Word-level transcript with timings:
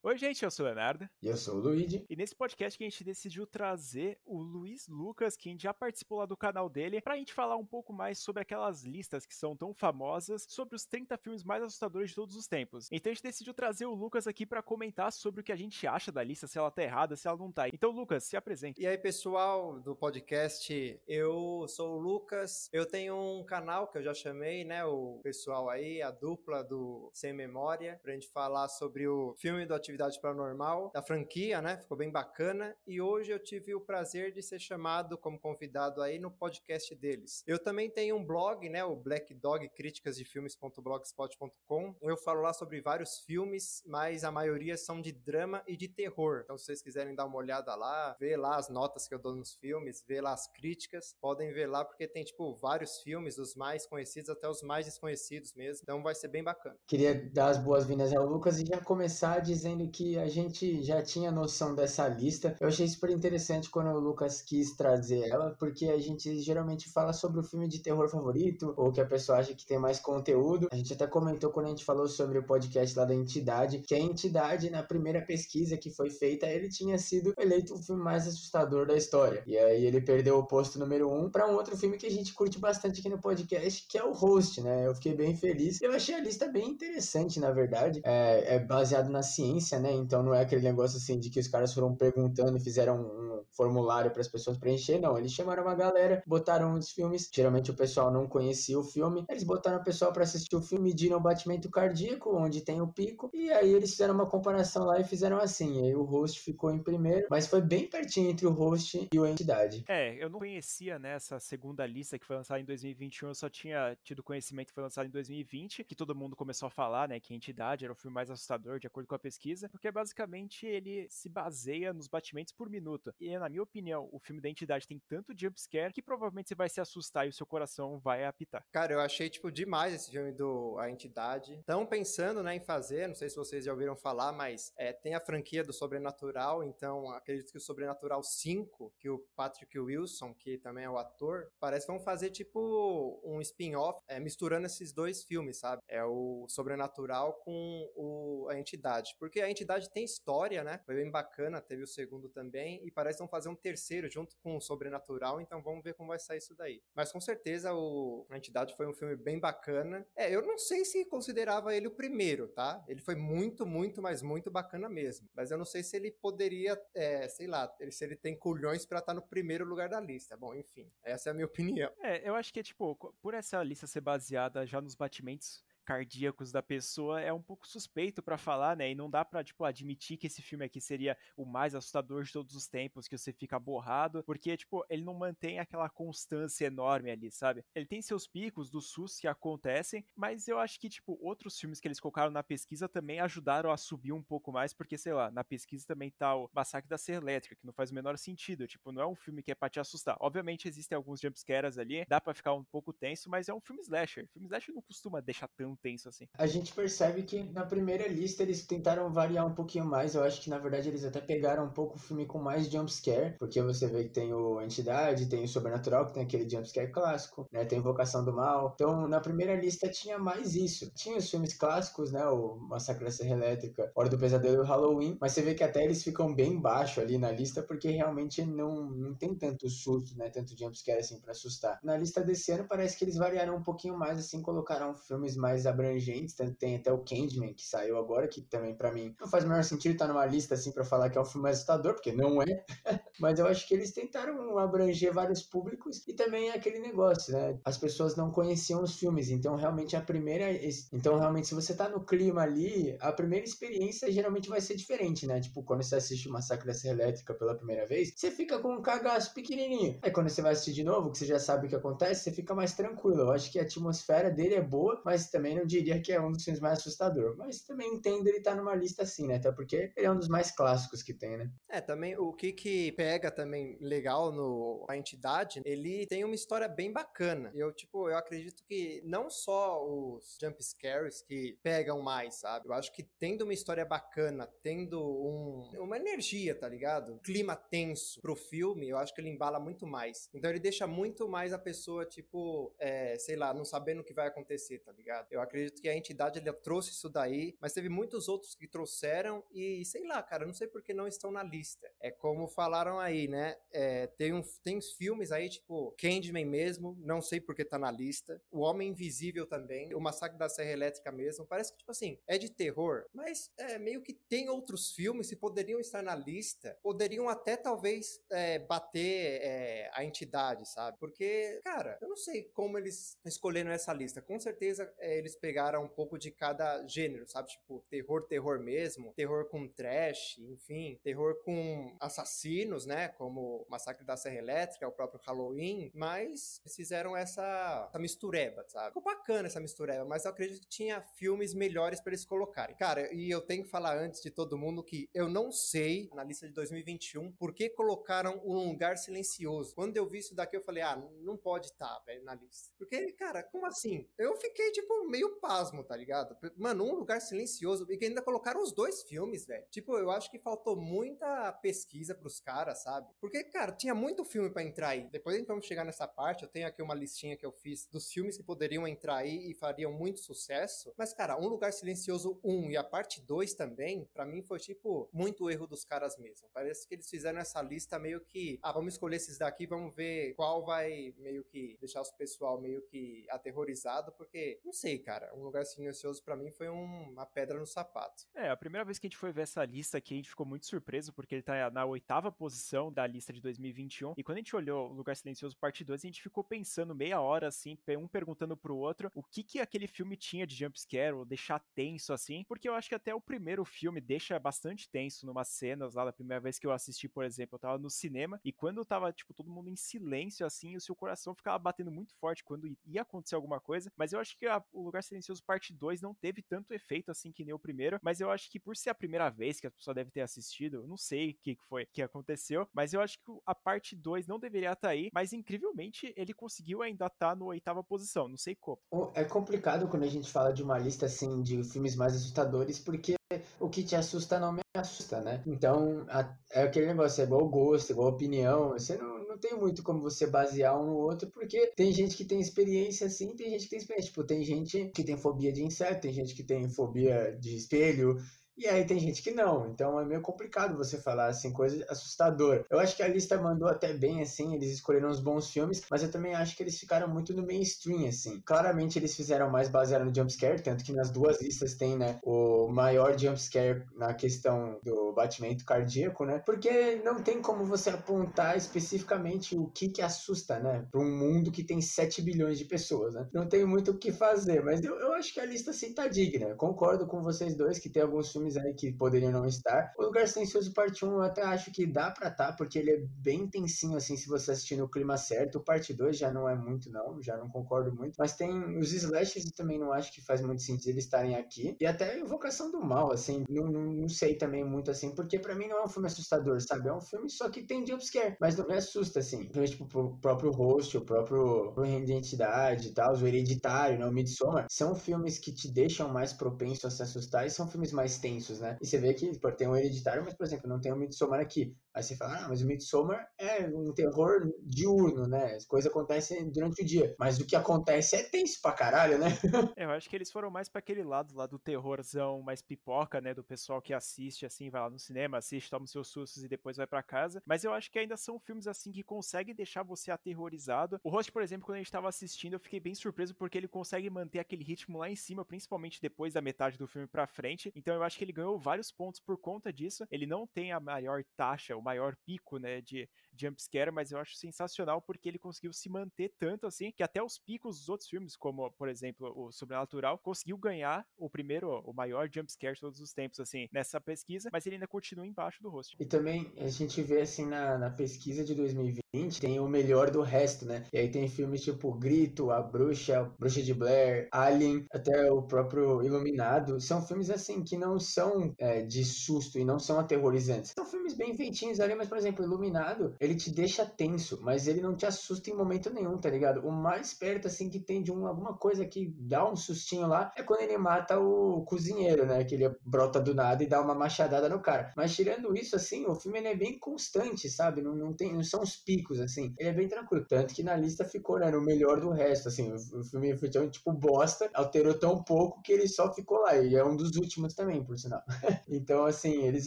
Oi, 0.00 0.16
gente, 0.16 0.44
eu 0.44 0.50
sou 0.50 0.64
o 0.64 0.68
Leonardo. 0.68 1.08
E 1.20 1.26
eu 1.26 1.36
sou 1.36 1.56
o 1.56 1.58
Luigi. 1.58 2.06
E 2.08 2.14
nesse 2.14 2.32
podcast 2.32 2.78
que 2.78 2.84
a 2.84 2.88
gente 2.88 3.02
decidiu 3.02 3.44
trazer 3.44 4.16
o 4.24 4.40
Luiz 4.40 4.86
Lucas, 4.86 5.36
que 5.36 5.58
já 5.58 5.74
participou 5.74 6.18
lá 6.18 6.24
do 6.24 6.36
canal 6.36 6.68
dele, 6.68 7.00
pra 7.00 7.16
gente 7.16 7.34
falar 7.34 7.56
um 7.56 7.66
pouco 7.66 7.92
mais 7.92 8.20
sobre 8.20 8.40
aquelas 8.40 8.84
listas 8.84 9.26
que 9.26 9.34
são 9.34 9.56
tão 9.56 9.74
famosas, 9.74 10.46
sobre 10.48 10.76
os 10.76 10.86
30 10.86 11.18
filmes 11.18 11.42
mais 11.42 11.64
assustadores 11.64 12.10
de 12.10 12.14
todos 12.14 12.36
os 12.36 12.46
tempos. 12.46 12.86
Então 12.92 13.10
a 13.10 13.14
gente 13.14 13.24
decidiu 13.24 13.52
trazer 13.52 13.86
o 13.86 13.94
Lucas 13.94 14.28
aqui 14.28 14.46
para 14.46 14.62
comentar 14.62 15.10
sobre 15.10 15.40
o 15.40 15.44
que 15.44 15.50
a 15.50 15.56
gente 15.56 15.84
acha 15.84 16.12
da 16.12 16.22
lista, 16.22 16.46
se 16.46 16.56
ela 16.56 16.70
tá 16.70 16.84
errada, 16.84 17.16
se 17.16 17.26
ela 17.26 17.36
não 17.36 17.50
tá. 17.50 17.68
Então, 17.68 17.90
Lucas, 17.90 18.22
se 18.22 18.36
apresente. 18.36 18.80
E 18.80 18.86
aí, 18.86 18.96
pessoal 18.96 19.80
do 19.80 19.96
podcast, 19.96 21.02
eu 21.08 21.66
sou 21.66 21.96
o 21.96 21.98
Lucas. 21.98 22.68
Eu 22.72 22.86
tenho 22.86 23.16
um 23.16 23.44
canal 23.44 23.88
que 23.88 23.98
eu 23.98 24.02
já 24.04 24.14
chamei, 24.14 24.64
né? 24.64 24.84
O 24.84 25.18
pessoal 25.24 25.68
aí, 25.68 26.00
a 26.00 26.12
dupla 26.12 26.62
do 26.62 27.10
Sem 27.12 27.32
Memória, 27.32 27.98
pra 28.00 28.12
gente 28.12 28.28
falar 28.28 28.68
sobre 28.68 29.08
o 29.08 29.34
filme 29.38 29.66
do 29.66 29.87
Atividade 29.88 30.20
Paranormal, 30.20 30.90
da 30.92 31.02
franquia, 31.02 31.62
né? 31.62 31.78
Ficou 31.78 31.96
bem 31.96 32.10
bacana. 32.10 32.76
E 32.86 33.00
hoje 33.00 33.32
eu 33.32 33.38
tive 33.38 33.74
o 33.74 33.80
prazer 33.80 34.32
de 34.32 34.42
ser 34.42 34.58
chamado 34.58 35.16
como 35.16 35.38
convidado 35.38 36.02
aí 36.02 36.18
no 36.18 36.30
podcast 36.30 36.94
deles. 36.94 37.42
Eu 37.46 37.58
também 37.58 37.88
tenho 37.88 38.16
um 38.16 38.24
blog, 38.24 38.68
né? 38.68 38.84
O 38.84 38.94
Black 38.94 39.32
Dog 39.34 39.66
Críticas 39.70 40.16
de 40.16 40.26
Filmes.blogspot.com. 40.26 41.94
Eu 42.02 42.18
falo 42.18 42.42
lá 42.42 42.52
sobre 42.52 42.82
vários 42.82 43.20
filmes, 43.20 43.82
mas 43.86 44.24
a 44.24 44.30
maioria 44.30 44.76
são 44.76 45.00
de 45.00 45.10
drama 45.10 45.62
e 45.66 45.74
de 45.74 45.88
terror. 45.88 46.42
Então, 46.44 46.58
se 46.58 46.66
vocês 46.66 46.82
quiserem 46.82 47.14
dar 47.14 47.24
uma 47.24 47.36
olhada 47.36 47.74
lá, 47.74 48.14
ver 48.20 48.36
lá 48.36 48.56
as 48.56 48.68
notas 48.68 49.08
que 49.08 49.14
eu 49.14 49.18
dou 49.18 49.34
nos 49.34 49.54
filmes, 49.54 50.04
ver 50.06 50.20
lá 50.20 50.34
as 50.34 50.46
críticas, 50.48 51.16
podem 51.18 51.50
ver 51.50 51.66
lá, 51.66 51.82
porque 51.82 52.06
tem, 52.06 52.24
tipo, 52.24 52.54
vários 52.56 53.00
filmes, 53.00 53.36
dos 53.36 53.54
mais 53.54 53.86
conhecidos 53.86 54.28
até 54.28 54.46
os 54.46 54.62
mais 54.62 54.84
desconhecidos 54.84 55.54
mesmo. 55.54 55.80
Então, 55.82 56.02
vai 56.02 56.14
ser 56.14 56.28
bem 56.28 56.44
bacana. 56.44 56.76
Queria 56.86 57.14
dar 57.30 57.48
as 57.48 57.58
boas-vindas 57.58 58.14
ao 58.14 58.26
Lucas 58.26 58.60
e 58.60 58.66
já 58.66 58.78
começar 58.82 59.38
dizendo 59.40 59.77
que 59.86 60.18
a 60.18 60.28
gente 60.28 60.82
já 60.82 61.00
tinha 61.02 61.30
noção 61.30 61.74
dessa 61.74 62.08
lista. 62.08 62.56
Eu 62.60 62.68
achei 62.68 62.88
super 62.88 63.10
interessante 63.10 63.70
quando 63.70 63.90
o 63.90 64.00
Lucas 64.00 64.42
quis 64.42 64.74
trazer 64.76 65.28
ela, 65.28 65.54
porque 65.58 65.86
a 65.86 65.98
gente 65.98 66.40
geralmente 66.40 66.88
fala 66.88 67.12
sobre 67.12 67.40
o 67.40 67.42
filme 67.42 67.68
de 67.68 67.78
terror 67.78 68.08
favorito, 68.08 68.74
ou 68.76 68.90
que 68.90 69.00
a 69.00 69.06
pessoa 69.06 69.38
acha 69.38 69.54
que 69.54 69.66
tem 69.66 69.78
mais 69.78 70.00
conteúdo. 70.00 70.68
A 70.72 70.76
gente 70.76 70.92
até 70.92 71.06
comentou 71.06 71.50
quando 71.50 71.66
a 71.66 71.70
gente 71.70 71.84
falou 71.84 72.08
sobre 72.08 72.38
o 72.38 72.42
podcast 72.42 72.98
lá 72.98 73.04
da 73.04 73.14
Entidade, 73.14 73.78
que 73.78 73.94
a 73.94 74.00
Entidade, 74.00 74.70
na 74.70 74.82
primeira 74.82 75.20
pesquisa 75.20 75.76
que 75.76 75.90
foi 75.90 76.10
feita, 76.10 76.46
ele 76.46 76.68
tinha 76.68 76.98
sido 76.98 77.34
eleito 77.38 77.74
o 77.74 77.78
filme 77.78 78.02
mais 78.02 78.26
assustador 78.26 78.86
da 78.86 78.96
história. 78.96 79.42
E 79.46 79.56
aí 79.56 79.84
ele 79.84 80.00
perdeu 80.00 80.38
o 80.38 80.46
posto 80.46 80.78
número 80.78 81.12
um 81.12 81.30
para 81.30 81.46
um 81.46 81.54
outro 81.54 81.76
filme 81.76 81.98
que 81.98 82.06
a 82.06 82.10
gente 82.10 82.32
curte 82.32 82.58
bastante 82.58 83.00
aqui 83.00 83.08
no 83.08 83.20
podcast, 83.20 83.86
que 83.88 83.98
é 83.98 84.04
o 84.04 84.12
Host, 84.12 84.60
né? 84.60 84.86
Eu 84.86 84.94
fiquei 84.94 85.14
bem 85.14 85.36
feliz. 85.36 85.80
Eu 85.80 85.92
achei 85.92 86.14
a 86.14 86.20
lista 86.20 86.48
bem 86.48 86.68
interessante, 86.68 87.38
na 87.38 87.50
verdade. 87.50 88.00
É, 88.04 88.56
é 88.56 88.58
baseado 88.58 89.10
na 89.10 89.22
ciência 89.22 89.67
né? 89.76 89.92
Então 89.92 90.22
não 90.22 90.34
é 90.34 90.42
aquele 90.42 90.62
negócio 90.62 90.98
assim 90.98 91.18
de 91.18 91.30
que 91.30 91.40
os 91.40 91.48
caras 91.48 91.74
foram 91.74 91.94
perguntando 91.94 92.56
e 92.56 92.60
fizeram 92.60 93.00
um 93.00 93.27
formulário 93.52 94.10
para 94.10 94.20
as 94.20 94.28
pessoas 94.28 94.58
preencher, 94.58 94.98
não. 94.98 95.16
Eles 95.16 95.32
chamaram 95.32 95.62
uma 95.62 95.74
galera, 95.74 96.22
botaram 96.26 96.74
uns 96.74 96.90
filmes. 96.90 97.30
Geralmente 97.32 97.70
o 97.70 97.74
pessoal 97.74 98.10
não 98.10 98.26
conhecia 98.26 98.78
o 98.78 98.84
filme. 98.84 99.24
Eles 99.28 99.44
botaram 99.44 99.78
o 99.78 99.84
pessoal 99.84 100.12
para 100.12 100.24
assistir 100.24 100.56
o 100.56 100.62
filme, 100.62 100.90
mediram 100.90 101.18
o 101.18 101.22
batimento 101.22 101.70
cardíaco, 101.70 102.36
onde 102.36 102.60
tem 102.60 102.80
o 102.80 102.88
pico. 102.88 103.30
E 103.32 103.50
aí 103.50 103.72
eles 103.72 103.90
fizeram 103.90 104.14
uma 104.14 104.26
comparação 104.26 104.84
lá 104.84 105.00
e 105.00 105.04
fizeram 105.04 105.38
assim. 105.38 105.80
E 105.80 105.86
aí 105.86 105.94
o 105.94 106.02
host 106.02 106.40
ficou 106.40 106.70
em 106.70 106.82
primeiro, 106.82 107.26
mas 107.30 107.46
foi 107.46 107.60
bem 107.60 107.88
pertinho 107.88 108.30
entre 108.30 108.46
o 108.46 108.50
host 108.50 109.08
e 109.12 109.18
o 109.18 109.26
entidade. 109.26 109.84
É, 109.88 110.14
eu 110.22 110.28
não 110.28 110.38
conhecia 110.38 110.98
né, 110.98 111.14
essa 111.14 111.38
segunda 111.38 111.86
lista 111.86 112.18
que 112.18 112.24
foi 112.24 112.36
lançada 112.36 112.60
em 112.60 112.64
2021. 112.64 113.28
Eu 113.28 113.34
só 113.34 113.48
tinha 113.48 113.96
tido 114.02 114.22
conhecimento 114.22 114.68
que 114.68 114.74
foi 114.74 114.82
lançado 114.82 115.06
em 115.06 115.10
2020, 115.10 115.84
que 115.84 115.94
todo 115.94 116.14
mundo 116.14 116.36
começou 116.36 116.66
a 116.66 116.70
falar, 116.70 117.08
né, 117.08 117.20
que 117.20 117.32
a 117.32 117.36
entidade 117.36 117.84
era 117.84 117.92
o 117.92 117.96
filme 117.96 118.14
mais 118.14 118.30
assustador 118.30 118.78
de 118.78 118.86
acordo 118.86 119.06
com 119.06 119.14
a 119.14 119.18
pesquisa, 119.18 119.68
porque 119.68 119.90
basicamente 119.90 120.66
ele 120.66 121.06
se 121.08 121.28
baseia 121.28 121.92
nos 121.92 122.08
batimentos 122.08 122.52
por 122.52 122.68
minuto. 122.68 123.12
E 123.20 123.27
na 123.36 123.48
minha 123.48 123.62
opinião, 123.62 124.08
o 124.12 124.18
filme 124.18 124.40
da 124.40 124.48
entidade 124.48 124.86
tem 124.86 125.00
tanto 125.08 125.34
jumpscare 125.36 125.92
que 125.92 126.00
provavelmente 126.00 126.48
você 126.48 126.54
vai 126.54 126.68
se 126.68 126.80
assustar 126.80 127.26
e 127.26 127.30
o 127.30 127.32
seu 127.32 127.46
coração 127.46 127.98
vai 127.98 128.24
apitar. 128.24 128.64
Cara, 128.70 128.92
eu 128.92 129.00
achei, 129.00 129.28
tipo, 129.28 129.50
demais 129.50 129.92
esse 129.92 130.10
filme 130.10 130.32
do 130.32 130.76
A 130.78 130.90
Entidade. 130.90 131.54
Estão 131.54 131.84
pensando, 131.84 132.42
né, 132.42 132.54
em 132.54 132.60
fazer, 132.60 133.08
não 133.08 133.14
sei 133.14 133.28
se 133.28 133.36
vocês 133.36 133.64
já 133.64 133.72
ouviram 133.72 133.96
falar, 133.96 134.32
mas 134.32 134.72
é, 134.76 134.92
tem 134.92 135.14
a 135.14 135.20
franquia 135.20 135.64
do 135.64 135.72
Sobrenatural, 135.72 136.62
então 136.62 137.10
acredito 137.10 137.50
que 137.50 137.58
o 137.58 137.60
Sobrenatural 137.60 138.22
5, 138.22 138.94
que 138.98 139.10
o 139.10 139.18
Patrick 139.34 139.78
Wilson, 139.78 140.34
que 140.34 140.58
também 140.58 140.84
é 140.84 140.90
o 140.90 140.98
ator, 140.98 141.50
parece 141.58 141.86
que 141.86 141.92
vão 141.92 142.00
fazer, 142.00 142.30
tipo, 142.30 143.20
um 143.24 143.40
spin-off, 143.40 144.00
é, 144.06 144.20
misturando 144.20 144.66
esses 144.66 144.92
dois 144.92 145.24
filmes, 145.24 145.58
sabe? 145.58 145.82
É 145.88 146.04
o 146.04 146.46
Sobrenatural 146.48 147.34
com 147.44 147.90
o 147.96 148.48
A 148.48 148.58
Entidade. 148.58 149.16
Porque 149.18 149.40
a 149.40 149.50
entidade 149.50 149.90
tem 149.90 150.04
história, 150.04 150.62
né? 150.62 150.80
Foi 150.84 150.94
bem 150.94 151.10
bacana, 151.10 151.60
teve 151.60 151.82
o 151.82 151.86
segundo 151.86 152.28
também, 152.28 152.80
e 152.84 152.90
parece 152.90 153.17
vão 153.18 153.28
fazer 153.28 153.48
um 153.48 153.54
terceiro 153.54 154.10
junto 154.10 154.36
com 154.38 154.56
o 154.56 154.60
Sobrenatural, 154.60 155.40
então 155.40 155.62
vamos 155.62 155.82
ver 155.82 155.94
como 155.94 156.08
vai 156.08 156.18
sair 156.18 156.38
isso 156.38 156.54
daí. 156.54 156.82
Mas 156.94 157.12
com 157.12 157.20
certeza 157.20 157.72
o 157.74 158.26
a 158.30 158.36
entidade 158.36 158.76
foi 158.76 158.86
um 158.86 158.92
filme 158.92 159.16
bem 159.16 159.38
bacana. 159.38 160.06
É, 160.16 160.34
eu 160.34 160.42
não 160.42 160.58
sei 160.58 160.84
se 160.84 161.04
considerava 161.06 161.74
ele 161.74 161.86
o 161.86 161.90
primeiro, 161.90 162.48
tá? 162.48 162.84
Ele 162.88 163.00
foi 163.00 163.14
muito, 163.14 163.66
muito, 163.66 164.02
mas 164.02 164.22
muito 164.22 164.50
bacana 164.50 164.88
mesmo. 164.88 165.28
Mas 165.34 165.50
eu 165.50 165.58
não 165.58 165.64
sei 165.64 165.82
se 165.82 165.96
ele 165.96 166.10
poderia, 166.10 166.80
é, 166.94 167.28
sei 167.28 167.46
lá, 167.46 167.72
se 167.90 168.04
ele 168.04 168.16
tem 168.16 168.36
culhões 168.36 168.84
para 168.84 168.98
estar 168.98 169.12
tá 169.12 169.14
no 169.14 169.26
primeiro 169.26 169.64
lugar 169.64 169.88
da 169.88 170.00
lista. 170.00 170.36
Bom, 170.36 170.54
enfim, 170.54 170.90
essa 171.02 171.28
é 171.28 171.32
a 171.32 171.34
minha 171.34 171.46
opinião. 171.46 171.92
É, 172.02 172.28
eu 172.28 172.34
acho 172.34 172.52
que 172.52 172.60
é 172.60 172.62
tipo, 172.62 172.96
por 173.20 173.34
essa 173.34 173.62
lista 173.62 173.86
ser 173.86 174.00
baseada 174.00 174.66
já 174.66 174.80
nos 174.80 174.94
batimentos 174.94 175.64
cardíacos 175.88 176.52
da 176.52 176.62
pessoa 176.62 177.18
é 177.18 177.32
um 177.32 177.40
pouco 177.40 177.66
suspeito 177.66 178.22
para 178.22 178.36
falar, 178.36 178.76
né? 178.76 178.90
E 178.90 178.94
não 178.94 179.08
dá 179.08 179.24
para 179.24 179.42
tipo 179.42 179.64
admitir 179.64 180.18
que 180.18 180.26
esse 180.26 180.42
filme 180.42 180.66
aqui 180.66 180.82
seria 180.82 181.16
o 181.34 181.46
mais 181.46 181.74
assustador 181.74 182.24
de 182.24 182.30
todos 182.30 182.54
os 182.54 182.68
tempos, 182.68 183.08
que 183.08 183.16
você 183.16 183.32
fica 183.32 183.58
borrado, 183.58 184.22
porque 184.24 184.54
tipo, 184.54 184.84
ele 184.90 185.02
não 185.02 185.14
mantém 185.14 185.58
aquela 185.58 185.88
constância 185.88 186.66
enorme 186.66 187.10
ali, 187.10 187.30
sabe? 187.30 187.64
Ele 187.74 187.86
tem 187.86 188.02
seus 188.02 188.26
picos 188.26 188.68
dos 188.68 188.90
sustos 188.90 189.18
que 189.18 189.26
acontecem, 189.26 190.04
mas 190.14 190.46
eu 190.46 190.58
acho 190.58 190.78
que 190.78 190.90
tipo 190.90 191.18
outros 191.22 191.58
filmes 191.58 191.80
que 191.80 191.88
eles 191.88 191.98
colocaram 191.98 192.30
na 192.30 192.42
pesquisa 192.42 192.86
também 192.86 193.20
ajudaram 193.20 193.72
a 193.72 193.76
subir 193.78 194.12
um 194.12 194.22
pouco 194.22 194.52
mais, 194.52 194.74
porque 194.74 194.98
sei 194.98 195.14
lá, 195.14 195.30
na 195.30 195.42
pesquisa 195.42 195.86
também 195.86 196.10
tá 196.10 196.36
o 196.36 196.50
Massacre 196.52 196.90
da 196.90 196.98
Serra 196.98 197.22
Elétrica, 197.22 197.56
que 197.56 197.64
não 197.64 197.72
faz 197.72 197.90
o 197.90 197.94
menor 197.94 198.18
sentido, 198.18 198.66
tipo, 198.66 198.92
não 198.92 199.00
é 199.00 199.06
um 199.06 199.16
filme 199.16 199.42
que 199.42 199.52
é 199.52 199.54
para 199.54 199.70
te 199.70 199.80
assustar. 199.80 200.18
Obviamente 200.20 200.68
existem 200.68 200.96
alguns 200.96 201.18
jumpscares 201.18 201.78
ali, 201.78 202.04
dá 202.06 202.20
para 202.20 202.34
ficar 202.34 202.52
um 202.52 202.64
pouco 202.64 202.92
tenso, 202.92 203.30
mas 203.30 203.48
é 203.48 203.54
um 203.54 203.60
filme 203.60 203.80
slasher. 203.80 204.28
Filme 204.34 204.48
slasher 204.48 204.74
não 204.74 204.82
costuma 204.82 205.22
deixar 205.22 205.48
tão 205.48 205.77
assim. 206.08 206.26
A 206.36 206.46
gente 206.46 206.72
percebe 206.74 207.22
que 207.22 207.42
na 207.52 207.64
primeira 207.64 208.06
lista 208.08 208.42
eles 208.42 208.66
tentaram 208.66 209.10
variar 209.10 209.46
um 209.46 209.54
pouquinho 209.54 209.84
mais. 209.84 210.14
Eu 210.14 210.22
acho 210.24 210.40
que 210.40 210.50
na 210.50 210.58
verdade 210.58 210.88
eles 210.88 211.04
até 211.04 211.20
pegaram 211.20 211.64
um 211.66 211.70
pouco 211.70 211.96
o 211.96 211.98
filme 211.98 212.26
com 212.26 212.38
mais 212.38 212.68
jumpscare, 212.70 213.36
porque 213.38 213.62
você 213.62 213.86
vê 213.86 214.04
que 214.04 214.10
tem 214.10 214.32
o 214.32 214.60
Entidade, 214.60 215.28
tem 215.28 215.44
o 215.44 215.48
Sobrenatural, 215.48 216.06
que 216.06 216.14
tem 216.14 216.22
aquele 216.22 216.48
jumpscare 216.48 216.90
clássico, 216.90 217.48
né? 217.52 217.64
Tem 217.64 217.78
Invocação 217.78 218.24
do 218.24 218.32
Mal. 218.32 218.72
Então 218.74 219.06
na 219.08 219.20
primeira 219.20 219.54
lista 219.54 219.88
tinha 219.88 220.18
mais 220.18 220.54
isso. 220.54 220.90
Tinha 220.94 221.16
os 221.16 221.30
filmes 221.30 221.54
clássicos, 221.54 222.12
né? 222.12 222.26
O 222.26 222.56
Massacre 222.56 223.04
da 223.04 223.10
Serra 223.10 223.34
Elétrica, 223.34 223.90
Hora 223.94 224.08
do 224.08 224.18
Pesadelo 224.18 224.56
e 224.56 224.60
o 224.60 224.64
Halloween, 224.64 225.16
mas 225.20 225.32
você 225.32 225.42
vê 225.42 225.54
que 225.54 225.64
até 225.64 225.84
eles 225.84 226.02
ficam 226.02 226.34
bem 226.34 226.60
baixo 226.60 227.00
ali 227.00 227.18
na 227.18 227.30
lista, 227.30 227.62
porque 227.62 227.90
realmente 227.90 228.44
não, 228.44 228.90
não 228.90 229.14
tem 229.14 229.34
tanto 229.34 229.68
susto, 229.68 230.16
né? 230.18 230.28
Tanto 230.30 230.58
jumpscare 230.58 230.98
assim 230.98 231.20
para 231.20 231.32
assustar. 231.32 231.78
Na 231.82 231.96
lista 231.96 232.22
desse 232.22 232.50
ano 232.52 232.66
parece 232.68 232.96
que 232.96 233.04
eles 233.04 233.16
variaram 233.16 233.56
um 233.56 233.62
pouquinho 233.62 233.96
mais, 233.96 234.18
assim, 234.18 234.42
colocaram 234.42 234.94
filmes 234.94 235.36
mais 235.36 235.66
abrangentes 235.68 236.34
tem 236.58 236.76
até 236.76 236.92
o 236.92 236.98
Candyman 236.98 237.54
que 237.54 237.64
saiu 237.64 237.98
agora, 237.98 238.28
que 238.28 238.40
também 238.42 238.74
para 238.74 238.92
mim 238.92 239.14
não 239.20 239.28
faz 239.28 239.44
o 239.44 239.48
menor 239.48 239.62
sentido 239.64 239.92
estar 239.92 240.06
tá 240.06 240.12
numa 240.12 240.26
lista 240.26 240.54
assim 240.54 240.72
para 240.72 240.84
falar 240.84 241.10
que 241.10 241.18
é 241.18 241.20
um 241.20 241.24
filme 241.24 241.48
assustador, 241.50 241.94
porque 241.94 242.12
não 242.12 242.42
é. 242.42 242.64
Mas 243.20 243.38
eu 243.38 243.46
acho 243.46 243.66
que 243.66 243.74
eles 243.74 243.92
tentaram 243.92 244.58
abranger 244.58 245.12
vários 245.12 245.42
públicos 245.42 246.06
e 246.06 246.12
também 246.12 246.48
é 246.48 246.54
aquele 246.54 246.78
negócio, 246.78 247.32
né? 247.32 247.58
As 247.64 247.76
pessoas 247.76 248.16
não 248.16 248.30
conheciam 248.30 248.82
os 248.82 248.96
filmes, 248.98 249.30
então 249.30 249.56
realmente 249.56 249.96
a 249.96 250.00
primeira, 250.00 250.46
então 250.92 251.18
realmente 251.18 251.48
se 251.48 251.54
você 251.54 251.74
tá 251.74 251.88
no 251.88 252.04
clima 252.04 252.42
ali, 252.42 252.96
a 253.00 253.12
primeira 253.12 253.44
experiência 253.44 254.10
geralmente 254.10 254.48
vai 254.48 254.60
ser 254.60 254.74
diferente, 254.74 255.26
né? 255.26 255.40
Tipo, 255.40 255.62
quando 255.62 255.82
você 255.82 255.96
assiste 255.96 256.28
o 256.28 256.32
Massacre 256.32 256.66
da 256.66 256.74
Serra 256.74 256.94
Elétrica 256.94 257.34
pela 257.34 257.54
primeira 257.54 257.86
vez, 257.86 258.12
você 258.14 258.30
fica 258.30 258.58
com 258.58 258.74
um 258.74 258.82
cagaço 258.82 259.34
pequenininho. 259.34 259.98
Aí 260.02 260.10
quando 260.10 260.28
você 260.28 260.42
vai 260.42 260.52
assistir 260.52 260.72
de 260.72 260.84
novo, 260.84 261.10
que 261.10 261.18
você 261.18 261.26
já 261.26 261.38
sabe 261.38 261.66
o 261.66 261.68
que 261.68 261.76
acontece, 261.76 262.24
você 262.24 262.32
fica 262.32 262.54
mais 262.54 262.72
tranquilo. 262.72 263.22
Eu 263.22 263.32
acho 263.32 263.50
que 263.50 263.58
a 263.58 263.62
atmosfera 263.62 264.30
dele 264.30 264.54
é 264.54 264.62
boa, 264.62 265.00
mas 265.04 265.30
também 265.30 265.57
não 265.58 265.66
diria 265.66 266.00
que 266.00 266.12
é 266.12 266.20
um 266.20 266.32
dos 266.32 266.44
filmes 266.44 266.60
mais 266.60 266.78
assustadores. 266.78 267.36
Mas 267.36 267.62
também 267.62 267.94
entendo 267.94 268.26
ele 268.26 268.38
estar 268.38 268.52
tá 268.52 268.56
numa 268.56 268.74
lista 268.74 269.02
assim, 269.02 269.26
né? 269.26 269.36
Até 269.36 269.52
porque 269.52 269.92
ele 269.96 270.06
é 270.06 270.10
um 270.10 270.18
dos 270.18 270.28
mais 270.28 270.50
clássicos 270.50 271.02
que 271.02 271.14
tem, 271.14 271.36
né? 271.36 271.50
É, 271.68 271.80
também 271.80 272.16
o 272.16 272.32
que 272.32 272.52
que 272.52 272.92
pega 272.92 273.30
também 273.30 273.76
legal 273.80 274.32
no 274.32 274.84
a 274.88 274.96
entidade, 274.96 275.60
ele 275.64 276.06
tem 276.06 276.24
uma 276.24 276.34
história 276.34 276.68
bem 276.68 276.92
bacana. 276.92 277.50
Eu, 277.54 277.72
tipo, 277.72 278.08
eu 278.08 278.16
acredito 278.16 278.62
que 278.64 279.02
não 279.04 279.30
só 279.30 279.84
os 279.84 280.36
jump 280.40 280.62
scares 280.62 281.22
que 281.22 281.58
pegam 281.62 282.00
mais, 282.00 282.36
sabe? 282.36 282.68
Eu 282.68 282.72
acho 282.72 282.92
que 282.92 283.02
tendo 283.18 283.42
uma 283.42 283.54
história 283.54 283.84
bacana, 283.84 284.48
tendo 284.62 285.00
um, 285.00 285.70
uma 285.82 285.96
energia, 285.96 286.54
tá 286.54 286.68
ligado? 286.68 287.14
Um 287.14 287.18
clima 287.18 287.56
tenso 287.56 288.20
pro 288.20 288.36
filme, 288.36 288.88
eu 288.88 288.98
acho 288.98 289.14
que 289.14 289.20
ele 289.20 289.28
embala 289.28 289.58
muito 289.58 289.86
mais. 289.86 290.28
Então 290.34 290.50
ele 290.50 290.60
deixa 290.60 290.86
muito 290.86 291.28
mais 291.28 291.52
a 291.52 291.58
pessoa, 291.58 292.04
tipo, 292.04 292.74
é, 292.78 293.16
sei 293.18 293.36
lá, 293.36 293.52
não 293.52 293.64
sabendo 293.64 294.00
o 294.00 294.04
que 294.04 294.12
vai 294.12 294.26
acontecer, 294.26 294.78
tá 294.80 294.92
ligado? 294.92 295.26
Eu 295.30 295.37
acredito 295.42 295.80
que 295.80 295.88
a 295.88 295.96
entidade 295.96 296.38
ele 296.38 296.52
trouxe 296.52 296.90
isso 296.90 297.08
daí, 297.08 297.56
mas 297.60 297.72
teve 297.72 297.88
muitos 297.88 298.28
outros 298.28 298.54
que 298.54 298.66
trouxeram 298.66 299.44
e 299.52 299.84
sei 299.84 300.06
lá, 300.06 300.22
cara, 300.22 300.46
não 300.46 300.54
sei 300.54 300.66
por 300.66 300.82
que 300.82 300.94
não 300.94 301.06
estão 301.06 301.30
na 301.30 301.42
lista. 301.42 301.90
É 302.00 302.10
como 302.10 302.48
falaram 302.48 302.98
aí, 302.98 303.28
né? 303.28 303.56
É, 303.70 304.06
tem, 304.06 304.32
um, 304.32 304.42
tem 304.62 304.80
filmes 304.80 305.32
aí, 305.32 305.48
tipo 305.48 305.94
Candyman 305.98 306.44
mesmo, 306.44 306.96
não 307.00 307.20
sei 307.20 307.40
por 307.40 307.54
que 307.54 307.64
tá 307.64 307.78
na 307.78 307.90
lista. 307.90 308.40
O 308.50 308.60
Homem 308.60 308.90
Invisível 308.90 309.46
também, 309.46 309.94
o 309.94 310.00
Massacre 310.00 310.38
da 310.38 310.48
Serra 310.48 310.70
Elétrica 310.70 311.12
mesmo. 311.12 311.46
Parece 311.46 311.72
que, 311.72 311.78
tipo 311.78 311.90
assim, 311.90 312.18
é 312.26 312.38
de 312.38 312.50
terror, 312.50 313.04
mas 313.12 313.50
é 313.58 313.78
meio 313.78 314.02
que 314.02 314.12
tem 314.12 314.48
outros 314.48 314.92
filmes 314.92 315.28
que 315.28 315.36
poderiam 315.36 315.80
estar 315.80 316.02
na 316.02 316.14
lista, 316.14 316.76
poderiam 316.82 317.28
até 317.28 317.56
talvez 317.56 318.20
é, 318.30 318.58
bater 318.58 319.40
é, 319.42 319.90
a 319.92 320.04
entidade, 320.04 320.68
sabe? 320.68 320.96
Porque, 320.98 321.60
cara, 321.64 321.98
eu 322.00 322.08
não 322.08 322.16
sei 322.16 322.44
como 322.44 322.78
eles 322.78 323.18
escolheram 323.24 323.70
essa 323.70 323.92
lista. 323.92 324.20
Com 324.20 324.38
certeza 324.38 324.92
é, 324.98 325.18
eles 325.28 325.36
pegaram 325.36 325.84
um 325.84 325.88
pouco 325.88 326.18
de 326.18 326.30
cada 326.30 326.86
gênero, 326.86 327.26
sabe? 327.28 327.48
Tipo, 327.48 327.84
terror, 327.90 328.26
terror 328.26 328.58
mesmo, 328.58 329.12
terror 329.14 329.44
com 329.46 329.68
trash, 329.68 330.38
enfim, 330.38 330.98
terror 331.02 331.36
com 331.44 331.96
assassinos, 332.00 332.86
né? 332.86 333.08
Como 333.08 333.66
Massacre 333.68 334.04
da 334.04 334.16
Serra 334.16 334.36
Elétrica, 334.36 334.88
o 334.88 334.92
próprio 334.92 335.20
Halloween, 335.24 335.90
mas 335.94 336.60
fizeram 336.74 337.16
essa, 337.16 337.86
essa 337.88 337.98
mistureba, 337.98 338.64
sabe? 338.68 338.88
Ficou 338.88 339.02
bacana 339.02 339.46
essa 339.46 339.60
mistureba, 339.60 340.04
mas 340.04 340.24
eu 340.24 340.30
acredito 340.30 340.62
que 340.62 340.68
tinha 340.68 341.02
filmes 341.02 341.52
melhores 341.54 342.00
para 342.00 342.12
eles 342.12 342.24
colocarem. 342.24 342.76
Cara, 342.76 343.12
e 343.12 343.30
eu 343.30 343.40
tenho 343.40 343.64
que 343.64 343.70
falar 343.70 343.98
antes 343.98 344.22
de 344.22 344.30
todo 344.30 344.56
mundo 344.56 344.82
que 344.82 345.08
eu 345.12 345.28
não 345.28 345.52
sei, 345.52 346.08
na 346.14 346.24
lista 346.24 346.46
de 346.46 346.54
2021, 346.54 347.32
por 347.32 347.52
que 347.52 347.68
colocaram 347.68 348.40
Um 348.44 348.68
Lugar 348.68 348.96
Silencioso. 348.96 349.74
Quando 349.74 349.96
eu 349.96 350.06
vi 350.06 350.18
isso 350.18 350.34
daqui, 350.34 350.56
eu 350.56 350.62
falei, 350.62 350.82
ah, 350.82 350.96
não 351.20 351.36
pode 351.36 351.66
estar, 351.66 351.86
tá, 351.86 352.02
velho, 352.06 352.24
na 352.24 352.34
lista. 352.34 352.72
Porque, 352.78 353.12
cara, 353.12 353.42
como 353.42 353.66
assim? 353.66 354.08
Eu 354.16 354.36
fiquei, 354.36 354.70
tipo, 354.70 355.08
meio 355.08 355.17
pasmo, 355.40 355.84
tá 355.84 355.96
ligado? 355.96 356.36
Mano, 356.56 356.84
Um 356.84 356.94
Lugar 356.94 357.20
Silencioso, 357.20 357.86
e 357.90 357.96
que 357.96 358.06
ainda 358.06 358.22
colocaram 358.22 358.62
os 358.62 358.72
dois 358.72 359.02
filmes, 359.02 359.46
velho. 359.46 359.64
Tipo, 359.70 359.96
eu 359.96 360.10
acho 360.10 360.30
que 360.30 360.38
faltou 360.38 360.76
muita 360.76 361.52
pesquisa 361.52 362.14
pros 362.14 362.40
caras, 362.40 362.82
sabe? 362.82 363.08
Porque, 363.20 363.44
cara, 363.44 363.72
tinha 363.72 363.94
muito 363.94 364.24
filme 364.24 364.50
para 364.50 364.62
entrar 364.62 364.88
aí. 364.88 365.08
Depois 365.10 365.34
a 365.36 365.38
gente 365.38 365.48
vamos 365.48 365.66
chegar 365.66 365.84
nessa 365.84 366.06
parte, 366.06 366.42
eu 366.42 366.48
tenho 366.48 366.66
aqui 366.66 366.82
uma 366.82 366.94
listinha 366.94 367.36
que 367.36 367.44
eu 367.44 367.52
fiz 367.52 367.86
dos 367.86 368.10
filmes 368.10 368.36
que 368.36 368.42
poderiam 368.42 368.86
entrar 368.86 369.16
aí 369.16 369.50
e 369.50 369.54
fariam 369.54 369.92
muito 369.92 370.20
sucesso. 370.20 370.92
Mas, 370.96 371.12
cara, 371.12 371.38
Um 371.38 371.48
Lugar 371.48 371.72
Silencioso 371.72 372.40
1 372.44 372.70
e 372.70 372.76
a 372.76 372.84
parte 372.84 373.20
2 373.20 373.54
também, 373.54 374.08
para 374.12 374.24
mim 374.24 374.42
foi 374.42 374.58
tipo 374.58 375.08
muito 375.12 375.50
erro 375.50 375.66
dos 375.66 375.84
caras 375.84 376.16
mesmo. 376.18 376.48
Parece 376.52 376.86
que 376.86 376.94
eles 376.94 377.08
fizeram 377.08 377.38
essa 377.38 377.60
lista 377.62 377.98
meio 377.98 378.20
que, 378.20 378.58
ah, 378.62 378.72
vamos 378.72 378.94
escolher 378.94 379.16
esses 379.16 379.38
daqui, 379.38 379.66
vamos 379.66 379.94
ver 379.94 380.34
qual 380.34 380.64
vai 380.64 381.14
meio 381.18 381.44
que 381.44 381.76
deixar 381.80 382.02
o 382.02 382.16
pessoal 382.16 382.60
meio 382.60 382.82
que 382.82 383.26
aterrorizado, 383.30 384.12
porque 384.12 384.60
não 384.64 384.72
sei, 384.72 384.98
cara, 385.08 385.34
Um 385.34 385.42
Lugar 385.42 385.64
Silencioso 385.64 386.22
para 386.22 386.36
mim 386.36 386.50
foi 386.50 386.68
um, 386.68 387.08
uma 387.12 387.24
pedra 387.24 387.58
no 387.58 387.64
sapato. 387.64 388.24
É, 388.34 388.50
a 388.50 388.56
primeira 388.56 388.84
vez 388.84 388.98
que 388.98 389.06
a 389.06 389.08
gente 389.08 389.16
foi 389.16 389.32
ver 389.32 389.42
essa 389.42 389.64
lista 389.64 389.96
aqui, 389.96 390.12
a 390.12 390.16
gente 390.18 390.28
ficou 390.28 390.44
muito 390.44 390.66
surpreso 390.66 391.14
porque 391.14 391.34
ele 391.36 391.42
tá 391.42 391.70
na 391.70 391.86
oitava 391.86 392.30
posição 392.30 392.92
da 392.92 393.06
lista 393.06 393.32
de 393.32 393.40
2021. 393.40 394.12
E 394.18 394.22
quando 394.22 394.36
a 394.36 394.40
gente 394.40 394.54
olhou 394.54 394.90
O 394.90 394.92
Lugar 394.92 395.16
Silencioso 395.16 395.56
parte 395.56 395.82
2, 395.82 396.04
a 396.04 396.06
gente 396.06 396.22
ficou 396.22 396.44
pensando 396.44 396.94
meia 396.94 397.22
hora 397.22 397.48
assim, 397.48 397.78
um 397.98 398.06
perguntando 398.06 398.54
pro 398.54 398.76
outro 398.76 399.10
o 399.14 399.22
que 399.22 399.42
que 399.42 399.60
aquele 399.60 399.86
filme 399.86 400.14
tinha 400.14 400.46
de 400.46 400.54
jumpscare 400.54 401.14
ou 401.14 401.24
deixar 401.24 401.58
tenso 401.74 402.12
assim, 402.12 402.44
porque 402.46 402.68
eu 402.68 402.74
acho 402.74 402.90
que 402.90 402.94
até 402.94 403.14
o 403.14 403.20
primeiro 403.20 403.64
filme 403.64 404.02
deixa 404.02 404.38
bastante 404.38 404.90
tenso 404.90 405.24
numas 405.24 405.48
cenas 405.48 405.94
lá 405.94 406.04
da 406.04 406.12
primeira 406.12 406.40
vez 406.40 406.58
que 406.58 406.66
eu 406.66 406.72
assisti, 406.72 407.08
por 407.08 407.24
exemplo, 407.24 407.56
eu 407.56 407.58
tava 407.58 407.78
no 407.78 407.88
cinema 407.88 408.38
e 408.44 408.52
quando 408.52 408.84
tava 408.84 409.10
tipo 409.10 409.32
todo 409.32 409.50
mundo 409.50 409.70
em 409.70 409.76
silêncio 409.76 410.44
assim, 410.44 410.76
o 410.76 410.80
seu 410.82 410.94
coração 410.94 411.34
ficava 411.34 411.58
batendo 411.58 411.90
muito 411.90 412.14
forte 412.16 412.44
quando 412.44 412.76
ia 412.84 413.00
acontecer 413.00 413.34
alguma 413.34 413.58
coisa, 413.58 413.90
mas 413.96 414.12
eu 414.12 414.20
acho 414.20 414.36
que 414.36 414.46
a, 414.46 414.62
o 414.70 414.82
Lugar 414.82 414.97
Silencioso 415.02 415.42
parte 415.44 415.72
2 415.72 416.00
não 416.00 416.14
teve 416.14 416.42
tanto 416.42 416.72
efeito 416.72 417.10
assim 417.10 417.32
que 417.32 417.44
nem 417.44 417.54
o 417.54 417.58
primeiro, 417.58 417.98
mas 418.02 418.20
eu 418.20 418.30
acho 418.30 418.50
que 418.50 418.58
por 418.58 418.76
ser 418.76 418.90
a 418.90 418.94
primeira 418.94 419.28
vez 419.30 419.60
que 419.60 419.66
a 419.66 419.70
pessoa 419.70 419.94
deve 419.94 420.10
ter 420.10 420.20
assistido, 420.20 420.86
não 420.86 420.96
sei 420.96 421.30
o 421.30 421.36
que 421.42 421.56
foi 421.68 421.86
que 421.92 422.02
aconteceu, 422.02 422.68
mas 422.72 422.92
eu 422.92 423.00
acho 423.00 423.18
que 423.18 423.32
a 423.46 423.54
parte 423.54 423.96
2 423.96 424.26
não 424.26 424.38
deveria 424.38 424.72
estar 424.72 424.88
tá 424.88 424.88
aí, 424.88 425.10
mas 425.12 425.32
incrivelmente 425.32 426.12
ele 426.16 426.32
conseguiu 426.32 426.82
ainda 426.82 427.06
estar 427.06 427.30
tá 427.30 427.34
no 427.34 427.46
oitava 427.46 427.82
posição, 427.82 428.28
não 428.28 428.36
sei 428.36 428.56
como. 428.56 428.80
É 429.14 429.24
complicado 429.24 429.88
quando 429.88 430.04
a 430.04 430.08
gente 430.08 430.30
fala 430.30 430.52
de 430.52 430.62
uma 430.62 430.78
lista 430.78 431.06
assim 431.06 431.42
de 431.42 431.62
filmes 431.64 431.96
mais 431.96 432.14
assustadores, 432.14 432.78
porque 432.78 433.18
o 433.60 433.68
que 433.68 433.84
te 433.84 433.94
assusta 433.94 434.38
não 434.38 434.52
me 434.52 434.60
assusta, 434.74 435.20
né? 435.20 435.42
Então, 435.46 436.06
a, 436.08 436.34
é 436.50 436.62
aquele 436.62 436.86
negócio, 436.86 437.20
é 437.20 437.24
igual 437.24 437.46
gosto, 437.48 437.90
igual 437.90 438.08
opinião, 438.08 438.70
você 438.70 438.96
não, 438.96 439.17
não 439.38 439.40
tem 439.40 439.56
muito 439.56 439.82
como 439.84 440.00
você 440.00 440.26
basear 440.26 440.78
um 440.78 440.86
no 440.86 440.96
outro, 440.96 441.30
porque 441.30 441.68
tem 441.68 441.92
gente 441.92 442.16
que 442.16 442.24
tem 442.24 442.40
experiência 442.40 443.06
assim, 443.06 443.36
tem 443.36 443.50
gente 443.50 443.64
que 443.64 443.70
tem 443.70 443.78
experiência, 443.78 444.10
tipo, 444.10 444.24
tem 444.24 444.42
gente 444.42 444.86
que 444.88 445.04
tem 445.04 445.16
fobia 445.16 445.52
de 445.52 445.62
inseto, 445.62 446.02
tem 446.02 446.12
gente 446.12 446.34
que 446.34 446.42
tem 446.42 446.68
fobia 446.68 447.36
de 447.40 447.54
espelho, 447.54 448.18
e 448.58 448.66
aí 448.66 448.84
tem 448.84 448.98
gente 448.98 449.22
que 449.22 449.30
não, 449.30 449.66
então 449.70 450.00
é 450.00 450.04
meio 450.04 450.20
complicado 450.20 450.76
você 450.76 450.98
falar 450.98 451.28
assim, 451.28 451.52
coisa 451.52 451.84
assustadora. 451.88 452.64
Eu 452.70 452.78
acho 452.78 452.96
que 452.96 453.02
a 453.02 453.08
lista 453.08 453.40
mandou 453.40 453.68
até 453.68 453.92
bem, 453.92 454.20
assim, 454.20 454.54
eles 454.54 454.72
escolheram 454.72 455.08
os 455.08 455.20
bons 455.20 455.50
filmes, 455.50 455.82
mas 455.90 456.02
eu 456.02 456.10
também 456.10 456.34
acho 456.34 456.56
que 456.56 456.62
eles 456.62 456.78
ficaram 456.78 457.08
muito 457.08 457.34
no 457.34 457.46
mainstream, 457.46 458.06
assim. 458.08 458.40
Claramente 458.44 458.98
eles 458.98 459.14
fizeram 459.14 459.50
mais 459.50 459.68
baseado 459.68 460.04
no 460.04 460.14
jumpscare, 460.14 460.62
tanto 460.62 460.84
que 460.84 460.92
nas 460.92 461.10
duas 461.10 461.40
listas 461.40 461.74
tem, 461.74 461.96
né, 461.96 462.18
o 462.22 462.68
maior 462.68 463.18
jumpscare 463.18 463.84
na 463.96 464.14
questão 464.14 464.78
do 464.82 465.12
batimento 465.12 465.64
cardíaco, 465.64 466.24
né? 466.24 466.42
Porque 466.44 466.96
não 467.04 467.22
tem 467.22 467.40
como 467.40 467.64
você 467.64 467.90
apontar 467.90 468.56
especificamente 468.56 469.56
o 469.56 469.66
que 469.66 469.88
que 469.88 470.02
assusta, 470.02 470.58
né? 470.58 470.86
Para 470.90 471.00
um 471.00 471.10
mundo 471.10 471.50
que 471.50 471.64
tem 471.64 471.80
7 471.80 472.22
bilhões 472.22 472.58
de 472.58 472.64
pessoas, 472.64 473.14
né? 473.14 473.28
Não 473.32 473.48
tem 473.48 473.64
muito 473.64 473.92
o 473.92 473.98
que 473.98 474.12
fazer, 474.12 474.62
mas 474.64 474.82
eu, 474.82 474.94
eu 474.98 475.12
acho 475.12 475.32
que 475.32 475.40
a 475.40 475.46
lista 475.46 475.72
sim 475.72 475.92
tá 475.94 476.08
digna. 476.08 476.54
Concordo 476.54 477.06
com 477.06 477.22
vocês 477.22 477.54
dois 477.56 477.78
que 477.78 477.88
tem 477.88 478.02
alguns 478.02 478.32
filmes 478.32 478.47
filmes 478.48 478.56
aí 478.56 478.74
que 478.74 478.92
poderiam 478.92 479.30
não 479.30 479.46
estar. 479.46 479.92
O 479.98 480.04
Lugar 480.04 480.26
Silencioso 480.26 480.72
Parte 480.72 481.04
1 481.04 481.12
eu 481.12 481.22
até 481.22 481.42
acho 481.42 481.70
que 481.70 481.86
dá 481.86 482.10
pra 482.10 482.30
tá, 482.30 482.52
porque 482.52 482.78
ele 482.78 482.90
é 482.90 482.98
bem 483.18 483.42
intensinho, 483.42 483.96
assim, 483.96 484.16
se 484.16 484.28
você 484.28 484.52
assistir 484.52 484.76
no 484.76 484.88
clima 484.88 485.16
certo. 485.16 485.58
O 485.58 485.64
Parte 485.64 485.92
2 485.92 486.16
já 486.16 486.32
não 486.32 486.48
é 486.48 486.54
muito, 486.54 486.90
não, 486.90 487.20
já 487.22 487.36
não 487.36 487.48
concordo 487.48 487.94
muito. 487.94 488.14
Mas 488.18 488.34
tem 488.34 488.78
os 488.78 488.92
slashes 488.92 489.44
também 489.52 489.78
não 489.78 489.92
acho 489.92 490.12
que 490.12 490.24
faz 490.24 490.40
muito 490.40 490.62
sentido 490.62 490.90
eles 490.90 491.04
estarem 491.04 491.36
aqui. 491.36 491.76
E 491.80 491.86
até 491.86 492.18
Invocação 492.18 492.70
do 492.70 492.80
Mal, 492.80 493.12
assim, 493.12 493.44
não, 493.48 493.64
não, 493.64 493.82
não 493.92 494.08
sei 494.08 494.34
também 494.34 494.64
muito, 494.64 494.90
assim, 494.90 495.14
porque 495.14 495.38
pra 495.38 495.54
mim 495.54 495.68
não 495.68 495.78
é 495.78 495.84
um 495.84 495.88
filme 495.88 496.06
assustador, 496.06 496.60
sabe? 496.60 496.88
É 496.88 496.92
um 496.92 497.00
filme 497.00 497.30
só 497.30 497.48
que 497.48 497.62
tem 497.62 497.86
jumpscare, 497.86 498.36
mas 498.40 498.56
não 498.56 498.66
me 498.66 498.74
assusta, 498.74 499.20
assim. 499.20 499.48
Tipo, 499.48 500.00
o 500.00 500.18
próprio 500.18 500.50
host, 500.50 500.96
o 500.96 501.04
próprio 501.04 501.74
Identidade 501.98 502.88
e 502.88 502.94
tal, 502.94 503.14
o 503.14 503.26
Hereditário, 503.26 503.98
né, 503.98 504.06
o 504.06 504.12
Midsommar, 504.12 504.66
são 504.70 504.94
filmes 504.94 505.38
que 505.38 505.52
te 505.52 505.70
deixam 505.70 506.08
mais 506.08 506.32
propenso 506.32 506.86
a 506.86 506.90
se 506.90 507.02
assustar 507.02 507.46
e 507.46 507.50
são 507.50 507.68
filmes 507.68 507.92
mais 507.92 508.18
tensos 508.18 508.37
né? 508.60 508.78
E 508.80 508.86
você 508.86 508.98
vê 508.98 509.14
que 509.14 509.38
pode 509.38 509.56
ter 509.56 509.68
um 509.68 509.76
hereditário, 509.76 510.24
mas, 510.24 510.34
por 510.34 510.44
exemplo, 510.44 510.68
não 510.68 510.80
tem 510.80 510.92
um 510.92 510.96
Midsommar 510.96 511.40
aqui. 511.40 511.76
Aí 511.98 512.04
você 512.04 512.14
fala, 512.14 512.44
ah, 512.44 512.48
mas 512.48 512.62
o 512.62 512.66
Midsommar 512.66 513.28
é 513.36 513.66
um 513.66 513.92
terror 513.92 514.52
diurno, 514.62 515.26
né? 515.26 515.56
As 515.56 515.64
coisas 515.64 515.90
acontecem 515.90 516.48
durante 516.48 516.80
o 516.80 516.86
dia. 516.86 517.12
Mas 517.18 517.40
o 517.40 517.44
que 517.44 517.56
acontece 517.56 518.14
é 518.14 518.22
tenso 518.22 518.62
pra 518.62 518.70
caralho, 518.70 519.18
né? 519.18 519.26
É, 519.76 519.84
eu 519.84 519.90
acho 519.90 520.08
que 520.08 520.16
eles 520.16 520.30
foram 520.30 520.50
mais 520.50 520.68
para 520.68 520.78
aquele 520.78 521.02
lado 521.02 521.34
lá 521.34 521.46
do 521.46 521.58
terrorzão 521.58 522.40
mais 522.40 522.62
pipoca, 522.62 523.20
né? 523.20 523.34
Do 523.34 523.42
pessoal 523.42 523.82
que 523.82 523.92
assiste, 523.92 524.46
assim, 524.46 524.70
vai 524.70 524.80
lá 524.80 524.90
no 524.90 524.98
cinema, 524.98 525.38
assiste, 525.38 525.70
toma 525.70 525.86
seus 525.86 526.08
sustos 526.08 526.44
e 526.44 526.48
depois 526.48 526.76
vai 526.76 526.86
para 526.86 527.02
casa. 527.02 527.42
Mas 527.44 527.64
eu 527.64 527.72
acho 527.72 527.90
que 527.90 527.98
ainda 527.98 528.16
são 528.16 528.38
filmes, 528.38 528.66
assim, 528.68 528.92
que 528.92 529.02
conseguem 529.02 529.54
deixar 529.54 529.82
você 529.82 530.10
aterrorizado. 530.10 531.00
O 531.02 531.10
Host, 531.10 531.32
por 531.32 531.42
exemplo, 531.42 531.66
quando 531.66 531.76
a 531.76 531.78
gente 531.78 531.90
tava 531.90 532.08
assistindo, 532.08 532.54
eu 532.54 532.60
fiquei 532.60 532.78
bem 532.78 532.94
surpreso 532.94 533.34
porque 533.34 533.58
ele 533.58 533.68
consegue 533.68 534.08
manter 534.08 534.38
aquele 534.38 534.62
ritmo 534.62 534.98
lá 534.98 535.10
em 535.10 535.16
cima, 535.16 535.44
principalmente 535.44 536.00
depois 536.00 536.34
da 536.34 536.40
metade 536.40 536.78
do 536.78 536.86
filme 536.86 537.08
pra 537.08 537.26
frente. 537.26 537.72
Então 537.74 537.94
eu 537.94 538.02
acho 538.04 538.16
que 538.16 538.24
ele 538.24 538.32
ganhou 538.32 538.58
vários 538.58 538.92
pontos 538.92 539.20
por 539.20 539.36
conta 539.36 539.72
disso. 539.72 540.06
Ele 540.10 540.26
não 540.26 540.46
tem 540.46 540.72
a 540.72 540.80
maior 540.80 541.24
taxa, 541.36 541.76
o 541.76 541.82
maior 541.88 542.14
pico, 542.26 542.58
né, 542.58 542.82
de 542.82 543.08
jumpscare, 543.32 543.90
mas 543.90 544.10
eu 544.10 544.18
acho 544.18 544.36
sensacional 544.36 545.00
porque 545.00 545.28
ele 545.28 545.38
conseguiu 545.38 545.72
se 545.72 545.88
manter 545.88 546.32
tanto 546.38 546.66
assim 546.66 546.92
que 546.92 547.02
até 547.02 547.22
os 547.22 547.38
picos 547.38 547.78
dos 547.78 547.88
outros 547.88 548.08
filmes, 548.10 548.36
como 548.36 548.70
por 548.72 548.88
exemplo 548.88 549.32
o 549.34 549.50
Sobrenatural, 549.50 550.18
conseguiu 550.18 550.58
ganhar 550.58 551.06
o 551.16 551.30
primeiro, 551.30 551.80
o 551.84 551.92
maior 551.92 552.28
jumpscare 552.30 552.74
de 552.74 552.80
todos 552.80 553.00
os 553.00 553.12
tempos, 553.12 553.40
assim, 553.40 553.68
nessa 553.72 554.00
pesquisa, 554.00 554.50
mas 554.52 554.66
ele 554.66 554.76
ainda 554.76 554.86
continua 554.86 555.26
embaixo 555.26 555.62
do 555.62 555.70
rosto. 555.70 555.96
E 555.98 556.04
também 556.04 556.52
a 556.58 556.68
gente 556.68 557.00
vê 557.02 557.20
assim 557.22 557.46
na, 557.46 557.78
na 557.78 557.90
pesquisa 557.90 558.44
de 558.44 558.54
2020 558.54 559.07
2020 559.12 559.40
tem 559.40 559.58
o 559.58 559.66
melhor 559.66 560.10
do 560.10 560.20
resto, 560.22 560.66
né? 560.66 560.84
E 560.92 560.98
aí 560.98 561.10
tem 561.10 561.28
filmes 561.28 561.62
tipo 561.62 561.92
Grito, 561.92 562.50
A 562.50 562.60
Bruxa, 562.60 563.30
Bruxa 563.38 563.62
de 563.62 563.72
Blair, 563.72 564.28
Alien, 564.30 564.84
até 564.92 565.30
o 565.32 565.42
próprio 565.42 566.02
Iluminado. 566.02 566.80
São 566.80 567.00
filmes 567.00 567.30
assim 567.30 567.62
que 567.62 567.76
não 567.76 567.98
são 567.98 568.52
é, 568.58 568.82
de 568.82 569.04
susto 569.04 569.58
e 569.58 569.64
não 569.64 569.78
são 569.78 569.98
aterrorizantes. 569.98 570.72
São 570.76 570.84
filmes 570.84 571.14
bem 571.14 571.34
feitinhos 571.34 571.80
ali, 571.80 571.94
mas 571.94 572.08
por 572.08 572.18
exemplo, 572.18 572.44
Iluminado, 572.44 573.14
ele 573.18 573.34
te 573.34 573.50
deixa 573.50 573.86
tenso, 573.86 574.40
mas 574.42 574.68
ele 574.68 574.80
não 574.80 574.94
te 574.94 575.06
assusta 575.06 575.50
em 575.50 575.56
momento 575.56 575.90
nenhum, 575.92 576.18
tá 576.18 576.28
ligado? 576.28 576.66
O 576.66 576.70
mais 576.70 577.14
perto 577.14 577.46
assim 577.46 577.70
que 577.70 577.80
tem 577.80 578.02
de 578.02 578.12
um, 578.12 578.26
alguma 578.26 578.54
coisa 578.56 578.84
que 578.84 579.14
dá 579.18 579.48
um 579.48 579.56
sustinho 579.56 580.06
lá 580.06 580.32
é 580.36 580.42
quando 580.42 580.60
ele 580.62 580.76
mata 580.76 581.18
o 581.18 581.64
cozinheiro, 581.64 582.26
né? 582.26 582.44
Que 582.44 582.54
ele 582.54 582.76
brota 582.84 583.20
do 583.20 583.34
nada 583.34 583.62
e 583.62 583.66
dá 583.66 583.80
uma 583.80 583.94
machadada 583.94 584.48
no 584.48 584.60
cara. 584.60 584.92
Mas 584.96 585.14
tirando 585.14 585.56
isso, 585.56 585.76
assim, 585.76 586.06
o 586.06 586.14
filme 586.14 586.38
é 586.40 586.54
bem 586.54 586.78
constante, 586.78 587.48
sabe? 587.48 587.80
Não, 587.80 587.94
não, 587.94 588.12
tem, 588.12 588.32
não 588.34 588.42
são 588.42 588.62
os 588.62 588.76
picos, 588.76 588.97
assim. 589.20 589.54
Ele 589.58 589.68
é 589.68 589.72
bem 589.72 589.88
tranquilo. 589.88 590.24
Tanto 590.24 590.54
que 590.54 590.62
na 590.62 590.76
lista 590.76 591.04
ficou, 591.04 591.38
né, 591.38 591.50
no 591.50 591.60
melhor 591.60 592.00
do 592.00 592.10
resto, 592.10 592.48
assim. 592.48 592.72
O, 592.72 593.04
filme 593.04 593.36
foi 593.36 593.50
tão, 593.50 593.68
tipo, 593.68 593.92
bosta, 593.92 594.50
alterou 594.54 594.94
tão 594.94 595.22
pouco 595.22 595.62
que 595.62 595.72
ele 595.72 595.88
só 595.88 596.12
ficou 596.12 596.40
lá. 596.40 596.56
E 596.56 596.74
é 596.74 596.84
um 596.84 596.96
dos 596.96 597.16
últimos 597.16 597.54
também, 597.54 597.84
por 597.84 597.98
sinal. 597.98 598.22
então, 598.68 599.04
assim, 599.04 599.44
eles 599.44 599.66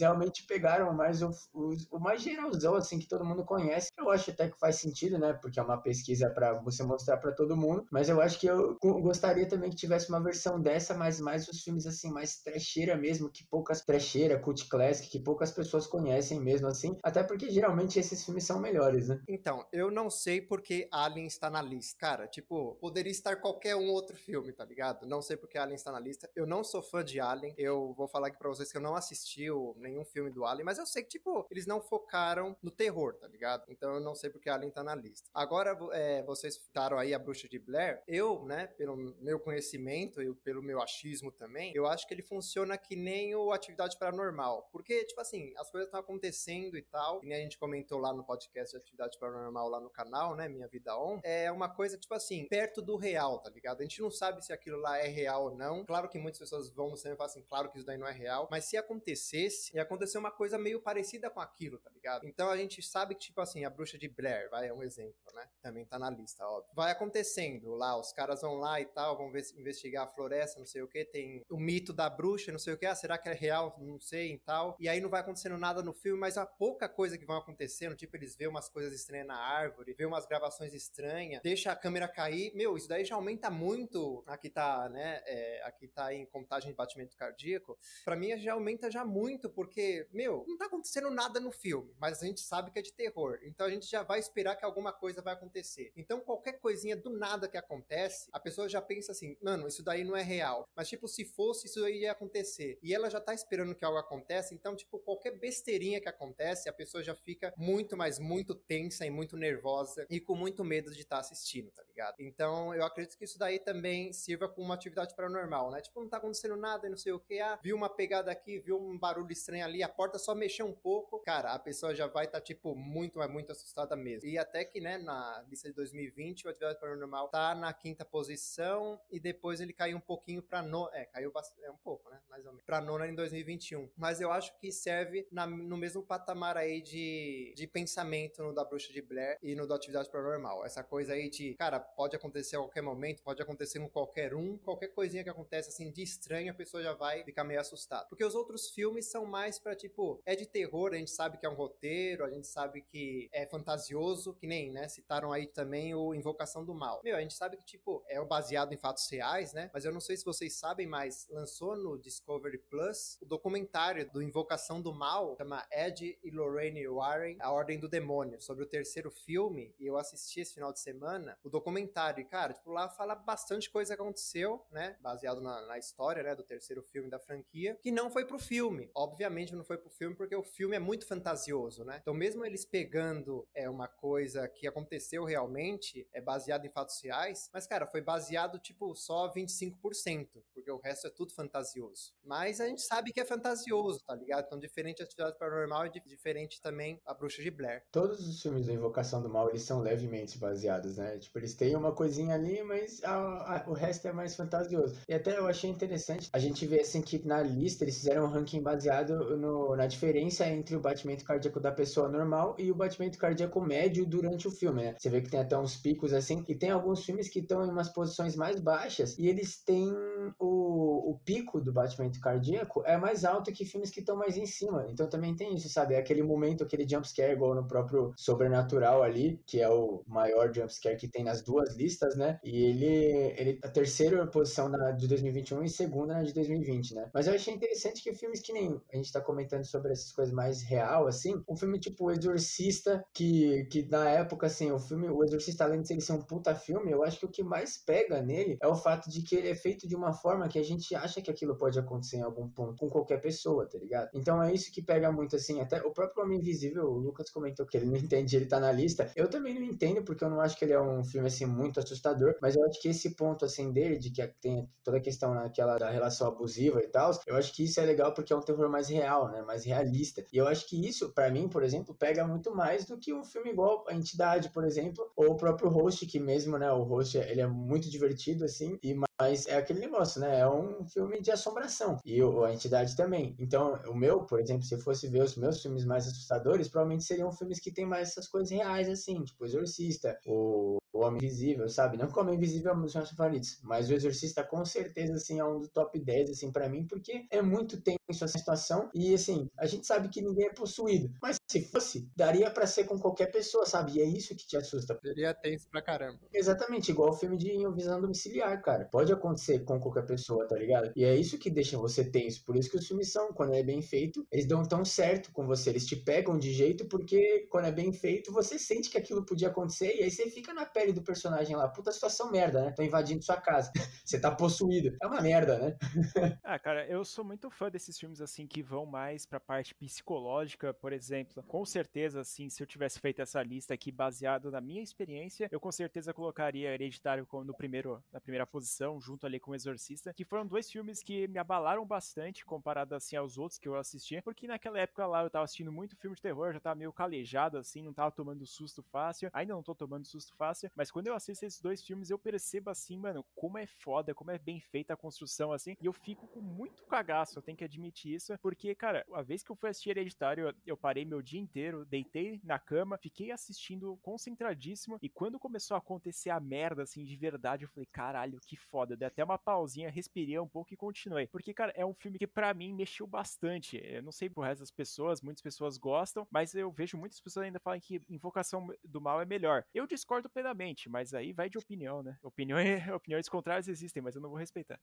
realmente 0.00 0.44
pegaram 0.44 0.92
mais 0.94 1.22
o, 1.22 1.30
o, 1.52 1.74
o, 1.90 1.98
mais 1.98 2.22
geralzão, 2.22 2.74
assim, 2.74 2.98
que 2.98 3.08
todo 3.08 3.24
mundo 3.24 3.44
conhece. 3.44 3.90
Eu 3.98 4.10
acho 4.10 4.30
até 4.30 4.48
que 4.48 4.58
faz 4.58 4.76
sentido, 4.76 5.18
né? 5.18 5.32
Porque 5.32 5.58
é 5.58 5.62
uma 5.62 5.80
pesquisa 5.80 6.30
para 6.30 6.54
você 6.60 6.82
mostrar 6.82 7.16
para 7.16 7.32
todo 7.32 7.56
mundo. 7.56 7.86
Mas 7.90 8.08
eu 8.08 8.20
acho 8.20 8.38
que 8.38 8.46
eu 8.46 8.78
gostaria 8.80 9.46
também 9.48 9.70
que 9.70 9.76
tivesse 9.76 10.08
uma 10.08 10.22
versão 10.22 10.60
dessa, 10.60 10.94
mas 10.94 11.20
mais 11.20 11.48
os 11.48 11.62
filmes, 11.62 11.86
assim, 11.86 12.10
mais 12.10 12.42
trecheira 12.42 12.96
mesmo, 12.96 13.30
que 13.30 13.44
poucas 13.46 13.82
trecheira, 13.82 14.38
cult 14.38 14.68
classic, 14.68 15.08
que 15.08 15.18
poucas 15.18 15.50
pessoas 15.50 15.86
conhecem 15.86 16.40
mesmo, 16.40 16.66
assim. 16.66 16.96
Até 17.02 17.22
porque 17.22 17.50
geralmente 17.50 17.98
esses 17.98 18.24
filmes 18.24 18.44
são 18.44 18.60
melhores, 18.60 19.08
né? 19.08 19.20
Então, 19.28 19.66
eu 19.72 19.90
não 19.90 20.10
sei 20.10 20.40
porque 20.40 20.88
Alien 20.90 21.26
está 21.26 21.48
na 21.50 21.62
lista. 21.62 21.98
Cara, 21.98 22.26
tipo, 22.26 22.76
poderia 22.80 23.10
estar 23.10 23.36
qualquer 23.36 23.76
um 23.76 23.88
outro 23.88 24.16
filme, 24.16 24.52
tá 24.52 24.64
ligado? 24.64 25.06
Não 25.06 25.22
sei 25.22 25.36
porque 25.36 25.58
Alien 25.58 25.76
está 25.76 25.92
na 25.92 26.00
lista. 26.00 26.30
Eu 26.34 26.46
não 26.46 26.64
sou 26.64 26.82
fã 26.82 27.04
de 27.04 27.20
Alien. 27.20 27.54
Eu 27.56 27.92
vou 27.94 28.08
falar 28.08 28.28
aqui 28.28 28.38
pra 28.38 28.48
vocês 28.48 28.70
que 28.70 28.76
eu 28.76 28.82
não 28.82 28.94
assisti 28.94 29.46
nenhum 29.76 30.04
filme 30.04 30.30
do 30.30 30.44
Alien, 30.44 30.64
mas 30.64 30.78
eu 30.78 30.86
sei 30.86 31.02
que, 31.02 31.10
tipo, 31.10 31.46
eles 31.50 31.66
não 31.66 31.80
focaram 31.80 32.56
no 32.62 32.70
terror, 32.70 33.14
tá 33.14 33.28
ligado? 33.28 33.64
Então 33.68 33.94
eu 33.94 34.00
não 34.00 34.14
sei 34.14 34.30
porque 34.30 34.48
Alien 34.48 34.70
tá 34.70 34.82
na 34.82 34.94
lista. 34.94 35.28
Agora, 35.32 35.76
é, 35.92 36.22
vocês 36.22 36.54
citaram 36.54 36.98
aí 36.98 37.14
a 37.14 37.18
Bruxa 37.18 37.48
de 37.48 37.58
Blair. 37.58 38.02
Eu, 38.06 38.44
né, 38.44 38.66
pelo 38.66 38.96
meu 38.96 39.38
conhecimento 39.38 40.22
e 40.22 40.34
pelo 40.34 40.62
meu 40.62 40.80
achismo 40.80 41.30
também, 41.30 41.72
eu 41.74 41.86
acho 41.86 42.06
que 42.06 42.14
ele 42.14 42.22
funciona 42.22 42.76
que 42.76 42.96
nem 42.96 43.34
o 43.34 43.52
Atividade 43.52 43.98
Paranormal. 43.98 44.68
Porque, 44.72 45.04
tipo 45.04 45.20
assim, 45.20 45.52
as 45.56 45.70
coisas 45.70 45.86
estão 45.86 46.00
acontecendo 46.00 46.76
e 46.76 46.82
tal, 46.82 47.22
e 47.22 47.26
nem 47.26 47.38
a 47.38 47.42
gente 47.42 47.58
comentou 47.58 47.98
lá 47.98 48.12
no 48.12 48.24
podcast 48.24 48.72
de 48.72 48.78
Atividade 48.78 49.11
Paranormal 49.18 49.68
lá 49.68 49.80
no 49.80 49.90
canal, 49.90 50.34
né, 50.34 50.48
Minha 50.48 50.68
Vida 50.68 50.96
On, 50.96 51.20
é 51.22 51.50
uma 51.50 51.68
coisa, 51.68 51.98
tipo 51.98 52.14
assim, 52.14 52.46
perto 52.48 52.82
do 52.82 52.96
real, 52.96 53.40
tá 53.40 53.50
ligado? 53.50 53.80
A 53.80 53.82
gente 53.82 54.00
não 54.00 54.10
sabe 54.10 54.44
se 54.44 54.52
aquilo 54.52 54.78
lá 54.78 54.98
é 54.98 55.08
real 55.08 55.44
ou 55.44 55.56
não. 55.56 55.84
Claro 55.84 56.08
que 56.08 56.18
muitas 56.18 56.38
pessoas 56.38 56.70
vão 56.70 56.90
no 56.90 56.96
cinema 56.96 57.14
e 57.14 57.18
falam 57.18 57.30
assim, 57.30 57.42
claro 57.42 57.70
que 57.70 57.78
isso 57.78 57.86
daí 57.86 57.98
não 57.98 58.06
é 58.06 58.12
real, 58.12 58.48
mas 58.50 58.64
se 58.64 58.76
acontecesse, 58.76 59.74
ia 59.74 59.82
acontecer 59.82 60.18
uma 60.18 60.30
coisa 60.30 60.58
meio 60.58 60.80
parecida 60.80 61.30
com 61.30 61.40
aquilo, 61.40 61.78
tá 61.78 61.90
ligado? 61.90 62.26
Então 62.26 62.50
a 62.50 62.56
gente 62.56 62.82
sabe 62.82 63.14
que, 63.14 63.26
tipo 63.26 63.40
assim, 63.40 63.64
a 63.64 63.70
bruxa 63.70 63.98
de 63.98 64.08
Blair, 64.08 64.50
vai, 64.50 64.68
é 64.68 64.72
um 64.72 64.82
exemplo, 64.82 65.14
né? 65.34 65.48
Também 65.60 65.84
tá 65.84 65.98
na 65.98 66.10
lista, 66.10 66.46
óbvio. 66.46 66.70
Vai 66.74 66.90
acontecendo 66.92 67.74
lá, 67.74 67.98
os 67.98 68.12
caras 68.12 68.40
vão 68.40 68.56
lá 68.56 68.80
e 68.80 68.86
tal, 68.86 69.16
vão 69.16 69.30
ver, 69.30 69.44
investigar 69.56 70.04
a 70.04 70.08
floresta, 70.08 70.58
não 70.58 70.66
sei 70.66 70.82
o 70.82 70.88
que, 70.88 71.04
tem 71.04 71.44
o 71.50 71.58
mito 71.58 71.92
da 71.92 72.08
bruxa, 72.08 72.52
não 72.52 72.58
sei 72.58 72.74
o 72.74 72.78
que, 72.78 72.86
ah, 72.86 72.94
será 72.94 73.18
que 73.18 73.28
é 73.28 73.32
real? 73.32 73.76
Não 73.78 74.00
sei 74.00 74.34
e 74.34 74.38
tal. 74.38 74.76
E 74.78 74.88
aí 74.88 75.00
não 75.00 75.10
vai 75.10 75.20
acontecendo 75.20 75.56
nada 75.58 75.82
no 75.82 75.92
filme, 75.92 76.18
mas 76.18 76.36
a 76.36 76.46
pouca 76.46 76.88
coisa 76.88 77.18
que 77.18 77.26
vão 77.26 77.36
acontecendo, 77.36 77.96
tipo, 77.96 78.16
eles 78.16 78.36
vê 78.36 78.46
umas 78.46 78.68
coisas 78.68 78.92
estranhas 79.02 79.26
na 79.26 79.36
árvore, 79.36 79.94
vê 79.94 80.06
umas 80.06 80.26
gravações 80.26 80.72
estranhas, 80.72 81.42
deixa 81.42 81.70
a 81.70 81.76
câmera 81.76 82.08
cair, 82.08 82.52
meu, 82.54 82.76
isso 82.76 82.88
daí 82.88 83.04
já 83.04 83.14
aumenta 83.14 83.50
muito. 83.50 84.24
Aqui 84.26 84.48
tá, 84.48 84.88
né? 84.88 85.22
É, 85.26 85.62
aqui 85.64 85.88
tá 85.88 86.14
em 86.14 86.24
contagem 86.26 86.70
de 86.70 86.76
batimento 86.76 87.16
cardíaco. 87.16 87.78
Para 88.04 88.16
mim 88.16 88.36
já 88.38 88.54
aumenta 88.54 88.90
já 88.90 89.04
muito, 89.04 89.50
porque, 89.50 90.08
meu, 90.12 90.44
não 90.46 90.56
tá 90.56 90.66
acontecendo 90.66 91.10
nada 91.10 91.40
no 91.40 91.52
filme, 91.52 91.94
mas 91.98 92.22
a 92.22 92.26
gente 92.26 92.40
sabe 92.40 92.70
que 92.70 92.78
é 92.78 92.82
de 92.82 92.92
terror. 92.92 93.38
Então 93.42 93.66
a 93.66 93.70
gente 93.70 93.86
já 93.86 94.02
vai 94.02 94.18
esperar 94.18 94.56
que 94.56 94.64
alguma 94.64 94.92
coisa 94.92 95.20
vai 95.20 95.34
acontecer. 95.34 95.92
Então 95.96 96.20
qualquer 96.20 96.60
coisinha 96.60 96.96
do 96.96 97.10
nada 97.10 97.48
que 97.48 97.56
acontece, 97.56 98.28
a 98.32 98.40
pessoa 98.40 98.68
já 98.68 98.80
pensa 98.80 99.12
assim, 99.12 99.36
mano, 99.42 99.66
isso 99.66 99.82
daí 99.82 100.04
não 100.04 100.16
é 100.16 100.22
real. 100.22 100.68
Mas 100.74 100.88
tipo, 100.88 101.08
se 101.08 101.24
fosse, 101.24 101.66
isso 101.66 101.84
aí 101.84 102.02
ia 102.02 102.12
acontecer. 102.12 102.78
E 102.82 102.94
ela 102.94 103.10
já 103.10 103.20
tá 103.20 103.34
esperando 103.34 103.74
que 103.74 103.84
algo 103.84 103.98
aconteça, 103.98 104.54
então 104.54 104.76
tipo, 104.76 104.98
qualquer 104.98 105.32
besteirinha 105.38 106.00
que 106.00 106.08
acontece, 106.08 106.68
a 106.68 106.72
pessoa 106.72 107.02
já 107.02 107.14
fica 107.14 107.52
muito, 107.56 107.96
mas 107.96 108.18
muito 108.18 108.54
tensa 108.54 108.91
e 109.06 109.10
muito 109.10 109.36
nervosa 109.36 110.06
e 110.08 110.20
com 110.20 110.34
muito 110.34 110.64
medo 110.64 110.92
de 110.92 111.00
estar 111.00 111.16
tá 111.16 111.20
assistindo, 111.20 111.70
tá 111.70 111.82
ligado? 111.82 112.16
Então 112.20 112.74
eu 112.74 112.84
acredito 112.84 113.18
que 113.18 113.24
isso 113.24 113.38
daí 113.38 113.58
também 113.58 114.12
sirva 114.12 114.48
como 114.48 114.66
uma 114.66 114.74
atividade 114.74 115.14
paranormal, 115.14 115.70
né? 115.70 115.80
Tipo, 115.80 116.00
não 116.00 116.08
tá 116.08 116.18
acontecendo 116.18 116.56
nada 116.56 116.92
não 116.92 116.96
sei 116.96 117.12
o 117.12 117.18
que, 117.18 117.40
ah, 117.40 117.58
viu 117.62 117.74
uma 117.74 117.88
pegada 117.88 118.30
aqui, 118.30 118.58
viu 118.58 118.78
um 118.78 118.98
barulho 118.98 119.32
estranho 119.32 119.64
ali, 119.64 119.82
a 119.82 119.88
porta 119.88 120.18
só 120.18 120.34
mexeu 120.34 120.66
um 120.66 120.72
pouco, 120.72 121.18
cara, 121.18 121.52
a 121.52 121.58
pessoa 121.58 121.94
já 121.94 122.06
vai 122.06 122.26
estar, 122.26 122.38
tá, 122.38 122.44
tipo, 122.44 122.74
muito, 122.74 123.18
mas 123.18 123.30
muito 123.30 123.50
assustada 123.50 123.96
mesmo. 123.96 124.28
E 124.28 124.38
até 124.38 124.64
que, 124.64 124.80
né, 124.80 124.98
na 124.98 125.44
lista 125.48 125.68
de 125.68 125.74
2020, 125.74 126.46
o 126.46 126.50
atividade 126.50 126.78
paranormal 126.78 127.28
tá 127.28 127.54
na 127.54 127.72
quinta 127.72 128.04
posição 128.04 129.00
e 129.10 129.18
depois 129.18 129.60
ele 129.60 129.72
caiu 129.72 129.96
um 129.96 130.00
pouquinho 130.00 130.42
pra 130.42 130.62
nona, 130.62 130.90
é, 130.94 131.06
caiu 131.06 131.32
bastante, 131.32 131.64
é 131.64 131.70
um 131.70 131.76
pouco, 131.78 132.10
né, 132.10 132.20
mais 132.28 132.44
ou 132.44 132.52
menos, 132.52 132.64
pra 132.64 132.80
nona 132.80 133.08
em 133.08 133.14
2021. 133.14 133.90
Mas 133.96 134.20
eu 134.20 134.30
acho 134.30 134.56
que 134.58 134.70
serve 134.70 135.26
na, 135.30 135.46
no 135.46 135.76
mesmo 135.76 136.02
patamar 136.02 136.56
aí 136.56 136.82
de, 136.82 137.54
de 137.56 137.66
pensamento 137.66 138.42
no 138.42 138.54
da 138.54 138.64
Bruxa 138.64 138.81
de 138.90 139.02
Blair 139.02 139.38
e 139.42 139.54
no 139.54 139.66
da 139.66 139.74
atividade 139.76 140.10
paranormal. 140.10 140.64
Essa 140.64 140.82
coisa 140.82 141.12
aí 141.12 141.28
de, 141.28 141.54
cara, 141.54 141.78
pode 141.78 142.16
acontecer 142.16 142.56
a 142.56 142.60
qualquer 142.60 142.82
momento, 142.82 143.22
pode 143.22 143.42
acontecer 143.42 143.78
com 143.80 143.88
qualquer 143.88 144.34
um, 144.34 144.56
qualquer 144.56 144.88
coisinha 144.88 145.22
que 145.22 145.28
acontece 145.28 145.68
assim 145.68 145.90
de 145.90 146.02
estranho, 146.02 146.50
a 146.50 146.54
pessoa 146.54 146.82
já 146.82 146.94
vai 146.94 147.22
ficar 147.24 147.44
meio 147.44 147.60
assustada. 147.60 148.06
Porque 148.08 148.24
os 148.24 148.34
outros 148.34 148.70
filmes 148.70 149.10
são 149.10 149.26
mais 149.26 149.58
para 149.58 149.74
tipo, 149.74 150.22
é 150.24 150.34
de 150.34 150.46
terror, 150.46 150.92
a 150.94 150.96
gente 150.96 151.10
sabe 151.10 151.36
que 151.36 151.44
é 151.44 151.48
um 151.48 151.54
roteiro, 151.54 152.24
a 152.24 152.30
gente 152.30 152.46
sabe 152.46 152.80
que 152.80 153.28
é 153.32 153.46
fantasioso, 153.46 154.34
que 154.34 154.46
nem, 154.46 154.70
né, 154.70 154.88
citaram 154.88 155.32
aí 155.32 155.46
também 155.46 155.94
o 155.94 156.14
Invocação 156.14 156.64
do 156.64 156.74
Mal. 156.74 157.00
Meu, 157.04 157.16
a 157.16 157.20
gente 157.20 157.34
sabe 157.34 157.56
que 157.56 157.64
tipo, 157.64 158.02
é 158.08 158.22
baseado 158.24 158.72
em 158.72 158.76
fatos 158.78 159.08
reais, 159.10 159.52
né? 159.52 159.70
Mas 159.74 159.84
eu 159.84 159.92
não 159.92 160.00
sei 160.00 160.16
se 160.16 160.24
vocês 160.24 160.54
sabem, 160.54 160.86
mas 160.86 161.26
lançou 161.30 161.76
no 161.76 161.98
Discovery 161.98 162.58
Plus 162.58 163.18
o 163.20 163.26
documentário 163.26 164.10
do 164.10 164.22
Invocação 164.22 164.80
do 164.80 164.94
Mal, 164.94 165.36
chama 165.36 165.66
Ed 165.70 166.18
e 166.22 166.30
Lorraine 166.30 166.86
Warren, 166.86 167.36
A 167.40 167.52
Ordem 167.52 167.78
do 167.78 167.88
Demônio, 167.88 168.40
sobre 168.40 168.64
o 168.64 168.66
terceiro 168.72 169.10
filme, 169.10 169.74
e 169.78 169.86
eu 169.86 169.98
assisti 169.98 170.40
esse 170.40 170.54
final 170.54 170.72
de 170.72 170.80
semana, 170.80 171.38
o 171.44 171.50
documentário, 171.50 172.22
e 172.22 172.24
cara, 172.24 172.54
tipo, 172.54 172.70
lá 172.70 172.88
fala 172.88 173.14
bastante 173.14 173.68
coisa 173.68 173.94
que 173.94 174.00
aconteceu, 174.00 174.64
né, 174.70 174.96
baseado 175.02 175.42
na, 175.42 175.60
na 175.66 175.78
história, 175.78 176.22
né, 176.22 176.34
do 176.34 176.42
terceiro 176.42 176.82
filme 176.82 177.10
da 177.10 177.18
franquia, 177.18 177.78
que 177.82 177.90
não 177.90 178.10
foi 178.10 178.24
pro 178.24 178.38
filme. 178.38 178.90
Obviamente 178.94 179.54
não 179.54 179.62
foi 179.62 179.76
pro 179.76 179.90
filme 179.90 180.16
porque 180.16 180.34
o 180.34 180.42
filme 180.42 180.74
é 180.74 180.78
muito 180.78 181.06
fantasioso, 181.06 181.84
né? 181.84 181.98
Então 182.00 182.14
mesmo 182.14 182.46
eles 182.46 182.64
pegando 182.64 183.46
é 183.54 183.68
uma 183.68 183.86
coisa 183.86 184.48
que 184.48 184.66
aconteceu 184.66 185.24
realmente, 185.24 186.08
é 186.10 186.20
baseado 186.20 186.64
em 186.64 186.70
fatos 186.70 186.98
reais, 187.02 187.50
mas 187.52 187.66
cara, 187.66 187.86
foi 187.86 188.00
baseado 188.00 188.58
tipo 188.58 188.94
só 188.94 189.30
25%, 189.30 190.42
porque 190.54 190.70
o 190.70 190.78
resto 190.78 191.08
é 191.08 191.10
tudo 191.10 191.34
fantasioso. 191.34 192.14
Mas 192.24 192.58
a 192.58 192.66
gente 192.66 192.80
sabe 192.80 193.12
que 193.12 193.20
é 193.20 193.24
fantasioso, 193.26 194.02
tá 194.02 194.14
ligado? 194.14 194.46
Então 194.46 194.58
diferente 194.58 195.02
atividade 195.02 195.38
paranormal 195.38 195.86
e 195.86 196.00
diferente 196.00 196.60
também 196.62 196.98
a 197.04 197.12
Bruxa 197.12 197.42
de 197.42 197.50
Blair. 197.50 197.84
Todos 197.92 198.26
os 198.26 198.40
filmes 198.40 198.61
da 198.66 198.72
Invocação 198.72 199.22
do 199.22 199.28
Mal, 199.28 199.48
eles 199.48 199.62
são 199.62 199.80
levemente 199.80 200.38
baseados, 200.38 200.96
né? 200.96 201.18
Tipo, 201.18 201.38
eles 201.38 201.54
têm 201.54 201.76
uma 201.76 201.92
coisinha 201.92 202.34
ali, 202.34 202.62
mas 202.62 203.02
a, 203.04 203.12
a, 203.14 203.64
o 203.68 203.72
resto 203.72 204.08
é 204.08 204.12
mais 204.12 204.34
fantasioso. 204.34 204.96
E 205.08 205.14
até 205.14 205.38
eu 205.38 205.46
achei 205.46 205.70
interessante 205.70 206.28
a 206.32 206.38
gente 206.38 206.66
ver 206.66 206.80
assim 206.80 207.00
que 207.00 207.26
na 207.26 207.42
lista 207.42 207.84
eles 207.84 207.96
fizeram 207.96 208.24
um 208.24 208.28
ranking 208.28 208.62
baseado 208.62 209.36
no, 209.36 209.76
na 209.76 209.86
diferença 209.86 210.46
entre 210.46 210.76
o 210.76 210.80
batimento 210.80 211.24
cardíaco 211.24 211.60
da 211.60 211.72
pessoa 211.72 212.08
normal 212.08 212.56
e 212.58 212.70
o 212.70 212.74
batimento 212.74 213.18
cardíaco 213.18 213.60
médio 213.60 214.06
durante 214.06 214.48
o 214.48 214.50
filme, 214.50 214.82
né? 214.82 214.94
Você 214.98 215.10
vê 215.10 215.20
que 215.20 215.30
tem 215.30 215.40
até 215.40 215.56
uns 215.56 215.76
picos 215.76 216.12
assim, 216.12 216.44
e 216.48 216.54
tem 216.54 216.70
alguns 216.70 217.04
filmes 217.04 217.28
que 217.28 217.40
estão 217.40 217.64
em 217.64 217.70
umas 217.70 217.88
posições 217.88 218.36
mais 218.36 218.60
baixas 218.60 219.16
e 219.18 219.28
eles 219.28 219.62
têm 219.62 219.92
o, 220.38 221.12
o 221.12 221.18
pico 221.24 221.60
do 221.60 221.72
batimento 221.72 222.20
cardíaco 222.20 222.82
é 222.84 222.96
mais 222.96 223.24
alto 223.24 223.52
que 223.52 223.64
filmes 223.64 223.90
que 223.90 224.00
estão 224.00 224.16
mais 224.16 224.36
em 224.36 224.46
cima. 224.46 224.86
Então 224.88 225.08
também 225.08 225.34
tem 225.34 225.54
isso, 225.54 225.68
sabe? 225.68 225.94
É 225.94 225.98
aquele 225.98 226.22
momento, 226.22 226.64
aquele 226.64 226.88
jumpscare, 226.88 227.32
igual 227.32 227.54
no 227.54 227.66
próprio 227.66 228.12
Sobrenatural 228.16 229.02
ali, 229.02 229.40
que 229.46 229.60
é 229.60 229.68
o 229.68 230.02
maior 230.06 230.52
jumpscare 230.54 230.96
que 230.96 231.08
tem 231.08 231.24
nas 231.24 231.42
duas 231.42 231.76
listas, 231.76 232.16
né? 232.16 232.38
E 232.44 232.64
ele, 232.64 233.34
ele 233.36 233.58
a 233.62 233.68
terceira 233.68 234.26
posição 234.26 234.68
na, 234.68 234.92
de 234.92 235.08
2021 235.08 235.62
e 235.62 235.68
segunda 235.68 236.14
na 236.14 236.22
de 236.22 236.32
2020, 236.32 236.94
né? 236.94 237.10
Mas 237.12 237.26
eu 237.26 237.34
achei 237.34 237.54
interessante 237.54 238.02
que 238.02 238.14
filmes 238.14 238.40
que 238.40 238.52
nem 238.52 238.80
a 238.92 238.96
gente 238.96 239.12
tá 239.12 239.20
comentando 239.20 239.64
sobre 239.64 239.92
essas 239.92 240.12
coisas 240.12 240.32
mais 240.32 240.62
real, 240.62 241.06
assim, 241.06 241.42
um 241.48 241.56
filme 241.56 241.78
tipo 241.78 242.06
O 242.06 242.10
Exorcista, 242.10 243.04
que, 243.12 243.64
que 243.70 243.88
na 243.88 244.08
época, 244.08 244.46
assim, 244.46 244.70
o 244.70 244.78
filme, 244.78 245.08
O 245.08 245.22
Exorcista, 245.24 245.64
além 245.64 245.82
de 245.82 246.00
ser 246.00 246.12
um 246.12 246.22
puta 246.22 246.54
filme, 246.54 246.90
eu 246.90 247.02
acho 247.02 247.18
que 247.18 247.26
o 247.26 247.30
que 247.30 247.42
mais 247.42 247.76
pega 247.76 248.22
nele 248.22 248.56
é 248.60 248.66
o 248.66 248.74
fato 248.74 249.10
de 249.10 249.22
que 249.22 249.34
ele 249.34 249.48
é 249.48 249.54
feito 249.54 249.86
de 249.88 249.96
uma 249.96 250.11
forma 250.12 250.48
que 250.48 250.58
a 250.58 250.62
gente 250.62 250.94
acha 250.94 251.20
que 251.20 251.30
aquilo 251.30 251.56
pode 251.56 251.78
acontecer 251.78 252.18
em 252.18 252.22
algum 252.22 252.48
ponto 252.48 252.76
com 252.76 252.88
qualquer 252.88 253.20
pessoa, 253.20 253.66
tá 253.66 253.78
ligado? 253.78 254.10
Então 254.14 254.42
é 254.42 254.52
isso 254.52 254.72
que 254.72 254.82
pega 254.82 255.10
muito, 255.10 255.36
assim, 255.36 255.60
até 255.60 255.82
o 255.82 255.92
próprio 255.92 256.24
Homem 256.24 256.38
Invisível, 256.38 256.84
o 256.84 256.98
Lucas 256.98 257.30
comentou 257.30 257.66
que 257.66 257.76
ele 257.76 257.86
não 257.86 257.96
entende 257.96 258.30
de 258.30 258.36
ele 258.36 258.46
tá 258.46 258.60
na 258.60 258.72
lista. 258.72 259.10
Eu 259.16 259.28
também 259.28 259.54
não 259.54 259.62
entendo, 259.62 260.02
porque 260.02 260.24
eu 260.24 260.30
não 260.30 260.40
acho 260.40 260.56
que 260.56 260.64
ele 260.64 260.72
é 260.72 260.80
um 260.80 261.04
filme, 261.04 261.26
assim, 261.26 261.46
muito 261.46 261.80
assustador, 261.80 262.36
mas 262.40 262.56
eu 262.56 262.64
acho 262.66 262.80
que 262.80 262.88
esse 262.88 263.14
ponto, 263.14 263.44
assim, 263.44 263.72
dele, 263.72 263.98
de 263.98 264.10
que 264.10 264.26
tem 264.40 264.68
toda 264.84 264.98
a 264.98 265.00
questão 265.00 265.34
naquela 265.34 265.78
da 265.78 265.90
relação 265.90 266.28
abusiva 266.28 266.80
e 266.82 266.88
tal, 266.88 267.12
eu 267.26 267.36
acho 267.36 267.54
que 267.54 267.64
isso 267.64 267.80
é 267.80 267.84
legal 267.84 268.12
porque 268.14 268.32
é 268.32 268.36
um 268.36 268.40
terror 268.40 268.68
mais 268.70 268.88
real, 268.88 269.30
né, 269.30 269.42
mais 269.42 269.64
realista. 269.64 270.24
E 270.32 270.36
eu 270.36 270.46
acho 270.46 270.68
que 270.68 270.86
isso, 270.86 271.12
para 271.12 271.30
mim, 271.30 271.48
por 271.48 271.62
exemplo, 271.62 271.94
pega 271.94 272.26
muito 272.26 272.54
mais 272.54 272.84
do 272.84 272.98
que 272.98 273.12
um 273.12 273.24
filme 273.24 273.50
igual 273.50 273.84
A 273.88 273.94
Entidade, 273.94 274.50
por 274.50 274.64
exemplo, 274.64 275.10
ou 275.16 275.32
o 275.32 275.36
próprio 275.36 275.68
Host, 275.68 276.06
que 276.06 276.18
mesmo, 276.18 276.58
né, 276.58 276.70
o 276.72 276.82
Host, 276.82 277.16
ele 277.18 277.40
é 277.40 277.46
muito 277.46 277.90
divertido, 277.90 278.44
assim, 278.44 278.78
e 278.82 278.94
mas 279.22 279.46
é 279.46 279.56
aquele 279.56 279.78
negócio, 279.78 280.20
né, 280.20 280.40
é 280.40 280.48
um 280.48 280.84
filme 280.84 281.20
de 281.20 281.30
assombração, 281.30 281.96
e 282.04 282.20
a 282.20 282.52
Entidade 282.52 282.96
também. 282.96 283.36
Então, 283.38 283.78
o 283.86 283.94
meu, 283.94 284.24
por 284.24 284.40
exemplo, 284.40 284.64
se 284.64 284.76
fosse 284.78 285.06
ver 285.06 285.22
os 285.22 285.36
meus 285.36 285.62
filmes 285.62 285.84
mais 285.84 286.08
assustadores, 286.08 286.68
provavelmente 286.68 287.04
seriam 287.04 287.30
filmes 287.30 287.60
que 287.60 287.70
tem 287.70 287.86
mais 287.86 288.08
essas 288.08 288.26
coisas 288.26 288.50
reais, 288.50 288.88
assim, 288.88 289.22
tipo 289.22 289.44
Exorcista, 289.44 290.18
o 290.26 290.81
o 290.92 291.00
Homem 291.00 291.18
Invisível, 291.18 291.68
sabe? 291.68 291.96
Não 291.96 292.08
que 292.08 292.18
o 292.18 292.20
Homem 292.20 292.36
Invisível 292.36 292.72
é 292.72 292.74
um 292.74 292.82
dos 292.82 292.94
meus 292.94 293.10
favoritos, 293.10 293.58
mas 293.62 293.88
o 293.88 293.94
Exorcista 293.94 294.44
com 294.44 294.64
certeza, 294.64 295.14
assim, 295.14 295.38
é 295.38 295.44
um 295.44 295.60
do 295.60 295.68
top 295.68 295.98
10, 295.98 296.30
assim, 296.30 296.52
para 296.52 296.68
mim, 296.68 296.86
porque 296.86 297.26
é 297.30 297.40
muito 297.40 297.80
tenso 297.80 297.98
essa 298.08 298.28
situação 298.28 298.90
e, 298.94 299.14
assim, 299.14 299.48
a 299.58 299.66
gente 299.66 299.86
sabe 299.86 300.08
que 300.08 300.20
ninguém 300.20 300.46
é 300.46 300.52
possuído, 300.52 301.10
mas 301.20 301.36
se 301.50 301.62
fosse, 301.62 302.08
daria 302.16 302.50
para 302.50 302.66
ser 302.66 302.84
com 302.84 302.98
qualquer 302.98 303.26
pessoa, 303.26 303.64
sabe? 303.64 303.92
E 303.92 304.00
é 304.00 304.04
isso 304.04 304.34
que 304.36 304.46
te 304.46 304.56
assusta. 304.56 304.98
Seria 305.02 305.34
tenso 305.34 305.68
pra 305.70 305.82
caramba. 305.82 306.18
Exatamente, 306.32 306.90
igual 306.90 307.10
o 307.10 307.14
filme 307.14 307.36
de 307.36 307.52
visão 307.74 308.00
domiciliar, 308.00 308.60
cara. 308.62 308.84
Pode 308.90 309.12
acontecer 309.12 309.60
com 309.60 309.80
qualquer 309.80 310.06
pessoa, 310.06 310.46
tá 310.46 310.56
ligado? 310.56 310.92
E 310.94 311.04
é 311.04 311.16
isso 311.16 311.38
que 311.38 311.50
deixa 311.50 311.78
você 311.78 312.04
tenso, 312.04 312.44
por 312.44 312.56
isso 312.56 312.70
que 312.70 312.76
os 312.76 312.86
filmes 312.86 313.10
são, 313.10 313.32
quando 313.32 313.54
é 313.54 313.62
bem 313.62 313.80
feito, 313.80 314.26
eles 314.30 314.46
dão 314.46 314.62
tão 314.62 314.84
certo 314.84 315.32
com 315.32 315.46
você, 315.46 315.70
eles 315.70 315.86
te 315.86 315.96
pegam 315.96 316.38
de 316.38 316.52
jeito, 316.52 316.86
porque 316.86 317.46
quando 317.50 317.66
é 317.66 317.72
bem 317.72 317.92
feito, 317.92 318.32
você 318.32 318.58
sente 318.58 318.90
que 318.90 318.98
aquilo 318.98 319.24
podia 319.24 319.48
acontecer 319.48 319.96
e 319.96 320.02
aí 320.02 320.10
você 320.10 320.28
fica 320.28 320.52
na 320.52 320.66
pele 320.66 320.81
do 320.90 321.02
personagem 321.02 321.54
lá. 321.54 321.68
Puta 321.68 321.92
situação 321.92 322.30
merda, 322.30 322.64
né? 322.64 322.72
Tô 322.72 322.82
invadindo 322.82 323.22
sua 323.22 323.36
casa. 323.36 323.70
Você 324.02 324.18
tá 324.18 324.30
possuído. 324.30 324.96
É 325.02 325.06
uma 325.06 325.20
merda, 325.20 325.58
né? 325.58 325.76
ah, 326.42 326.58
cara, 326.58 326.86
eu 326.86 327.04
sou 327.04 327.22
muito 327.22 327.50
fã 327.50 327.70
desses 327.70 327.98
filmes 327.98 328.22
assim 328.22 328.46
que 328.46 328.62
vão 328.62 328.86
mais 328.86 329.26
pra 329.26 329.38
parte 329.38 329.74
psicológica, 329.74 330.72
por 330.72 330.92
exemplo. 330.92 331.42
Com 331.42 331.66
certeza, 331.66 332.22
assim, 332.22 332.48
se 332.48 332.62
eu 332.62 332.66
tivesse 332.66 332.98
feito 332.98 333.20
essa 333.20 333.42
lista 333.42 333.74
aqui 333.74 333.92
baseado 333.92 334.50
na 334.50 334.60
minha 334.60 334.82
experiência, 334.82 335.48
eu 335.50 335.60
com 335.60 335.70
certeza 335.70 336.14
colocaria 336.14 336.72
Hereditário 336.72 337.28
no 337.44 337.54
primeiro, 337.54 338.02
na 338.10 338.20
primeira 338.20 338.46
posição, 338.46 339.00
junto 339.00 339.26
ali 339.26 339.38
com 339.38 339.50
o 339.50 339.54
Exorcista, 339.54 340.14
que 340.14 340.24
foram 340.24 340.46
dois 340.46 340.70
filmes 340.70 341.02
que 341.02 341.28
me 341.28 341.38
abalaram 341.38 341.84
bastante 341.84 342.44
comparado 342.44 342.94
assim 342.94 343.16
aos 343.16 343.36
outros 343.36 343.58
que 343.58 343.68
eu 343.68 343.76
assisti, 343.76 344.22
porque 344.22 344.46
naquela 344.46 344.78
época 344.78 345.06
lá 345.06 345.22
eu 345.22 345.30
tava 345.30 345.44
assistindo 345.44 345.70
muito 345.70 345.96
filme 345.96 346.16
de 346.16 346.22
terror, 346.22 346.52
já 346.52 346.60
tava 346.60 346.76
meio 346.76 346.92
calejado 346.92 347.58
assim, 347.58 347.82
não 347.82 347.92
tava 347.92 348.10
tomando 348.10 348.46
susto 348.46 348.82
fácil. 348.82 349.28
Ainda 349.32 349.54
não 349.54 349.62
tô 349.62 349.74
tomando 349.74 350.06
susto 350.06 350.34
fácil, 350.36 350.70
mas 350.74 350.90
quando 350.90 351.06
eu 351.06 351.14
assisto 351.14 351.44
esses 351.44 351.60
dois 351.60 351.82
filmes, 351.82 352.10
eu 352.10 352.18
percebo 352.18 352.70
assim, 352.70 352.96
mano, 352.96 353.24
como 353.34 353.58
é 353.58 353.66
foda, 353.66 354.14
como 354.14 354.30
é 354.30 354.38
bem 354.38 354.60
feita 354.60 354.94
a 354.94 354.96
construção, 354.96 355.52
assim, 355.52 355.76
e 355.80 355.86
eu 355.86 355.92
fico 355.92 356.26
com 356.28 356.40
muito 356.40 356.84
cagaço, 356.84 357.38
eu 357.38 357.42
tenho 357.42 357.56
que 357.56 357.64
admitir 357.64 358.14
isso, 358.14 358.36
porque, 358.40 358.74
cara, 358.74 359.04
a 359.12 359.22
vez 359.22 359.42
que 359.42 359.50
eu 359.50 359.56
fui 359.56 359.70
assistir 359.70 359.90
Hereditário, 359.90 360.54
eu 360.66 360.76
parei 360.76 361.04
meu 361.04 361.22
dia 361.22 361.40
inteiro, 361.40 361.84
deitei 361.84 362.40
na 362.44 362.58
cama, 362.58 362.98
fiquei 362.98 363.30
assistindo 363.30 363.98
concentradíssimo, 364.02 364.98
e 365.02 365.08
quando 365.08 365.38
começou 365.38 365.74
a 365.74 365.78
acontecer 365.78 366.30
a 366.30 366.40
merda, 366.40 366.82
assim, 366.82 367.04
de 367.04 367.16
verdade, 367.16 367.64
eu 367.64 367.68
falei, 367.68 367.86
caralho, 367.86 368.40
que 368.46 368.56
foda, 368.56 368.96
dei 368.96 369.06
até 369.06 369.24
uma 369.24 369.38
pausinha, 369.38 369.90
respirei 369.90 370.38
um 370.38 370.48
pouco 370.48 370.72
e 370.72 370.76
continuei. 370.76 371.26
Porque, 371.26 371.52
cara, 371.52 371.72
é 371.76 371.84
um 371.84 371.94
filme 371.94 372.18
que 372.18 372.26
para 372.26 372.52
mim 372.54 372.72
mexeu 372.72 373.06
bastante. 373.06 373.76
Eu 373.84 374.02
não 374.02 374.12
sei 374.12 374.28
pro 374.28 374.42
resto 374.42 374.60
das 374.60 374.70
pessoas, 374.70 375.20
muitas 375.20 375.42
pessoas 375.42 375.76
gostam, 375.76 376.26
mas 376.30 376.54
eu 376.54 376.70
vejo 376.70 376.96
muitas 376.96 377.20
pessoas 377.20 377.46
ainda 377.46 377.60
falam 377.60 377.80
que 377.80 378.00
Invocação 378.08 378.68
do 378.84 379.00
Mal 379.00 379.20
é 379.20 379.24
melhor. 379.24 379.64
Eu 379.74 379.86
discordo 379.86 380.28
plenamente, 380.28 380.61
mas 380.88 381.14
aí 381.14 381.32
vai 381.32 381.48
de 381.48 381.58
opinião, 381.58 382.02
né? 382.02 382.16
Opiniões, 382.22 382.88
opiniões 382.88 383.28
contrárias 383.28 383.68
existem, 383.68 384.02
mas 384.02 384.14
eu 384.14 384.20
não 384.20 384.30
vou 384.30 384.38
respeitar. 384.38 384.78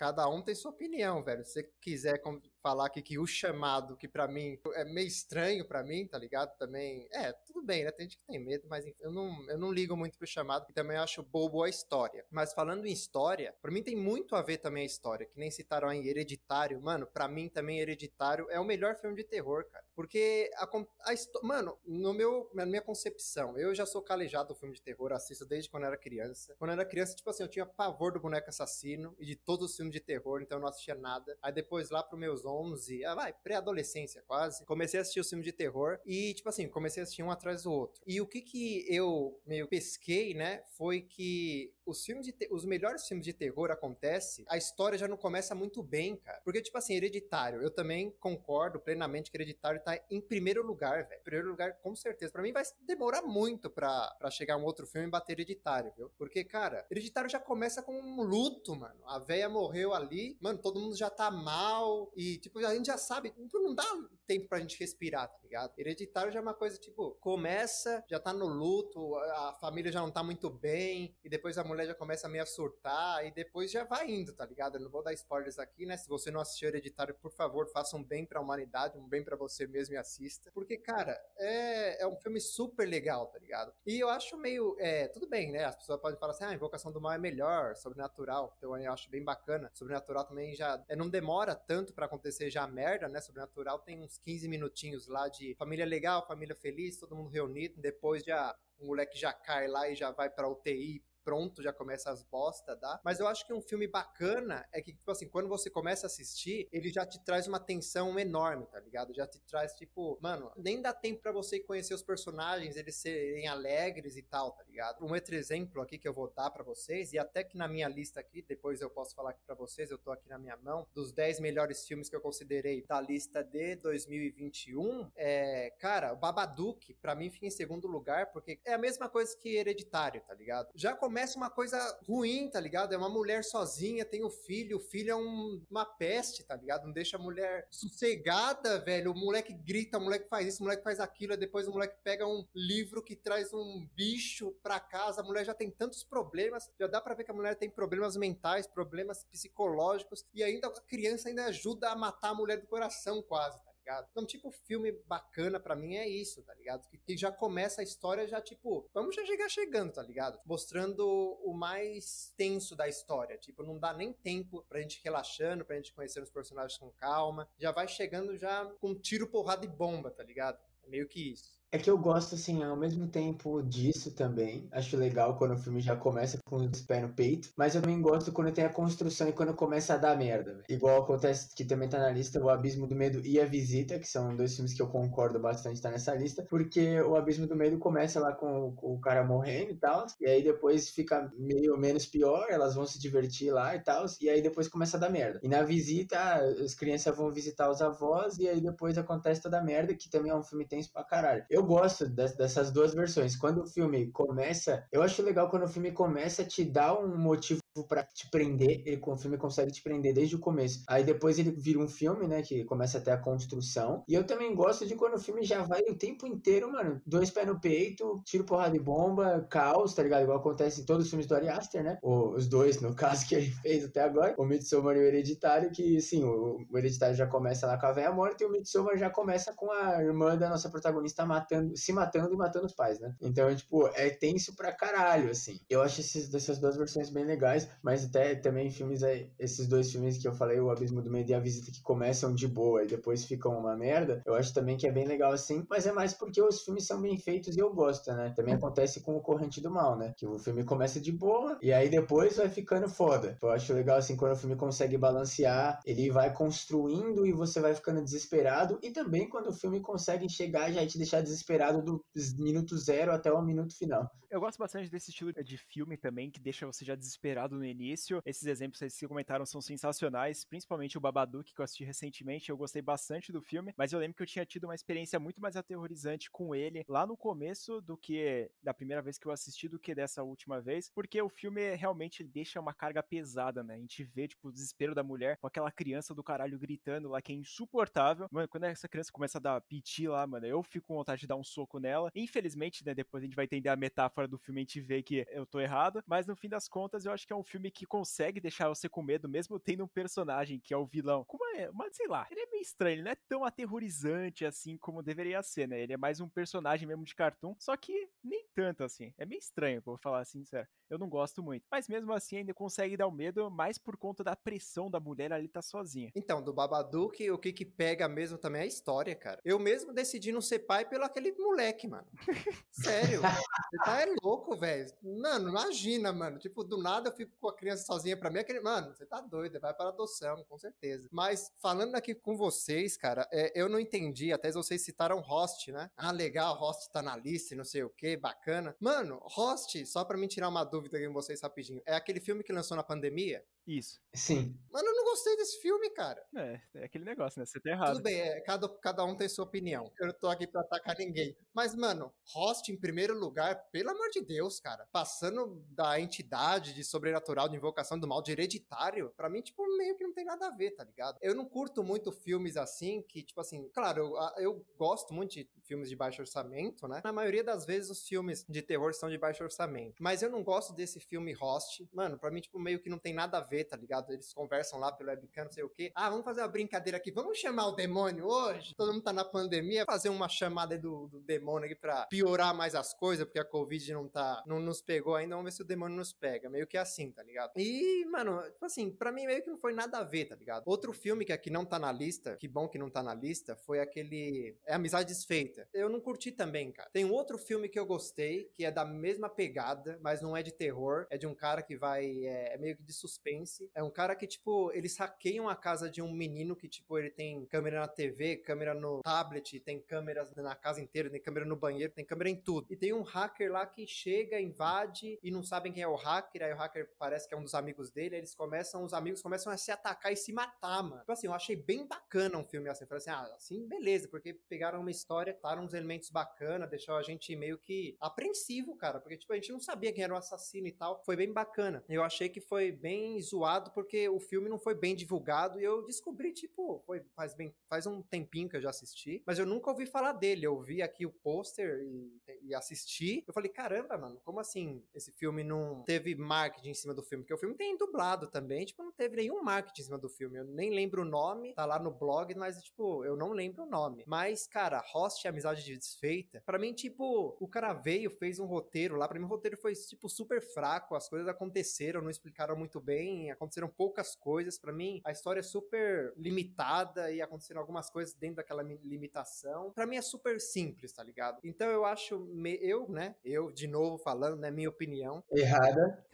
Cada 0.00 0.26
um 0.30 0.40
tem 0.40 0.54
sua 0.54 0.70
opinião, 0.70 1.22
velho. 1.22 1.44
Se 1.44 1.52
você 1.52 1.62
quiser 1.78 2.22
falar 2.62 2.86
aqui 2.86 3.02
que 3.02 3.18
o 3.18 3.26
chamado, 3.26 3.98
que 3.98 4.08
para 4.08 4.26
mim 4.26 4.58
é 4.72 4.82
meio 4.82 5.06
estranho 5.06 5.62
para 5.62 5.82
mim, 5.82 6.06
tá 6.06 6.16
ligado? 6.16 6.56
Também, 6.56 7.06
é, 7.12 7.34
tudo 7.46 7.62
bem, 7.62 7.84
né? 7.84 7.90
Tem 7.90 8.06
gente 8.06 8.16
que 8.16 8.24
tem 8.24 8.38
medo, 8.42 8.66
mas 8.66 8.82
eu 8.98 9.12
não, 9.12 9.50
eu 9.50 9.58
não 9.58 9.70
ligo 9.70 9.94
muito 9.94 10.16
pro 10.16 10.26
chamado, 10.26 10.64
e 10.70 10.72
também 10.72 10.96
acho 10.96 11.22
bobo 11.22 11.62
a 11.62 11.68
história. 11.68 12.24
Mas 12.30 12.54
falando 12.54 12.86
em 12.86 12.92
história, 12.92 13.54
para 13.60 13.70
mim 13.70 13.82
tem 13.82 13.94
muito 13.94 14.34
a 14.34 14.40
ver 14.40 14.56
também 14.56 14.84
a 14.84 14.86
história, 14.86 15.26
que 15.26 15.38
nem 15.38 15.50
citaram 15.50 15.88
aí 15.88 16.08
Hereditário, 16.08 16.80
mano, 16.80 17.06
para 17.06 17.28
mim 17.28 17.50
também 17.50 17.80
Hereditário 17.80 18.48
é 18.48 18.58
o 18.58 18.64
melhor 18.64 18.96
filme 18.96 19.16
de 19.16 19.24
terror, 19.24 19.66
cara. 19.70 19.84
Porque 19.94 20.50
a, 20.56 20.64
a 20.64 21.46
mano, 21.46 21.78
no 21.84 22.14
meu, 22.14 22.50
na 22.54 22.64
minha 22.64 22.80
concepção, 22.80 23.58
eu 23.58 23.74
já 23.74 23.84
sou 23.84 24.00
calejado 24.00 24.48
do 24.48 24.54
filme 24.54 24.74
de 24.74 24.80
terror, 24.80 25.12
assisto 25.12 25.44
desde 25.44 25.68
quando 25.68 25.82
eu 25.82 25.88
era 25.88 25.98
criança. 25.98 26.54
Quando 26.58 26.70
eu 26.70 26.74
era 26.80 26.86
criança, 26.86 27.14
tipo 27.14 27.28
assim, 27.28 27.42
eu 27.42 27.48
tinha 27.50 27.66
pavor 27.66 28.12
do 28.12 28.20
boneco 28.20 28.48
assassino 28.48 29.14
e 29.18 29.26
de 29.26 29.36
todos 29.36 29.70
os 29.70 29.76
filmes 29.76 29.89
de 29.90 30.00
terror, 30.00 30.42
então 30.42 30.58
eu 30.58 30.62
não 30.62 30.68
assistia 30.68 30.94
nada. 30.94 31.36
Aí 31.42 31.52
depois 31.52 31.90
lá 31.90 32.02
pro 32.02 32.18
meus 32.18 32.44
11, 32.44 33.04
ah, 33.04 33.14
vai, 33.14 33.32
pré-adolescência 33.32 34.22
quase, 34.26 34.64
comecei 34.64 34.98
a 34.98 35.02
assistir 35.02 35.20
o 35.20 35.24
filme 35.24 35.44
de 35.44 35.52
terror 35.52 35.98
e, 36.04 36.34
tipo 36.34 36.48
assim, 36.48 36.68
comecei 36.68 37.02
a 37.02 37.04
assistir 37.04 37.22
um 37.22 37.30
atrás 37.30 37.64
do 37.64 37.72
outro. 37.72 38.02
E 38.06 38.20
o 38.20 38.26
que 38.26 38.40
que 38.40 38.84
eu 38.88 39.40
meio 39.46 39.66
pesquei, 39.68 40.34
né, 40.34 40.62
foi 40.76 41.02
que 41.02 41.72
os 41.90 42.04
filmes 42.04 42.26
de 42.26 42.34
os 42.50 42.64
melhores 42.64 43.06
filmes 43.06 43.24
de 43.24 43.32
terror 43.32 43.70
acontece, 43.70 44.44
a 44.48 44.56
história 44.56 44.96
já 44.96 45.08
não 45.08 45.16
começa 45.16 45.54
muito 45.54 45.82
bem, 45.82 46.16
cara. 46.16 46.40
Porque, 46.44 46.62
tipo 46.62 46.78
assim, 46.78 46.94
Hereditário, 46.94 47.60
eu 47.60 47.70
também 47.70 48.10
concordo 48.20 48.78
plenamente 48.78 49.30
que 49.30 49.36
Hereditário 49.36 49.82
tá 49.82 49.98
em 50.10 50.20
primeiro 50.20 50.64
lugar, 50.64 51.06
velho. 51.06 51.22
Primeiro 51.22 51.50
lugar, 51.50 51.74
com 51.80 51.94
certeza. 51.94 52.32
Para 52.32 52.42
mim 52.42 52.52
vai 52.52 52.62
demorar 52.86 53.22
muito 53.22 53.68
pra, 53.68 54.16
chegar 54.30 54.56
um 54.56 54.64
outro 54.64 54.86
filme 54.86 55.08
e 55.08 55.10
bater 55.10 55.32
Hereditário, 55.32 55.92
viu? 55.96 56.10
Porque, 56.16 56.44
cara, 56.44 56.86
Hereditário 56.90 57.28
já 57.28 57.40
começa 57.40 57.82
com 57.82 57.92
um 57.92 58.22
luto, 58.22 58.74
mano. 58.76 59.00
A 59.06 59.18
véia 59.18 59.48
morreu 59.48 59.79
ali, 59.92 60.36
mano, 60.40 60.58
todo 60.58 60.80
mundo 60.80 60.96
já 60.96 61.10
tá 61.10 61.30
mal 61.30 62.12
e, 62.16 62.38
tipo, 62.38 62.58
a 62.58 62.74
gente 62.74 62.86
já 62.86 62.98
sabe, 62.98 63.34
não 63.52 63.74
dá 63.74 63.84
tempo 64.26 64.48
pra 64.48 64.60
gente 64.60 64.78
respirar, 64.78 65.28
tá 65.28 65.38
ligado? 65.42 65.72
Hereditário 65.76 66.30
já 66.30 66.38
é 66.38 66.42
uma 66.42 66.54
coisa, 66.54 66.78
tipo, 66.78 67.16
começa, 67.20 68.04
já 68.08 68.18
tá 68.18 68.32
no 68.32 68.46
luto, 68.46 69.16
a 69.16 69.54
família 69.60 69.90
já 69.90 70.00
não 70.00 70.10
tá 70.10 70.22
muito 70.22 70.48
bem 70.48 71.16
e 71.24 71.28
depois 71.28 71.58
a 71.58 71.64
mulher 71.64 71.86
já 71.86 71.94
começa 71.94 72.28
meio 72.28 72.44
a 72.44 72.46
surtar 72.46 73.26
e 73.26 73.32
depois 73.32 73.70
já 73.70 73.84
vai 73.84 74.08
indo, 74.08 74.32
tá 74.32 74.46
ligado? 74.46 74.76
Eu 74.76 74.82
não 74.82 74.90
vou 74.90 75.02
dar 75.02 75.12
spoilers 75.12 75.58
aqui, 75.58 75.86
né? 75.86 75.96
Se 75.96 76.08
você 76.08 76.30
não 76.30 76.40
assistiu 76.40 76.68
Hereditário, 76.68 77.14
por 77.14 77.32
favor, 77.32 77.68
faça 77.72 77.96
um 77.96 78.04
bem 78.04 78.24
pra 78.24 78.40
humanidade, 78.40 78.98
um 78.98 79.08
bem 79.08 79.24
para 79.24 79.36
você 79.36 79.66
mesmo 79.66 79.94
e 79.94 79.98
assista. 79.98 80.50
Porque, 80.52 80.76
cara, 80.76 81.20
é, 81.38 82.02
é 82.02 82.06
um 82.06 82.16
filme 82.16 82.40
super 82.40 82.86
legal, 82.86 83.26
tá 83.28 83.38
ligado? 83.38 83.72
E 83.86 83.98
eu 83.98 84.08
acho 84.08 84.36
meio. 84.36 84.76
É, 84.78 85.08
tudo 85.08 85.28
bem, 85.28 85.50
né? 85.50 85.64
As 85.64 85.76
pessoas 85.76 86.00
podem 86.00 86.18
falar 86.18 86.32
assim, 86.32 86.44
ah, 86.44 86.54
Invocação 86.54 86.92
do 86.92 87.00
Mal 87.00 87.12
é 87.12 87.18
melhor, 87.18 87.74
Sobrenatural, 87.76 88.54
então 88.56 88.76
eu 88.76 88.92
acho 88.92 89.10
bem 89.10 89.22
bacana. 89.22 89.69
Sobrenatural 89.72 90.24
também 90.24 90.54
já. 90.54 90.82
É, 90.88 90.96
não 90.96 91.08
demora 91.08 91.54
tanto 91.54 91.92
para 91.92 92.06
acontecer 92.06 92.50
já 92.50 92.66
merda, 92.66 93.08
né? 93.08 93.20
Sobrenatural 93.20 93.78
tem 93.78 94.02
uns 94.02 94.18
15 94.18 94.48
minutinhos 94.48 95.06
lá 95.06 95.28
de 95.28 95.54
família 95.54 95.86
legal, 95.86 96.26
família 96.26 96.54
feliz, 96.54 96.96
todo 96.96 97.16
mundo 97.16 97.30
reunido. 97.30 97.80
Depois 97.80 98.24
já 98.24 98.56
o 98.78 98.86
moleque 98.86 99.18
já 99.18 99.32
cai 99.32 99.68
lá 99.68 99.88
e 99.88 99.94
já 99.94 100.10
vai 100.10 100.30
pra 100.30 100.48
UTI 100.48 101.02
pronto, 101.24 101.62
já 101.62 101.72
começa 101.72 102.10
as 102.10 102.22
bosta, 102.22 102.76
dá. 102.76 103.00
Mas 103.04 103.20
eu 103.20 103.26
acho 103.26 103.46
que 103.46 103.52
um 103.52 103.60
filme 103.60 103.86
bacana 103.86 104.66
é 104.72 104.80
que, 104.80 104.92
tipo 104.92 105.10
assim, 105.10 105.28
quando 105.28 105.48
você 105.48 105.70
começa 105.70 106.06
a 106.06 106.08
assistir, 106.08 106.68
ele 106.72 106.90
já 106.90 107.06
te 107.06 107.22
traz 107.24 107.46
uma 107.46 107.60
tensão 107.60 108.18
enorme, 108.18 108.66
tá 108.66 108.80
ligado? 108.80 109.14
Já 109.14 109.26
te 109.26 109.40
traz, 109.40 109.74
tipo, 109.74 110.18
mano, 110.20 110.50
nem 110.56 110.80
dá 110.80 110.92
tempo 110.92 111.22
para 111.22 111.32
você 111.32 111.60
conhecer 111.60 111.94
os 111.94 112.02
personagens, 112.02 112.76
eles 112.76 112.96
serem 112.96 113.46
alegres 113.48 114.16
e 114.16 114.22
tal, 114.22 114.52
tá 114.52 114.62
ligado? 114.64 115.04
Um 115.04 115.12
outro 115.12 115.34
exemplo 115.34 115.80
aqui 115.82 115.98
que 115.98 116.08
eu 116.08 116.12
vou 116.12 116.32
dar 116.34 116.50
para 116.50 116.64
vocês, 116.64 117.12
e 117.12 117.18
até 117.18 117.44
que 117.44 117.56
na 117.56 117.68
minha 117.68 117.88
lista 117.88 118.20
aqui, 118.20 118.42
depois 118.42 118.80
eu 118.80 118.90
posso 118.90 119.14
falar 119.14 119.30
aqui 119.30 119.42
pra 119.44 119.54
vocês, 119.54 119.90
eu 119.90 119.98
tô 119.98 120.10
aqui 120.10 120.28
na 120.28 120.38
minha 120.38 120.56
mão, 120.56 120.86
dos 120.94 121.12
10 121.12 121.40
melhores 121.40 121.86
filmes 121.86 122.08
que 122.08 122.16
eu 122.16 122.20
considerei 122.20 122.82
da 122.82 123.00
lista 123.00 123.42
de 123.42 123.76
2021, 123.76 125.10
é, 125.16 125.70
cara, 125.78 126.12
o 126.12 126.16
Babadook, 126.16 126.94
pra 126.94 127.14
mim, 127.14 127.30
fica 127.30 127.46
em 127.46 127.50
segundo 127.50 127.86
lugar, 127.86 128.32
porque 128.32 128.60
é 128.64 128.74
a 128.74 128.78
mesma 128.78 129.08
coisa 129.08 129.36
que 129.36 129.56
Hereditário, 129.56 130.20
tá 130.22 130.34
ligado? 130.34 130.70
Já 130.74 130.94
começa 131.10 131.36
uma 131.36 131.50
coisa 131.50 131.76
ruim, 132.06 132.48
tá 132.48 132.60
ligado? 132.60 132.94
É 132.94 132.96
uma 132.96 133.08
mulher 133.08 133.42
sozinha, 133.42 134.04
tem 134.04 134.22
o 134.22 134.28
um 134.28 134.30
filho, 134.30 134.76
o 134.76 134.80
filho 134.80 135.10
é 135.10 135.16
um, 135.16 135.60
uma 135.68 135.84
peste, 135.84 136.44
tá 136.44 136.54
ligado? 136.54 136.84
Não 136.84 136.92
deixa 136.92 137.16
a 137.16 137.20
mulher 137.20 137.66
sossegada, 137.68 138.78
velho. 138.78 139.10
O 139.10 139.14
moleque 139.16 139.52
grita, 139.52 139.98
o 139.98 140.00
moleque 140.00 140.28
faz 140.28 140.46
isso, 140.46 140.62
o 140.62 140.66
moleque 140.66 140.84
faz 140.84 141.00
aquilo, 141.00 141.36
depois 141.36 141.66
o 141.66 141.72
moleque 141.72 141.96
pega 142.04 142.24
um 142.28 142.46
livro 142.54 143.02
que 143.02 143.16
traz 143.16 143.52
um 143.52 143.88
bicho 143.96 144.52
pra 144.62 144.78
casa, 144.78 145.20
a 145.20 145.24
mulher 145.24 145.44
já 145.44 145.52
tem 145.52 145.68
tantos 145.68 146.04
problemas, 146.04 146.70
já 146.78 146.86
dá 146.86 147.00
pra 147.00 147.14
ver 147.14 147.24
que 147.24 147.32
a 147.32 147.34
mulher 147.34 147.56
tem 147.56 147.68
problemas 147.68 148.16
mentais, 148.16 148.68
problemas 148.68 149.24
psicológicos, 149.24 150.24
e 150.32 150.44
ainda 150.44 150.68
a 150.68 150.80
criança 150.82 151.28
ainda 151.28 151.46
ajuda 151.46 151.90
a 151.90 151.96
matar 151.96 152.28
a 152.28 152.34
mulher 152.34 152.60
do 152.60 152.68
coração 152.68 153.20
quase, 153.20 153.58
tá 153.64 153.69
ligado? 153.90 154.08
Então, 154.10 154.24
tipo, 154.24 154.50
filme 154.50 154.92
bacana 155.06 155.58
para 155.58 155.74
mim 155.74 155.96
é 155.96 156.08
isso, 156.08 156.42
tá 156.42 156.54
ligado? 156.54 156.88
Que, 156.88 156.98
que, 156.98 157.16
já 157.16 157.32
começa 157.32 157.80
a 157.80 157.84
história 157.84 158.26
já, 158.26 158.40
tipo, 158.40 158.88
vamos 158.94 159.14
já 159.14 159.24
chegar 159.26 159.48
chegando, 159.48 159.92
tá 159.92 160.02
ligado? 160.02 160.38
Mostrando 160.46 161.04
o 161.42 161.52
mais 161.52 162.32
tenso 162.36 162.76
da 162.76 162.88
história. 162.88 163.36
Tipo, 163.36 163.62
não 163.62 163.78
dá 163.78 163.92
nem 163.92 164.12
tempo 164.12 164.64
pra 164.68 164.80
gente 164.80 165.00
relaxando, 165.02 165.64
pra 165.64 165.76
gente 165.76 165.92
conhecer 165.92 166.22
os 166.22 166.30
personagens 166.30 166.78
com 166.78 166.90
calma. 166.92 167.48
Já 167.58 167.72
vai 167.72 167.88
chegando 167.88 168.36
já 168.36 168.64
com 168.80 168.94
tiro, 168.94 169.26
porrada 169.26 169.64
e 169.64 169.68
bomba, 169.68 170.10
tá 170.10 170.22
ligado? 170.22 170.58
É 170.84 170.88
meio 170.88 171.08
que 171.08 171.32
isso. 171.32 171.59
É 171.72 171.78
que 171.78 171.88
eu 171.88 171.96
gosto, 171.96 172.34
assim, 172.34 172.64
ao 172.64 172.76
mesmo 172.76 173.06
tempo 173.06 173.62
disso 173.62 174.12
também. 174.12 174.68
Acho 174.72 174.96
legal 174.96 175.36
quando 175.36 175.54
o 175.54 175.56
filme 175.56 175.80
já 175.80 175.94
começa 175.94 176.38
com 176.44 176.56
os 176.56 176.82
pés 176.82 177.00
no 177.00 177.14
peito. 177.14 177.50
Mas 177.56 177.76
eu 177.76 177.80
também 177.80 178.02
gosto 178.02 178.32
quando 178.32 178.52
tem 178.52 178.64
a 178.64 178.72
construção 178.72 179.28
e 179.28 179.32
quando 179.32 179.54
começa 179.54 179.94
a 179.94 179.96
dar 179.96 180.18
merda. 180.18 180.52
Véio. 180.54 180.64
Igual 180.68 181.02
acontece 181.02 181.54
que 181.54 181.64
também 181.64 181.88
tá 181.88 182.00
na 182.00 182.10
lista 182.10 182.42
O 182.42 182.50
Abismo 182.50 182.88
do 182.88 182.96
Medo 182.96 183.24
e 183.24 183.40
A 183.40 183.44
Visita, 183.44 184.00
que 184.00 184.08
são 184.08 184.34
dois 184.34 184.56
filmes 184.56 184.74
que 184.74 184.82
eu 184.82 184.88
concordo 184.88 185.38
bastante 185.38 185.80
tá 185.80 185.92
nessa 185.92 186.12
lista. 186.12 186.42
Porque 186.42 187.00
o 187.02 187.14
Abismo 187.14 187.46
do 187.46 187.54
Medo 187.54 187.78
começa 187.78 188.18
lá 188.18 188.32
com, 188.32 188.74
o 188.82 188.98
cara 189.00 189.22
morrendo 189.22 189.70
e 189.70 189.76
tal. 189.76 190.06
E 190.20 190.26
aí 190.26 190.42
depois 190.42 190.90
fica 190.90 191.32
meio 191.38 191.76
menos 191.78 192.04
pior, 192.04 192.48
elas 192.50 192.74
vão 192.74 192.84
se 192.84 192.98
divertir 192.98 193.52
lá 193.52 193.76
e 193.76 193.80
tal. 193.80 194.06
E 194.20 194.28
aí 194.28 194.42
depois 194.42 194.66
começa 194.66 194.96
a 194.96 195.00
dar 195.00 195.08
merda. 195.08 195.38
E 195.40 195.48
na 195.48 195.62
visita, 195.62 196.18
as 196.64 196.74
crianças 196.74 197.16
vão 197.16 197.30
visitar 197.30 197.70
os 197.70 197.80
avós. 197.80 198.38
E 198.38 198.48
aí 198.48 198.60
depois 198.60 198.98
acontece 198.98 199.40
toda 199.40 199.60
a 199.60 199.62
merda, 199.62 199.94
que 199.94 200.10
também 200.10 200.32
é 200.32 200.34
um 200.34 200.42
filme 200.42 200.66
tenso 200.66 200.92
pra 200.92 201.04
caralho. 201.04 201.44
Eu 201.48 201.59
eu 201.60 201.66
gosto 201.66 202.08
dessas 202.08 202.70
duas 202.72 202.94
versões. 202.94 203.36
Quando 203.36 203.62
o 203.62 203.66
filme 203.66 204.10
começa, 204.10 204.86
eu 204.90 205.02
acho 205.02 205.22
legal 205.22 205.50
quando 205.50 205.64
o 205.64 205.68
filme 205.68 205.92
começa 205.92 206.42
te 206.42 206.64
dar 206.64 206.98
um 206.98 207.16
motivo 207.18 207.60
para 207.88 208.02
te 208.02 208.28
prender, 208.30 208.82
ele 208.84 209.00
o 209.00 209.16
filme 209.16 209.38
consegue 209.38 209.70
te 209.70 209.82
prender 209.82 210.12
desde 210.12 210.36
o 210.36 210.40
começo. 210.40 210.82
Aí 210.88 211.04
depois 211.04 211.38
ele 211.38 211.50
vira 211.50 211.78
um 211.78 211.88
filme, 211.88 212.26
né, 212.26 212.42
que 212.42 212.64
começa 212.64 212.98
até 212.98 213.12
a 213.12 213.16
construção. 213.16 214.04
E 214.08 214.14
eu 214.14 214.24
também 214.24 214.54
gosto 214.54 214.86
de 214.86 214.94
quando 214.96 215.14
o 215.14 215.20
filme 215.20 215.44
já 215.44 215.62
vai 215.62 215.80
o 215.82 215.94
tempo 215.94 216.26
inteiro, 216.26 216.70
mano, 216.70 217.00
dois 217.06 217.30
pés 217.30 217.46
no 217.46 217.60
peito, 217.60 218.22
tiro 218.24 218.44
porrada 218.44 218.72
de 218.72 218.80
bomba, 218.80 219.46
caos, 219.48 219.94
tá 219.94 220.02
ligado? 220.02 220.22
Igual 220.22 220.38
acontece 220.38 220.80
em 220.80 220.84
todos 220.84 221.04
os 221.04 221.10
filmes 221.10 221.26
do 221.26 221.34
Ari 221.34 221.48
Aster, 221.48 221.82
né? 221.82 221.98
os 222.02 222.48
dois, 222.48 222.80
no 222.80 222.94
caso 222.96 223.26
que 223.26 223.34
ele 223.34 223.50
fez 223.50 223.84
até 223.84 224.02
agora, 224.02 224.34
o 224.38 224.44
Midsommar 224.44 224.96
e 224.96 225.00
o 225.00 225.02
Hereditário, 225.02 225.70
que 225.70 226.00
sim, 226.00 226.24
o, 226.24 226.66
o 226.70 226.78
Hereditário 226.78 227.14
já 227.14 227.26
começa 227.26 227.66
lá 227.66 227.78
com 227.78 227.86
a 227.86 227.92
velha 227.92 228.12
morte 228.12 228.42
e 228.42 228.46
o 228.46 228.50
Midsommar 228.50 228.96
já 228.96 229.10
começa 229.10 229.52
com 229.54 229.70
a 229.70 230.02
irmã 230.02 230.36
da 230.36 230.48
nossa 230.48 230.68
protagonista 230.70 231.24
matando, 231.24 231.49
se 231.74 231.92
matando 231.92 232.32
e 232.32 232.36
matando 232.36 232.66
os 232.66 232.74
pais, 232.74 232.98
né? 233.00 233.14
Então, 233.20 233.54
tipo, 233.54 233.86
é 233.88 234.10
tenso 234.10 234.54
pra 234.54 234.72
caralho, 234.72 235.30
assim. 235.30 235.60
Eu 235.68 235.82
acho 235.82 236.00
esses, 236.00 236.32
essas 236.32 236.58
duas 236.58 236.76
versões 236.76 237.10
bem 237.10 237.24
legais 237.24 237.68
mas 237.82 238.04
até 238.04 238.34
também 238.34 238.70
filmes 238.70 239.02
aí, 239.02 239.30
esses 239.38 239.66
dois 239.66 239.90
filmes 239.90 240.18
que 240.18 240.28
eu 240.28 240.32
falei, 240.32 240.60
O 240.60 240.70
Abismo 240.70 241.02
do 241.02 241.10
Medo 241.10 241.30
e 241.30 241.34
A 241.34 241.40
Visita, 241.40 241.70
que 241.70 241.82
começam 241.82 242.34
de 242.34 242.46
boa 242.46 242.84
e 242.84 242.86
depois 242.86 243.24
ficam 243.24 243.58
uma 243.58 243.76
merda, 243.76 244.22
eu 244.26 244.34
acho 244.34 244.52
também 244.52 244.76
que 244.76 244.86
é 244.86 244.92
bem 244.92 245.06
legal 245.06 245.32
assim, 245.32 245.64
mas 245.68 245.86
é 245.86 245.92
mais 245.92 246.12
porque 246.14 246.40
os 246.42 246.62
filmes 246.62 246.86
são 246.86 247.00
bem 247.00 247.16
feitos 247.18 247.56
e 247.56 247.60
eu 247.60 247.72
gosto, 247.72 248.12
né? 248.12 248.32
Também 248.36 248.54
acontece 248.54 249.00
com 249.00 249.16
o 249.16 249.20
Corrente 249.20 249.60
do 249.60 249.70
Mal, 249.70 249.96
né? 249.96 250.12
Que 250.16 250.26
o 250.26 250.38
filme 250.38 250.64
começa 250.64 251.00
de 251.00 251.12
boa 251.12 251.58
e 251.62 251.72
aí 251.72 251.88
depois 251.88 252.36
vai 252.36 252.48
ficando 252.48 252.88
foda. 252.88 253.38
Eu 253.42 253.50
acho 253.50 253.72
legal 253.72 253.98
assim 253.98 254.16
quando 254.16 254.32
o 254.32 254.36
filme 254.36 254.56
consegue 254.56 254.96
balancear, 254.96 255.80
ele 255.84 256.10
vai 256.10 256.32
construindo 256.32 257.26
e 257.26 257.32
você 257.32 257.60
vai 257.60 257.74
ficando 257.74 258.02
desesperado 258.02 258.78
e 258.82 258.90
também 258.90 259.28
quando 259.28 259.48
o 259.48 259.52
filme 259.52 259.80
consegue 259.80 260.28
chegar 260.28 260.70
já 260.70 260.86
te 260.86 260.98
deixar 260.98 261.22
desesperado 261.22 261.39
do 261.82 262.04
minuto 262.38 262.76
zero 262.78 263.12
até 263.12 263.32
o 263.32 263.42
minuto 263.42 263.76
final. 263.76 264.10
Eu 264.30 264.38
gosto 264.38 264.58
bastante 264.58 264.88
desse 264.88 265.10
estilo 265.10 265.32
de 265.32 265.58
filme 265.58 265.96
também 265.96 266.30
que 266.30 266.38
deixa 266.38 266.64
você 266.64 266.84
já 266.84 266.94
desesperado 266.94 267.56
no 267.56 267.64
início. 267.64 268.22
Esses 268.24 268.46
exemplos 268.46 268.78
que 268.96 269.08
comentaram 269.08 269.44
são 269.44 269.60
sensacionais, 269.60 270.44
principalmente 270.44 270.96
o 270.96 271.00
Babadook, 271.00 271.52
que 271.52 271.60
eu 271.60 271.64
assisti 271.64 271.82
recentemente. 271.82 272.48
Eu 272.48 272.56
gostei 272.56 272.80
bastante 272.80 273.32
do 273.32 273.42
filme, 273.42 273.72
mas 273.76 273.92
eu 273.92 273.98
lembro 273.98 274.16
que 274.16 274.22
eu 274.22 274.26
tinha 274.26 274.46
tido 274.46 274.64
uma 274.64 274.74
experiência 274.74 275.18
muito 275.18 275.40
mais 275.40 275.56
aterrorizante 275.56 276.30
com 276.30 276.54
ele 276.54 276.84
lá 276.88 277.04
no 277.04 277.16
começo 277.16 277.80
do 277.80 277.96
que 277.96 278.48
da 278.62 278.72
primeira 278.72 279.02
vez 279.02 279.18
que 279.18 279.26
eu 279.26 279.32
assisti, 279.32 279.68
do 279.68 279.80
que 279.80 279.96
dessa 279.96 280.22
última 280.22 280.60
vez, 280.60 280.88
porque 280.94 281.20
o 281.20 281.28
filme 281.28 281.74
realmente 281.74 282.22
deixa 282.22 282.60
uma 282.60 282.72
carga 282.72 283.02
pesada, 283.02 283.64
né? 283.64 283.74
A 283.74 283.78
gente 283.78 284.04
vê, 284.04 284.28
tipo, 284.28 284.48
o 284.48 284.52
desespero 284.52 284.94
da 284.94 285.02
mulher 285.02 285.38
com 285.38 285.48
aquela 285.48 285.72
criança 285.72 286.14
do 286.14 286.22
caralho 286.22 286.56
gritando 286.56 287.08
lá, 287.08 287.20
que 287.20 287.32
é 287.32 287.34
insuportável. 287.34 288.28
Mano, 288.30 288.46
quando 288.48 288.64
essa 288.64 288.88
criança 288.88 289.10
começa 289.12 289.38
a 289.38 289.40
dar 289.40 289.60
piti 289.62 290.06
lá, 290.06 290.24
mano, 290.24 290.46
eu 290.46 290.62
fico 290.62 290.86
com 290.86 290.94
vontade 290.94 291.22
de 291.22 291.26
dar 291.26 291.36
um 291.36 291.42
soco 291.44 291.80
nela. 291.80 292.10
Infelizmente, 292.14 292.84
né, 292.86 292.94
depois 292.94 293.22
a 293.24 293.26
gente 293.26 293.34
vai 293.34 293.44
entender 293.44 293.68
a 293.68 293.76
metáfora 293.76 294.19
do 294.28 294.38
filme, 294.38 294.60
a 294.60 294.62
gente 294.62 294.80
vê 294.80 295.02
que 295.02 295.26
eu 295.30 295.46
tô 295.46 295.60
errado, 295.60 296.02
mas 296.06 296.26
no 296.26 296.36
fim 296.36 296.48
das 296.48 296.68
contas, 296.68 297.04
eu 297.04 297.12
acho 297.12 297.26
que 297.26 297.32
é 297.32 297.36
um 297.36 297.44
filme 297.44 297.70
que 297.70 297.86
consegue 297.86 298.40
deixar 298.40 298.68
você 298.68 298.88
com 298.88 299.02
medo, 299.02 299.28
mesmo 299.28 299.58
tendo 299.58 299.84
um 299.84 299.88
personagem 299.88 300.60
que 300.60 300.74
é 300.74 300.76
o 300.76 300.86
vilão. 300.86 301.24
Como 301.24 301.44
é, 301.56 301.70
mas 301.72 301.96
sei 301.96 302.08
lá, 302.08 302.26
ele 302.30 302.40
é 302.40 302.46
meio 302.46 302.62
estranho, 302.62 302.94
ele 302.94 303.02
não 303.02 303.12
é 303.12 303.16
tão 303.28 303.44
aterrorizante 303.44 304.44
assim 304.44 304.76
como 304.78 305.02
deveria 305.02 305.42
ser, 305.42 305.68
né? 305.68 305.80
Ele 305.80 305.92
é 305.92 305.96
mais 305.96 306.20
um 306.20 306.28
personagem 306.28 306.86
mesmo 306.86 307.04
de 307.04 307.14
cartoon, 307.14 307.54
só 307.58 307.76
que 307.76 308.08
nem 308.22 308.46
tanto 308.54 308.84
assim. 308.84 309.12
É 309.18 309.26
meio 309.26 309.38
estranho, 309.38 309.82
vou 309.82 309.98
falar 309.98 310.20
assim, 310.20 310.44
sério. 310.44 310.68
Eu 310.90 310.98
não 310.98 311.08
gosto 311.08 311.42
muito. 311.42 311.64
Mas 311.70 311.88
mesmo 311.88 312.12
assim 312.12 312.38
ainda 312.38 312.52
consegue 312.52 312.96
dar 312.96 313.06
o 313.06 313.12
medo, 313.12 313.48
mais 313.50 313.78
por 313.78 313.96
conta 313.96 314.24
da 314.24 314.34
pressão 314.34 314.90
da 314.90 314.98
mulher 314.98 315.32
ali 315.32 315.46
tá 315.46 315.62
sozinha. 315.62 316.10
Então, 316.14 316.42
do 316.42 316.52
Babadook, 316.52 317.30
o 317.30 317.38
que 317.38 317.52
que 317.52 317.64
pega 317.64 318.08
mesmo 318.08 318.36
também 318.36 318.62
é 318.62 318.64
a 318.64 318.68
história, 318.68 319.14
cara. 319.14 319.40
Eu 319.44 319.58
mesmo 319.58 319.92
decidi 319.92 320.32
não 320.32 320.40
ser 320.40 320.60
pai 320.60 320.84
pelo 320.84 321.04
aquele 321.04 321.32
moleque, 321.32 321.86
mano. 321.86 322.06
Sério. 322.72 323.20
Você 323.20 323.76
tá 323.84 324.02
é 324.02 324.14
louco, 324.22 324.56
velho. 324.56 324.92
Mano, 325.02 325.48
imagina, 325.48 326.12
mano. 326.12 326.38
Tipo, 326.38 326.64
do 326.64 326.76
nada 326.76 327.08
eu 327.08 327.12
fico 327.12 327.32
com 327.40 327.48
a 327.48 327.54
criança 327.54 327.84
sozinha 327.84 328.16
pra 328.16 328.30
mim, 328.30 328.40
aquele, 328.40 328.60
mano, 328.60 328.94
você 328.94 329.06
tá 329.06 329.20
doido, 329.20 329.60
vai 329.60 329.72
para 329.72 329.90
adoção, 329.90 330.44
com 330.48 330.58
certeza. 330.58 331.08
Mas 331.12 331.52
falando 331.62 331.94
aqui 331.94 332.14
com 332.14 332.36
vocês, 332.36 332.96
cara, 332.96 333.28
é, 333.32 333.52
eu 333.54 333.68
não 333.68 333.78
entendi, 333.78 334.32
até 334.32 334.50
vocês 334.50 334.82
citaram 334.82 335.20
Host, 335.20 335.70
né? 335.70 335.90
Ah, 335.96 336.10
legal, 336.10 336.56
Host 336.56 336.90
tá 336.90 337.00
na 337.00 337.16
lista 337.16 337.54
e 337.54 337.56
não 337.56 337.64
sei 337.64 337.84
o 337.84 337.90
que, 337.90 338.16
bacana. 338.16 338.74
Mano, 338.80 339.20
Host, 339.22 339.86
só 339.86 340.04
pra 340.04 340.18
me 340.18 340.26
tirar 340.26 340.48
uma 340.48 340.64
dúvida 340.64 340.79
com 341.08 341.12
vocês 341.12 341.40
rapidinho, 341.40 341.82
é 341.84 341.94
aquele 341.94 342.20
filme 342.20 342.42
que 342.42 342.52
lançou 342.52 342.76
na 342.76 342.82
pandemia? 342.82 343.44
Isso. 343.66 344.00
Sim. 344.14 344.58
Mano, 344.72 344.88
eu 344.88 344.94
não 344.96 345.04
gostei 345.04 345.36
desse 345.36 345.60
filme, 345.60 345.90
cara. 345.90 346.24
É, 346.36 346.60
é 346.74 346.84
aquele 346.84 347.04
negócio, 347.04 347.38
né? 347.38 347.46
Você 347.46 347.60
tá 347.60 347.70
errado. 347.70 347.92
Tudo 347.92 348.02
bem, 348.02 348.20
é, 348.20 348.40
cada, 348.40 348.68
cada 348.80 349.04
um 349.04 349.16
tem 349.16 349.28
sua 349.28 349.44
opinião. 349.44 349.92
Eu 350.00 350.08
não 350.08 350.14
tô 350.14 350.28
aqui 350.28 350.46
pra 350.46 350.62
atacar 350.62 350.96
ninguém. 350.98 351.36
Mas, 351.54 351.74
mano, 351.74 352.12
Host 352.34 352.70
em 352.72 352.76
primeiro 352.76 353.16
lugar, 353.18 353.54
pelo 353.70 353.90
amor 353.90 354.08
de 354.10 354.20
Deus, 354.20 354.58
cara. 354.58 354.86
Passando 354.92 355.64
da 355.70 356.00
entidade 356.00 356.72
de 356.74 356.82
sobrenatural, 356.82 357.48
de 357.48 357.56
invocação 357.56 357.98
do 357.98 358.08
mal, 358.08 358.22
de 358.22 358.32
hereditário, 358.32 359.12
pra 359.16 359.28
mim, 359.28 359.40
tipo, 359.40 359.64
meio 359.76 359.96
que 359.96 360.04
não 360.04 360.12
tem 360.12 360.24
nada 360.24 360.48
a 360.48 360.50
ver, 360.50 360.72
tá 360.72 360.84
ligado? 360.84 361.18
Eu 361.20 361.34
não 361.34 361.44
curto 361.44 361.82
muito 361.82 362.10
filmes 362.10 362.56
assim, 362.56 363.02
que, 363.02 363.22
tipo 363.22 363.40
assim, 363.40 363.68
claro, 363.72 364.00
eu, 364.00 364.44
eu 364.44 364.66
gosto 364.76 365.14
muito 365.14 365.32
de 365.32 365.48
filmes 365.62 365.88
de 365.88 365.96
baixo 365.96 366.20
orçamento, 366.20 366.88
né? 366.88 367.00
Na 367.04 367.12
maioria 367.12 367.44
das 367.44 367.64
vezes 367.64 367.90
os 367.90 368.06
filmes 368.06 368.44
de 368.48 368.62
terror 368.62 368.92
são 368.94 369.08
de 369.08 369.18
baixo 369.18 369.44
orçamento. 369.44 370.02
Mas 370.02 370.22
eu 370.22 370.30
não 370.30 370.42
gosto 370.42 370.72
desse 370.72 370.98
filme 370.98 371.32
Host. 371.32 371.88
Mano, 371.92 372.18
pra 372.18 372.30
mim, 372.30 372.40
tipo, 372.40 372.58
meio 372.58 372.80
que 372.80 372.90
não 372.90 372.98
tem 372.98 373.14
nada 373.14 373.38
a 373.38 373.40
ver, 373.40 373.49
tá 373.64 373.76
ligado? 373.76 374.12
Eles 374.12 374.32
conversam 374.32 374.78
lá 374.78 374.92
pelo 374.92 375.10
webcam, 375.10 375.44
não 375.44 375.52
sei 375.52 375.64
o 375.64 375.68
quê. 375.68 375.90
Ah, 375.94 376.08
vamos 376.08 376.24
fazer 376.24 376.40
uma 376.40 376.48
brincadeira 376.48 376.96
aqui. 376.96 377.10
Vamos 377.10 377.38
chamar 377.38 377.68
o 377.68 377.72
demônio 377.72 378.26
hoje? 378.26 378.74
Todo 378.76 378.92
mundo 378.92 379.02
tá 379.02 379.12
na 379.12 379.24
pandemia. 379.24 379.84
Fazer 379.86 380.08
uma 380.08 380.28
chamada 380.28 380.78
do, 380.78 381.08
do 381.08 381.20
demônio 381.20 381.66
aqui 381.66 381.74
pra 381.74 382.06
piorar 382.06 382.54
mais 382.54 382.74
as 382.74 382.94
coisas, 382.94 383.24
porque 383.24 383.38
a 383.38 383.44
Covid 383.44 383.92
não 383.92 384.08
tá, 384.08 384.42
não 384.46 384.60
nos 384.60 384.80
pegou 384.80 385.14
ainda. 385.14 385.36
Vamos 385.36 385.50
ver 385.52 385.56
se 385.56 385.62
o 385.62 385.66
demônio 385.66 385.96
nos 385.96 386.12
pega. 386.12 386.48
Meio 386.48 386.66
que 386.66 386.76
assim, 386.76 387.10
tá 387.10 387.22
ligado? 387.22 387.52
E, 387.56 388.04
mano, 388.06 388.42
tipo 388.50 388.64
assim, 388.64 388.90
pra 388.90 389.12
mim 389.12 389.26
meio 389.26 389.42
que 389.42 389.50
não 389.50 389.58
foi 389.58 389.72
nada 389.72 389.98
a 389.98 390.04
ver, 390.04 390.26
tá 390.26 390.34
ligado? 390.34 390.64
Outro 390.66 390.92
filme 390.92 391.24
que 391.24 391.32
aqui 391.32 391.50
não 391.50 391.64
tá 391.64 391.78
na 391.78 391.92
lista, 391.92 392.36
que 392.36 392.48
bom 392.48 392.68
que 392.68 392.78
não 392.78 392.90
tá 392.90 393.02
na 393.02 393.14
lista, 393.14 393.56
foi 393.56 393.80
aquele. 393.80 394.56
É 394.66 394.74
Amizade 394.74 395.08
Desfeita. 395.08 395.68
Eu 395.72 395.88
não 395.88 396.00
curti 396.00 396.30
também, 396.30 396.70
cara. 396.70 396.88
Tem 396.92 397.04
um 397.04 397.12
outro 397.12 397.38
filme 397.38 397.68
que 397.68 397.78
eu 397.78 397.86
gostei, 397.86 398.50
que 398.54 398.64
é 398.64 398.70
da 398.70 398.84
mesma 398.84 399.28
pegada, 399.28 399.98
mas 400.02 400.20
não 400.20 400.36
é 400.36 400.42
de 400.42 400.52
terror. 400.52 401.06
É 401.10 401.18
de 401.18 401.26
um 401.26 401.34
cara 401.34 401.62
que 401.62 401.76
vai. 401.76 402.24
É, 402.24 402.54
é 402.54 402.58
meio 402.58 402.76
que 402.76 402.82
de 402.82 402.92
suspense. 402.92 403.39
É 403.74 403.82
um 403.82 403.90
cara 403.90 404.14
que, 404.14 404.26
tipo, 404.26 404.70
eles 404.72 404.96
hackeiam 404.96 405.48
a 405.48 405.56
casa 405.56 405.90
de 405.90 406.02
um 406.02 406.12
menino 406.12 406.56
que, 406.56 406.68
tipo, 406.68 406.98
ele 406.98 407.10
tem 407.10 407.44
câmera 407.46 407.80
na 407.80 407.88
TV, 407.88 408.36
câmera 408.36 408.74
no 408.74 409.00
tablet, 409.02 409.60
tem 409.60 409.80
câmeras 409.80 410.34
na 410.36 410.54
casa 410.54 410.80
inteira, 410.80 411.10
tem 411.10 411.20
câmera 411.20 411.46
no 411.46 411.56
banheiro, 411.56 411.92
tem 411.92 412.04
câmera 412.04 412.30
em 412.30 412.36
tudo. 412.36 412.66
E 412.70 412.76
tem 412.76 412.92
um 412.92 413.02
hacker 413.02 413.50
lá 413.50 413.66
que 413.66 413.86
chega, 413.86 414.40
invade 414.40 415.18
e 415.22 415.30
não 415.30 415.42
sabem 415.42 415.72
quem 415.72 415.82
é 415.82 415.88
o 415.88 415.94
hacker. 415.94 416.42
Aí 416.42 416.52
o 416.52 416.56
hacker 416.56 416.90
parece 416.98 417.28
que 417.28 417.34
é 417.34 417.36
um 417.36 417.42
dos 417.42 417.54
amigos 417.54 417.90
dele. 417.90 418.16
Eles 418.16 418.34
começam, 418.34 418.84
os 418.84 418.92
amigos 418.92 419.22
começam 419.22 419.52
a 419.52 419.56
se 419.56 419.70
atacar 419.70 420.12
e 420.12 420.16
se 420.16 420.32
matar, 420.32 420.82
mano. 420.82 421.00
Tipo 421.00 421.12
assim, 421.12 421.26
eu 421.26 421.34
achei 421.34 421.56
bem 421.56 421.86
bacana 421.86 422.38
um 422.38 422.44
filme 422.44 422.68
assim. 422.68 422.84
Eu 422.84 422.88
falei 422.88 423.02
assim, 423.02 423.10
ah, 423.10 423.34
assim, 423.34 423.66
beleza, 423.66 424.08
porque 424.08 424.34
pegaram 424.48 424.80
uma 424.80 424.90
história, 424.90 425.34
taram 425.34 425.64
uns 425.64 425.74
elementos 425.74 426.10
bacanas, 426.10 426.70
deixou 426.70 426.96
a 426.96 427.02
gente 427.02 427.34
meio 427.36 427.58
que 427.58 427.96
apreensivo, 428.00 428.76
cara, 428.76 429.00
porque, 429.00 429.16
tipo, 429.16 429.32
a 429.32 429.36
gente 429.36 429.52
não 429.52 429.60
sabia 429.60 429.92
quem 429.92 430.04
era 430.04 430.14
o 430.14 430.16
assassino 430.16 430.66
e 430.66 430.72
tal. 430.72 431.02
Foi 431.04 431.16
bem 431.16 431.32
bacana. 431.32 431.84
Eu 431.88 432.02
achei 432.02 432.28
que 432.28 432.40
foi 432.40 432.72
bem 432.72 433.16
zoado 433.30 433.70
porque 433.70 434.08
o 434.08 434.18
filme 434.18 434.48
não 434.48 434.58
foi 434.58 434.74
bem 434.74 434.94
divulgado 434.94 435.60
e 435.60 435.64
eu 435.64 435.84
descobri, 435.84 436.32
tipo, 436.32 436.82
foi 436.86 437.00
faz, 437.14 437.34
bem, 437.34 437.54
faz 437.68 437.86
um 437.86 438.02
tempinho 438.02 438.48
que 438.48 438.56
eu 438.56 438.60
já 438.60 438.70
assisti, 438.70 439.22
mas 439.26 439.38
eu 439.38 439.46
nunca 439.46 439.70
ouvi 439.70 439.86
falar 439.86 440.12
dele. 440.12 440.46
Eu 440.46 440.60
vi 440.60 440.82
aqui 440.82 441.06
o 441.06 441.10
pôster 441.10 441.80
e, 441.82 442.20
e 442.42 442.54
assisti. 442.54 443.24
Eu 443.26 443.32
falei, 443.32 443.50
caramba, 443.50 443.96
mano, 443.96 444.20
como 444.24 444.40
assim 444.40 444.82
esse 444.94 445.12
filme 445.12 445.44
não 445.44 445.82
teve 445.84 446.14
marketing 446.14 446.70
em 446.70 446.74
cima 446.74 446.94
do 446.94 447.02
filme? 447.02 447.24
Porque 447.24 447.34
o 447.34 447.38
filme 447.38 447.54
tem 447.54 447.76
dublado 447.76 448.26
também, 448.26 448.64
tipo, 448.64 448.82
não 448.82 448.92
teve 448.92 449.16
nenhum 449.16 449.42
marketing 449.42 449.82
em 449.82 449.84
cima 449.84 449.98
do 449.98 450.08
filme. 450.08 450.38
Eu 450.38 450.44
nem 450.44 450.70
lembro 450.70 451.02
o 451.02 451.04
nome, 451.04 451.54
tá 451.54 451.64
lá 451.64 451.78
no 451.78 451.90
blog, 451.90 452.34
mas, 452.34 452.60
tipo, 452.62 453.04
eu 453.04 453.16
não 453.16 453.32
lembro 453.32 453.64
o 453.64 453.66
nome. 453.66 454.04
Mas, 454.06 454.46
cara, 454.46 454.82
Host 454.92 455.26
Amizade 455.26 455.64
Desfeita, 455.76 456.42
para 456.44 456.58
mim, 456.58 456.72
tipo, 456.72 457.36
o 457.40 457.48
cara 457.48 457.72
veio, 457.72 458.10
fez 458.10 458.38
um 458.38 458.46
roteiro 458.46 458.96
lá, 458.96 459.06
pra 459.06 459.18
mim 459.18 459.24
o 459.24 459.28
roteiro 459.28 459.56
foi, 459.56 459.74
tipo, 459.74 460.08
super 460.08 460.40
fraco, 460.40 460.94
as 460.94 461.08
coisas 461.08 461.28
aconteceram, 461.28 462.02
não 462.02 462.10
explicaram 462.10 462.56
muito 462.56 462.80
bem, 462.80 463.19
aconteceram 463.28 463.68
poucas 463.68 464.14
coisas. 464.14 464.56
para 464.56 464.72
mim, 464.72 465.00
a 465.04 465.10
história 465.10 465.40
é 465.40 465.42
super 465.42 466.12
limitada 466.16 467.10
e 467.10 467.20
aconteceram 467.20 467.60
algumas 467.60 467.90
coisas 467.90 468.14
dentro 468.14 468.36
daquela 468.36 468.62
limitação. 468.62 469.72
para 469.72 469.86
mim 469.86 469.96
é 469.96 470.02
super 470.02 470.40
simples, 470.40 470.92
tá 470.92 471.02
ligado? 471.02 471.40
Então 471.42 471.68
eu 471.68 471.84
acho, 471.84 472.28
eu, 472.60 472.88
né, 472.88 473.16
eu 473.24 473.50
de 473.50 473.66
novo 473.66 473.98
falando, 473.98 474.38
né, 474.38 474.50
minha 474.50 474.68
opinião. 474.68 475.24
Errada. 475.32 476.06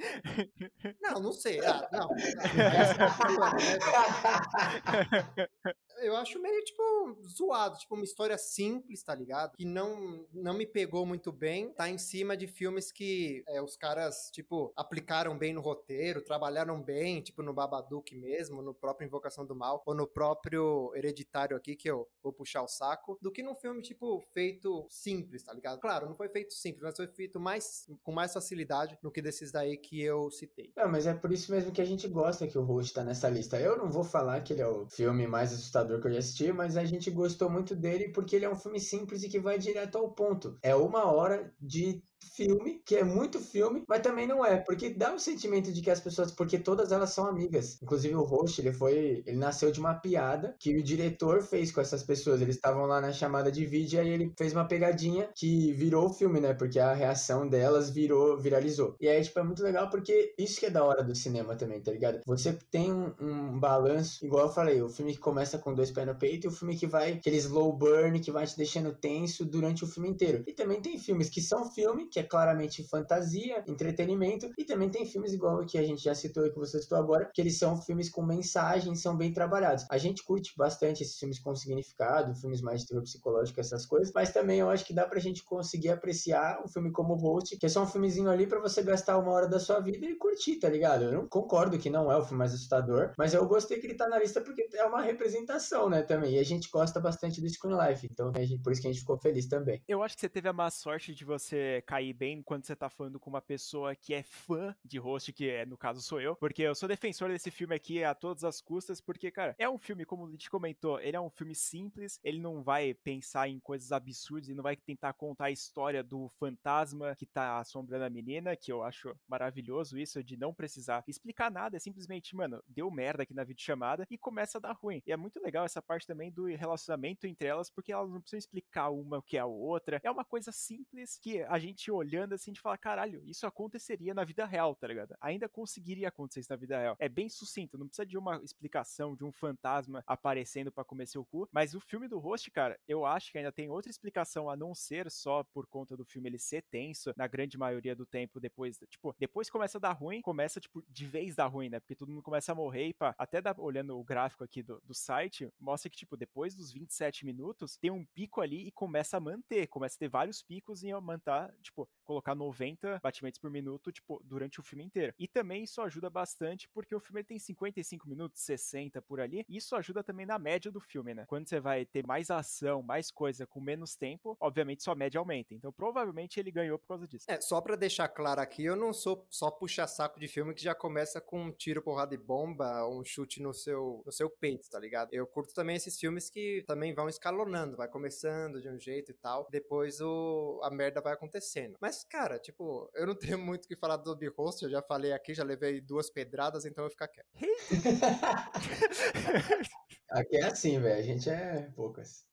Não, 1.00 1.20
não 1.20 1.32
sei. 1.32 1.60
Ah, 1.60 1.88
não. 1.92 2.08
eu 5.98 6.16
acho 6.16 6.40
meio, 6.40 6.62
tipo, 6.64 6.82
zoado. 7.28 7.78
Tipo, 7.78 7.94
uma 7.94 8.04
história 8.04 8.36
simples, 8.38 9.02
tá 9.02 9.14
ligado? 9.14 9.56
Que 9.56 9.64
não, 9.64 10.26
não 10.32 10.54
me 10.54 10.66
pegou 10.66 11.04
muito 11.06 11.32
bem. 11.32 11.72
Tá 11.72 11.88
em 11.88 11.98
cima 11.98 12.36
de 12.36 12.46
filmes 12.46 12.92
que 12.92 13.42
é, 13.48 13.60
os 13.62 13.76
caras, 13.76 14.30
tipo, 14.32 14.72
aplicaram 14.76 15.36
bem 15.36 15.52
no 15.52 15.60
roteiro, 15.60 16.22
trabalharam 16.22 16.82
bem, 16.82 17.20
tipo, 17.20 17.42
no 17.42 17.52
Babadook 17.52 18.14
mesmo, 18.16 18.62
no 18.62 18.74
próprio 18.74 19.06
Invocação 19.06 19.44
do 19.46 19.54
Mal, 19.54 19.82
ou 19.86 19.94
no 19.94 20.06
próprio 20.06 20.92
Hereditário 20.94 21.56
aqui, 21.56 21.76
que 21.76 21.90
eu 21.90 22.08
vou 22.22 22.32
puxar 22.32 22.62
o 22.62 22.68
saco, 22.68 23.18
do 23.20 23.30
que 23.30 23.42
num 23.42 23.54
filme, 23.54 23.82
tipo, 23.82 24.20
feito 24.32 24.86
simples, 24.88 25.42
tá 25.42 25.52
ligado? 25.52 25.80
Claro, 25.80 26.06
não 26.06 26.14
foi 26.14 26.28
feito 26.28 26.52
simples, 26.54 26.82
mas 26.82 26.96
foi 26.96 27.06
feito 27.06 27.38
mais, 27.38 27.86
com 28.02 28.12
mais 28.12 28.32
facilidade 28.32 28.98
do 29.02 29.10
que 29.10 29.22
desses 29.22 29.52
daí 29.52 29.76
que 29.76 30.00
eu 30.00 30.30
citei. 30.30 30.72
Não, 30.76 30.88
mas 30.88 31.06
é 31.06 31.14
por 31.14 31.32
isso 31.32 31.50
mesmo 31.52 31.72
que 31.72 31.80
a 31.80 31.84
gente 31.84 32.08
gosta 32.08 32.46
que 32.46 32.58
o 32.58 32.62
Host 32.62 32.94
tá 32.94 33.04
nessa 33.04 33.28
lista. 33.28 33.58
Eu 33.58 33.76
não 33.76 33.90
vou 33.90 34.04
falar 34.04 34.40
que 34.42 34.52
ele 34.52 34.62
é 34.62 34.68
o 34.68 34.86
filme 34.86 35.26
mais 35.26 35.52
assustador 35.52 35.85
que 36.00 36.06
eu 36.08 36.12
já 36.12 36.18
assisti, 36.18 36.52
mas 36.52 36.76
a 36.76 36.84
gente 36.84 37.10
gostou 37.10 37.48
muito 37.50 37.74
dele 37.74 38.08
porque 38.08 38.36
ele 38.36 38.44
é 38.44 38.50
um 38.50 38.56
filme 38.56 38.80
simples 38.80 39.22
e 39.22 39.28
que 39.28 39.38
vai 39.40 39.58
direto 39.58 39.96
ao 39.96 40.12
ponto. 40.12 40.58
É 40.62 40.74
uma 40.74 41.04
hora 41.04 41.52
de 41.60 42.02
filme, 42.34 42.80
que 42.84 42.96
é 42.96 43.04
muito 43.04 43.38
filme, 43.38 43.84
mas 43.88 44.00
também 44.00 44.26
não 44.26 44.44
é, 44.44 44.56
porque 44.56 44.90
dá 44.90 45.12
o 45.12 45.14
um 45.14 45.18
sentimento 45.18 45.72
de 45.72 45.80
que 45.80 45.90
as 45.90 46.00
pessoas, 46.00 46.30
porque 46.30 46.58
todas 46.58 46.92
elas 46.92 47.10
são 47.10 47.26
amigas. 47.26 47.78
Inclusive 47.82 48.14
o 48.14 48.22
host, 48.22 48.60
ele 48.60 48.72
foi, 48.72 49.22
ele 49.26 49.36
nasceu 49.36 49.70
de 49.70 49.80
uma 49.80 49.94
piada 49.94 50.54
que 50.58 50.76
o 50.76 50.82
diretor 50.82 51.42
fez 51.42 51.70
com 51.70 51.80
essas 51.80 52.02
pessoas. 52.02 52.40
Eles 52.40 52.56
estavam 52.56 52.86
lá 52.86 53.00
na 53.00 53.12
chamada 53.12 53.50
de 53.50 53.64
vídeo 53.64 53.96
e 53.96 54.00
aí 54.00 54.08
ele 54.08 54.32
fez 54.36 54.52
uma 54.52 54.66
pegadinha 54.66 55.28
que 55.34 55.72
virou 55.72 56.06
o 56.06 56.12
filme, 56.12 56.40
né? 56.40 56.54
Porque 56.54 56.78
a 56.78 56.94
reação 56.94 57.48
delas 57.48 57.90
virou, 57.90 58.38
viralizou. 58.38 58.96
E 59.00 59.08
aí, 59.08 59.22
tipo, 59.22 59.38
é 59.38 59.42
muito 59.42 59.62
legal 59.62 59.88
porque 59.90 60.34
isso 60.38 60.60
que 60.60 60.66
é 60.66 60.70
da 60.70 60.84
hora 60.84 61.02
do 61.02 61.14
cinema 61.14 61.56
também, 61.56 61.80
tá 61.80 61.90
ligado? 61.90 62.20
Você 62.26 62.52
tem 62.70 62.92
um, 62.92 63.12
um 63.20 63.58
balanço, 63.58 64.24
igual 64.24 64.46
eu 64.46 64.52
falei, 64.52 64.82
o 64.82 64.88
filme 64.88 65.12
que 65.12 65.18
começa 65.18 65.58
com 65.58 65.74
dois 65.74 65.90
pés 65.90 66.06
no 66.06 66.14
peito 66.14 66.46
e 66.46 66.48
o 66.48 66.52
filme 66.52 66.76
que 66.76 66.86
vai, 66.86 67.12
aquele 67.12 67.36
slow 67.36 67.72
burn 67.72 68.18
que 68.20 68.30
vai 68.30 68.46
te 68.46 68.56
deixando 68.56 68.94
tenso 68.94 69.44
durante 69.44 69.84
o 69.84 69.86
filme 69.86 70.08
inteiro. 70.08 70.44
E 70.46 70.52
também 70.52 70.80
tem 70.80 70.98
filmes 70.98 71.28
que 71.28 71.40
são 71.40 71.70
filme, 71.70 72.06
que 72.16 72.20
é 72.20 72.22
claramente 72.22 72.82
fantasia, 72.82 73.62
entretenimento, 73.66 74.50
e 74.56 74.64
também 74.64 74.88
tem 74.88 75.04
filmes 75.04 75.34
igual 75.34 75.66
que 75.66 75.76
a 75.76 75.82
gente 75.82 76.02
já 76.02 76.14
citou 76.14 76.46
e 76.46 76.50
que 76.50 76.58
você 76.58 76.80
citou 76.80 76.96
agora, 76.96 77.30
que 77.34 77.42
eles 77.42 77.58
são 77.58 77.76
filmes 77.76 78.08
com 78.08 78.22
mensagem, 78.22 78.94
são 78.94 79.14
bem 79.14 79.34
trabalhados. 79.34 79.84
A 79.90 79.98
gente 79.98 80.24
curte 80.24 80.54
bastante 80.56 81.02
esses 81.02 81.18
filmes 81.18 81.38
com 81.38 81.54
significado, 81.54 82.34
filmes 82.34 82.62
mais 82.62 82.80
de 82.80 82.86
terror 82.86 83.02
psicológico, 83.02 83.60
essas 83.60 83.84
coisas, 83.84 84.10
mas 84.14 84.32
também 84.32 84.60
eu 84.60 84.70
acho 84.70 84.86
que 84.86 84.94
dá 84.94 85.06
pra 85.06 85.20
gente 85.20 85.44
conseguir 85.44 85.90
apreciar 85.90 86.62
um 86.64 86.68
filme 86.68 86.90
como 86.90 87.14
Host, 87.16 87.58
que 87.58 87.66
é 87.66 87.68
só 87.68 87.82
um 87.82 87.86
filmezinho 87.86 88.30
ali 88.30 88.46
para 88.46 88.60
você 88.60 88.82
gastar 88.82 89.18
uma 89.18 89.30
hora 89.30 89.46
da 89.46 89.60
sua 89.60 89.78
vida 89.80 90.06
e 90.06 90.14
curtir, 90.14 90.56
tá 90.56 90.70
ligado? 90.70 91.04
Eu 91.04 91.12
não 91.12 91.28
concordo 91.28 91.78
que 91.78 91.90
não 91.90 92.10
é 92.10 92.16
o 92.16 92.22
filme 92.22 92.38
mais 92.38 92.54
assustador, 92.54 93.12
mas 93.18 93.34
eu 93.34 93.46
gostei 93.46 93.78
que 93.78 93.86
ele 93.86 93.94
tá 93.94 94.08
na 94.08 94.18
lista 94.18 94.40
porque 94.40 94.66
é 94.72 94.84
uma 94.84 95.02
representação, 95.02 95.90
né, 95.90 96.00
também. 96.00 96.36
E 96.36 96.38
a 96.38 96.44
gente 96.44 96.70
gosta 96.70 96.98
bastante 96.98 97.42
do 97.42 97.48
Screen 97.48 97.76
Life, 97.76 98.08
então 98.10 98.32
por 98.62 98.72
isso 98.72 98.80
que 98.80 98.88
a 98.88 98.90
gente 98.90 99.00
ficou 99.00 99.18
feliz 99.18 99.46
também. 99.46 99.82
Eu 99.86 100.02
acho 100.02 100.14
que 100.14 100.22
você 100.22 100.28
teve 100.30 100.48
a 100.48 100.52
má 100.52 100.70
sorte 100.70 101.14
de 101.14 101.24
você 101.24 101.82
cair 101.86 101.95
bem 102.12 102.42
quando 102.42 102.64
você 102.64 102.76
tá 102.76 102.88
falando 102.88 103.18
com 103.18 103.30
uma 103.30 103.40
pessoa 103.40 103.94
que 103.94 104.14
é 104.14 104.22
fã 104.22 104.74
de 104.84 104.98
Host, 104.98 105.32
que 105.32 105.48
é, 105.48 105.64
no 105.66 105.76
caso 105.76 106.00
sou 106.02 106.20
eu, 106.20 106.36
porque 106.36 106.62
eu 106.62 106.74
sou 106.74 106.88
defensor 106.88 107.28
desse 107.28 107.50
filme 107.50 107.74
aqui 107.74 108.04
a 108.04 108.14
todas 108.14 108.44
as 108.44 108.60
custas, 108.60 109.00
porque, 109.00 109.30
cara, 109.30 109.54
é 109.58 109.68
um 109.68 109.78
filme, 109.78 110.04
como 110.04 110.24
o 110.24 110.26
Lid 110.26 110.48
comentou, 110.50 111.00
ele 111.00 111.16
é 111.16 111.20
um 111.20 111.30
filme 111.30 111.54
simples, 111.54 112.20
ele 112.22 112.38
não 112.38 112.62
vai 112.62 112.94
pensar 112.94 113.48
em 113.48 113.58
coisas 113.58 113.92
absurdas 113.92 114.48
e 114.48 114.54
não 114.54 114.62
vai 114.62 114.76
tentar 114.76 115.12
contar 115.14 115.46
a 115.46 115.50
história 115.50 116.02
do 116.02 116.28
fantasma 116.38 117.14
que 117.16 117.26
tá 117.26 117.58
assombrando 117.58 118.04
a 118.04 118.10
menina, 118.10 118.56
que 118.56 118.70
eu 118.70 118.82
acho 118.82 119.14
maravilhoso 119.28 119.98
isso, 119.98 120.22
de 120.22 120.36
não 120.36 120.52
precisar 120.54 121.04
explicar 121.08 121.50
nada, 121.50 121.76
é 121.76 121.80
simplesmente, 121.80 122.34
mano, 122.34 122.62
deu 122.68 122.90
merda 122.90 123.22
aqui 123.22 123.34
na 123.34 123.44
videochamada 123.44 124.06
e 124.10 124.18
começa 124.18 124.58
a 124.58 124.60
dar 124.60 124.72
ruim. 124.72 125.02
E 125.06 125.12
é 125.12 125.16
muito 125.16 125.40
legal 125.40 125.64
essa 125.64 125.82
parte 125.82 126.06
também 126.06 126.30
do 126.30 126.46
relacionamento 126.46 127.26
entre 127.26 127.48
elas, 127.48 127.70
porque 127.70 127.92
elas 127.92 128.10
não 128.10 128.20
precisam 128.20 128.38
explicar 128.38 128.90
uma 128.90 129.18
o 129.18 129.22
que 129.22 129.36
é 129.36 129.40
a 129.40 129.46
outra. 129.46 130.00
É 130.02 130.10
uma 130.10 130.24
coisa 130.24 130.52
simples 130.52 131.18
que 131.18 131.42
a 131.42 131.58
gente 131.58 131.85
olhando 131.90 132.34
assim, 132.34 132.50
a 132.50 132.54
gente 132.54 132.62
fala, 132.62 132.78
caralho, 132.78 133.22
isso 133.24 133.46
aconteceria 133.46 134.14
na 134.14 134.24
vida 134.24 134.44
real, 134.46 134.74
tá 134.74 134.86
ligado? 134.86 135.14
Ainda 135.20 135.48
conseguiria 135.48 136.08
acontecer 136.08 136.40
isso 136.40 136.52
na 136.52 136.56
vida 136.56 136.78
real. 136.78 136.96
É 136.98 137.08
bem 137.08 137.28
sucinto, 137.28 137.78
não 137.78 137.86
precisa 137.86 138.06
de 138.06 138.18
uma 138.18 138.40
explicação 138.42 139.16
de 139.16 139.24
um 139.24 139.32
fantasma 139.32 140.02
aparecendo 140.06 140.72
para 140.72 140.84
comer 140.84 141.06
seu 141.06 141.24
cu. 141.24 141.48
Mas 141.52 141.74
o 141.74 141.80
filme 141.80 142.08
do 142.08 142.18
Host, 142.18 142.50
cara, 142.50 142.78
eu 142.86 143.04
acho 143.04 143.30
que 143.30 143.38
ainda 143.38 143.52
tem 143.52 143.68
outra 143.68 143.90
explicação 143.90 144.48
a 144.48 144.56
não 144.56 144.74
ser 144.74 145.10
só 145.10 145.44
por 145.44 145.66
conta 145.66 145.96
do 145.96 146.04
filme 146.04 146.28
ele 146.28 146.38
ser 146.38 146.62
tenso, 146.70 147.12
na 147.16 147.26
grande 147.26 147.58
maioria 147.58 147.94
do 147.94 148.06
tempo, 148.06 148.40
depois, 148.40 148.78
tipo, 148.88 149.14
depois 149.18 149.50
começa 149.50 149.78
a 149.78 149.80
dar 149.80 149.92
ruim, 149.92 150.20
começa, 150.20 150.60
tipo, 150.60 150.82
de 150.88 151.06
vez 151.06 151.34
dar 151.34 151.46
ruim, 151.46 151.68
né? 151.68 151.80
Porque 151.80 151.94
todo 151.94 152.10
mundo 152.10 152.22
começa 152.22 152.52
a 152.52 152.54
morrer 152.54 152.88
e 152.88 152.94
pá, 152.94 153.14
até 153.18 153.40
dá, 153.40 153.54
olhando 153.58 153.98
o 153.98 154.04
gráfico 154.04 154.44
aqui 154.44 154.62
do, 154.62 154.80
do 154.84 154.94
site, 154.94 155.48
mostra 155.60 155.90
que, 155.90 155.96
tipo, 155.96 156.16
depois 156.16 156.54
dos 156.54 156.72
27 156.72 157.24
minutos, 157.24 157.76
tem 157.76 157.90
um 157.90 158.04
pico 158.04 158.40
ali 158.40 158.66
e 158.66 158.72
começa 158.72 159.16
a 159.16 159.20
manter, 159.20 159.66
começa 159.66 159.96
a 159.96 159.98
ter 159.98 160.08
vários 160.08 160.42
picos 160.42 160.82
e 160.82 160.90
aumentar, 160.90 161.52
tipo, 161.62 161.75
colocar 162.04 162.34
90 162.34 163.00
batimentos 163.02 163.40
por 163.40 163.50
minuto, 163.50 163.90
tipo, 163.92 164.22
durante 164.24 164.60
o 164.60 164.62
filme 164.62 164.84
inteiro. 164.84 165.12
E 165.18 165.26
também 165.26 165.64
isso 165.64 165.80
ajuda 165.82 166.08
bastante 166.08 166.68
porque 166.68 166.94
o 166.94 167.00
filme 167.00 167.24
tem 167.24 167.38
55 167.38 168.08
minutos, 168.08 168.40
60 168.42 169.02
por 169.02 169.20
ali, 169.20 169.44
e 169.48 169.56
isso 169.56 169.74
ajuda 169.74 170.02
também 170.02 170.24
na 170.24 170.38
média 170.38 170.70
do 170.70 170.80
filme, 170.80 171.14
né? 171.14 171.24
Quando 171.26 171.48
você 171.48 171.60
vai 171.60 171.84
ter 171.84 172.06
mais 172.06 172.30
ação, 172.30 172.82
mais 172.82 173.10
coisa 173.10 173.46
com 173.46 173.60
menos 173.60 173.96
tempo, 173.96 174.36
obviamente 174.40 174.82
sua 174.82 174.94
média 174.94 175.18
aumenta. 175.18 175.54
Então, 175.54 175.72
provavelmente 175.72 176.38
ele 176.38 176.50
ganhou 176.50 176.78
por 176.78 176.86
causa 176.86 177.06
disso. 177.06 177.26
É, 177.28 177.40
só 177.40 177.60
para 177.60 177.76
deixar 177.76 178.08
claro 178.08 178.40
aqui, 178.40 178.64
eu 178.64 178.76
não 178.76 178.92
sou 178.92 179.26
só 179.30 179.50
puxa-saco 179.50 180.20
de 180.20 180.28
filme 180.28 180.54
que 180.54 180.62
já 180.62 180.74
começa 180.74 181.20
com 181.20 181.44
um 181.44 181.52
tiro, 181.52 181.82
porrada 181.82 182.14
e 182.14 182.18
bomba, 182.18 182.86
um 182.88 183.04
chute 183.04 183.42
no 183.42 183.52
seu, 183.52 184.02
no 184.04 184.12
seu 184.12 184.30
peito, 184.30 184.68
tá 184.70 184.78
ligado? 184.78 185.12
Eu 185.12 185.26
curto 185.26 185.54
também 185.54 185.76
esses 185.76 185.98
filmes 185.98 186.30
que 186.30 186.62
também 186.66 186.94
vão 186.94 187.08
escalonando, 187.08 187.76
vai 187.76 187.88
começando 187.88 188.60
de 188.60 188.68
um 188.68 188.78
jeito 188.78 189.10
e 189.10 189.14
tal, 189.14 189.48
depois 189.50 190.00
o, 190.00 190.60
a 190.62 190.70
merda 190.70 191.00
vai 191.00 191.12
acontecendo. 191.12 191.65
Mas, 191.80 192.04
cara, 192.04 192.38
tipo, 192.38 192.90
eu 192.94 193.06
não 193.06 193.14
tenho 193.34 193.38
muito 193.38 193.64
o 193.64 193.68
que 193.68 193.76
falar 193.76 193.96
do 193.96 194.16
B-Host, 194.16 194.64
eu 194.64 194.70
já 194.70 194.82
falei 194.82 195.12
aqui, 195.12 195.34
já 195.34 195.44
levei 195.44 195.80
duas 195.80 196.10
pedradas, 196.10 196.64
então 196.64 196.84
eu 196.84 196.88
vou 196.88 196.90
ficar 196.90 197.08
quieto. 197.08 197.26
aqui 200.10 200.36
é 200.36 200.44
assim, 200.44 200.78
velho, 200.78 200.98
a 200.98 201.02
gente 201.02 201.28
é 201.28 201.70
poucas. 201.74 202.24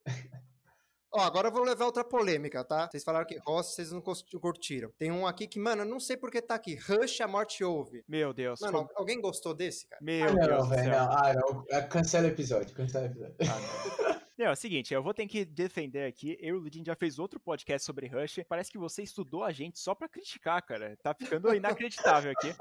Ó, 1.15 1.21
agora 1.21 1.49
eu 1.49 1.51
vou 1.51 1.63
levar 1.63 1.85
outra 1.85 2.03
polêmica, 2.03 2.63
tá? 2.63 2.89
Vocês 2.89 3.03
falaram 3.03 3.27
que 3.27 3.37
Ross 3.45 3.75
vocês 3.75 3.91
não 3.91 4.01
curtiram. 4.01 4.91
Tem 4.97 5.11
um 5.11 5.27
aqui 5.27 5.47
que, 5.47 5.59
mano, 5.59 5.83
eu 5.83 5.85
não 5.85 5.99
sei 5.99 6.17
porque 6.17 6.41
tá 6.41 6.55
aqui. 6.55 6.73
Rush, 6.75 7.21
a 7.21 7.27
morte 7.27 7.63
ouve. 7.63 8.03
Meu 8.07 8.33
Deus. 8.33 8.59
Mano, 8.59 8.79
como... 8.79 8.89
alguém 8.95 9.21
gostou 9.21 9.53
desse, 9.53 9.87
cara? 9.87 10.01
Meu 10.03 10.27
ah, 10.27 10.33
não, 10.33 10.47
Deus. 10.47 10.49
Não, 10.49 10.69
velho, 10.69 10.91
não. 10.91 11.11
Ah, 11.11 11.33
não. 11.35 11.87
Cancela 11.87 12.25
o 12.25 12.31
episódio, 12.31 12.75
cancela 12.75 13.05
o 13.05 13.09
episódio. 13.11 13.35
Ah, 13.41 14.09
não. 14.09 14.13
Não, 14.35 14.47
é 14.47 14.51
o 14.51 14.55
seguinte, 14.55 14.91
eu 14.91 15.03
vou 15.03 15.13
ter 15.13 15.27
que 15.27 15.45
defender 15.45 16.07
aqui. 16.07 16.35
Eu 16.39 16.55
e 16.55 16.57
o 16.57 16.61
Ludin 16.61 16.83
já 16.83 16.95
fez 16.95 17.19
outro 17.19 17.39
podcast 17.39 17.85
sobre 17.85 18.07
Rush. 18.07 18.39
Parece 18.49 18.71
que 18.71 18.79
você 18.79 19.03
estudou 19.03 19.43
a 19.43 19.51
gente 19.51 19.77
só 19.77 19.93
pra 19.93 20.09
criticar, 20.09 20.59
cara. 20.65 20.97
Tá 21.03 21.13
ficando 21.13 21.53
inacreditável 21.53 22.31
aqui. 22.31 22.51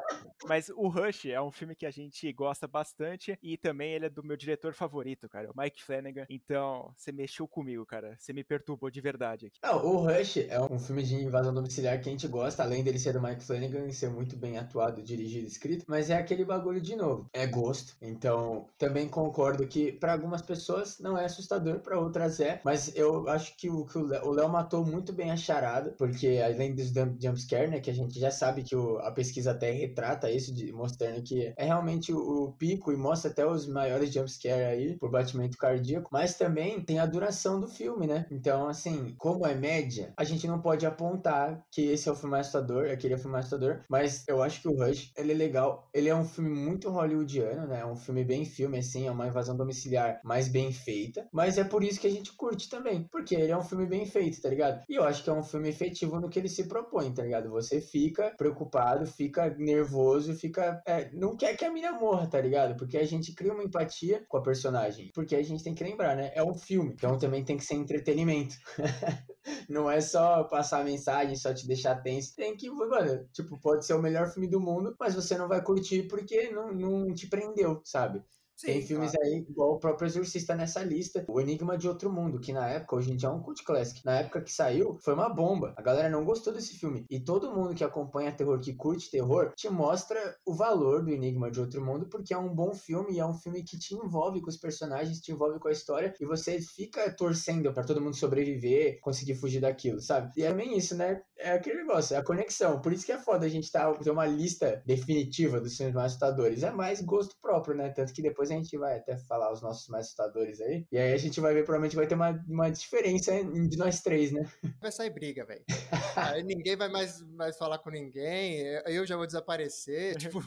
Mas 0.46 0.68
o 0.68 0.88
Rush 0.88 1.26
é 1.26 1.40
um 1.40 1.50
filme 1.50 1.74
que 1.74 1.86
a 1.86 1.90
gente 1.90 2.30
gosta 2.32 2.68
bastante 2.68 3.38
e 3.42 3.56
também 3.56 3.92
ele 3.92 4.04
é 4.04 4.10
do 4.10 4.22
meu 4.22 4.36
diretor 4.36 4.74
favorito, 4.74 5.30
cara, 5.30 5.50
o 5.50 5.54
Mike 5.58 5.82
Flanagan. 5.82 6.26
Então, 6.28 6.92
você 6.94 7.10
mexeu 7.10 7.48
comigo, 7.48 7.86
cara. 7.86 8.16
Você 8.18 8.34
me 8.34 8.44
perturbou 8.44 8.90
de 8.90 9.00
verdade 9.00 9.46
aqui. 9.46 9.58
Não, 9.62 9.82
o 9.82 9.96
Rush 9.96 10.38
é 10.48 10.60
um 10.60 10.78
filme 10.78 11.02
de 11.02 11.14
invasão 11.14 11.54
domiciliar 11.54 11.98
que 12.02 12.08
a 12.08 12.12
gente 12.12 12.28
gosta, 12.28 12.62
além 12.62 12.84
dele 12.84 12.98
ser 12.98 13.14
do 13.14 13.22
Mike 13.22 13.44
Flanagan 13.44 13.86
e 13.86 13.94
ser 13.94 14.10
muito 14.10 14.36
bem 14.36 14.58
atuado, 14.58 15.02
dirigido 15.02 15.46
e 15.46 15.48
escrito, 15.48 15.86
mas 15.88 16.10
é 16.10 16.16
aquele 16.16 16.44
bagulho 16.44 16.82
de 16.82 16.94
novo. 16.96 17.30
É 17.32 17.46
gosto. 17.46 17.96
Então, 18.02 18.68
também 18.76 19.08
concordo 19.08 19.66
que 19.66 19.90
para 19.92 20.12
algumas 20.12 20.42
pessoas 20.42 20.98
não 20.98 21.16
é 21.16 21.24
assustador 21.24 21.71
para 21.80 21.98
outras 21.98 22.40
é. 22.40 22.60
Mas 22.64 22.94
eu 22.94 23.28
acho 23.28 23.56
que 23.56 23.70
o, 23.70 23.84
que 23.84 23.98
o 23.98 24.30
Léo 24.30 24.48
matou 24.48 24.84
muito 24.84 25.12
bem 25.12 25.30
a 25.30 25.36
charada, 25.36 25.94
porque 25.98 26.40
além 26.44 26.74
dos 26.74 26.92
jumpscare, 27.20 27.68
né, 27.68 27.80
que 27.80 27.90
a 27.90 27.94
gente 27.94 28.18
já 28.18 28.30
sabe 28.30 28.62
que 28.62 28.76
o, 28.76 28.98
a 28.98 29.10
pesquisa 29.10 29.52
até 29.52 29.70
retrata 29.70 30.30
isso, 30.30 30.54
de, 30.54 30.72
mostrando 30.72 31.22
que 31.22 31.52
é 31.56 31.64
realmente 31.64 32.12
o, 32.12 32.18
o 32.18 32.52
pico 32.52 32.92
e 32.92 32.96
mostra 32.96 33.30
até 33.30 33.46
os 33.46 33.66
maiores 33.66 34.12
jumpscare 34.12 34.64
aí, 34.64 34.96
por 34.98 35.10
batimento 35.10 35.56
cardíaco, 35.56 36.08
mas 36.12 36.34
também 36.34 36.80
tem 36.80 36.98
a 36.98 37.06
duração 37.06 37.60
do 37.60 37.68
filme, 37.68 38.06
né? 38.06 38.26
Então, 38.30 38.68
assim, 38.68 39.14
como 39.18 39.46
é 39.46 39.54
média, 39.54 40.12
a 40.16 40.24
gente 40.24 40.46
não 40.46 40.60
pode 40.60 40.86
apontar 40.86 41.64
que 41.70 41.82
esse 41.82 42.08
é 42.08 42.12
o 42.12 42.16
filme 42.16 42.38
assustador, 42.38 42.90
aquele 42.90 43.14
é 43.14 43.16
o 43.16 43.20
filme 43.20 43.38
assustador, 43.38 43.80
mas 43.88 44.24
eu 44.28 44.42
acho 44.42 44.60
que 44.60 44.68
o 44.68 44.76
Rush, 44.76 45.12
ele 45.16 45.32
é 45.32 45.34
legal, 45.34 45.88
ele 45.92 46.08
é 46.08 46.14
um 46.14 46.24
filme 46.24 46.50
muito 46.50 46.90
hollywoodiano, 46.90 47.66
né? 47.66 47.80
É 47.80 47.86
um 47.86 47.96
filme 47.96 48.24
bem 48.24 48.44
filme, 48.44 48.78
assim, 48.78 49.06
é 49.06 49.10
uma 49.10 49.26
invasão 49.26 49.56
domiciliar 49.56 50.20
mais 50.24 50.48
bem 50.48 50.72
feita, 50.72 51.26
mas 51.32 51.51
é 51.58 51.64
por 51.64 51.82
isso 51.82 52.00
que 52.00 52.06
a 52.06 52.10
gente 52.10 52.32
curte 52.32 52.68
também, 52.68 53.06
porque 53.10 53.34
ele 53.34 53.52
é 53.52 53.56
um 53.56 53.62
filme 53.62 53.86
bem 53.86 54.06
feito, 54.06 54.40
tá 54.40 54.48
ligado? 54.48 54.82
E 54.88 54.94
eu 54.94 55.04
acho 55.04 55.22
que 55.22 55.30
é 55.30 55.32
um 55.32 55.42
filme 55.42 55.68
efetivo 55.68 56.20
no 56.20 56.28
que 56.28 56.38
ele 56.38 56.48
se 56.48 56.68
propõe, 56.68 57.12
tá 57.12 57.22
ligado? 57.22 57.50
Você 57.50 57.80
fica 57.80 58.34
preocupado, 58.36 59.06
fica 59.06 59.50
nervoso, 59.58 60.34
fica. 60.34 60.82
É, 60.86 61.10
não 61.12 61.36
quer 61.36 61.56
que 61.56 61.64
a 61.64 61.72
mina 61.72 61.92
morra, 61.92 62.26
tá 62.26 62.40
ligado? 62.40 62.76
Porque 62.76 62.96
a 62.96 63.04
gente 63.04 63.34
cria 63.34 63.52
uma 63.52 63.64
empatia 63.64 64.24
com 64.28 64.36
a 64.36 64.42
personagem. 64.42 65.10
Porque 65.14 65.34
a 65.34 65.42
gente 65.42 65.62
tem 65.62 65.74
que 65.74 65.84
lembrar, 65.84 66.16
né? 66.16 66.30
É 66.34 66.42
um 66.42 66.54
filme, 66.54 66.92
então 66.94 67.18
também 67.18 67.44
tem 67.44 67.56
que 67.56 67.64
ser 67.64 67.74
entretenimento. 67.74 68.54
não 69.68 69.90
é 69.90 70.00
só 70.00 70.44
passar 70.44 70.84
mensagem, 70.84 71.36
só 71.36 71.52
te 71.52 71.66
deixar 71.66 71.96
tenso. 72.02 72.34
Tem 72.36 72.56
que, 72.56 72.70
mano, 72.70 73.26
tipo, 73.32 73.58
pode 73.60 73.84
ser 73.84 73.94
o 73.94 74.02
melhor 74.02 74.28
filme 74.28 74.48
do 74.48 74.60
mundo, 74.60 74.94
mas 74.98 75.14
você 75.14 75.36
não 75.36 75.48
vai 75.48 75.62
curtir 75.62 76.04
porque 76.04 76.50
não, 76.50 76.72
não 76.72 77.14
te 77.14 77.26
prendeu, 77.26 77.80
sabe? 77.84 78.22
Sim, 78.62 78.74
Tem 78.74 78.86
filmes 78.86 79.10
claro. 79.10 79.28
aí, 79.28 79.44
igual 79.48 79.72
o 79.72 79.78
próprio 79.78 80.06
Exorcista 80.06 80.54
nessa 80.54 80.84
lista. 80.84 81.24
O 81.28 81.40
Enigma 81.40 81.76
de 81.76 81.88
Outro 81.88 82.10
Mundo, 82.12 82.38
que 82.40 82.52
na 82.52 82.68
época, 82.68 82.94
hoje 82.96 83.12
em 83.12 83.16
dia 83.16 83.28
é 83.28 83.32
um 83.32 83.40
cult 83.40 83.64
classic. 83.64 84.04
Na 84.04 84.20
época 84.20 84.40
que 84.40 84.52
saiu, 84.52 84.96
foi 85.02 85.14
uma 85.14 85.28
bomba. 85.28 85.74
A 85.76 85.82
galera 85.82 86.08
não 86.08 86.24
gostou 86.24 86.52
desse 86.52 86.78
filme. 86.78 87.04
E 87.10 87.18
todo 87.18 87.52
mundo 87.52 87.74
que 87.74 87.82
acompanha 87.82 88.30
terror, 88.30 88.60
que 88.60 88.72
curte 88.72 89.10
terror, 89.10 89.52
te 89.56 89.68
mostra 89.68 90.36
o 90.46 90.54
valor 90.54 91.04
do 91.04 91.10
Enigma 91.10 91.50
de 91.50 91.60
Outro 91.60 91.84
Mundo, 91.84 92.08
porque 92.08 92.32
é 92.32 92.38
um 92.38 92.54
bom 92.54 92.72
filme 92.72 93.14
e 93.14 93.18
é 93.18 93.26
um 93.26 93.34
filme 93.34 93.64
que 93.64 93.76
te 93.76 93.94
envolve 93.94 94.40
com 94.40 94.48
os 94.48 94.56
personagens, 94.56 95.20
te 95.20 95.32
envolve 95.32 95.58
com 95.58 95.68
a 95.68 95.72
história 95.72 96.14
e 96.20 96.24
você 96.24 96.60
fica 96.60 97.10
torcendo 97.14 97.72
para 97.72 97.84
todo 97.84 98.00
mundo 98.00 98.14
sobreviver, 98.14 99.00
conseguir 99.00 99.34
fugir 99.34 99.60
daquilo, 99.60 100.00
sabe? 100.00 100.30
E 100.36 100.44
é 100.44 100.52
também 100.62 100.76
isso, 100.76 100.94
né? 100.96 101.22
É 101.36 101.52
aquele 101.52 101.78
negócio, 101.78 102.14
é 102.14 102.18
a 102.18 102.24
conexão. 102.24 102.80
Por 102.80 102.92
isso 102.92 103.04
que 103.04 103.12
é 103.12 103.18
foda 103.18 103.46
a 103.46 103.48
gente 103.48 103.70
tá, 103.72 103.92
ter 103.94 104.10
uma 104.10 104.26
lista 104.26 104.82
definitiva 104.86 105.60
dos 105.60 105.76
filmes 105.76 105.94
mais 105.94 106.12
assustadores. 106.12 106.62
É 106.62 106.70
mais 106.70 107.00
gosto 107.00 107.36
próprio, 107.40 107.74
né? 107.74 107.90
Tanto 107.90 108.12
que 108.12 108.22
depois 108.22 108.50
a 108.54 108.56
gente 108.56 108.76
vai 108.76 108.98
até 108.98 109.16
falar 109.16 109.52
os 109.52 109.62
nossos 109.62 109.88
mais 109.88 110.06
assustadores 110.06 110.60
aí. 110.60 110.86
E 110.90 110.98
aí 110.98 111.12
a 111.12 111.16
gente 111.16 111.40
vai 111.40 111.54
ver, 111.54 111.64
provavelmente 111.64 111.96
vai 111.96 112.06
ter 112.06 112.14
uma, 112.14 112.30
uma 112.48 112.70
diferença 112.70 113.32
de 113.44 113.76
nós 113.76 114.00
três, 114.00 114.32
né? 114.32 114.50
Vai 114.80 114.90
sair 114.90 115.10
briga, 115.10 115.44
velho. 115.44 115.64
aí 116.16 116.42
ninguém 116.42 116.76
vai 116.76 116.88
mais, 116.88 117.22
mais 117.34 117.56
falar 117.56 117.78
com 117.78 117.90
ninguém, 117.90 118.58
eu 118.86 119.06
já 119.06 119.16
vou 119.16 119.26
desaparecer, 119.26 120.16
tipo... 120.18 120.42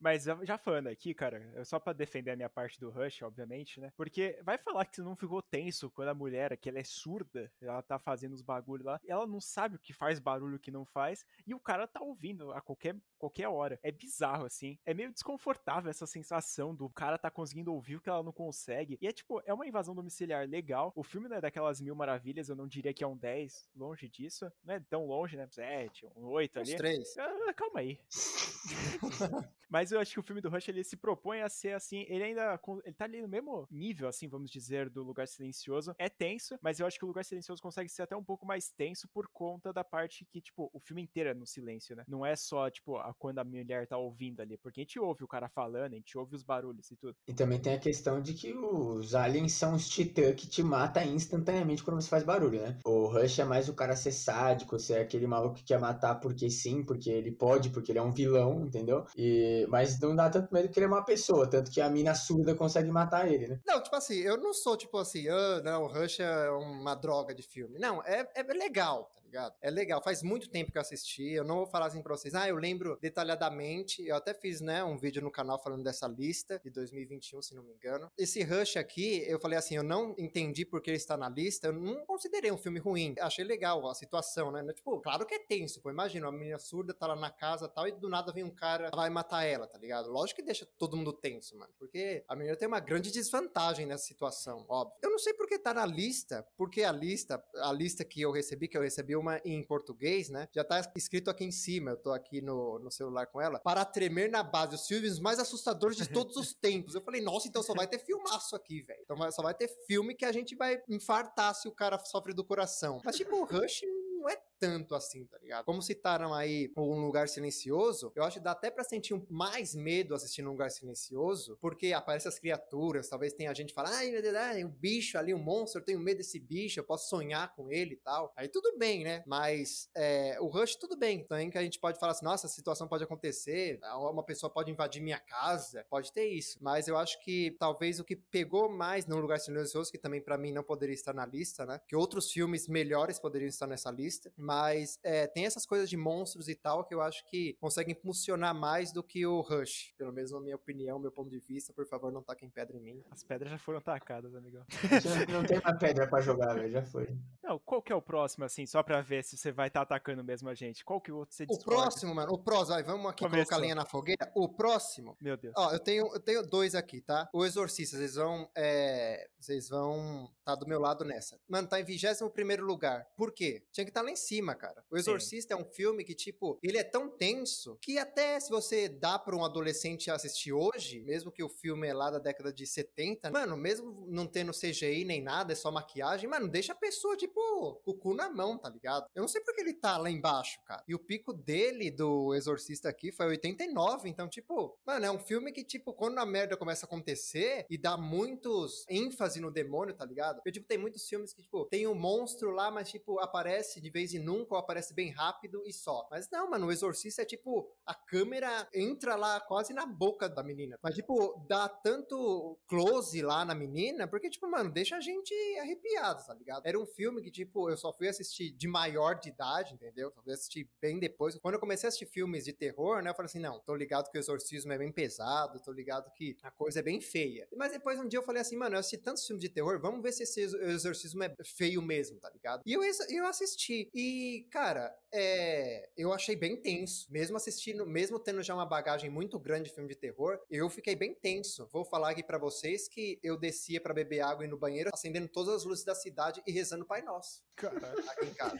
Mas 0.00 0.24
já 0.42 0.58
falando 0.58 0.88
aqui, 0.88 1.14
cara, 1.14 1.50
é 1.54 1.64
só 1.64 1.78
para 1.78 1.92
defender 1.92 2.30
a 2.30 2.36
minha 2.36 2.48
parte 2.48 2.78
do 2.80 2.90
Rush, 2.90 3.22
obviamente, 3.22 3.80
né? 3.80 3.92
Porque 3.96 4.38
vai 4.42 4.58
falar 4.58 4.84
que 4.84 4.96
você 4.96 5.02
não 5.02 5.16
ficou 5.16 5.42
tenso 5.42 5.90
quando 5.90 6.08
a 6.08 6.14
mulher, 6.14 6.56
que 6.56 6.68
ela 6.68 6.78
é 6.78 6.84
surda, 6.84 7.50
ela 7.60 7.82
tá 7.82 7.98
fazendo 7.98 8.32
os 8.32 8.42
bagulhos 8.42 8.86
lá, 8.86 9.00
ela 9.06 9.26
não 9.26 9.40
sabe 9.40 9.76
o 9.76 9.78
que 9.78 9.92
faz 9.92 10.18
barulho, 10.18 10.56
o 10.56 10.60
que 10.60 10.70
não 10.70 10.84
faz, 10.84 11.24
e 11.46 11.54
o 11.54 11.60
cara 11.60 11.86
tá 11.86 12.00
ouvindo 12.00 12.52
a 12.52 12.60
qualquer, 12.60 12.96
qualquer 13.18 13.48
hora. 13.48 13.78
É 13.82 13.90
bizarro, 13.90 14.44
assim. 14.44 14.78
É 14.84 14.94
meio 14.94 15.12
desconfortável 15.12 15.90
essa 15.90 16.06
sensação 16.06 16.74
do 16.74 16.88
cara 16.88 17.18
tá 17.18 17.30
conseguindo 17.30 17.72
ouvir 17.72 17.96
o 17.96 18.00
que 18.00 18.08
ela 18.08 18.22
não 18.22 18.32
consegue. 18.32 18.98
E 19.00 19.06
é 19.06 19.12
tipo, 19.12 19.42
é 19.44 19.52
uma 19.52 19.66
invasão 19.66 19.94
domiciliar 19.94 20.46
legal. 20.48 20.92
O 20.94 21.02
filme 21.02 21.28
não 21.28 21.36
é 21.36 21.40
daquelas 21.40 21.80
mil 21.80 21.94
maravilhas, 21.94 22.48
eu 22.48 22.56
não 22.56 22.66
diria 22.66 22.92
que 22.92 23.04
é 23.04 23.06
um 23.06 23.16
10, 23.16 23.70
longe 23.74 24.08
disso. 24.08 24.50
Não 24.64 24.74
é 24.74 24.80
tão 24.80 25.06
longe, 25.06 25.36
né? 25.36 25.46
7, 25.50 26.06
um 26.16 26.26
8 26.26 26.60
ali. 26.60 26.72
Uns 26.72 26.76
3. 26.76 27.18
Ah, 27.18 27.54
calma 27.54 27.80
aí. 27.80 27.98
Mas 29.68 29.92
eu 29.92 30.00
acho 30.00 30.12
que 30.12 30.20
o 30.20 30.22
filme 30.22 30.40
do 30.40 30.48
Rush 30.48 30.68
ele 30.68 30.84
se 30.84 30.96
propõe 30.96 31.42
a 31.42 31.48
ser 31.48 31.74
assim, 31.74 32.04
ele 32.08 32.24
ainda 32.24 32.60
ele 32.84 32.94
tá 32.94 33.04
ali 33.04 33.20
no 33.20 33.28
mesmo 33.28 33.66
nível, 33.70 34.08
assim, 34.08 34.28
vamos 34.28 34.50
dizer, 34.50 34.88
do 34.90 35.02
Lugar 35.02 35.26
Silencioso. 35.26 35.94
É 35.98 36.08
tenso, 36.08 36.58
mas 36.62 36.80
eu 36.80 36.86
acho 36.86 36.98
que 36.98 37.04
o 37.04 37.08
Lugar 37.08 37.24
Silencioso 37.24 37.62
consegue 37.62 37.88
ser 37.88 38.02
até 38.02 38.16
um 38.16 38.24
pouco 38.24 38.46
mais 38.46 38.70
tenso 38.70 39.08
por 39.08 39.28
conta 39.28 39.72
da 39.72 39.84
parte 39.84 40.24
que, 40.24 40.40
tipo, 40.40 40.70
o 40.72 40.80
filme 40.80 41.02
inteiro 41.02 41.30
é 41.30 41.34
no 41.34 41.46
silêncio, 41.46 41.96
né? 41.96 42.04
Não 42.08 42.24
é 42.24 42.36
só, 42.36 42.70
tipo, 42.70 42.96
a, 42.96 43.14
quando 43.14 43.38
a 43.38 43.44
mulher 43.44 43.86
tá 43.86 43.96
ouvindo 43.96 44.40
ali, 44.40 44.56
porque 44.56 44.80
a 44.80 44.84
gente 44.84 44.98
ouve 44.98 45.24
o 45.24 45.28
cara 45.28 45.48
falando, 45.48 45.92
a 45.92 45.96
gente 45.96 46.16
ouve 46.16 46.34
os 46.34 46.42
barulhos 46.42 46.90
e 46.90 46.96
tudo. 46.96 47.16
E 47.26 47.34
também 47.34 47.60
tem 47.60 47.74
a 47.74 47.78
questão 47.78 48.20
de 48.20 48.34
que 48.34 48.52
os 48.52 49.14
aliens 49.14 49.52
são 49.52 49.74
os 49.74 49.88
titãs 49.88 50.34
que 50.34 50.46
te 50.46 50.62
mata 50.62 51.04
instantaneamente 51.04 51.82
quando 51.82 52.00
você 52.00 52.08
faz 52.08 52.22
barulho, 52.22 52.60
né? 52.60 52.78
O 52.84 53.06
Rush 53.06 53.38
é 53.38 53.44
mais 53.44 53.68
o 53.68 53.74
cara 53.74 53.96
ser 53.96 54.12
sádico, 54.12 54.78
ser 54.78 54.98
aquele 55.00 55.26
maluco 55.26 55.56
que 55.56 55.64
quer 55.64 55.78
matar 55.78 56.16
porque 56.16 56.50
sim, 56.50 56.84
porque 56.84 57.10
ele 57.10 57.32
pode, 57.32 57.70
porque 57.70 57.92
ele 57.92 57.98
é 57.98 58.02
um 58.02 58.12
vilão, 58.12 58.64
entendeu? 58.64 59.04
E 59.16 59.43
mas 59.68 59.98
não 60.00 60.14
dá 60.14 60.28
tanto 60.30 60.52
medo 60.52 60.68
que 60.68 60.78
ele 60.78 60.86
é 60.86 60.88
uma 60.88 61.04
pessoa, 61.04 61.48
tanto 61.48 61.70
que 61.70 61.80
a 61.80 61.88
mina 61.88 62.14
surda 62.14 62.54
consegue 62.54 62.90
matar 62.90 63.30
ele, 63.30 63.48
né? 63.48 63.60
Não, 63.66 63.82
tipo 63.82 63.96
assim, 63.96 64.18
eu 64.20 64.36
não 64.36 64.52
sou 64.52 64.76
tipo 64.76 64.98
assim, 64.98 65.28
ah, 65.28 65.60
não, 65.62 65.86
Rush 65.86 66.20
é 66.20 66.50
uma 66.50 66.94
droga 66.94 67.34
de 67.34 67.42
filme. 67.42 67.78
Não, 67.78 68.02
é, 68.04 68.28
é 68.34 68.42
legal, 68.42 69.10
tá 69.14 69.22
ligado? 69.34 69.54
É 69.60 69.70
legal. 69.70 70.00
Faz 70.02 70.22
muito 70.22 70.48
tempo 70.48 70.70
que 70.70 70.78
eu 70.78 70.82
assisti. 70.82 71.32
Eu 71.32 71.44
não 71.44 71.56
vou 71.56 71.66
falar 71.66 71.86
assim 71.86 72.02
pra 72.02 72.16
vocês, 72.16 72.34
ah, 72.34 72.48
eu 72.48 72.56
lembro 72.56 72.96
detalhadamente. 73.00 74.06
Eu 74.06 74.16
até 74.16 74.32
fiz, 74.32 74.60
né, 74.60 74.84
um 74.84 74.96
vídeo 74.96 75.20
no 75.20 75.30
canal 75.30 75.60
falando 75.60 75.82
dessa 75.82 76.06
lista 76.06 76.60
de 76.62 76.70
2021, 76.70 77.42
se 77.42 77.54
não 77.54 77.64
me 77.64 77.72
engano. 77.72 78.10
Esse 78.16 78.42
Rush 78.44 78.76
aqui, 78.76 79.24
eu 79.26 79.40
falei 79.40 79.58
assim, 79.58 79.74
eu 79.74 79.82
não 79.82 80.14
entendi 80.16 80.64
porque 80.64 80.90
ele 80.90 80.96
está 80.96 81.16
na 81.16 81.28
lista. 81.28 81.68
Eu 81.68 81.72
não 81.72 82.06
considerei 82.06 82.52
um 82.52 82.56
filme 82.56 82.78
ruim. 82.78 83.14
Achei 83.20 83.44
legal 83.44 83.86
a 83.88 83.94
situação, 83.94 84.52
né? 84.52 84.64
Tipo, 84.72 85.00
claro 85.00 85.26
que 85.26 85.34
é 85.34 85.38
tenso. 85.38 85.82
Pô, 85.82 85.90
imagina, 85.90 86.26
uma 86.26 86.38
menina 86.38 86.58
surda 86.58 86.94
tá 86.94 87.08
lá 87.08 87.16
na 87.16 87.30
casa 87.30 87.68
tal, 87.68 87.88
e 87.88 87.92
do 87.92 88.08
nada 88.08 88.32
vem 88.32 88.44
um 88.44 88.54
cara, 88.54 88.90
vai 88.94 89.10
matar 89.10 89.44
ela, 89.44 89.66
tá 89.66 89.78
ligado? 89.78 90.10
Lógico 90.10 90.40
que 90.40 90.46
deixa 90.46 90.66
todo 90.78 90.96
mundo 90.96 91.12
tenso, 91.12 91.56
mano. 91.56 91.72
Porque 91.78 92.24
a 92.28 92.36
menina 92.36 92.56
tem 92.56 92.68
uma 92.68 92.80
grande 92.80 93.10
desvantagem 93.10 93.86
nessa 93.86 94.04
situação, 94.04 94.64
óbvio. 94.68 94.96
Eu 95.02 95.10
não 95.10 95.18
sei 95.18 95.34
porque 95.34 95.58
tá 95.58 95.74
na 95.74 95.86
lista, 95.86 96.46
porque 96.56 96.82
a 96.82 96.92
lista, 96.92 97.42
a 97.56 97.72
lista 97.72 98.04
que 98.04 98.20
eu 98.20 98.30
recebi, 98.30 98.68
que 98.68 98.76
eu 98.76 98.82
recebi 98.82 99.16
uma 99.24 99.40
em 99.44 99.62
português, 99.62 100.28
né? 100.28 100.48
Já 100.52 100.62
tá 100.62 100.80
escrito 100.94 101.30
aqui 101.30 101.44
em 101.44 101.50
cima, 101.50 101.92
eu 101.92 101.96
tô 101.96 102.12
aqui 102.12 102.40
no, 102.40 102.78
no 102.78 102.90
celular 102.90 103.26
com 103.26 103.40
ela, 103.40 103.58
para 103.58 103.84
tremer 103.84 104.30
na 104.30 104.42
base, 104.42 104.74
os 104.74 104.86
filmes 104.86 105.18
mais 105.18 105.38
assustadores 105.38 105.96
de 105.96 106.08
todos 106.08 106.36
os 106.36 106.52
tempos. 106.54 106.94
Eu 106.94 107.00
falei, 107.00 107.20
nossa, 107.20 107.48
então 107.48 107.62
só 107.62 107.74
vai 107.74 107.86
ter 107.86 107.98
filmaço 107.98 108.54
aqui, 108.54 108.82
velho. 108.82 109.00
Então 109.02 109.16
só 109.32 109.42
vai 109.42 109.54
ter 109.54 109.68
filme 109.86 110.14
que 110.14 110.24
a 110.24 110.32
gente 110.32 110.54
vai 110.54 110.82
infartar 110.88 111.54
se 111.54 111.66
o 111.66 111.72
cara 111.72 111.98
sofre 111.98 112.34
do 112.34 112.44
coração. 112.44 113.00
Mas 113.04 113.16
tipo, 113.16 113.34
o 113.36 113.44
Rush 113.44 113.82
não 114.18 114.28
é 114.28 114.36
tanto 114.64 114.94
assim, 114.94 115.26
tá 115.26 115.38
ligado? 115.38 115.64
Como 115.64 115.82
citaram 115.82 116.32
aí 116.32 116.72
Um 116.76 117.04
Lugar 117.04 117.28
Silencioso, 117.28 118.10
eu 118.14 118.24
acho 118.24 118.38
que 118.38 118.44
dá 118.44 118.52
até 118.52 118.70
pra 118.70 118.82
sentir 118.82 119.20
mais 119.28 119.74
medo 119.74 120.14
assistindo 120.14 120.48
Um 120.48 120.52
Lugar 120.52 120.70
Silencioso, 120.70 121.58
porque 121.60 121.92
aparecem 121.92 122.28
as 122.28 122.38
criaturas, 122.38 123.08
talvez 123.08 123.34
tenha 123.34 123.54
gente 123.54 123.68
que 123.68 123.74
fala, 123.74 123.90
ai, 123.90 124.64
o 124.64 124.68
bicho 124.68 125.18
ali, 125.18 125.34
o 125.34 125.38
monstro, 125.38 125.80
eu 125.80 125.84
tenho 125.84 126.00
medo 126.00 126.18
desse 126.18 126.38
bicho, 126.38 126.80
eu 126.80 126.84
posso 126.84 127.08
sonhar 127.08 127.54
com 127.54 127.70
ele 127.70 127.94
e 127.94 127.96
tal. 127.96 128.32
Aí 128.36 128.48
tudo 128.48 128.76
bem, 128.78 129.04
né? 129.04 129.22
Mas 129.26 129.90
é, 129.94 130.38
o 130.40 130.46
Rush, 130.46 130.76
tudo 130.76 130.96
bem. 130.96 131.24
Também 131.24 131.50
que 131.50 131.58
a 131.58 131.62
gente 131.62 131.78
pode 131.78 131.98
falar 131.98 132.12
assim, 132.12 132.24
nossa, 132.24 132.46
a 132.46 132.50
situação 132.50 132.88
pode 132.88 133.04
acontecer, 133.04 133.78
uma 133.94 134.24
pessoa 134.24 134.50
pode 134.50 134.70
invadir 134.70 135.02
minha 135.02 135.18
casa, 135.18 135.84
pode 135.90 136.12
ter 136.12 136.26
isso. 136.26 136.58
Mas 136.62 136.88
eu 136.88 136.96
acho 136.96 137.22
que 137.22 137.56
talvez 137.58 138.00
o 138.00 138.04
que 138.04 138.16
pegou 138.16 138.70
mais 138.70 139.06
no 139.06 139.18
Lugar 139.18 139.38
Silencioso, 139.38 139.90
que 139.90 139.98
também 139.98 140.22
para 140.22 140.38
mim 140.38 140.52
não 140.52 140.62
poderia 140.62 140.94
estar 140.94 141.12
na 141.12 141.26
lista, 141.26 141.66
né? 141.66 141.80
Que 141.86 141.96
outros 141.96 142.30
filmes 142.30 142.68
melhores 142.68 143.18
poderiam 143.18 143.48
estar 143.48 143.66
nessa 143.66 143.90
lista, 143.90 144.32
mas 144.36 144.53
é, 145.02 145.26
tem 145.26 145.46
essas 145.46 145.66
coisas 145.66 145.88
de 145.88 145.96
monstros 145.96 146.48
e 146.48 146.54
tal 146.54 146.84
que 146.84 146.94
eu 146.94 147.00
acho 147.00 147.24
que 147.26 147.56
conseguem 147.60 147.94
funcionar 147.94 148.54
mais 148.54 148.92
do 148.92 149.02
que 149.02 149.26
o 149.26 149.40
Rush. 149.40 149.94
Pelo 149.96 150.12
menos 150.12 150.30
na 150.30 150.40
minha 150.40 150.56
opinião, 150.56 150.98
meu 150.98 151.10
ponto 151.10 151.30
de 151.30 151.38
vista. 151.38 151.72
Por 151.72 151.86
favor, 151.86 152.12
não 152.12 152.22
taquem 152.22 152.50
pedra 152.50 152.76
em 152.76 152.80
mim. 152.80 153.04
As 153.10 153.22
pedras 153.22 153.50
já 153.50 153.58
foram 153.58 153.80
tacadas, 153.80 154.34
amigão. 154.34 154.64
não, 155.28 155.40
não 155.40 155.46
tem 155.46 155.60
mais 155.60 155.78
pedra 155.78 156.08
para 156.08 156.22
jogar, 156.22 156.54
velho. 156.54 156.70
Já 156.70 156.82
foi. 156.82 157.16
Não, 157.42 157.58
qual 157.58 157.82
que 157.82 157.92
é 157.92 157.96
o 157.96 158.02
próximo, 158.02 158.44
assim, 158.44 158.66
só 158.66 158.82
pra 158.82 159.00
ver 159.00 159.24
se 159.24 159.36
você 159.36 159.52
vai 159.52 159.68
estar 159.68 159.84
tá 159.84 159.94
atacando 159.94 160.22
mesmo 160.24 160.48
a 160.48 160.54
gente? 160.54 160.84
Qual 160.84 161.00
que 161.00 161.12
o 161.12 161.16
outro 161.16 161.34
você 161.34 161.44
O 161.48 161.58
próximo, 161.58 162.14
mano, 162.14 162.32
o 162.32 162.38
próximo, 162.38 162.82
vamos 162.84 163.10
aqui 163.10 163.24
Começou. 163.24 163.44
colocar 163.44 163.56
a 163.56 163.60
linha 163.60 163.74
na 163.74 163.84
fogueira. 163.84 164.30
O 164.34 164.48
próximo. 164.48 165.16
Meu 165.20 165.36
Deus. 165.36 165.54
Ó, 165.56 165.72
eu 165.72 165.78
tenho, 165.78 166.06
eu 166.12 166.20
tenho 166.20 166.42
dois 166.42 166.74
aqui, 166.74 167.00
tá? 167.00 167.28
O 167.32 167.44
Exorcista, 167.44 167.96
vocês 167.96 168.14
vão. 168.14 168.48
É, 168.56 169.28
vocês 169.38 169.68
vão 169.68 170.30
tá 170.44 170.54
do 170.54 170.66
meu 170.66 170.78
lado 170.78 171.04
nessa. 171.04 171.40
Mano, 171.48 171.66
tá 171.66 171.80
em 171.80 171.84
21 171.84 172.28
primeiro 172.30 172.64
lugar. 172.64 173.06
Por 173.16 173.32
quê? 173.32 173.64
Tinha 173.72 173.84
que 173.84 173.90
estar 173.90 174.00
tá 174.00 174.04
lá 174.04 174.10
em 174.10 174.16
cima 174.16 174.43
cima, 174.44 174.54
cara. 174.54 174.84
O 174.90 174.96
Exorcista 174.96 175.54
Sim. 175.54 175.60
é 175.60 175.64
um 175.64 175.66
filme 175.66 176.04
que, 176.04 176.14
tipo, 176.14 176.58
ele 176.62 176.76
é 176.76 176.84
tão 176.84 177.08
tenso 177.08 177.78
que 177.80 177.98
até 177.98 178.38
se 178.38 178.50
você 178.50 178.88
dá 178.88 179.18
pra 179.18 179.34
um 179.34 179.44
adolescente 179.44 180.10
assistir 180.10 180.52
hoje, 180.52 181.00
mesmo 181.02 181.32
que 181.32 181.42
o 181.42 181.48
filme 181.48 181.88
é 181.88 181.94
lá 181.94 182.10
da 182.10 182.18
década 182.18 182.52
de 182.52 182.66
70, 182.66 183.30
mano, 183.30 183.56
mesmo 183.56 184.06
não 184.08 184.26
tendo 184.26 184.52
CGI 184.52 185.04
nem 185.04 185.22
nada, 185.22 185.52
é 185.52 185.56
só 185.56 185.70
maquiagem, 185.70 186.28
mano, 186.28 186.46
deixa 186.48 186.72
a 186.72 186.76
pessoa, 186.76 187.16
tipo, 187.16 187.80
com 187.84 187.90
o 187.90 187.94
cu 187.94 188.14
na 188.14 188.28
mão, 188.28 188.58
tá 188.58 188.68
ligado? 188.68 189.06
Eu 189.14 189.22
não 189.22 189.28
sei 189.28 189.40
porque 189.40 189.62
ele 189.62 189.72
tá 189.72 189.96
lá 189.96 190.10
embaixo, 190.10 190.60
cara. 190.66 190.84
E 190.86 190.94
o 190.94 190.98
pico 190.98 191.32
dele, 191.32 191.90
do 191.90 192.34
Exorcista 192.34 192.88
aqui, 192.88 193.10
foi 193.10 193.26
89, 193.26 194.08
então, 194.08 194.28
tipo, 194.28 194.78
mano, 194.86 195.06
é 195.06 195.10
um 195.10 195.18
filme 195.18 195.52
que, 195.52 195.64
tipo, 195.64 195.94
quando 195.94 196.18
a 196.18 196.26
merda 196.26 196.56
começa 196.56 196.84
a 196.84 196.88
acontecer 196.88 197.64
e 197.70 197.78
dá 197.78 197.96
muitos 197.96 198.84
ênfase 198.88 199.40
no 199.40 199.50
demônio, 199.50 199.94
tá 199.94 200.04
ligado? 200.04 200.36
Porque, 200.36 200.52
tipo, 200.52 200.66
tem 200.66 200.76
muitos 200.76 201.08
filmes 201.08 201.32
que, 201.32 201.42
tipo, 201.42 201.64
tem 201.66 201.86
um 201.86 201.94
monstro 201.94 202.50
lá, 202.50 202.70
mas, 202.70 202.90
tipo, 202.90 203.18
aparece 203.20 203.80
de 203.80 203.90
vez 203.94 204.12
em 204.12 204.18
nunca 204.24 204.54
ou 204.54 204.60
aparece 204.60 204.94
bem 204.94 205.10
rápido 205.10 205.62
e 205.66 205.72
só. 205.72 206.08
Mas 206.10 206.28
não, 206.30 206.50
mano, 206.50 206.66
o 206.66 206.72
Exorcista 206.72 207.22
é, 207.22 207.24
tipo, 207.24 207.70
a 207.86 207.94
câmera 207.94 208.68
entra 208.74 209.14
lá 209.14 209.40
quase 209.40 209.72
na 209.72 209.86
boca 209.86 210.28
da 210.28 210.42
menina. 210.42 210.78
Mas, 210.82 210.94
tipo, 210.94 211.44
dá 211.48 211.68
tanto 211.68 212.58
close 212.66 213.20
lá 213.22 213.44
na 213.44 213.54
menina, 213.54 214.08
porque, 214.08 214.30
tipo, 214.30 214.48
mano, 214.48 214.70
deixa 214.70 214.96
a 214.96 215.00
gente 215.00 215.34
arrepiado, 215.60 216.24
tá 216.26 216.34
ligado? 216.34 216.66
Era 216.66 216.78
um 216.78 216.86
filme 216.86 217.22
que, 217.22 217.30
tipo, 217.30 217.68
eu 217.68 217.76
só 217.76 217.92
fui 217.92 218.08
assistir 218.08 218.50
de 218.50 218.66
maior 218.66 219.18
de 219.18 219.28
idade, 219.28 219.74
entendeu? 219.74 220.10
Só 220.10 220.22
fui 220.22 220.32
assistir 220.32 220.68
bem 220.80 220.98
depois. 220.98 221.38
Quando 221.38 221.54
eu 221.54 221.60
comecei 221.60 221.86
a 221.86 221.88
assistir 221.88 222.06
filmes 222.06 222.44
de 222.44 222.52
terror, 222.52 223.02
né, 223.02 223.10
eu 223.10 223.14
falei 223.14 223.26
assim, 223.26 223.40
não, 223.40 223.60
tô 223.60 223.74
ligado 223.74 224.10
que 224.10 224.18
o 224.18 224.20
exorcismo 224.20 224.72
é 224.72 224.78
bem 224.78 224.90
pesado, 224.90 225.60
tô 225.62 225.72
ligado 225.72 226.10
que 226.12 226.36
a 226.42 226.50
coisa 226.50 226.80
é 226.80 226.82
bem 226.82 227.00
feia. 227.00 227.46
Mas 227.56 227.72
depois 227.72 227.98
um 227.98 228.08
dia 228.08 228.18
eu 228.18 228.22
falei 228.22 228.40
assim, 228.40 228.56
mano, 228.56 228.76
eu 228.76 228.80
assisti 228.80 228.98
tantos 228.98 229.26
filmes 229.26 229.42
de 229.42 229.48
terror, 229.48 229.80
vamos 229.80 230.02
ver 230.02 230.12
se 230.12 230.22
esse 230.22 230.40
exorcismo 230.40 231.22
é 231.22 231.34
feio 231.44 231.82
mesmo, 231.82 232.18
tá 232.18 232.30
ligado? 232.30 232.62
E 232.64 232.72
eu, 232.72 232.82
eu 233.10 233.26
assisti. 233.26 233.90
E, 233.94 234.13
cara, 234.50 234.94
é, 235.12 235.88
eu 235.96 236.12
achei 236.12 236.36
bem 236.36 236.56
tenso. 236.56 237.06
Mesmo 237.10 237.36
assistindo, 237.36 237.86
mesmo 237.86 238.18
tendo 238.18 238.42
já 238.42 238.54
uma 238.54 238.66
bagagem 238.66 239.10
muito 239.10 239.38
grande 239.38 239.68
de 239.68 239.74
filme 239.74 239.88
de 239.88 239.96
terror, 239.96 240.38
eu 240.50 240.68
fiquei 240.68 240.94
bem 240.94 241.14
tenso. 241.14 241.68
Vou 241.72 241.84
falar 241.84 242.10
aqui 242.10 242.22
para 242.22 242.38
vocês 242.38 242.88
que 242.88 243.18
eu 243.22 243.36
descia 243.36 243.80
para 243.80 243.94
beber 243.94 244.20
água 244.20 244.44
e 244.44 244.48
no 244.48 244.58
banheiro, 244.58 244.90
acendendo 244.92 245.28
todas 245.28 245.54
as 245.54 245.64
luzes 245.64 245.84
da 245.84 245.94
cidade 245.94 246.42
e 246.46 246.52
rezando 246.52 246.84
Pai 246.84 247.02
Nosso. 247.02 247.42
Caralho. 247.56 248.10
Aqui 248.10 248.26
em 248.26 248.34
casa. 248.34 248.58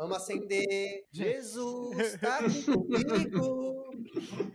Vamos 0.00 0.16
acender. 0.22 1.04
Jesus, 1.12 2.16
tá 2.18 2.38
aqui 2.38 2.64
comigo. 2.64 3.84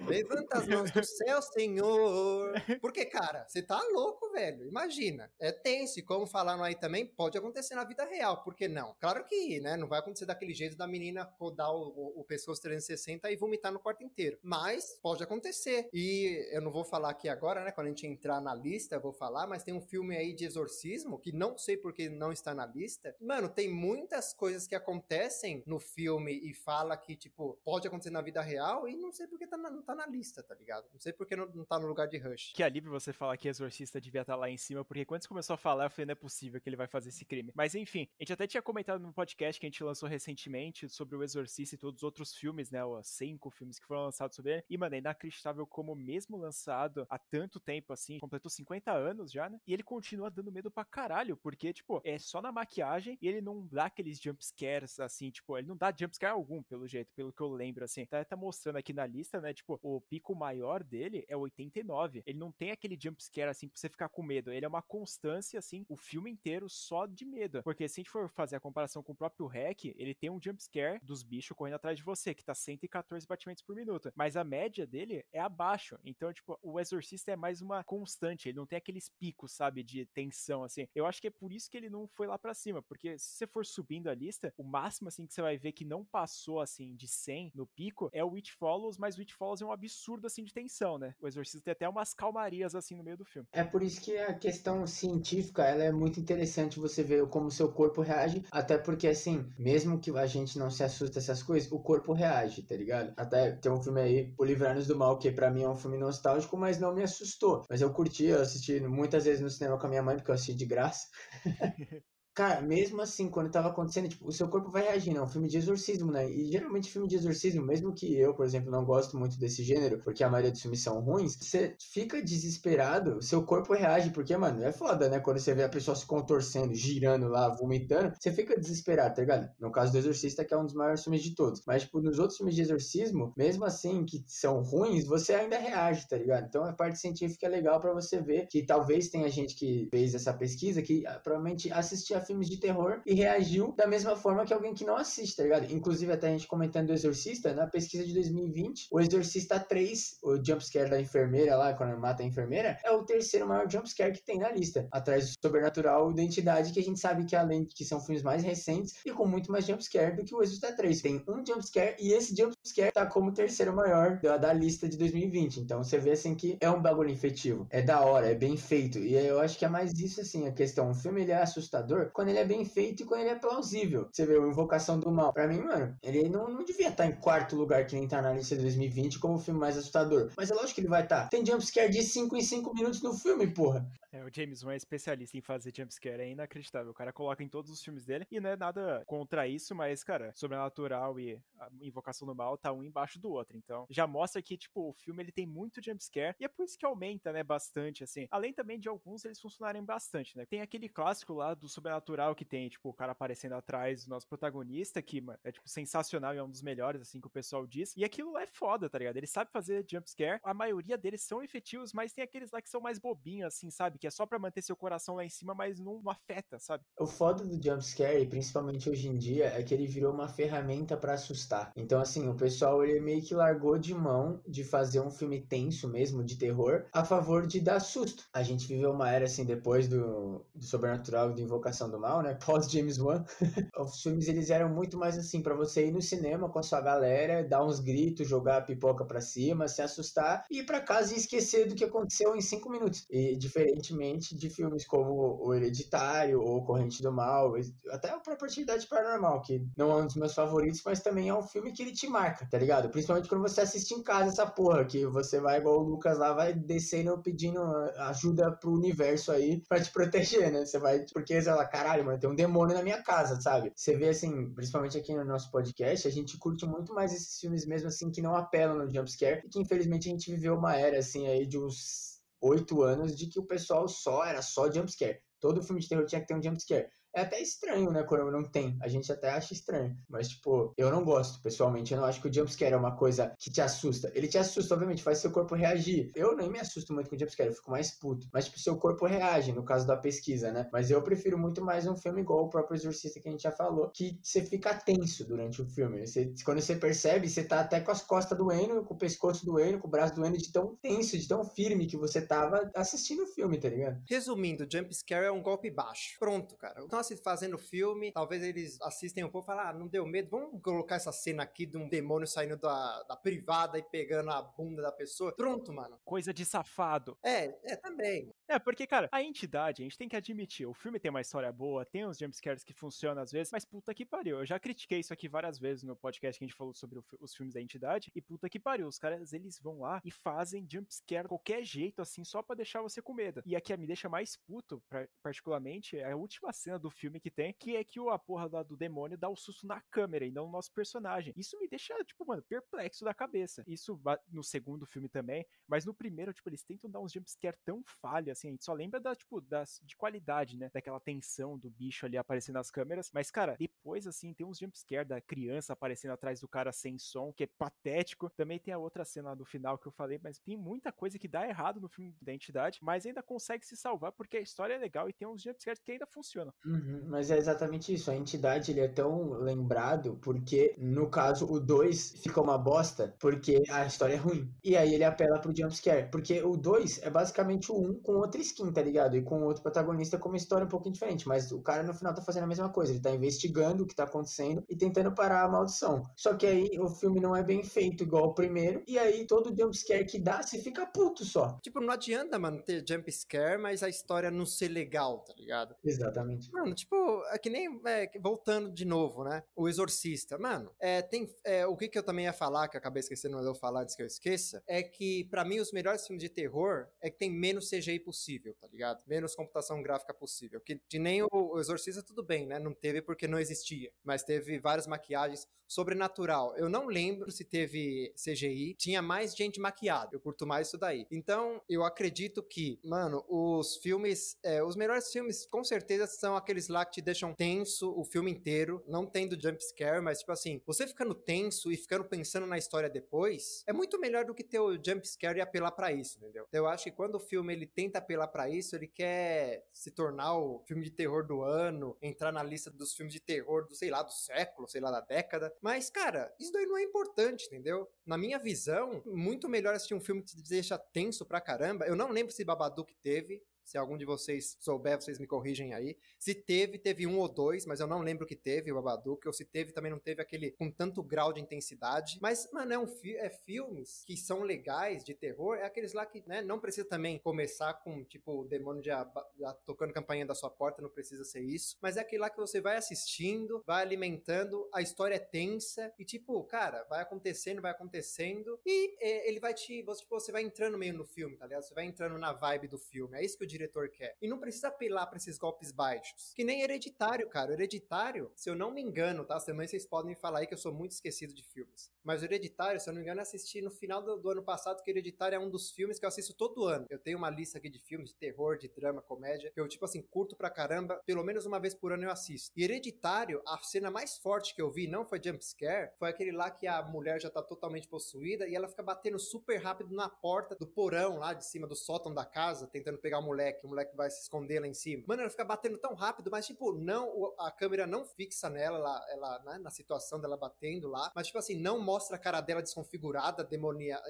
Levanta 0.08 0.58
as 0.58 0.68
mãos 0.68 0.92
do 0.92 1.04
céu, 1.04 1.40
Senhor. 1.40 2.52
Porque, 2.82 3.06
cara, 3.06 3.46
você 3.48 3.62
tá 3.62 3.80
louco, 3.92 4.32
velho. 4.32 4.66
Imagina. 4.66 5.32
É 5.40 5.52
tenso. 5.52 6.00
E 6.00 6.04
como 6.04 6.26
falaram 6.26 6.64
aí 6.64 6.74
também, 6.74 7.06
pode 7.06 7.38
acontecer 7.38 7.76
na 7.76 7.84
vida 7.84 8.04
real. 8.06 8.44
Por 8.44 8.56
que 8.56 8.68
não? 8.68 8.96
Claro 9.00 9.24
que, 9.24 9.60
né? 9.60 9.78
Não 9.78 9.88
vai 9.88 10.00
acontecer 10.00 10.26
daquele 10.26 10.54
jeito 10.54 10.76
da 10.76 10.88
menina 10.88 11.32
rodar 11.40 11.72
o, 11.72 11.90
o, 11.90 12.22
o 12.22 12.24
pescoço 12.24 12.62
360 12.64 13.30
e 13.30 13.36
vomitar 13.36 13.72
no 13.72 13.80
quarto 13.80 14.04
inteiro. 14.04 14.40
Mas 14.42 14.98
pode 15.02 15.24
acontecer. 15.24 15.90
E 15.94 16.50
eu 16.52 16.62
não 16.62 16.72
vou 16.72 16.84
falar 16.84 17.12
aqui 17.12 17.30
agora, 17.30 17.64
né? 17.64 17.72
Quando 17.72 17.88
a 17.88 17.90
gente 17.92 18.08
entrar 18.08 18.42
na 18.42 18.56
lista, 18.56 18.96
eu 18.96 19.02
vou 19.02 19.14
falar. 19.14 19.46
Mas 19.46 19.64
tem 19.64 19.76
um 19.76 19.82
filme 19.82 20.18
aí 20.18 20.34
de 20.34 20.44
exorcismo 20.44 21.20
que 21.20 21.32
não 21.32 21.56
sei 21.56 21.78
porque 21.78 22.10
não 22.10 22.32
está 22.32 22.52
na 22.54 22.66
lista. 22.66 23.16
Mano, 23.22 23.48
tem 23.48 23.72
muitas 23.72 24.34
coisas 24.34 24.66
que 24.66 24.74
acontecem 24.74 25.35
aparecem 25.36 25.64
no 25.68 25.80
filme 25.80 26.32
e 26.32 26.54
fala 26.54 26.96
que, 26.96 27.16
tipo, 27.16 27.60
pode 27.64 27.88
acontecer 27.88 28.10
na 28.10 28.22
vida 28.22 28.42
real 28.42 28.88
e 28.88 28.96
não 28.96 29.12
sei 29.12 29.28
porque 29.28 29.46
tá 29.46 29.58
na, 29.58 29.70
não 29.70 29.82
tá 29.82 29.94
na 29.94 30.08
lista, 30.08 30.42
tá 30.42 30.56
ligado? 30.56 30.86
Não 30.94 31.00
sei 31.00 31.12
porque 31.12 31.36
não, 31.36 31.46
não 31.48 31.66
tá 31.66 31.78
no 31.78 31.88
lugar 31.88 32.08
de 32.08 32.18
Rush. 32.18 32.54
Que 32.54 32.64
alívio 32.64 32.90
você 32.90 33.12
falar 33.12 33.36
que 33.38 33.48
Exorcista 33.48 34.00
devia 34.00 34.22
estar 34.22 34.34
tá 34.34 34.40
lá 34.40 34.50
em 34.50 34.58
cima, 34.58 34.86
porque 34.86 35.06
quando 35.06 35.22
você 35.22 35.28
começou 35.28 35.54
a 35.54 35.58
falar, 35.58 35.86
eu 35.86 35.90
falei, 35.90 36.06
não 36.06 36.14
é 36.14 36.16
possível 36.16 36.62
que 36.62 36.70
ele 36.70 36.76
vai 36.76 36.88
fazer 36.88 37.10
esse 37.10 37.26
crime. 37.26 37.52
Mas 37.54 37.76
enfim, 37.76 38.08
a 38.20 38.24
gente 38.24 38.34
até 38.34 38.48
tinha 38.48 38.62
comentado 38.62 39.02
no 39.02 39.14
podcast 39.14 39.60
que 39.60 39.66
a 39.66 39.70
gente 39.70 39.84
lançou 39.84 40.08
recentemente 40.08 40.88
sobre 40.88 41.16
o 41.16 41.24
Exorcista 41.24 41.76
e 41.76 41.78
todos 41.78 42.00
os 42.00 42.04
outros 42.04 42.36
filmes, 42.36 42.72
né? 42.72 42.84
Os 42.86 43.08
cinco 43.08 43.50
filmes 43.50 43.78
que 43.78 43.86
foram 43.86 44.06
lançados 44.06 44.36
sobre 44.36 44.54
ele. 44.54 44.64
E, 44.70 44.78
mano, 44.78 44.96
é 44.96 45.00
inacreditável 45.00 45.68
como 45.68 45.96
mesmo 45.96 46.38
lançado 46.38 47.06
há 47.10 47.20
tanto 47.20 47.60
tempo 47.60 47.92
assim, 47.92 48.20
completou 48.20 48.50
50 48.50 48.92
anos 48.92 49.32
já, 49.32 49.50
né? 49.50 49.60
E 49.68 49.74
ele 49.74 49.84
continua 49.84 50.30
dando 50.30 50.52
medo 50.52 50.72
pra 50.72 50.86
caralho, 50.86 51.36
porque, 51.38 51.74
tipo, 51.74 52.02
é 52.04 52.18
só 52.18 52.42
na 52.42 52.52
maquiagem 52.52 53.18
e 53.22 53.28
ele 53.28 53.42
não 53.42 53.66
dá 53.68 53.86
aqueles 53.86 54.20
jumpscares 54.20 55.00
assim 55.00 55.25
assim, 55.26 55.32
tipo, 55.32 55.58
ele 55.58 55.68
não 55.68 55.76
dá 55.76 55.94
jumpscare 55.98 56.34
algum, 56.34 56.62
pelo 56.64 56.88
jeito, 56.88 57.12
pelo 57.16 57.34
que 57.34 57.42
eu 57.42 57.50
lembro, 57.50 57.84
assim. 57.84 58.06
Tá, 58.06 58.24
tá 58.24 58.36
mostrando 58.36 58.78
aqui 58.78 58.94
na 58.94 59.06
lista, 59.06 59.42
né, 59.42 59.54
tipo, 59.54 59.80
o 59.82 60.02
pico 60.02 60.36
maior 60.36 60.84
dele 60.84 61.26
é 61.28 61.36
89. 61.36 62.24
Ele 62.26 62.38
não 62.38 62.52
tem 62.52 62.72
aquele 62.72 62.98
jumpscare, 63.00 63.50
assim, 63.50 63.68
pra 63.68 63.80
você 63.80 63.90
ficar 63.90 64.10
com 64.10 64.24
medo. 64.24 64.52
Ele 64.52 64.66
é 64.66 64.68
uma 64.68 64.82
constância, 64.82 65.60
assim, 65.60 65.86
o 65.90 65.96
filme 65.96 66.30
inteiro 66.30 66.70
só 66.70 67.06
de 67.06 67.26
medo. 67.26 67.64
Porque 67.64 67.88
se 67.88 68.00
a 68.00 68.02
gente 68.02 68.12
for 68.12 68.30
fazer 68.30 68.56
a 68.56 68.60
comparação 68.60 69.02
com 69.02 69.14
o 69.14 69.16
próprio 69.16 69.48
Hack, 69.48 69.86
ele 69.86 70.14
tem 70.14 70.30
um 70.30 70.42
jumpscare 70.42 71.00
dos 71.02 71.24
bichos 71.24 71.56
correndo 71.56 71.76
atrás 71.76 71.98
de 71.98 72.04
você, 72.04 72.34
que 72.34 72.44
tá 72.44 72.54
114 72.54 73.26
batimentos 73.28 73.64
por 73.64 73.76
minuto. 73.76 74.12
Mas 74.16 74.36
a 74.38 74.44
média 74.44 74.86
dele 74.86 75.26
é 75.32 75.40
abaixo. 75.40 75.98
Então, 76.04 76.32
tipo, 76.34 76.58
o 76.62 76.80
Exorcista 76.80 77.32
é 77.32 77.36
mais 77.36 77.62
uma 77.62 77.84
constante. 77.84 78.50
Ele 78.50 78.58
não 78.58 78.66
tem 78.66 78.78
aqueles 78.78 79.10
picos, 79.10 79.54
sabe, 79.54 79.84
de 79.84 80.06
tensão, 80.08 80.64
assim. 80.64 80.88
Eu 80.94 81.06
acho 81.06 81.22
que 81.22 81.28
é 81.28 81.32
por 81.32 81.52
isso 81.52 81.70
que 81.70 81.78
ele 81.78 81.90
não 81.90 82.08
foi 82.08 82.28
lá 82.28 82.38
para 82.38 82.54
cima. 82.54 82.82
Porque 82.82 83.18
se 83.18 83.38
você 83.38 83.48
for 83.48 83.66
subindo 83.66 84.10
a 84.10 84.16
lista, 84.16 84.54
o 84.58 84.64
máximo, 84.64 85.08
assim, 85.16 85.26
que 85.26 85.34
você 85.34 85.42
vai 85.42 85.58
ver 85.58 85.72
que 85.72 85.86
não 85.86 86.04
passou, 86.04 86.60
assim, 86.60 86.96
de 86.96 87.08
100 87.08 87.52
no 87.56 87.66
pico, 87.66 88.10
é 88.12 88.24
o 88.24 88.30
Witch 88.30 88.52
Follows, 88.52 88.98
mas 88.98 89.16
o 89.16 89.20
Witch 89.20 89.34
Follows 89.34 89.62
é 89.62 89.66
um 89.66 89.72
absurdo, 89.72 90.28
assim, 90.28 90.44
de 90.44 90.54
tensão, 90.54 90.98
né? 90.98 91.16
O 91.22 91.28
Exorcista 91.28 91.62
tem 91.62 91.72
até 91.72 91.88
umas 91.88 92.14
calmarias, 92.14 92.76
assim, 92.76 92.96
no 92.96 93.04
meio 93.04 93.18
do 93.18 93.26
filme. 93.26 93.48
É 93.52 93.64
por 93.64 93.82
isso 93.82 94.02
que 94.02 94.18
a 94.18 94.34
questão 94.34 94.86
científica, 94.86 95.64
ela 95.64 95.84
é 95.84 95.92
muito 95.92 96.20
interessante 96.20 96.80
você 96.80 97.04
ver 97.04 97.28
como 97.30 97.48
o 97.48 97.52
seu 97.52 97.72
corpo 97.72 98.02
reage, 98.02 98.44
até 98.52 98.78
porque, 98.78 99.08
assim, 99.08 99.50
mesmo 99.58 100.00
que 100.00 100.12
a 100.12 100.26
gente 100.26 100.60
não 100.60 100.70
se 100.70 100.84
assusta 100.84 101.20
essas 101.20 101.42
coisas, 101.42 101.72
o 101.72 101.80
corpo 101.80 102.14
reage, 102.14 102.64
tá 102.64 102.76
ligado? 102.76 103.14
Até 103.16 103.54
tem 103.54 103.72
um 103.72 103.82
filme 103.82 104.02
aí, 104.02 104.34
O 104.38 104.44
Livrar-nos 104.44 104.88
do 104.88 104.98
Mal, 104.98 105.18
que 105.18 105.32
pra 105.32 105.50
mim 105.50 105.64
é 105.64 105.70
um 105.70 105.76
filme 105.76 105.98
nostálgico, 105.98 106.58
mas 106.58 106.80
não 106.80 106.94
me 106.94 107.04
assustou. 107.04 107.64
Mas 107.70 107.82
eu 107.82 107.94
curti, 107.94 108.26
eu 108.26 108.42
assisti 108.42 108.80
muitas 108.82 109.26
vezes 109.26 109.42
no 109.42 109.50
cinema 109.50 109.80
com 109.80 109.86
a 109.86 109.90
minha 109.90 110.04
mãe, 110.04 110.16
porque 110.18 110.32
eu 110.32 110.36
assisti 110.36 110.54
de 110.54 110.66
graça. 110.66 111.08
Cara, 112.36 112.62
mesmo 112.62 113.02
assim, 113.02 113.30
quando 113.30 113.50
tava 113.50 113.70
acontecendo, 113.70 114.10
tipo, 114.10 114.28
o 114.28 114.32
seu 114.32 114.50
corpo 114.50 114.70
vai 114.70 114.84
reagindo. 114.84 115.20
É 115.20 115.24
um 115.24 115.28
filme 115.28 115.48
de 115.48 115.58
exorcismo, 115.58 116.12
né? 116.12 116.30
E 116.30 116.52
geralmente 116.52 116.92
filme 116.92 117.08
de 117.08 117.16
exorcismo, 117.16 117.66
mesmo 117.66 117.94
que 117.94 118.14
eu, 118.14 118.34
por 118.34 118.46
exemplo, 118.46 118.70
não 118.70 118.84
gosto 118.84 119.18
muito 119.18 119.40
desse 119.40 119.64
gênero, 119.64 120.02
porque 120.04 120.22
a 120.22 120.30
maioria 120.30 120.52
dos 120.52 120.62
filmes 120.62 120.82
são 120.82 121.00
ruins, 121.00 121.38
você 121.38 121.78
fica 121.80 122.22
desesperado, 122.22 123.22
seu 123.22 123.42
corpo 123.46 123.74
reage, 123.74 124.10
porque, 124.10 124.36
mano, 124.36 124.62
é 124.66 124.74
foda, 124.74 125.08
né? 125.08 125.22
Quando 125.22 125.40
você 125.40 125.54
vê 125.54 125.64
a 125.64 125.70
pessoa 125.70 125.96
se 125.96 126.06
contorcendo, 126.06 126.76
girando 126.76 127.30
lá, 127.30 127.48
vomitando, 127.56 128.14
você 128.20 128.34
fica 128.34 128.60
desesperado, 128.60 129.16
tá 129.16 129.22
ligado? 129.22 129.50
No 129.58 129.72
caso 129.72 129.94
do 129.94 129.98
Exorcista, 129.98 130.44
que 130.44 130.54
é 130.54 130.58
um 130.58 130.66
dos 130.66 130.76
maiores 130.76 131.04
filmes 131.06 131.24
de 131.24 131.34
todos. 131.34 131.62
Mas, 131.66 131.84
tipo, 131.84 132.02
nos 132.02 132.20
outros 132.20 132.36
filmes 132.36 132.56
de 132.56 132.64
exorcismo, 132.64 133.34
mesmo 133.38 133.64
assim, 133.64 134.04
que 134.04 134.22
são 134.28 134.62
ruins, 134.62 135.06
você 135.06 135.36
ainda 135.36 135.58
reage, 135.58 136.06
tá 136.10 136.18
ligado? 136.18 136.48
Então 136.50 136.66
a 136.66 136.74
parte 136.74 137.00
científica 137.00 137.46
é 137.46 137.50
legal 137.50 137.80
para 137.80 137.94
você 137.94 138.22
ver 138.22 138.48
que 138.48 138.66
talvez 138.66 139.08
tenha 139.08 139.30
gente 139.30 139.56
que 139.56 139.88
fez 139.90 140.14
essa 140.14 140.34
pesquisa 140.34 140.82
que 140.82 141.08
ah, 141.08 141.18
provavelmente 141.24 141.72
assistia 141.72 142.25
filmes 142.26 142.50
de 142.50 142.58
terror 142.58 143.02
e 143.06 143.14
reagiu 143.14 143.74
da 143.78 143.88
mesma 143.88 144.16
forma 144.16 144.46
que 144.46 144.54
alguém 144.54 144.74
que 144.74 144.86
não 144.86 144.96
assiste, 144.96 145.36
tá 145.36 145.44
ligado? 145.44 145.72
Inclusive, 145.72 146.12
até 146.12 146.28
a 146.28 146.32
gente 146.32 146.48
comentando 146.48 146.88
do 146.88 146.94
Exorcista, 146.94 147.54
na 147.54 147.68
pesquisa 147.68 148.06
de 148.06 148.14
2020, 148.14 148.88
o 148.92 149.00
Exorcista 149.00 149.60
3, 149.60 150.20
o 150.24 150.44
jumpscare 150.44 150.90
da 150.90 151.00
enfermeira 151.00 151.56
lá, 151.56 151.74
quando 151.74 151.98
mata 151.98 152.24
a 152.24 152.26
enfermeira, 152.26 152.78
é 152.84 152.92
o 152.92 153.04
terceiro 153.04 153.48
maior 153.48 153.70
jumpscare 153.70 154.12
que 154.12 154.24
tem 154.24 154.40
na 154.40 154.52
lista, 154.52 154.88
atrás 154.92 155.30
do 155.30 155.34
Sobrenatural 155.42 156.12
Identidade, 156.12 156.72
que 156.72 156.80
a 156.80 156.84
gente 156.84 157.00
sabe 157.00 157.26
que 157.26 157.36
além 157.36 157.64
de 157.64 157.74
que 157.74 157.86
são 157.86 158.00
filmes 158.00 158.24
mais 158.24 158.44
recentes 158.44 158.96
e 159.06 159.12
com 159.12 159.26
muito 159.26 159.52
mais 159.52 159.66
jumpscare 159.66 160.16
do 160.16 160.24
que 160.24 160.34
o 160.34 160.42
Exorcista 160.42 160.76
3. 160.76 161.02
Tem 161.02 161.24
um 161.28 161.46
jumpscare 161.46 161.96
e 162.00 162.14
esse 162.14 162.36
jumpscare 162.36 162.92
tá 162.92 163.06
como 163.06 163.30
o 163.30 163.34
terceiro 163.34 163.76
maior 163.76 164.20
da, 164.22 164.38
da 164.38 164.54
lista 164.54 164.88
de 164.88 164.98
2020. 164.98 165.60
Então 165.60 165.84
você 165.84 165.98
vê 165.98 166.12
assim 166.12 166.36
que 166.36 166.58
é 166.60 166.70
um 166.70 166.82
bagulho 166.82 167.12
efetivo. 167.12 167.68
É 167.70 167.82
da 167.82 168.02
hora, 168.02 168.32
é 168.32 168.36
bem 168.36 168.58
feito. 168.58 169.00
E 169.00 169.16
eu 169.16 169.40
acho 169.40 169.58
que 169.58 169.66
é 169.66 169.70
mais 169.70 169.92
isso 170.00 170.22
assim 170.22 170.48
a 170.48 170.52
questão. 170.52 170.90
O 170.90 170.94
filme 170.94 171.22
ele 171.22 171.32
é 171.32 171.42
assustador 171.42 172.12
quando 172.16 172.30
ele 172.30 172.40
é 172.40 172.46
bem 172.46 172.64
feito 172.64 173.04
e 173.04 173.06
quando 173.06 173.20
ele 173.20 173.32
é 173.32 173.36
plausível. 173.36 174.08
Você 174.10 174.26
vê 174.26 174.38
o 174.38 174.50
Invocação 174.50 174.98
do 174.98 175.12
Mal. 175.12 175.34
Pra 175.34 175.50
mim, 175.50 175.60
mano, 175.60 175.98
ele 176.02 176.30
não, 176.30 176.48
não 176.48 176.64
devia 176.64 176.88
estar 176.88 177.06
em 177.06 177.12
quarto 177.18 177.58
lugar 177.58 177.86
que 177.86 177.94
nem 177.94 178.08
tá 178.08 178.22
na 178.22 178.32
lista 178.32 178.56
de 178.56 178.62
2020 178.62 179.20
como 179.20 179.36
o 179.36 179.40
filme 179.40 179.60
mais 179.60 179.78
assustador. 179.78 180.32
Mas 180.38 180.50
é 180.50 180.54
lógico 180.54 180.76
que 180.76 180.82
ele 180.82 180.88
vai 180.88 181.04
estar. 181.04 181.24
Tá. 181.24 181.28
Tem 181.28 181.46
jumpscare 181.46 181.92
de 181.92 182.02
5 182.02 182.38
em 182.38 182.42
5 182.42 182.74
minutos 182.74 183.02
no 183.02 183.14
filme, 183.14 183.54
porra. 183.54 183.86
É, 184.14 184.24
o 184.24 184.30
James 184.34 184.64
Wan 184.64 184.72
é 184.72 184.78
especialista 184.78 185.38
em 185.38 185.42
fazer 185.42 185.74
jumpscare, 185.76 186.22
é 186.22 186.30
inacreditável. 186.30 186.90
O 186.90 186.96
cara 186.96 187.12
coloca 187.12 187.44
em 187.44 187.50
todos 187.50 187.70
os 187.70 187.84
filmes 187.84 188.06
dele, 188.06 188.26
e 188.32 188.40
não 188.40 188.50
é 188.50 188.56
nada 188.56 189.04
contra 189.06 189.46
isso, 189.46 189.76
mas, 189.76 190.06
cara, 190.06 190.32
Sobrenatural 190.36 191.20
e 191.20 191.38
Invocação 191.82 192.26
do 192.26 192.34
Mal 192.34 192.58
tá 192.58 192.72
um 192.72 192.82
embaixo 192.82 193.20
do 193.20 193.30
outro, 193.30 193.58
então 193.58 193.86
já 193.90 194.08
mostra 194.08 194.42
que, 194.42 194.58
tipo, 194.58 194.90
o 194.90 194.94
filme 194.94 195.22
ele 195.22 195.34
tem 195.34 195.46
muito 195.46 195.84
jumpscare, 195.84 196.34
e 196.40 196.46
é 196.46 196.48
por 196.48 196.64
isso 196.64 196.78
que 196.78 196.86
aumenta, 196.86 197.34
né, 197.34 197.44
bastante, 197.44 198.06
assim. 198.06 198.26
Além 198.32 198.54
também 198.54 198.80
de 198.80 198.88
alguns 198.88 199.26
eles 199.26 199.40
funcionarem 199.40 199.84
bastante, 199.84 200.38
né. 200.38 200.46
Tem 200.46 200.62
aquele 200.62 200.88
clássico 200.88 201.34
lá 201.34 201.54
do 201.54 201.68
Sobrenatural 201.68 202.05
sobrenatural 202.06 202.36
que 202.36 202.46
tem, 202.46 202.70
tipo, 202.70 202.90
o 202.90 202.94
cara 202.94 203.12
aparecendo 203.12 203.54
atrás 203.54 204.06
do 204.06 204.10
nosso 204.10 204.28
protagonista, 204.28 205.02
que 205.02 205.24
é, 205.44 205.52
tipo, 205.52 205.68
sensacional 205.68 206.34
e 206.34 206.38
é 206.38 206.44
um 206.44 206.50
dos 206.50 206.62
melhores, 206.62 207.02
assim, 207.02 207.20
que 207.20 207.28
o 207.28 207.30
pessoal 207.30 207.66
diz. 207.66 207.94
E 207.98 208.06
aquilo 208.06 208.38
é 208.38 208.46
foda, 208.46 208.90
tá 208.90 209.00
ligado? 209.00 209.18
Ele 209.18 209.28
sabe 209.28 209.52
fazer 209.52 209.86
jumpscare. 209.90 210.40
A 210.44 210.54
maioria 210.54 210.98
deles 210.98 211.22
são 211.22 211.44
efetivos, 211.44 211.92
mas 211.94 212.14
tem 212.14 212.24
aqueles 212.24 212.52
lá 212.52 212.62
que 212.62 212.70
são 212.70 212.80
mais 212.80 213.00
bobinhos, 213.00 213.48
assim, 213.48 213.70
sabe? 213.72 213.98
Que 213.98 214.08
é 214.08 214.12
só 214.12 214.26
pra 214.26 214.38
manter 214.38 214.62
seu 214.62 214.76
coração 214.76 215.16
lá 215.16 215.26
em 215.26 215.30
cima, 215.30 215.54
mas 215.56 215.80
não, 215.80 216.02
não 216.02 216.12
afeta, 216.12 216.60
sabe? 216.60 216.84
O 217.00 217.08
foda 217.08 217.44
do 217.44 217.62
jumpscare, 217.62 218.28
principalmente 218.28 218.90
hoje 218.90 219.08
em 219.08 219.18
dia, 219.18 219.48
é 219.48 219.64
que 219.64 219.74
ele 219.74 219.88
virou 219.88 220.14
uma 220.14 220.28
ferramenta 220.28 220.96
para 220.96 221.14
assustar. 221.14 221.72
Então, 221.76 222.00
assim, 222.00 222.28
o 222.30 222.36
pessoal 222.36 222.84
ele 222.84 223.00
meio 223.00 223.22
que 223.22 223.34
largou 223.34 223.78
de 223.78 223.94
mão 223.94 224.42
de 224.48 224.64
fazer 224.64 225.00
um 225.00 225.10
filme 225.10 225.42
tenso 225.42 225.88
mesmo, 225.88 226.24
de 226.24 226.38
terror, 226.38 226.86
a 226.94 227.04
favor 227.04 227.48
de 227.48 227.60
dar 227.60 227.80
susto. 227.80 228.26
A 228.34 228.44
gente 228.44 228.68
viveu 228.68 228.92
uma 228.92 229.10
era, 229.10 229.26
assim, 229.26 229.46
depois 229.46 229.88
do, 229.88 230.46
do 230.54 230.64
Sobrenatural 230.64 231.34
do 231.34 231.42
Invocação 231.42 231.90
do 231.90 231.95
Mal, 232.00 232.22
né? 232.22 232.38
Pós 232.46 232.70
James 232.72 233.00
Wan. 233.00 233.24
Os 233.80 234.02
filmes, 234.02 234.28
eles 234.28 234.50
eram 234.50 234.70
muito 234.70 234.98
mais 234.98 235.18
assim, 235.18 235.42
para 235.42 235.56
você 235.56 235.88
ir 235.88 235.92
no 235.92 236.02
cinema 236.02 236.50
com 236.50 236.60
a 236.60 236.64
sua 236.64 236.82
galera, 236.82 237.44
dar 237.44 237.64
uns 237.66 237.80
gritos, 237.80 238.28
jogar 238.28 238.58
a 238.58 238.62
pipoca 238.62 239.06
pra 239.06 239.22
cima, 239.22 239.68
se 239.68 239.82
assustar 239.82 240.46
e 240.50 240.60
ir 240.60 240.66
pra 240.66 240.82
casa 240.82 241.14
e 241.14 241.18
esquecer 241.18 241.68
do 241.68 241.76
que 241.76 241.84
aconteceu 241.84 242.36
em 242.36 242.42
cinco 242.42 242.70
minutos. 242.70 243.06
E 243.10 243.36
diferentemente 243.36 244.36
de 244.36 244.50
filmes 244.50 244.86
como 244.86 245.40
O 245.42 245.54
Hereditário 245.54 246.42
ou 246.42 246.64
Corrente 246.66 247.02
do 247.02 247.12
Mal, 247.12 247.54
até 247.90 248.10
a 248.10 248.20
própria 248.20 248.48
Atividade 248.48 248.88
Paranormal, 248.88 249.42
que 249.42 249.66
não 249.78 249.92
é 249.92 249.96
um 250.02 250.06
dos 250.06 250.16
meus 250.16 250.34
favoritos, 250.34 250.82
mas 250.86 251.02
também 251.02 251.30
é 251.30 251.34
um 251.34 251.42
filme 251.44 251.72
que 251.72 251.82
ele 251.82 251.92
te 251.94 252.08
marca, 252.08 252.48
tá 252.50 252.58
ligado? 252.58 252.90
Principalmente 252.90 253.30
quando 253.30 253.42
você 253.42 253.62
assiste 253.62 253.94
em 253.94 254.04
casa 254.04 254.30
essa 254.32 254.46
porra, 254.46 254.86
que 254.86 255.06
você 255.06 255.40
vai 255.40 255.58
igual 255.60 255.80
o 255.80 255.84
Lucas 255.84 256.18
lá, 256.18 256.34
vai 256.34 256.54
descendo 256.54 257.22
pedindo 257.22 257.62
ajuda 257.98 258.52
pro 258.52 258.72
universo 258.74 259.32
aí 259.32 259.62
pra 259.68 259.82
te 259.82 259.92
proteger, 259.92 260.52
né? 260.52 260.66
Você 260.66 260.80
vai, 260.80 261.06
porque 261.14 261.42
você 261.42 261.50
fala, 261.50 261.66
caralho, 261.86 262.04
mano, 262.04 262.20
tem 262.20 262.28
um 262.28 262.36
demônio 262.36 262.76
na 262.76 262.82
minha 262.82 263.02
casa, 263.04 263.40
sabe? 263.40 263.72
Você 263.76 263.96
vê 263.96 264.10
assim, 264.10 264.52
principalmente 264.56 264.98
aqui 264.98 265.14
no 265.14 265.24
nosso 265.24 265.52
podcast, 265.52 266.08
a 266.08 266.12
gente 266.12 266.36
curte 266.40 266.66
muito 266.66 266.96
mais 266.96 267.14
esses 267.14 267.40
filmes 267.40 267.64
mesmo 267.64 267.90
assim 267.90 268.12
que 268.12 268.24
não 268.24 268.36
apelam 268.36 268.76
no 268.76 268.92
jumpscare 268.92 269.44
e 269.46 269.50
que 269.50 269.60
infelizmente 269.60 270.10
a 270.10 270.12
gente 270.12 270.32
viveu 270.32 270.56
uma 270.56 270.76
era 270.76 270.98
assim 270.98 271.28
aí 271.28 271.46
de 271.46 271.60
uns 271.60 272.20
oito 272.42 272.82
anos 272.82 273.16
de 273.16 273.28
que 273.28 273.40
o 273.40 273.46
pessoal 273.46 273.88
só 273.88 274.26
era 274.26 274.42
só 274.42 274.72
jumpscare. 274.72 275.20
Todo 275.40 275.62
filme 275.62 275.80
de 275.80 275.88
terror 275.88 276.06
tinha 276.08 276.22
que 276.22 276.28
ter 276.28 276.36
um 276.36 276.42
jumpscare. 276.42 276.88
É 277.16 277.22
até 277.22 277.42
estranho, 277.42 277.92
né, 277.92 278.04
quando 278.04 278.30
não 278.30 278.44
tem. 278.44 278.78
A 278.82 278.90
gente 278.90 279.10
até 279.10 279.30
acha 279.30 279.54
estranho. 279.54 279.98
Mas, 280.10 280.28
tipo, 280.28 280.74
eu 280.78 280.92
não 280.92 281.04
gosto, 281.06 281.42
pessoalmente. 281.42 281.94
Eu 281.94 282.02
não 282.02 282.06
acho 282.06 282.22
que 282.22 282.28
o 282.28 282.34
jumpscare 282.34 282.74
é 282.74 282.78
uma 282.78 282.96
coisa 282.98 283.34
que 283.40 283.50
te 283.50 283.62
assusta. 283.62 284.12
Ele 284.14 284.28
te 284.28 284.38
assusta, 284.38 284.74
obviamente, 284.74 285.02
faz 285.02 285.20
seu 285.20 285.32
corpo 285.32 285.56
reagir. 285.56 286.12
Eu 286.14 286.36
nem 286.36 286.50
me 286.50 286.60
assusto 286.60 286.94
muito 286.94 287.10
com 287.10 287.18
jumpscare, 287.18 287.50
eu 287.50 287.56
fico 287.56 287.72
mais 287.72 287.98
puto. 287.98 288.28
Mas, 288.34 288.46
tipo, 288.46 288.60
seu 288.60 288.76
corpo 288.78 289.06
reage, 289.06 289.54
no 289.54 289.64
caso 289.64 289.88
da 289.88 289.96
pesquisa, 289.96 290.52
né? 290.52 290.68
Mas 290.74 290.92
eu 290.92 291.02
prefiro 291.02 291.38
muito 291.38 291.64
mais 291.64 291.88
um 291.88 291.96
filme 291.96 292.20
igual 292.20 292.44
o 292.44 292.50
próprio 292.50 292.76
Exorcista 292.76 293.22
que 293.22 293.30
a 293.30 293.32
gente 293.32 293.44
já 293.44 293.52
falou, 293.52 293.90
que 293.92 294.20
você 294.22 294.42
fica 294.44 294.74
tenso 294.74 295.26
durante 295.26 295.62
o 295.62 295.66
filme. 295.66 296.06
Você, 296.06 296.34
quando 296.44 296.60
você 296.60 296.76
percebe, 296.76 297.30
você 297.30 297.46
tá 297.46 297.62
até 297.62 297.80
com 297.80 297.92
as 297.92 298.02
costas 298.02 298.38
doendo, 298.38 298.84
com 298.84 298.94
o 298.94 298.98
pescoço 298.98 299.46
doendo, 299.46 299.80
com 299.80 299.88
o 299.88 299.92
braço 299.92 300.16
doendo, 300.16 300.38
de 300.38 300.52
tão 300.52 300.76
tenso, 300.82 301.18
de 301.18 301.28
tão 301.30 301.46
firme 301.46 301.88
que 301.88 301.96
você 301.96 302.22
tava 302.22 302.70
assistindo 302.76 303.24
o 303.24 303.28
filme, 303.28 303.58
tá 303.58 303.70
ligado? 303.70 304.02
Resumindo, 304.10 304.68
jumpscare 304.70 305.26
é 305.26 305.32
um 305.32 305.42
golpe 305.42 305.72
baixo. 305.72 306.18
Pronto, 306.20 306.58
cara. 306.58 306.82
Então, 306.84 307.05
fazendo 307.16 307.58
filme 307.58 307.76
filme, 307.76 308.12
talvez 308.12 308.44
eles 308.44 308.82
assistem 308.82 309.24
um 309.24 309.30
pouco 309.30 309.46
e 309.46 309.48
falam, 309.48 309.68
ah, 309.68 309.74
não 309.74 309.88
deu 309.88 310.06
medo, 310.06 310.30
vamos 310.30 310.62
colocar 310.62 310.96
essa 310.96 311.12
cena 311.12 311.44
aqui 311.44 311.66
de 311.66 311.78
um 311.78 311.88
demônio 311.88 312.28
saindo 312.28 312.58
da, 312.58 313.04
da 313.04 313.16
privada 313.16 313.78
e 313.78 313.84
pegando 313.84 314.32
a 314.32 314.42
bunda 314.42 314.82
da 314.82 314.92
pessoa. 314.92 315.34
Pronto, 315.36 315.72
mano. 315.74 316.00
Coisa 316.04 316.34
de 316.34 316.46
safado. 316.46 317.18
É, 317.24 317.54
é 317.64 317.76
também. 317.76 318.34
É, 318.48 318.60
porque, 318.60 318.86
cara, 318.86 319.10
a 319.12 319.24
entidade, 319.24 319.82
a 319.82 319.86
gente 319.86 319.98
tem 319.98 320.08
que 320.08 320.16
admitir, 320.16 320.68
o 320.68 320.74
filme 320.74 321.00
tem 321.00 321.10
uma 321.10 321.22
história 321.22 321.52
boa, 321.52 321.84
tem 321.84 322.06
uns 322.06 322.18
jumpscares 322.18 322.64
que 322.64 322.74
funcionam 322.74 323.24
às 323.24 323.32
vezes, 323.32 323.52
mas 323.52 323.66
puta 323.66 323.94
que 323.94 324.06
pariu. 324.06 324.40
Eu 324.40 324.46
já 324.46 324.60
critiquei 324.60 325.00
isso 325.00 325.12
aqui 325.12 325.28
várias 325.28 325.58
vezes 325.58 325.84
no 325.84 325.96
podcast 325.96 326.38
que 326.38 326.46
a 326.46 326.48
gente 326.48 326.58
falou 326.58 326.74
sobre 326.74 327.00
os 327.20 327.36
filmes 327.36 327.56
da 327.56 327.62
entidade, 327.62 328.12
e 328.14 328.22
puta 328.22 328.48
que 328.48 328.60
pariu, 328.60 328.88
os 328.88 329.00
caras, 329.00 329.34
eles 329.34 329.60
vão 329.60 329.80
lá 329.80 330.00
e 330.06 330.12
fazem 330.12 330.68
jumpscare 330.70 331.28
qualquer 331.28 331.64
jeito, 331.64 332.02
assim, 332.02 332.24
só 332.24 332.44
para 332.44 332.58
deixar 332.58 332.82
você 332.82 333.02
com 333.02 333.14
medo. 333.14 333.42
E 333.46 333.56
aqui 333.56 333.76
me 333.76 333.88
deixa 333.88 334.08
mais 334.08 334.38
puto, 334.38 334.82
pra, 334.88 335.08
particularmente, 335.24 335.98
é 335.98 336.12
a 336.12 336.16
última 336.16 336.54
cena 336.54 336.78
do 336.78 336.92
filme 336.92 337.20
que 337.20 337.32
tem, 337.32 337.54
que 337.60 337.76
é 337.76 337.84
que 337.84 338.00
o, 338.00 338.10
a 338.10 338.20
porra 338.20 338.48
lá 338.52 338.64
do 338.64 338.78
demônio 338.78 339.18
dá 339.18 339.28
o 339.28 339.36
susto 339.36 339.66
na 339.66 339.82
câmera 339.90 340.24
e 340.26 340.32
não 340.32 340.46
no 340.46 340.52
nosso 340.52 340.72
personagem. 340.72 341.34
Isso 341.36 341.58
me 341.60 341.68
deixa, 341.68 341.96
tipo, 342.04 342.26
mano, 342.26 342.44
perplexo 342.44 343.04
da 343.04 343.14
cabeça. 343.14 343.64
Isso 343.68 344.00
no 344.30 344.44
segundo 344.44 344.86
filme 344.86 345.10
também, 345.10 345.46
mas 345.68 345.84
no 345.84 345.94
primeiro, 345.94 346.32
tipo, 346.32 346.48
eles 346.50 346.64
tentam 346.64 346.90
dar 346.90 347.00
uns 347.00 347.12
jumpscare 347.12 347.58
tão 347.66 347.84
falha, 347.84 348.35
assim, 348.36 348.50
a 348.50 348.52
gente 348.52 348.66
só 348.66 348.74
lembra 348.74 349.00
da, 349.00 349.16
tipo, 349.16 349.42
das, 349.42 349.82
de 349.84 349.96
qualidade, 349.96 350.58
né? 350.58 350.70
Daquela 350.74 351.00
tensão 351.00 351.58
do 351.58 351.70
bicho 351.70 352.06
ali 352.06 352.18
aparecendo 352.18 352.56
nas 352.56 352.70
câmeras. 352.70 353.10
Mas, 353.14 353.32
cara, 353.32 353.56
depois, 353.58 354.06
assim, 354.06 354.34
tem 354.34 354.46
uns 354.46 354.60
jumpscare 354.60 355.08
da 355.08 355.20
criança 355.20 355.74
aparecendo 355.74 356.12
atrás 356.12 356.40
do 356.40 356.48
cara 356.48 356.72
sem 356.72 356.98
som, 357.00 357.34
que 357.34 357.44
é 357.44 357.50
patético. 357.58 358.30
Também 358.30 358.60
tem 358.60 358.74
a 358.74 358.78
outra 358.78 359.04
cena 359.04 359.30
lá 359.30 359.36
do 359.36 359.46
final 359.46 359.78
que 359.78 359.88
eu 359.88 359.92
falei, 359.92 360.20
mas 360.22 360.40
tem 360.40 360.58
muita 360.58 360.92
coisa 360.92 361.18
que 361.18 361.28
dá 361.28 361.48
errado 361.48 361.80
no 361.80 361.90
filme 361.90 362.16
da 362.22 362.34
entidade, 362.34 362.80
mas 362.82 363.06
ainda 363.06 363.24
consegue 363.24 363.66
se 363.66 363.76
salvar 363.76 364.12
porque 364.12 364.38
a 364.38 364.42
história 364.42 364.74
é 364.74 364.78
legal 364.78 365.10
e 365.10 365.14
tem 365.14 365.28
uns 365.28 365.42
jumpscares 365.42 365.82
que 365.82 365.92
ainda 365.92 366.06
funcionam. 366.06 366.54
Uhum, 366.66 367.06
mas 367.08 367.32
é 367.32 367.38
exatamente 367.38 367.94
isso. 367.94 368.12
A 368.12 368.16
entidade 368.16 368.72
ele 368.72 368.82
é 368.82 368.88
tão 368.88 369.32
lembrado 369.32 370.18
porque, 370.22 370.76
no 370.78 371.10
caso, 371.10 371.46
o 371.52 371.60
2 371.60 372.22
fica 372.22 372.42
uma 372.42 372.58
bosta 372.58 373.16
porque 373.20 373.64
a 373.70 373.86
história 373.86 374.14
é 374.14 374.18
ruim. 374.18 374.54
E 374.64 374.76
aí 374.76 374.94
ele 374.94 375.04
apela 375.04 375.40
pro 375.40 375.56
jumpscare. 375.56 376.10
Porque 376.10 376.42
o 376.42 376.58
2 376.58 377.04
é 377.04 377.10
basicamente 377.10 377.72
o 377.72 377.76
1 377.76 377.90
um 377.90 378.00
com 378.02 378.14
outra 378.26 378.42
skin, 378.42 378.72
tá 378.72 378.82
ligado? 378.82 379.16
E 379.16 379.22
com 379.22 379.44
outro 379.44 379.64
protagonista 379.64 380.18
com 380.18 380.30
uma 380.30 380.38
história 380.38 380.66
um 380.66 380.70
pouquinho 380.70 380.94
diferente. 380.94 381.28
Mas 381.28 381.52
o 381.52 381.62
cara 381.62 381.84
no 381.84 381.94
final 381.94 382.14
tá 382.14 382.22
fazendo 382.22 382.44
a 382.44 382.48
mesma 382.48 382.70
coisa. 382.70 382.92
Ele 382.92 383.02
tá 383.02 383.12
investigando 383.12 383.84
o 383.84 383.88
que 383.88 383.96
tá 383.96 384.04
acontecendo 384.04 384.64
e 384.70 384.76
tentando 384.76 385.14
parar 385.14 385.44
a 385.44 385.48
maldição. 385.48 386.04
Só 386.16 386.36
que 386.36 386.46
aí 386.46 386.80
o 386.80 386.90
filme 386.90 387.20
não 387.20 387.36
é 387.36 387.44
bem 387.44 387.64
feito 387.64 388.04
igual 388.04 388.26
o 388.26 388.34
primeiro. 388.34 388.84
E 388.88 388.98
aí 388.98 389.26
todo 389.26 389.56
jumpscare 389.56 390.06
que 390.06 390.20
dá, 390.20 390.42
você 390.42 390.60
fica 390.60 390.86
puto 390.86 391.24
só. 391.24 391.60
Tipo, 391.62 391.80
não 391.80 391.94
adianta, 391.94 392.38
mano, 392.38 392.62
ter 392.62 392.84
jumpscare, 392.88 393.62
mas 393.62 393.84
a 393.84 393.90
história 393.90 394.32
não 394.32 394.46
ser 394.46 394.68
legal, 394.68 395.20
tá 395.20 395.34
ligado? 395.38 395.76
Exatamente. 395.84 396.52
Mano, 396.52 396.74
tipo, 396.74 396.96
é 397.32 397.38
que 397.38 397.50
nem. 397.50 397.80
É, 397.86 398.10
voltando 398.20 398.72
de 398.72 398.86
novo, 398.86 399.24
né? 399.24 399.44
O 399.56 399.68
Exorcista. 399.68 400.38
Mano, 400.38 400.72
é, 400.80 401.02
tem. 401.02 401.30
É, 401.44 401.66
o 401.66 401.76
que, 401.76 401.88
que 401.88 401.98
eu 401.98 402.04
também 402.04 402.26
ia 402.26 402.34
falar, 402.34 402.68
que 402.68 402.76
eu 402.76 402.80
acabei 402.80 403.00
esquecendo, 403.00 403.36
mas 403.36 403.46
eu 403.46 403.56
falar 403.56 403.82
antes 403.82 403.96
que 403.96 404.02
eu 404.02 404.08
esqueça, 404.08 404.64
é 404.68 404.82
que, 404.82 405.26
para 405.26 405.46
mim, 405.46 405.60
os 405.60 405.72
melhores 405.72 406.06
filmes 406.06 406.24
de 406.24 406.30
terror 406.30 406.88
é 407.02 407.10
que 407.10 407.18
tem 407.18 407.32
menos 407.32 407.70
CGI 407.70 408.00
possível, 408.00 408.15
tá 408.60 408.68
ligado? 408.68 409.04
Menos 409.08 409.36
computação 409.36 409.82
gráfica 409.82 410.14
possível. 410.14 410.62
Que 410.62 411.00
nem 411.00 411.24
o 411.24 411.60
Exorcista, 411.60 412.02
tudo 412.02 412.24
bem, 412.24 412.46
né? 412.46 412.60
Não 412.60 412.74
teve 412.74 413.02
porque 413.02 413.28
não 413.28 413.40
existia. 413.40 413.92
Mas 414.04 414.24
teve 414.24 414.60
várias 414.60 414.88
maquiagens. 414.88 415.48
Sobrenatural. 415.68 416.56
Eu 416.58 416.70
não 416.70 416.86
lembro 416.86 417.32
se 417.32 417.44
teve 417.44 418.14
CGI. 418.16 418.76
Tinha 418.78 419.02
mais 419.02 419.36
gente 419.36 419.60
maquiada. 419.60 420.16
Eu 420.16 420.20
curto 420.20 420.46
mais 420.46 420.68
isso 420.68 420.78
daí. 420.78 421.08
Então, 421.10 421.60
eu 421.68 421.84
acredito 421.84 422.44
que, 422.44 422.80
mano, 422.84 423.26
os 423.28 423.78
filmes. 423.78 424.38
É, 424.44 424.64
os 424.64 424.76
melhores 424.76 425.12
filmes, 425.12 425.46
com 425.48 425.64
certeza, 425.64 426.06
são 426.06 426.36
aqueles 426.36 426.68
lá 426.68 426.86
que 426.86 426.94
te 426.94 427.02
deixam 427.02 427.34
tenso 427.34 427.92
o 428.00 428.06
filme 428.06 428.30
inteiro. 428.30 428.84
Não 428.88 429.08
tendo 429.08 429.42
jump 429.42 429.60
scare, 429.64 430.02
mas, 430.02 430.20
tipo 430.20 430.32
assim, 430.32 430.62
você 430.68 430.86
ficando 430.86 431.16
tenso 431.16 431.72
e 431.72 431.78
ficando 431.78 432.06
pensando 432.06 432.46
na 432.46 432.60
história 432.60 432.90
depois, 432.90 433.64
é 433.66 433.74
muito 433.74 434.00
melhor 434.00 434.24
do 434.24 434.36
que 434.36 434.44
ter 434.44 434.60
o 434.60 434.74
jump 434.74 435.08
scare 435.08 435.40
e 435.40 435.42
apelar 435.42 435.72
para 435.72 435.92
isso, 435.92 436.18
entendeu? 436.20 436.46
Então, 436.48 436.62
eu 436.64 436.68
acho 436.68 436.84
que 436.84 436.92
quando 436.92 437.16
o 437.16 437.20
filme 437.20 437.54
ele 437.54 437.66
tenta 437.66 438.00
apelar 438.06 438.28
para 438.28 438.50
isso, 438.50 438.76
ele 438.76 438.88
quer 438.88 439.68
se 439.74 439.92
tornar 439.92 440.38
o 440.38 440.64
filme 440.66 440.84
de 440.84 440.92
terror 440.92 441.26
do 441.26 441.42
ano, 441.42 441.98
entrar 442.02 442.32
na 442.32 442.44
lista 442.44 442.72
dos 442.72 442.94
filmes 442.94 443.14
de 443.14 443.20
terror 443.20 443.68
do, 443.68 443.76
sei 443.76 443.90
lá, 443.90 444.02
do 444.02 444.12
século, 444.12 444.68
sei 444.68 444.80
lá, 444.80 444.92
da 444.92 445.02
década. 445.02 445.54
Mas, 445.62 445.90
cara, 445.90 446.34
isso 446.40 446.52
daí 446.52 446.66
não 446.66 446.78
é 446.78 446.84
importante, 446.84 447.48
entendeu? 447.48 447.90
Na 448.06 448.18
minha 448.18 448.40
visão, 448.40 449.02
muito 449.06 449.50
melhor 449.50 449.74
assistir 449.74 449.96
um 449.96 450.00
filme 450.00 450.22
que 450.22 450.36
te 450.36 450.44
deixa 450.44 450.78
tenso 450.78 451.26
pra 451.26 451.42
caramba. 451.42 451.86
Eu 451.86 451.96
não 451.96 452.10
lembro 452.12 452.32
se 452.32 452.46
Babadook 452.46 452.94
teve, 453.02 453.42
se 453.66 453.80
algum 453.80 453.98
de 453.98 454.06
vocês 454.06 454.56
souber, 454.60 455.02
vocês 455.02 455.18
me 455.18 455.26
corrigem 455.26 455.74
aí. 455.74 455.98
Se 456.20 456.36
teve, 456.36 456.78
teve 456.78 457.08
um 457.08 457.18
ou 457.18 457.28
dois, 457.28 457.66
mas 457.66 457.80
eu 457.80 457.88
não 457.88 458.00
lembro 458.02 458.26
que 458.26 458.36
teve 458.36 458.72
o 458.72 458.76
Babadook. 458.76 459.26
Ou 459.28 459.34
se 459.34 459.44
teve, 459.44 459.72
também 459.72 459.92
não 459.92 459.98
teve 459.98 460.22
aquele 460.22 460.52
com 460.52 460.70
tanto 460.70 461.02
grau 461.02 461.34
de 461.34 461.42
intensidade. 461.42 462.20
Mas, 462.22 462.48
mano, 462.54 462.72
é, 462.72 462.78
um 462.78 462.88
fi 462.88 463.16
é 463.16 463.30
filmes 463.30 464.04
que 464.06 464.16
são 464.16 464.44
legais 464.44 465.04
de 465.04 465.16
terror. 465.16 465.58
É 465.58 465.66
aqueles 465.66 465.94
lá 465.94 466.06
que, 466.06 466.24
né, 466.28 466.44
não 466.44 466.60
precisa 466.60 466.88
também 466.88 467.18
começar 467.18 467.74
com, 467.74 468.04
tipo, 468.04 468.42
o 468.42 468.46
demônio 468.46 468.84
já, 468.84 469.12
já 469.40 469.54
tocando 469.66 469.94
campainha 469.94 470.26
da 470.26 470.36
sua 470.36 470.50
porta, 470.52 470.82
não 470.82 470.90
precisa 470.90 471.24
ser 471.24 471.42
isso. 471.42 471.76
Mas 471.82 471.98
é 471.98 472.02
aquele 472.02 472.22
lá 472.22 472.30
que 472.30 472.38
você 472.38 472.62
vai 472.62 472.78
assistindo, 472.78 473.64
vai 473.66 473.82
alimentando, 473.82 474.70
a 474.72 474.82
história 474.82 475.16
é 475.16 475.20
tensa 475.20 475.92
e, 475.98 476.06
tipo, 476.06 476.44
cara, 476.44 476.84
vai 476.84 477.02
acontecendo, 477.02 477.62
vai 477.62 477.72
acontecendo. 477.72 478.60
E 478.64 478.96
é, 479.00 479.28
ele 479.28 479.40
vai 479.40 479.56
te. 479.56 479.82
Você, 479.82 480.02
tipo, 480.02 480.20
você 480.20 480.32
vai 480.32 480.44
entrando 480.44 480.78
meio 480.78 480.94
no 480.94 481.06
filme, 481.06 481.36
tá 481.36 481.46
ligado? 481.46 481.64
Você 481.64 481.74
vai 481.74 481.86
entrando 481.86 482.18
na 482.20 482.32
vibe 482.32 482.68
do 482.68 482.78
filme. 482.78 483.18
É 483.18 483.26
isso 483.26 483.38
que 483.38 483.44
eu 483.44 483.48
diretor 483.56 483.90
quer. 483.90 484.16
E 484.22 484.28
não 484.28 484.40
precisa 484.40 484.68
apelar 484.68 485.08
para 485.08 485.18
esses 485.18 485.38
golpes 485.38 485.72
baixos. 485.72 486.34
Que 486.36 486.44
nem 486.44 486.62
Hereditário, 486.62 487.28
cara. 487.30 487.54
Hereditário, 487.54 488.32
se 488.36 488.50
eu 488.50 488.56
não 488.56 488.72
me 488.72 488.82
engano, 488.82 489.26
tá? 489.26 489.40
Também 489.40 489.68
vocês 489.68 489.86
podem 489.86 490.16
falar 490.16 490.40
aí 490.40 490.48
que 490.48 490.54
eu 490.54 490.58
sou 490.58 490.74
muito 490.74 490.92
esquecido 490.92 491.34
de 491.34 491.44
filmes. 491.44 491.92
Mas 492.04 492.24
Hereditário, 492.24 492.80
se 492.80 492.90
eu 492.90 492.94
não 492.94 493.00
me 493.00 493.06
engano, 493.06 493.22
assisti 493.22 493.62
no 493.62 493.72
final 493.72 494.02
do, 494.02 494.18
do 494.18 494.30
ano 494.30 494.44
passado, 494.44 494.82
que 494.84 494.92
Hereditário 494.92 495.36
é 495.36 495.40
um 495.40 495.50
dos 495.50 495.72
filmes 495.72 496.00
que 496.00 496.06
eu 496.06 496.10
assisto 496.10 496.34
todo 496.34 496.66
ano. 496.66 496.86
Eu 496.90 497.00
tenho 497.00 497.18
uma 497.18 497.30
lista 497.30 497.58
aqui 497.58 497.70
de 497.70 497.80
filmes 497.80 498.10
de 498.10 498.16
terror, 498.16 498.58
de 498.58 498.68
drama, 498.68 499.02
comédia, 499.02 499.52
que 499.52 499.60
eu, 499.60 499.68
tipo 499.68 499.86
assim, 499.86 500.02
curto 500.02 500.36
pra 500.36 500.50
caramba. 500.50 501.02
Pelo 501.06 501.24
menos 501.24 501.46
uma 501.46 501.60
vez 501.60 501.74
por 501.74 501.94
ano 501.94 502.04
eu 502.04 502.12
assisto. 502.12 502.52
E 502.56 502.64
Hereditário, 502.64 503.42
a 503.48 503.58
cena 503.60 503.90
mais 503.90 504.18
forte 504.18 504.54
que 504.54 504.62
eu 504.62 504.72
vi 504.72 504.88
não 504.88 505.06
foi 505.06 505.22
jump 505.24 505.44
scare, 505.44 505.92
foi 505.98 506.10
aquele 506.10 506.32
lá 506.32 506.50
que 506.50 506.68
a 506.68 506.82
mulher 506.84 507.22
já 507.22 507.30
tá 507.30 507.42
totalmente 507.42 507.88
possuída 507.88 508.48
e 508.48 508.56
ela 508.56 508.68
fica 508.68 508.84
batendo 508.84 509.20
super 509.20 509.58
rápido 509.58 509.94
na 509.94 510.10
porta 510.10 510.56
do 510.56 510.68
porão 510.68 511.18
lá 511.18 511.34
de 511.34 511.46
cima 511.46 511.68
do 511.68 511.76
sótão 511.76 512.14
da 512.14 512.26
casa, 512.26 512.68
tentando 512.68 512.98
pegar 512.98 513.20
o 513.20 513.24
moleque. 513.24 513.45
O 513.64 513.70
moleque 513.70 513.96
vai 513.96 514.10
se 514.10 514.22
esconder 514.22 514.60
lá 514.60 514.68
em 514.68 514.74
cima. 514.74 515.04
Mano, 515.08 515.22
ela 515.22 515.30
fica 515.30 515.44
batendo 515.44 515.78
tão 515.78 515.94
rápido, 515.94 516.30
mas 516.32 516.46
tipo, 516.46 516.74
não, 516.74 517.34
a 517.40 517.52
câmera 517.52 517.88
não 517.88 518.06
fixa 518.06 518.50
nela, 518.50 518.78
ela, 518.78 519.06
ela 519.10 519.44
né, 519.44 519.58
na 519.60 519.70
situação 519.70 520.20
dela 520.20 520.38
batendo 520.38 520.88
lá, 520.88 521.12
mas 521.16 521.28
tipo 521.28 521.40
assim, 521.40 521.56
não 521.56 521.80
mostra 521.80 522.16
a 522.16 522.20
cara 522.20 522.42
dela 522.42 522.62
desconfigurada, 522.62 523.44
demonia, 523.44 524.02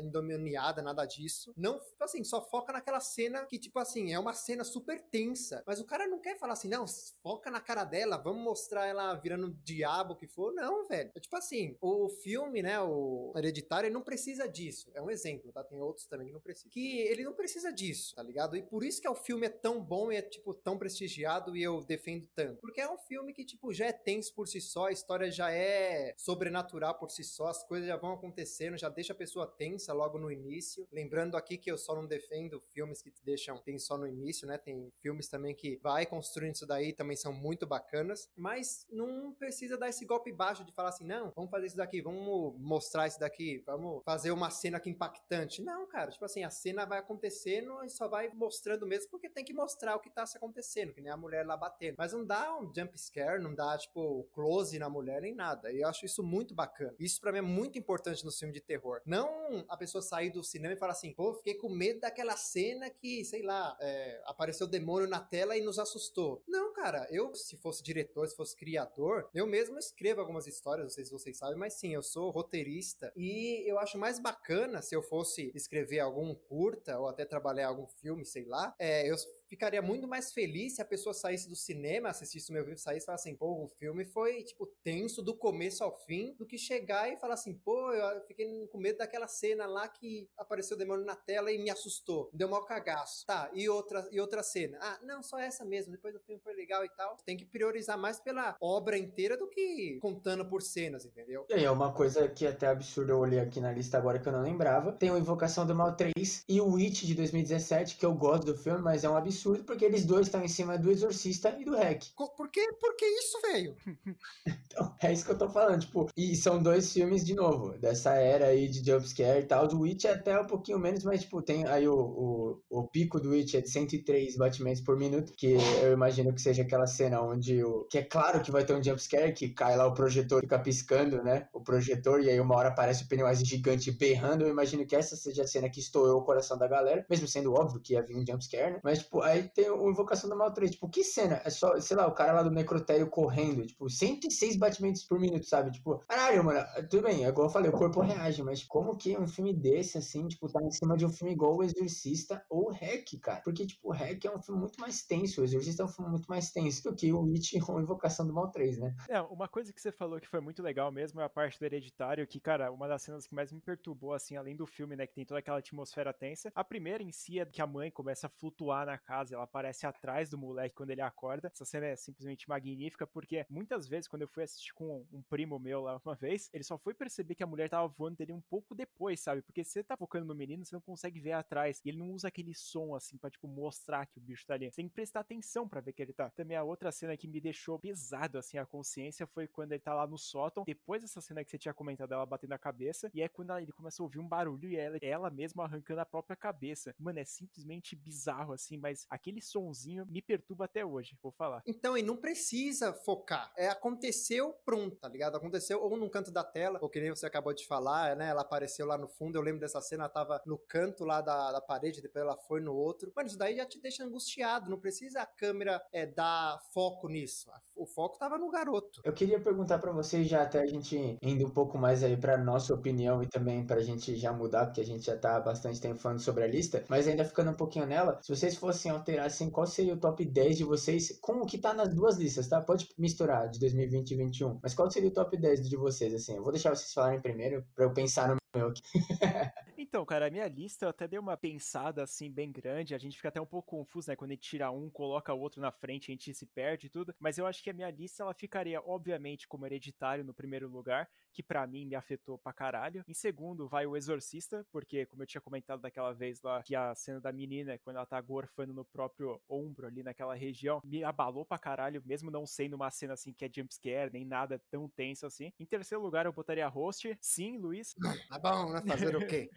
nada 0.83 1.05
disso. 1.05 1.53
Não, 1.57 1.79
tipo 1.79 2.03
assim, 2.03 2.23
só 2.23 2.41
foca 2.41 2.73
naquela 2.73 2.99
cena 2.99 3.45
que, 3.45 3.59
tipo 3.59 3.79
assim, 3.79 4.13
é 4.13 4.19
uma 4.19 4.33
cena 4.33 4.63
super 4.63 5.01
tensa. 5.01 5.63
Mas 5.65 5.79
o 5.79 5.85
cara 5.85 6.07
não 6.07 6.19
quer 6.19 6.37
falar 6.37 6.53
assim, 6.53 6.67
não, 6.67 6.85
foca 7.21 7.49
na 7.51 7.59
cara 7.59 7.83
dela, 7.83 8.17
vamos 8.17 8.43
mostrar 8.43 8.85
ela 8.87 9.13
virando 9.15 9.53
diabo 9.63 10.15
que 10.15 10.27
for. 10.27 10.53
Não, 10.53 10.87
velho. 10.87 11.11
É 11.15 11.19
tipo 11.19 11.35
assim, 11.35 11.77
o 11.81 12.09
filme, 12.09 12.61
né, 12.61 12.79
o 12.81 13.33
Hereditário, 13.35 13.87
ele 13.87 13.93
não 13.93 14.01
precisa 14.01 14.47
disso. 14.47 14.91
É 14.93 15.01
um 15.01 15.09
exemplo, 15.09 15.51
tá? 15.51 15.63
Tem 15.63 15.79
outros 15.79 16.07
também 16.07 16.27
que 16.27 16.33
não 16.33 16.41
precisam. 16.41 16.69
Que 16.71 16.99
ele 17.01 17.23
não 17.23 17.33
precisa 17.33 17.71
disso, 17.71 18.15
tá 18.15 18.23
ligado? 18.23 18.55
E 18.55 18.63
por 18.63 18.83
isso 18.83 19.01
que 19.01 19.07
o 19.09 19.15
filme 19.25 19.47
é 19.47 19.49
tão 19.49 19.81
bom 19.81 20.11
e 20.11 20.17
é, 20.17 20.21
tipo, 20.21 20.53
tão 20.53 20.77
prestigiado 20.77 21.57
e 21.57 21.63
eu 21.63 21.83
defendo 21.83 22.27
tanto. 22.35 22.61
Porque 22.61 22.79
é 22.79 22.89
um 22.89 22.97
filme 22.97 23.33
que, 23.33 23.43
tipo, 23.43 23.73
já 23.73 23.87
é 23.87 23.91
tenso 23.91 24.33
por 24.33 24.47
si 24.47 24.61
só, 24.61 24.87
a 24.87 24.91
história 24.91 25.31
já 25.31 25.51
é 25.51 26.13
sobrenatural 26.17 26.95
por 26.95 27.09
si 27.09 27.23
só, 27.23 27.47
as 27.47 27.63
coisas 27.63 27.87
já 27.87 27.97
vão 27.97 28.13
acontecendo, 28.13 28.77
já 28.77 28.89
deixa 28.89 29.13
a 29.13 29.15
pessoa 29.15 29.47
tensa 29.47 29.93
logo 29.93 30.17
no 30.17 30.31
início. 30.31 30.87
Lembrando 30.91 31.35
aqui 31.35 31.57
que 31.57 31.71
eu 31.71 31.77
só 31.77 31.95
não 31.95 32.05
defendo 32.05 32.59
filmes 32.59 33.01
que 33.01 33.11
te 33.11 33.23
deixam 33.23 33.57
tenso 33.57 33.87
só 33.87 33.97
no 33.97 34.07
início, 34.07 34.47
né? 34.47 34.57
Tem 34.57 34.91
filmes 35.01 35.27
também 35.27 35.55
que 35.55 35.77
vai 35.81 36.05
construindo 36.05 36.55
isso 36.55 36.67
daí, 36.67 36.93
também 36.93 37.17
são 37.17 37.33
muito 37.33 37.65
bacanas, 37.65 38.29
mas 38.35 38.85
não 38.91 39.33
precisa 39.33 39.77
dar 39.77 39.89
esse 39.89 40.05
golpe 40.05 40.31
baixo 40.31 40.63
de 40.63 40.71
falar 40.71 40.89
assim, 40.89 41.05
não, 41.05 41.31
vamos 41.35 41.49
fazer 41.49 41.67
isso 41.67 41.77
daqui, 41.77 42.01
vamos 42.01 42.55
mostrar 42.59 43.07
isso 43.07 43.19
daqui, 43.19 43.63
vamos 43.65 44.03
fazer 44.03 44.31
uma 44.31 44.49
cena 44.49 44.79
que 44.79 44.89
impactante. 44.89 45.63
Não, 45.63 45.87
cara, 45.87 46.11
tipo 46.11 46.25
assim, 46.25 46.43
a 46.43 46.49
cena 46.49 46.85
vai 46.85 46.99
acontecendo 46.99 47.83
e 47.83 47.89
só 47.89 48.07
vai 48.07 48.29
mostrando 48.33 48.85
mesmo 48.85 49.14
porque 49.15 49.29
tem 49.29 49.43
que 49.43 49.53
mostrar 49.53 49.95
o 49.95 49.99
que 49.99 50.09
tá 50.09 50.25
se 50.25 50.37
acontecendo, 50.37 50.93
que 50.93 51.01
nem 51.01 51.11
a 51.11 51.17
mulher 51.17 51.45
lá 51.45 51.57
batendo. 51.57 51.95
Mas 51.97 52.13
não 52.13 52.25
dá 52.25 52.55
um 52.57 52.71
jump 52.73 52.97
scare, 52.97 53.41
não 53.41 53.53
dá, 53.53 53.77
tipo, 53.77 54.27
close 54.33 54.77
na 54.77 54.89
mulher 54.89 55.21
nem 55.21 55.33
nada. 55.33 55.71
E 55.71 55.81
eu 55.81 55.87
acho 55.87 56.05
isso 56.05 56.23
muito 56.23 56.53
bacana. 56.53 56.95
Isso 56.99 57.19
para 57.21 57.31
mim 57.31 57.39
é 57.39 57.41
muito 57.41 57.77
importante 57.77 58.23
no 58.25 58.31
filme 58.31 58.53
de 58.53 58.61
terror. 58.61 59.01
Não 59.05 59.65
a 59.67 59.77
pessoa 59.77 60.01
sair 60.01 60.29
do 60.29 60.43
cinema 60.43 60.73
e 60.73 60.77
falar 60.77 60.93
assim, 60.93 61.13
pô, 61.13 61.33
fiquei 61.33 61.55
com 61.55 61.69
medo 61.69 61.99
daquela 61.99 62.35
cena 62.37 62.89
que, 62.89 63.23
sei 63.25 63.41
lá, 63.41 63.77
é, 63.79 64.21
apareceu 64.25 64.67
o 64.67 64.69
demônio 64.69 65.07
na 65.07 65.19
tela 65.19 65.57
e 65.57 65.61
nos 65.61 65.79
assustou. 65.79 66.43
Não, 66.47 66.73
cara, 66.73 67.07
eu, 67.09 67.33
se 67.33 67.57
fosse 67.57 67.83
diretor, 67.83 68.27
se 68.27 68.35
fosse 68.35 68.55
criador, 68.55 69.29
eu 69.33 69.47
mesmo 69.47 69.77
escrevo 69.77 70.21
algumas 70.21 70.47
histórias, 70.47 70.85
não 70.85 70.89
sei 70.89 71.05
se 71.05 71.11
vocês 71.11 71.37
sabem, 71.37 71.57
mas 71.57 71.73
sim, 71.73 71.93
eu 71.93 72.03
sou 72.03 72.29
roteirista 72.29 73.11
e 73.15 73.63
eu 73.69 73.79
acho 73.79 73.97
mais 73.97 74.19
bacana 74.19 74.81
se 74.81 74.95
eu 74.95 75.01
fosse 75.01 75.51
escrever 75.55 75.99
algum 75.99 76.33
curta 76.35 76.99
ou 76.99 77.07
até 77.07 77.25
trabalhar 77.25 77.67
algum 77.67 77.87
filme, 77.87 78.25
sei 78.25 78.45
lá, 78.45 78.75
é, 78.77 78.94
eu 79.03 79.15
ficaria 79.47 79.81
muito 79.81 80.07
mais 80.07 80.31
feliz 80.31 80.75
se 80.75 80.81
a 80.81 80.85
pessoa 80.85 81.13
saísse 81.13 81.47
do 81.47 81.55
cinema, 81.55 82.09
assistisse 82.09 82.49
o 82.49 82.53
meu 82.53 82.65
vídeo, 82.65 82.79
saísse 82.79 83.03
e 83.03 83.05
falasse 83.05 83.29
assim, 83.29 83.37
pô, 83.37 83.63
o 83.63 83.67
filme 83.67 84.05
foi, 84.05 84.43
tipo, 84.43 84.65
tenso 84.83 85.21
do 85.21 85.35
começo 85.35 85.83
ao 85.83 85.95
fim, 86.05 86.33
do 86.37 86.45
que 86.45 86.57
chegar 86.57 87.11
e 87.11 87.17
falar 87.17 87.35
assim, 87.35 87.53
pô, 87.53 87.91
eu 87.93 88.21
fiquei 88.25 88.67
com 88.67 88.77
medo 88.77 88.97
daquela 88.97 89.27
cena 89.27 89.65
lá 89.65 89.87
que 89.87 90.27
apareceu 90.37 90.75
o 90.75 90.79
demônio 90.79 91.05
na 91.05 91.15
tela 91.15 91.51
e 91.51 91.57
me 91.57 91.69
assustou, 91.69 92.29
deu 92.33 92.49
mal 92.49 92.65
cagaço. 92.65 93.25
Tá, 93.25 93.49
e 93.53 93.69
outra, 93.69 94.07
e 94.11 94.19
outra 94.19 94.43
cena? 94.43 94.77
Ah, 94.81 94.99
não, 95.03 95.21
só 95.21 95.39
essa 95.39 95.63
mesmo, 95.63 95.91
depois 95.91 96.15
o 96.15 96.19
filme 96.19 96.41
foi 96.41 96.53
legal 96.53 96.83
e 96.83 96.89
tal. 96.89 97.17
Tem 97.25 97.37
que 97.37 97.45
priorizar 97.45 97.97
mais 97.97 98.19
pela 98.19 98.55
obra 98.59 98.97
inteira 98.97 99.37
do 99.37 99.47
que 99.47 99.99
contando 100.01 100.45
por 100.45 100.61
cenas, 100.61 101.05
entendeu? 101.05 101.45
E 101.49 101.63
é 101.63 101.71
uma 101.71 101.93
coisa 101.93 102.27
que 102.27 102.45
é 102.45 102.49
até 102.49 102.67
absurda, 102.67 103.13
eu 103.13 103.19
olhei 103.19 103.39
aqui 103.39 103.59
na 103.59 103.71
lista 103.71 103.97
agora 103.97 104.19
que 104.19 104.27
eu 104.27 104.33
não 104.33 104.41
lembrava, 104.41 104.91
tem 104.91 105.11
o 105.11 105.17
Invocação 105.17 105.65
do 105.65 105.75
Mal 105.75 105.95
3 105.95 106.43
e 106.47 106.61
o 106.61 106.73
Witch 106.73 107.03
de 107.03 107.15
2017, 107.15 107.97
que 107.97 108.05
eu 108.05 108.13
gosto 108.13 108.45
do 108.45 108.57
filme, 108.57 108.81
mas 108.81 109.03
é 109.03 109.09
um 109.09 109.15
absurdo 109.15 109.34
absurdo 109.35 109.63
porque 109.65 109.83
eles 109.83 110.05
dois 110.05 110.27
estão 110.27 110.43
em 110.43 110.47
cima 110.47 110.77
do 110.77 110.89
Exorcista 110.89 111.55
e 111.59 111.65
do 111.65 111.75
Hack. 111.75 112.05
Por 112.15 112.49
que, 112.49 112.71
por 112.73 112.95
que 112.95 113.05
isso, 113.05 113.41
velho? 113.41 113.75
então, 114.47 114.95
é 115.01 115.11
isso 115.11 115.25
que 115.25 115.31
eu 115.31 115.37
tô 115.37 115.49
falando, 115.49 115.81
tipo, 115.81 116.09
e 116.15 116.35
são 116.35 116.61
dois 116.61 116.91
filmes, 116.91 117.25
de 117.25 117.33
novo, 117.33 117.77
dessa 117.77 118.13
era 118.13 118.47
aí 118.47 118.67
de 118.67 118.83
jumpscare 118.83 119.41
e 119.41 119.45
tal. 119.45 119.67
O 119.73 119.81
Witch 119.81 120.05
é 120.05 120.11
até 120.11 120.39
um 120.39 120.45
pouquinho 120.47 120.79
menos, 120.79 121.03
mas, 121.03 121.21
tipo, 121.21 121.41
tem 121.41 121.67
aí 121.67 121.87
o, 121.87 121.95
o, 121.95 122.61
o 122.69 122.87
pico 122.87 123.19
do 123.19 123.29
Witch 123.29 123.55
é 123.55 123.61
de 123.61 123.69
103 123.69 124.37
batimentos 124.37 124.81
por 124.81 124.97
minuto, 124.97 125.33
que 125.35 125.57
eu 125.81 125.91
imagino 125.91 126.33
que 126.33 126.41
seja 126.41 126.61
aquela 126.61 126.87
cena 126.87 127.21
onde 127.21 127.63
o. 127.63 127.85
Que 127.89 127.99
é 127.99 128.03
claro 128.03 128.41
que 128.41 128.51
vai 128.51 128.63
ter 128.63 128.73
um 128.73 128.83
jumpscare, 128.83 129.33
que 129.33 129.49
cai 129.49 129.75
lá 129.75 129.85
o 129.85 129.93
projetor, 129.93 130.41
fica 130.41 130.59
piscando, 130.59 131.21
né? 131.23 131.47
O 131.53 131.61
projetor, 131.61 132.21
e 132.21 132.29
aí 132.29 132.39
uma 132.39 132.55
hora 132.55 132.69
aparece 132.69 133.03
o 133.03 133.07
Pennywise 133.07 133.43
gigante 133.43 133.91
berrando. 133.91 134.45
Eu 134.45 134.49
imagino 134.49 134.85
que 134.85 134.95
essa 134.95 135.15
seja 135.15 135.43
a 135.43 135.47
cena 135.47 135.69
que 135.69 135.79
estourou 135.79 136.19
o 136.21 136.23
coração 136.23 136.57
da 136.57 136.67
galera, 136.67 137.05
mesmo 137.09 137.27
sendo 137.27 137.53
óbvio 137.53 137.81
que 137.81 137.93
ia 137.93 138.01
vir 138.01 138.15
um 138.15 138.25
jumpscare, 138.25 138.73
né? 138.73 138.79
Mas, 138.83 138.99
tipo, 138.99 139.21
aí 139.25 139.49
tem 139.49 139.69
o 139.69 139.89
Invocação 139.89 140.29
do 140.29 140.35
Mal 140.35 140.53
3. 140.53 140.71
Tipo, 140.71 140.89
que 140.89 141.03
cena? 141.03 141.41
É 141.43 141.49
só, 141.49 141.79
sei 141.79 141.97
lá, 141.97 142.07
o 142.07 142.13
cara 142.13 142.33
lá 142.33 142.43
do 142.43 142.51
necrotério 142.51 143.09
correndo, 143.09 143.65
tipo, 143.65 143.89
106 143.89 144.57
batimentos 144.57 145.03
por 145.03 145.19
minuto, 145.19 145.45
sabe? 145.45 145.71
Tipo, 145.71 145.99
caralho, 146.07 146.43
mano, 146.43 146.65
tudo 146.89 147.03
bem, 147.03 147.25
é 147.25 147.29
igual 147.29 147.47
eu 147.47 147.51
falei, 147.51 147.69
o 147.69 147.73
corpo 147.73 148.01
reage, 148.01 148.43
mas 148.43 148.63
como 148.63 148.95
que 148.95 149.17
um 149.17 149.27
filme 149.27 149.53
desse, 149.53 149.97
assim, 149.97 150.27
tipo, 150.27 150.51
tá 150.51 150.61
em 150.61 150.71
cima 150.71 150.95
de 150.95 151.05
um 151.05 151.09
filme 151.09 151.33
igual 151.33 151.55
O 151.57 151.63
Exorcista 151.63 152.43
ou 152.49 152.71
Hack, 152.71 153.19
cara? 153.21 153.41
Porque, 153.41 153.65
tipo, 153.65 153.91
Hack 153.91 154.23
é 154.25 154.35
um 154.35 154.41
filme 154.41 154.61
muito 154.61 154.79
mais 154.79 155.03
tenso, 155.05 155.41
o 155.41 155.43
Exorcista 155.43 155.83
é 155.83 155.85
um 155.85 155.89
filme 155.89 156.11
muito 156.11 156.27
mais 156.27 156.51
tenso 156.51 156.83
do 156.83 156.95
que 156.95 157.11
o 157.11 157.21
Witch 157.21 157.53
ou 157.67 157.79
Invocação 157.79 158.25
do 158.25 158.33
Mal 158.33 158.51
3, 158.51 158.79
né? 158.79 158.95
É, 159.09 159.21
uma 159.21 159.47
coisa 159.47 159.73
que 159.73 159.81
você 159.81 159.91
falou 159.91 160.19
que 160.19 160.27
foi 160.27 160.39
muito 160.39 160.61
legal 160.61 160.91
mesmo 160.91 161.19
é 161.21 161.23
a 161.23 161.29
parte 161.29 161.59
do 161.59 161.65
hereditário, 161.65 162.27
que, 162.27 162.39
cara, 162.39 162.71
uma 162.71 162.87
das 162.87 163.01
cenas 163.01 163.25
que 163.27 163.35
mais 163.35 163.51
me 163.51 163.59
perturbou, 163.59 164.13
assim, 164.13 164.35
além 164.35 164.55
do 164.55 164.65
filme, 164.65 164.95
né, 164.95 165.07
que 165.07 165.13
tem 165.13 165.25
toda 165.25 165.39
aquela 165.39 165.59
atmosfera 165.59 166.13
tensa, 166.13 166.51
a 166.53 166.63
primeira 166.63 167.03
em 167.03 167.11
si 167.11 167.39
é 167.39 167.45
que 167.45 167.61
a 167.61 167.67
mãe 167.67 167.89
começa 167.89 168.27
a 168.27 168.29
flutuar 168.29 168.85
na 168.85 168.97
casa, 168.97 169.14
ela 169.31 169.43
aparece 169.43 169.85
atrás 169.85 170.29
do 170.29 170.37
moleque 170.37 170.75
quando 170.75 170.91
ele 170.91 171.01
acorda. 171.01 171.47
Essa 171.47 171.65
cena 171.65 171.87
é 171.87 171.95
simplesmente 171.95 172.47
magnífica, 172.47 173.05
porque 173.07 173.45
muitas 173.49 173.87
vezes, 173.87 174.07
quando 174.07 174.23
eu 174.23 174.27
fui 174.27 174.43
assistir 174.43 174.73
com 174.73 175.05
um 175.11 175.21
primo 175.23 175.59
meu 175.59 175.81
lá 175.81 175.99
uma 176.03 176.15
vez, 176.15 176.49
ele 176.53 176.63
só 176.63 176.77
foi 176.77 176.93
perceber 176.93 177.35
que 177.35 177.43
a 177.43 177.47
mulher 177.47 177.69
tava 177.69 177.87
voando 177.87 178.17
dele 178.17 178.33
um 178.33 178.41
pouco 178.41 178.75
depois, 178.75 179.19
sabe? 179.19 179.41
Porque 179.41 179.63
se 179.63 179.71
você 179.71 179.83
tá 179.83 179.97
focando 179.97 180.25
no 180.25 180.35
menino, 180.35 180.65
você 180.65 180.75
não 180.75 180.81
consegue 180.81 181.19
ver 181.19 181.33
atrás. 181.33 181.81
E 181.83 181.89
ele 181.89 181.97
não 181.97 182.11
usa 182.11 182.27
aquele 182.27 182.53
som, 182.53 182.95
assim, 182.95 183.17
pra, 183.17 183.29
tipo, 183.29 183.47
mostrar 183.47 184.05
que 184.05 184.17
o 184.17 184.21
bicho 184.21 184.45
tá 184.45 184.53
ali. 184.53 184.69
Você 184.69 184.77
tem 184.77 184.87
que 184.87 184.93
prestar 184.93 185.21
atenção 185.21 185.67
para 185.67 185.81
ver 185.81 185.93
que 185.93 186.01
ele 186.01 186.13
tá. 186.13 186.29
Também 186.29 186.57
a 186.57 186.63
outra 186.63 186.91
cena 186.91 187.15
que 187.17 187.27
me 187.27 187.39
deixou 187.39 187.79
pesado, 187.79 188.37
assim, 188.37 188.57
a 188.57 188.65
consciência 188.65 189.25
foi 189.27 189.47
quando 189.47 189.71
ele 189.71 189.81
tá 189.81 189.93
lá 189.93 190.07
no 190.07 190.17
sótão. 190.17 190.63
Depois 190.65 191.01
dessa 191.01 191.21
cena 191.21 191.43
que 191.43 191.49
você 191.49 191.57
tinha 191.57 191.73
comentado, 191.73 192.13
ela 192.13 192.25
batendo 192.25 192.51
na 192.51 192.57
cabeça. 192.57 193.09
E 193.13 193.21
é 193.21 193.29
quando 193.29 193.55
ele 193.57 193.71
começa 193.71 194.01
a 194.01 194.05
ouvir 194.05 194.19
um 194.19 194.27
barulho 194.27 194.69
e 194.69 194.75
ela, 194.75 194.97
ela 195.01 195.29
mesma 195.29 195.63
arrancando 195.63 196.01
a 196.01 196.05
própria 196.05 196.35
cabeça. 196.35 196.95
Mano, 196.99 197.19
é 197.19 197.25
simplesmente 197.25 197.95
bizarro, 197.95 198.53
assim, 198.53 198.77
mas 198.77 199.04
aquele 199.09 199.41
sonzinho 199.41 200.05
me 200.07 200.21
perturba 200.21 200.65
até 200.65 200.85
hoje, 200.85 201.17
vou 201.21 201.31
falar. 201.31 201.61
Então, 201.65 201.97
e 201.97 202.01
não 202.01 202.17
precisa 202.17 202.93
focar. 202.93 203.51
É, 203.57 203.67
aconteceu, 203.67 204.53
pronto, 204.65 204.95
tá 204.97 205.07
ligado? 205.07 205.35
Aconteceu 205.35 205.81
ou 205.81 205.97
num 205.97 206.09
canto 206.09 206.31
da 206.31 206.43
tela, 206.43 206.79
ou 206.81 206.89
que 206.89 206.99
nem 206.99 207.09
você 207.09 207.25
acabou 207.25 207.53
de 207.53 207.65
falar, 207.67 208.15
né? 208.15 208.29
Ela 208.29 208.41
apareceu 208.41 208.85
lá 208.85 208.97
no 208.97 209.07
fundo, 209.07 209.37
eu 209.37 209.41
lembro 209.41 209.59
dessa 209.59 209.81
cena, 209.81 210.03
ela 210.03 210.13
tava 210.13 210.41
no 210.45 210.57
canto 210.57 211.03
lá 211.03 211.21
da, 211.21 211.51
da 211.51 211.61
parede, 211.61 212.01
depois 212.01 212.23
ela 212.23 212.37
foi 212.37 212.61
no 212.61 212.73
outro. 212.73 213.11
Mano, 213.15 213.27
isso 213.27 213.37
daí 213.37 213.55
já 213.55 213.65
te 213.65 213.79
deixa 213.79 214.03
angustiado, 214.03 214.69
não 214.69 214.79
precisa 214.79 215.21
a 215.21 215.25
câmera 215.25 215.81
é, 215.91 216.05
dar 216.05 216.59
foco 216.73 217.07
nisso. 217.07 217.49
O 217.75 217.85
foco 217.85 218.17
tava 218.17 218.37
no 218.37 218.49
garoto. 218.49 219.01
Eu 219.03 219.13
queria 219.13 219.39
perguntar 219.39 219.79
para 219.79 219.91
vocês, 219.91 220.27
já 220.27 220.43
até 220.43 220.59
a 220.59 220.65
gente 220.65 221.17
indo 221.21 221.45
um 221.45 221.49
pouco 221.49 221.77
mais 221.77 222.03
aí 222.03 222.17
pra 222.17 222.37
nossa 222.37 222.73
opinião 222.73 223.21
e 223.21 223.27
também 223.27 223.65
pra 223.65 223.81
gente 223.81 224.15
já 224.15 224.31
mudar, 224.31 224.65
porque 224.65 224.81
a 224.81 224.85
gente 224.85 225.05
já 225.05 225.17
tá 225.17 225.39
bastante 225.39 225.79
tempo 225.79 225.99
falando 225.99 226.19
sobre 226.19 226.43
a 226.43 226.47
lista, 226.47 226.83
mas 226.89 227.07
ainda 227.07 227.25
ficando 227.25 227.51
um 227.51 227.55
pouquinho 227.55 227.85
nela, 227.85 228.19
se 228.21 228.35
vocês 228.35 228.55
fossem 228.55 228.94
alterar, 228.95 229.27
assim, 229.27 229.49
qual 229.49 229.65
seria 229.65 229.93
o 229.93 229.99
top 229.99 230.25
10 230.25 230.57
de 230.57 230.63
vocês 230.63 231.17
com 231.21 231.33
o 231.41 231.45
que 231.45 231.57
tá 231.57 231.73
nas 231.73 231.93
duas 231.93 232.17
listas, 232.17 232.47
tá? 232.47 232.61
Pode 232.61 232.89
misturar 232.97 233.49
de 233.49 233.59
2020 233.59 234.11
e 234.11 234.15
2021. 234.15 234.59
Mas 234.61 234.73
qual 234.73 234.89
seria 234.89 235.09
o 235.09 235.13
top 235.13 235.37
10 235.37 235.69
de 235.69 235.75
vocês, 235.75 236.13
assim? 236.13 236.35
Eu 236.35 236.43
vou 236.43 236.51
deixar 236.51 236.75
vocês 236.75 236.93
falarem 236.93 237.21
primeiro 237.21 237.65
para 237.75 237.85
eu 237.85 237.93
pensar 237.93 238.29
no 238.29 238.37
meu 238.55 238.69
aqui. 238.69 238.81
então, 239.77 240.05
cara, 240.05 240.27
a 240.27 240.29
minha 240.29 240.47
lista 240.47 240.85
eu 240.85 240.89
até 240.89 241.07
dei 241.07 241.19
uma 241.19 241.37
pensada 241.37 242.03
assim 242.03 242.31
bem 242.31 242.51
grande. 242.51 242.95
A 242.95 242.97
gente 242.97 243.17
fica 243.17 243.29
até 243.29 243.41
um 243.41 243.45
pouco 243.45 243.77
confuso, 243.77 244.09
né? 244.09 244.15
Quando 244.15 244.31
a 244.31 244.33
gente 244.33 244.49
tira 244.49 244.71
um, 244.71 244.89
coloca 244.89 245.33
o 245.33 245.39
outro 245.39 245.61
na 245.61 245.71
frente, 245.71 246.11
a 246.11 246.13
gente 246.13 246.33
se 246.33 246.45
perde 246.45 246.87
e 246.87 246.89
tudo. 246.89 247.13
Mas 247.19 247.37
eu 247.37 247.45
acho 247.45 247.61
que 247.61 247.69
a 247.69 247.73
minha 247.73 247.91
lista 247.91 248.23
ela 248.23 248.33
ficaria, 248.33 248.81
obviamente, 248.81 249.47
como 249.47 249.65
hereditário 249.65 250.23
no 250.23 250.33
primeiro 250.33 250.69
lugar, 250.69 251.09
que 251.35 251.43
para 251.43 251.67
mim 251.67 251.85
me 251.85 251.95
afetou 251.95 252.37
pra 252.37 252.53
caralho. 252.53 253.03
Em 253.07 253.13
segundo, 253.13 253.67
vai 253.67 253.85
o 253.85 253.97
Exorcista, 253.97 254.65
porque, 254.71 255.05
como 255.05 255.21
eu 255.21 255.27
tinha 255.27 255.41
comentado 255.41 255.81
daquela 255.81 256.13
vez 256.13 256.41
lá, 256.41 256.63
que 256.63 256.73
a 256.73 256.95
cena 256.95 257.19
da 257.19 257.31
menina, 257.31 257.77
quando 257.79 257.97
ela 257.97 258.05
tá 258.05 258.19
gorfando 258.21 258.73
no 258.73 258.85
próprio 258.85 259.41
ombro 259.49 259.85
ali 259.85 260.01
naquela 260.01 260.33
região, 260.33 260.79
me 260.83 261.03
abalou 261.03 261.45
pra 261.45 261.59
caralho, 261.59 262.01
mesmo 262.05 262.31
não 262.31 262.45
sendo 262.45 262.75
uma 262.75 262.89
cena 262.89 263.13
assim 263.13 263.33
que 263.33 263.43
é 263.43 263.51
jumpscare, 263.53 264.11
nem 264.13 264.23
nada 264.23 264.61
tão 264.71 264.87
tenso 264.87 265.25
assim. 265.25 265.51
Em 265.59 265.65
terceiro 265.65 266.01
lugar, 266.01 266.25
eu 266.25 266.31
botaria 266.31 266.67
Host. 266.67 267.17
Sim, 267.19 267.57
Luiz. 267.57 267.93
Tá 268.29 268.39
bom, 268.39 268.71
né? 268.71 268.81
Fazer 268.87 269.15
o 269.15 269.27
quê? 269.27 269.49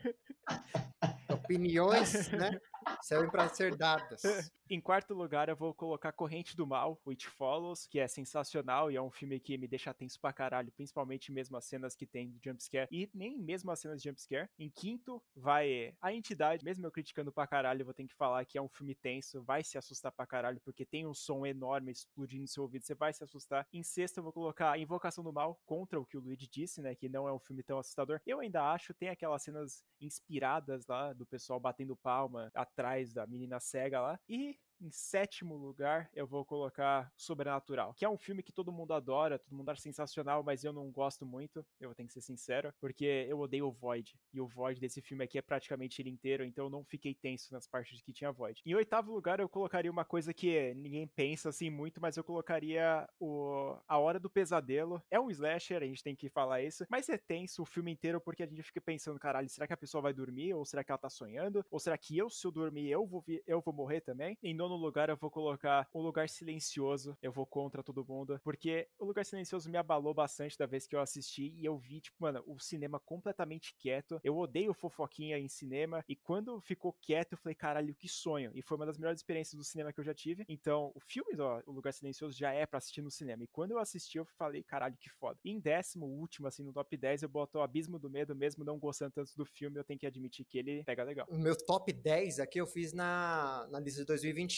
Opiniões, 1.31 2.29
né? 2.33 2.59
Servem 3.03 3.31
para 3.31 3.49
ser 3.49 3.77
dadas. 3.77 4.23
Em 4.71 4.83
quarto 4.83 5.15
lugar, 5.15 5.49
eu 5.49 5.57
vou 5.57 5.73
colocar 5.73 6.13
Corrente 6.13 6.55
do 6.55 6.67
Mal, 6.67 7.01
Which 7.07 7.27
Follows, 7.27 7.87
que 7.87 7.99
é 7.99 8.07
sensacional 8.07 8.91
e 8.91 8.97
é 8.97 9.01
um 9.01 9.11
filme 9.11 9.41
que 9.41 9.57
me 9.57 9.67
deixa 9.67 9.95
tenso 9.95 10.21
pra 10.21 10.31
caralho, 10.31 10.71
principalmente 10.73 11.33
mesmo 11.33 11.57
as 11.57 11.65
cenas 11.65 11.95
que 11.97 12.07
tem 12.07 12.33
de 12.33 12.39
jumpscare 12.45 12.87
e 12.93 13.09
nem 13.15 13.39
mesmo 13.39 13.71
as 13.71 13.81
cenas 13.81 14.03
de 14.03 14.11
jumpscare. 14.11 14.47
Em 14.59 14.69
quinto, 14.69 15.23
vai 15.35 15.95
A 16.03 16.13
Entidade, 16.13 16.63
mesmo 16.63 16.87
eu 16.87 16.91
criticando 16.91 17.33
pra 17.33 17.47
caralho, 17.47 17.83
vou 17.83 17.95
ter 17.95 18.07
que 18.07 18.15
falar 18.15 18.45
que 18.45 18.59
é 18.59 18.63
um 18.63 18.69
filme 18.69 18.95
tenso, 18.95 19.43
vai 19.43 19.65
se 19.65 19.79
assustar 19.79 20.13
pra 20.13 20.27
caralho, 20.27 20.61
porque 20.63 20.85
tem 20.85 21.07
um 21.07 21.15
som 21.15 21.47
enorme 21.47 21.91
explodindo 21.91 22.43
no 22.43 22.49
seu 22.49 22.65
ouvido, 22.65 22.85
você 22.85 22.95
vai 22.95 23.15
se 23.15 23.25
assustar. 23.25 23.67
Em 23.73 23.83
sexto, 23.83 24.19
eu 24.19 24.23
vou 24.23 24.35
colocar 24.35 24.79
Invocação 24.79 25.25
do 25.25 25.33
Mal, 25.33 25.59
contra 25.65 25.99
o 25.99 26.05
que 26.05 26.19
o 26.19 26.21
Luigi 26.21 26.47
disse, 26.47 26.83
né, 26.83 26.95
que 26.95 27.09
não 27.09 27.27
é 27.27 27.33
um 27.33 27.39
filme 27.39 27.63
tão 27.63 27.79
assustador. 27.79 28.21
Eu 28.27 28.41
ainda 28.41 28.71
acho, 28.71 28.93
tem 28.93 29.09
aquelas 29.09 29.43
cenas 29.43 29.83
inspiradas 29.99 30.87
lá, 30.87 31.15
do 31.15 31.25
pessoal 31.25 31.59
batendo 31.59 31.97
palma 31.97 32.51
atrás 32.55 33.15
da 33.15 33.27
menina 33.27 33.59
cega 33.61 34.01
lá, 34.03 34.21
e 34.29 34.58
em 34.81 34.91
sétimo 34.91 35.57
lugar, 35.57 36.11
eu 36.15 36.27
vou 36.27 36.45
colocar 36.45 37.13
Sobrenatural, 37.17 37.95
que 37.95 38.05
é 38.05 38.09
um 38.09 38.17
filme 38.17 38.43
que 38.43 38.53
todo 38.53 38.73
mundo 38.73 38.93
adora, 38.93 39.39
todo 39.39 39.55
mundo 39.55 39.69
acha 39.71 39.83
sensacional, 39.83 40.43
mas 40.43 40.65
eu 40.65 40.73
não 40.73 40.91
gosto 40.91 41.27
muito, 41.27 41.65
eu 41.81 41.95
tenho 41.95 42.07
que 42.07 42.13
ser 42.13 42.21
sincero, 42.21 42.73
porque 42.81 43.27
eu 43.29 43.39
odeio 43.39 43.67
o 43.67 43.73
Void. 43.73 44.19
E 44.33 44.41
o 44.41 44.47
Void 44.47 44.81
desse 44.81 45.01
filme 45.01 45.25
aqui 45.25 45.39
é 45.39 45.43
praticamente 45.43 46.01
ele 46.01 46.11
inteiro, 46.11 46.45
então 46.45 46.67
eu 46.67 46.71
não 46.71 46.85
fiquei 46.85 47.15
tenso 47.15 47.53
nas 47.53 47.67
partes 47.67 48.01
que 48.03 48.13
tinha 48.13 48.33
Void. 48.33 48.63
Em 48.65 48.75
oitavo 48.75 49.13
lugar, 49.13 49.41
eu 49.41 49.49
colocaria 49.49 49.91
uma 49.91 50.05
coisa 50.05 50.33
que 50.33 50.75
ninguém 50.75 51.07
pensa 51.07 51.49
assim 51.49 51.71
muito, 51.71 52.01
mas 52.01 52.17
eu 52.17 52.25
colocaria 52.25 53.09
o 53.19 53.77
A 53.87 53.99
Hora 53.99 54.21
do 54.21 54.31
Pesadelo. 54.31 55.03
É 55.11 55.19
um 55.19 55.31
slasher, 55.31 55.83
a 55.83 55.87
gente 55.87 56.03
tem 56.03 56.15
que 56.15 56.29
falar 56.29 56.63
isso, 56.63 56.85
mas 56.89 57.09
é 57.09 57.19
tenso 57.19 57.63
o 57.63 57.67
filme 57.67 57.93
inteiro 57.93 58.21
porque 58.21 58.43
a 58.43 58.47
gente 58.47 58.63
fica 58.63 58.81
pensando, 58.81 59.19
caralho, 59.19 59.49
será 59.49 59.67
que 59.67 59.73
a 59.73 59.77
pessoa 59.77 60.03
vai 60.03 60.13
dormir? 60.13 60.55
Ou 60.55 60.65
será 60.65 60.85
que 60.85 60.91
ela 60.91 60.99
tá 60.99 61.11
sonhando? 61.11 61.65
Ou 61.71 61.79
será 61.79 61.97
que 61.97 62.17
eu, 62.17 62.31
se 62.31 62.47
eu 62.47 62.51
dormir, 62.51 62.89
eu 62.89 63.07
vou, 63.07 63.25
eu 63.47 63.61
vou 63.61 63.75
morrer 63.75 64.01
também? 64.01 64.37
Em 64.43 64.55
nono 64.55 64.68
lugar, 64.77 65.09
eu 65.09 65.17
vou 65.17 65.31
colocar 65.31 65.89
Um 65.95 66.01
Lugar 66.01 66.29
Silencioso. 66.29 67.17
Eu 67.23 67.33
vou 67.33 67.47
contra 67.47 67.83
todo 67.83 68.05
mundo. 68.05 68.41
Porque 68.43 68.89
O 68.99 69.05
Lugar 69.05 69.25
Silencioso 69.25 69.71
me 69.71 69.79
abalou 69.79 70.15
bastante 70.15 70.59
da 70.59 70.67
vez 70.67 70.87
que 70.87 70.95
eu 70.95 71.01
assisti. 71.01 71.55
E 71.57 71.65
eu 71.65 71.77
vi, 71.79 72.01
tipo, 72.01 72.17
mano, 72.21 72.43
o 72.47 72.59
cinema 72.59 72.99
completamente 73.01 73.75
quieto. 73.79 74.21
Eu 74.23 74.37
odeio 74.37 74.75
fofoquinha 74.75 75.39
em 75.39 75.49
cinema. 75.49 76.05
E 76.09 76.17
quando 76.17 76.61
ficou 76.61 76.93
quieto, 76.93 77.33
eu 77.33 77.39
falei, 77.39 77.55
caralho, 77.55 77.95
que 77.95 78.09
sonho. 78.09 78.51
E 78.55 78.63
foi 78.63 78.77
uma 78.77 78.87
das 78.87 78.99
melhores 78.99 79.21
experiências 79.21 79.57
do 79.57 79.65
cinema 79.65 79.93
que 79.93 80.01
eu 80.01 80.05
já 80.05 80.15
tive. 80.15 80.45
Então, 80.49 80.93
o 80.95 81.01
filme 81.01 81.35
do 81.35 81.45
O 81.67 81.73
Lugar 81.73 81.93
Silencioso 81.93 82.37
já 82.37 82.53
é 82.53 82.67
para 82.67 82.79
assistir 82.79 83.03
no 83.03 83.11
cinema. 83.11 83.43
E 83.43 83.47
quando 83.49 83.73
eu 83.73 83.79
assisti, 83.79 84.19
eu 84.19 84.25
falei, 84.25 84.63
caralho, 84.63 84.97
que 84.99 85.09
foda. 85.09 85.39
E 85.45 85.51
em 85.51 85.61
décimo, 85.61 86.07
último, 86.07 86.47
assim, 86.47 86.63
no 86.63 86.73
top 86.73 86.97
10, 86.97 87.23
eu 87.23 87.29
boto 87.29 87.59
o 87.59 87.63
Abismo 87.63 87.99
do 87.99 88.11
Medo, 88.11 88.35
mesmo 88.35 88.65
não 88.65 88.79
gostando 88.79 89.13
tanto 89.13 89.37
do 89.37 89.45
filme, 89.45 89.79
eu 89.79 89.85
tenho 89.85 89.99
que 89.99 90.07
admitir 90.07 90.45
que 90.45 90.59
ele 90.59 90.83
pega 90.85 91.03
legal. 91.03 91.27
O 91.31 91.39
meu 91.39 91.57
top 91.57 91.93
10 91.93 92.41
aqui 92.41 92.59
eu 92.61 92.67
fiz 92.67 92.93
na, 92.93 93.67
na 93.71 93.81
lista 93.81 94.05
de 94.05 94.07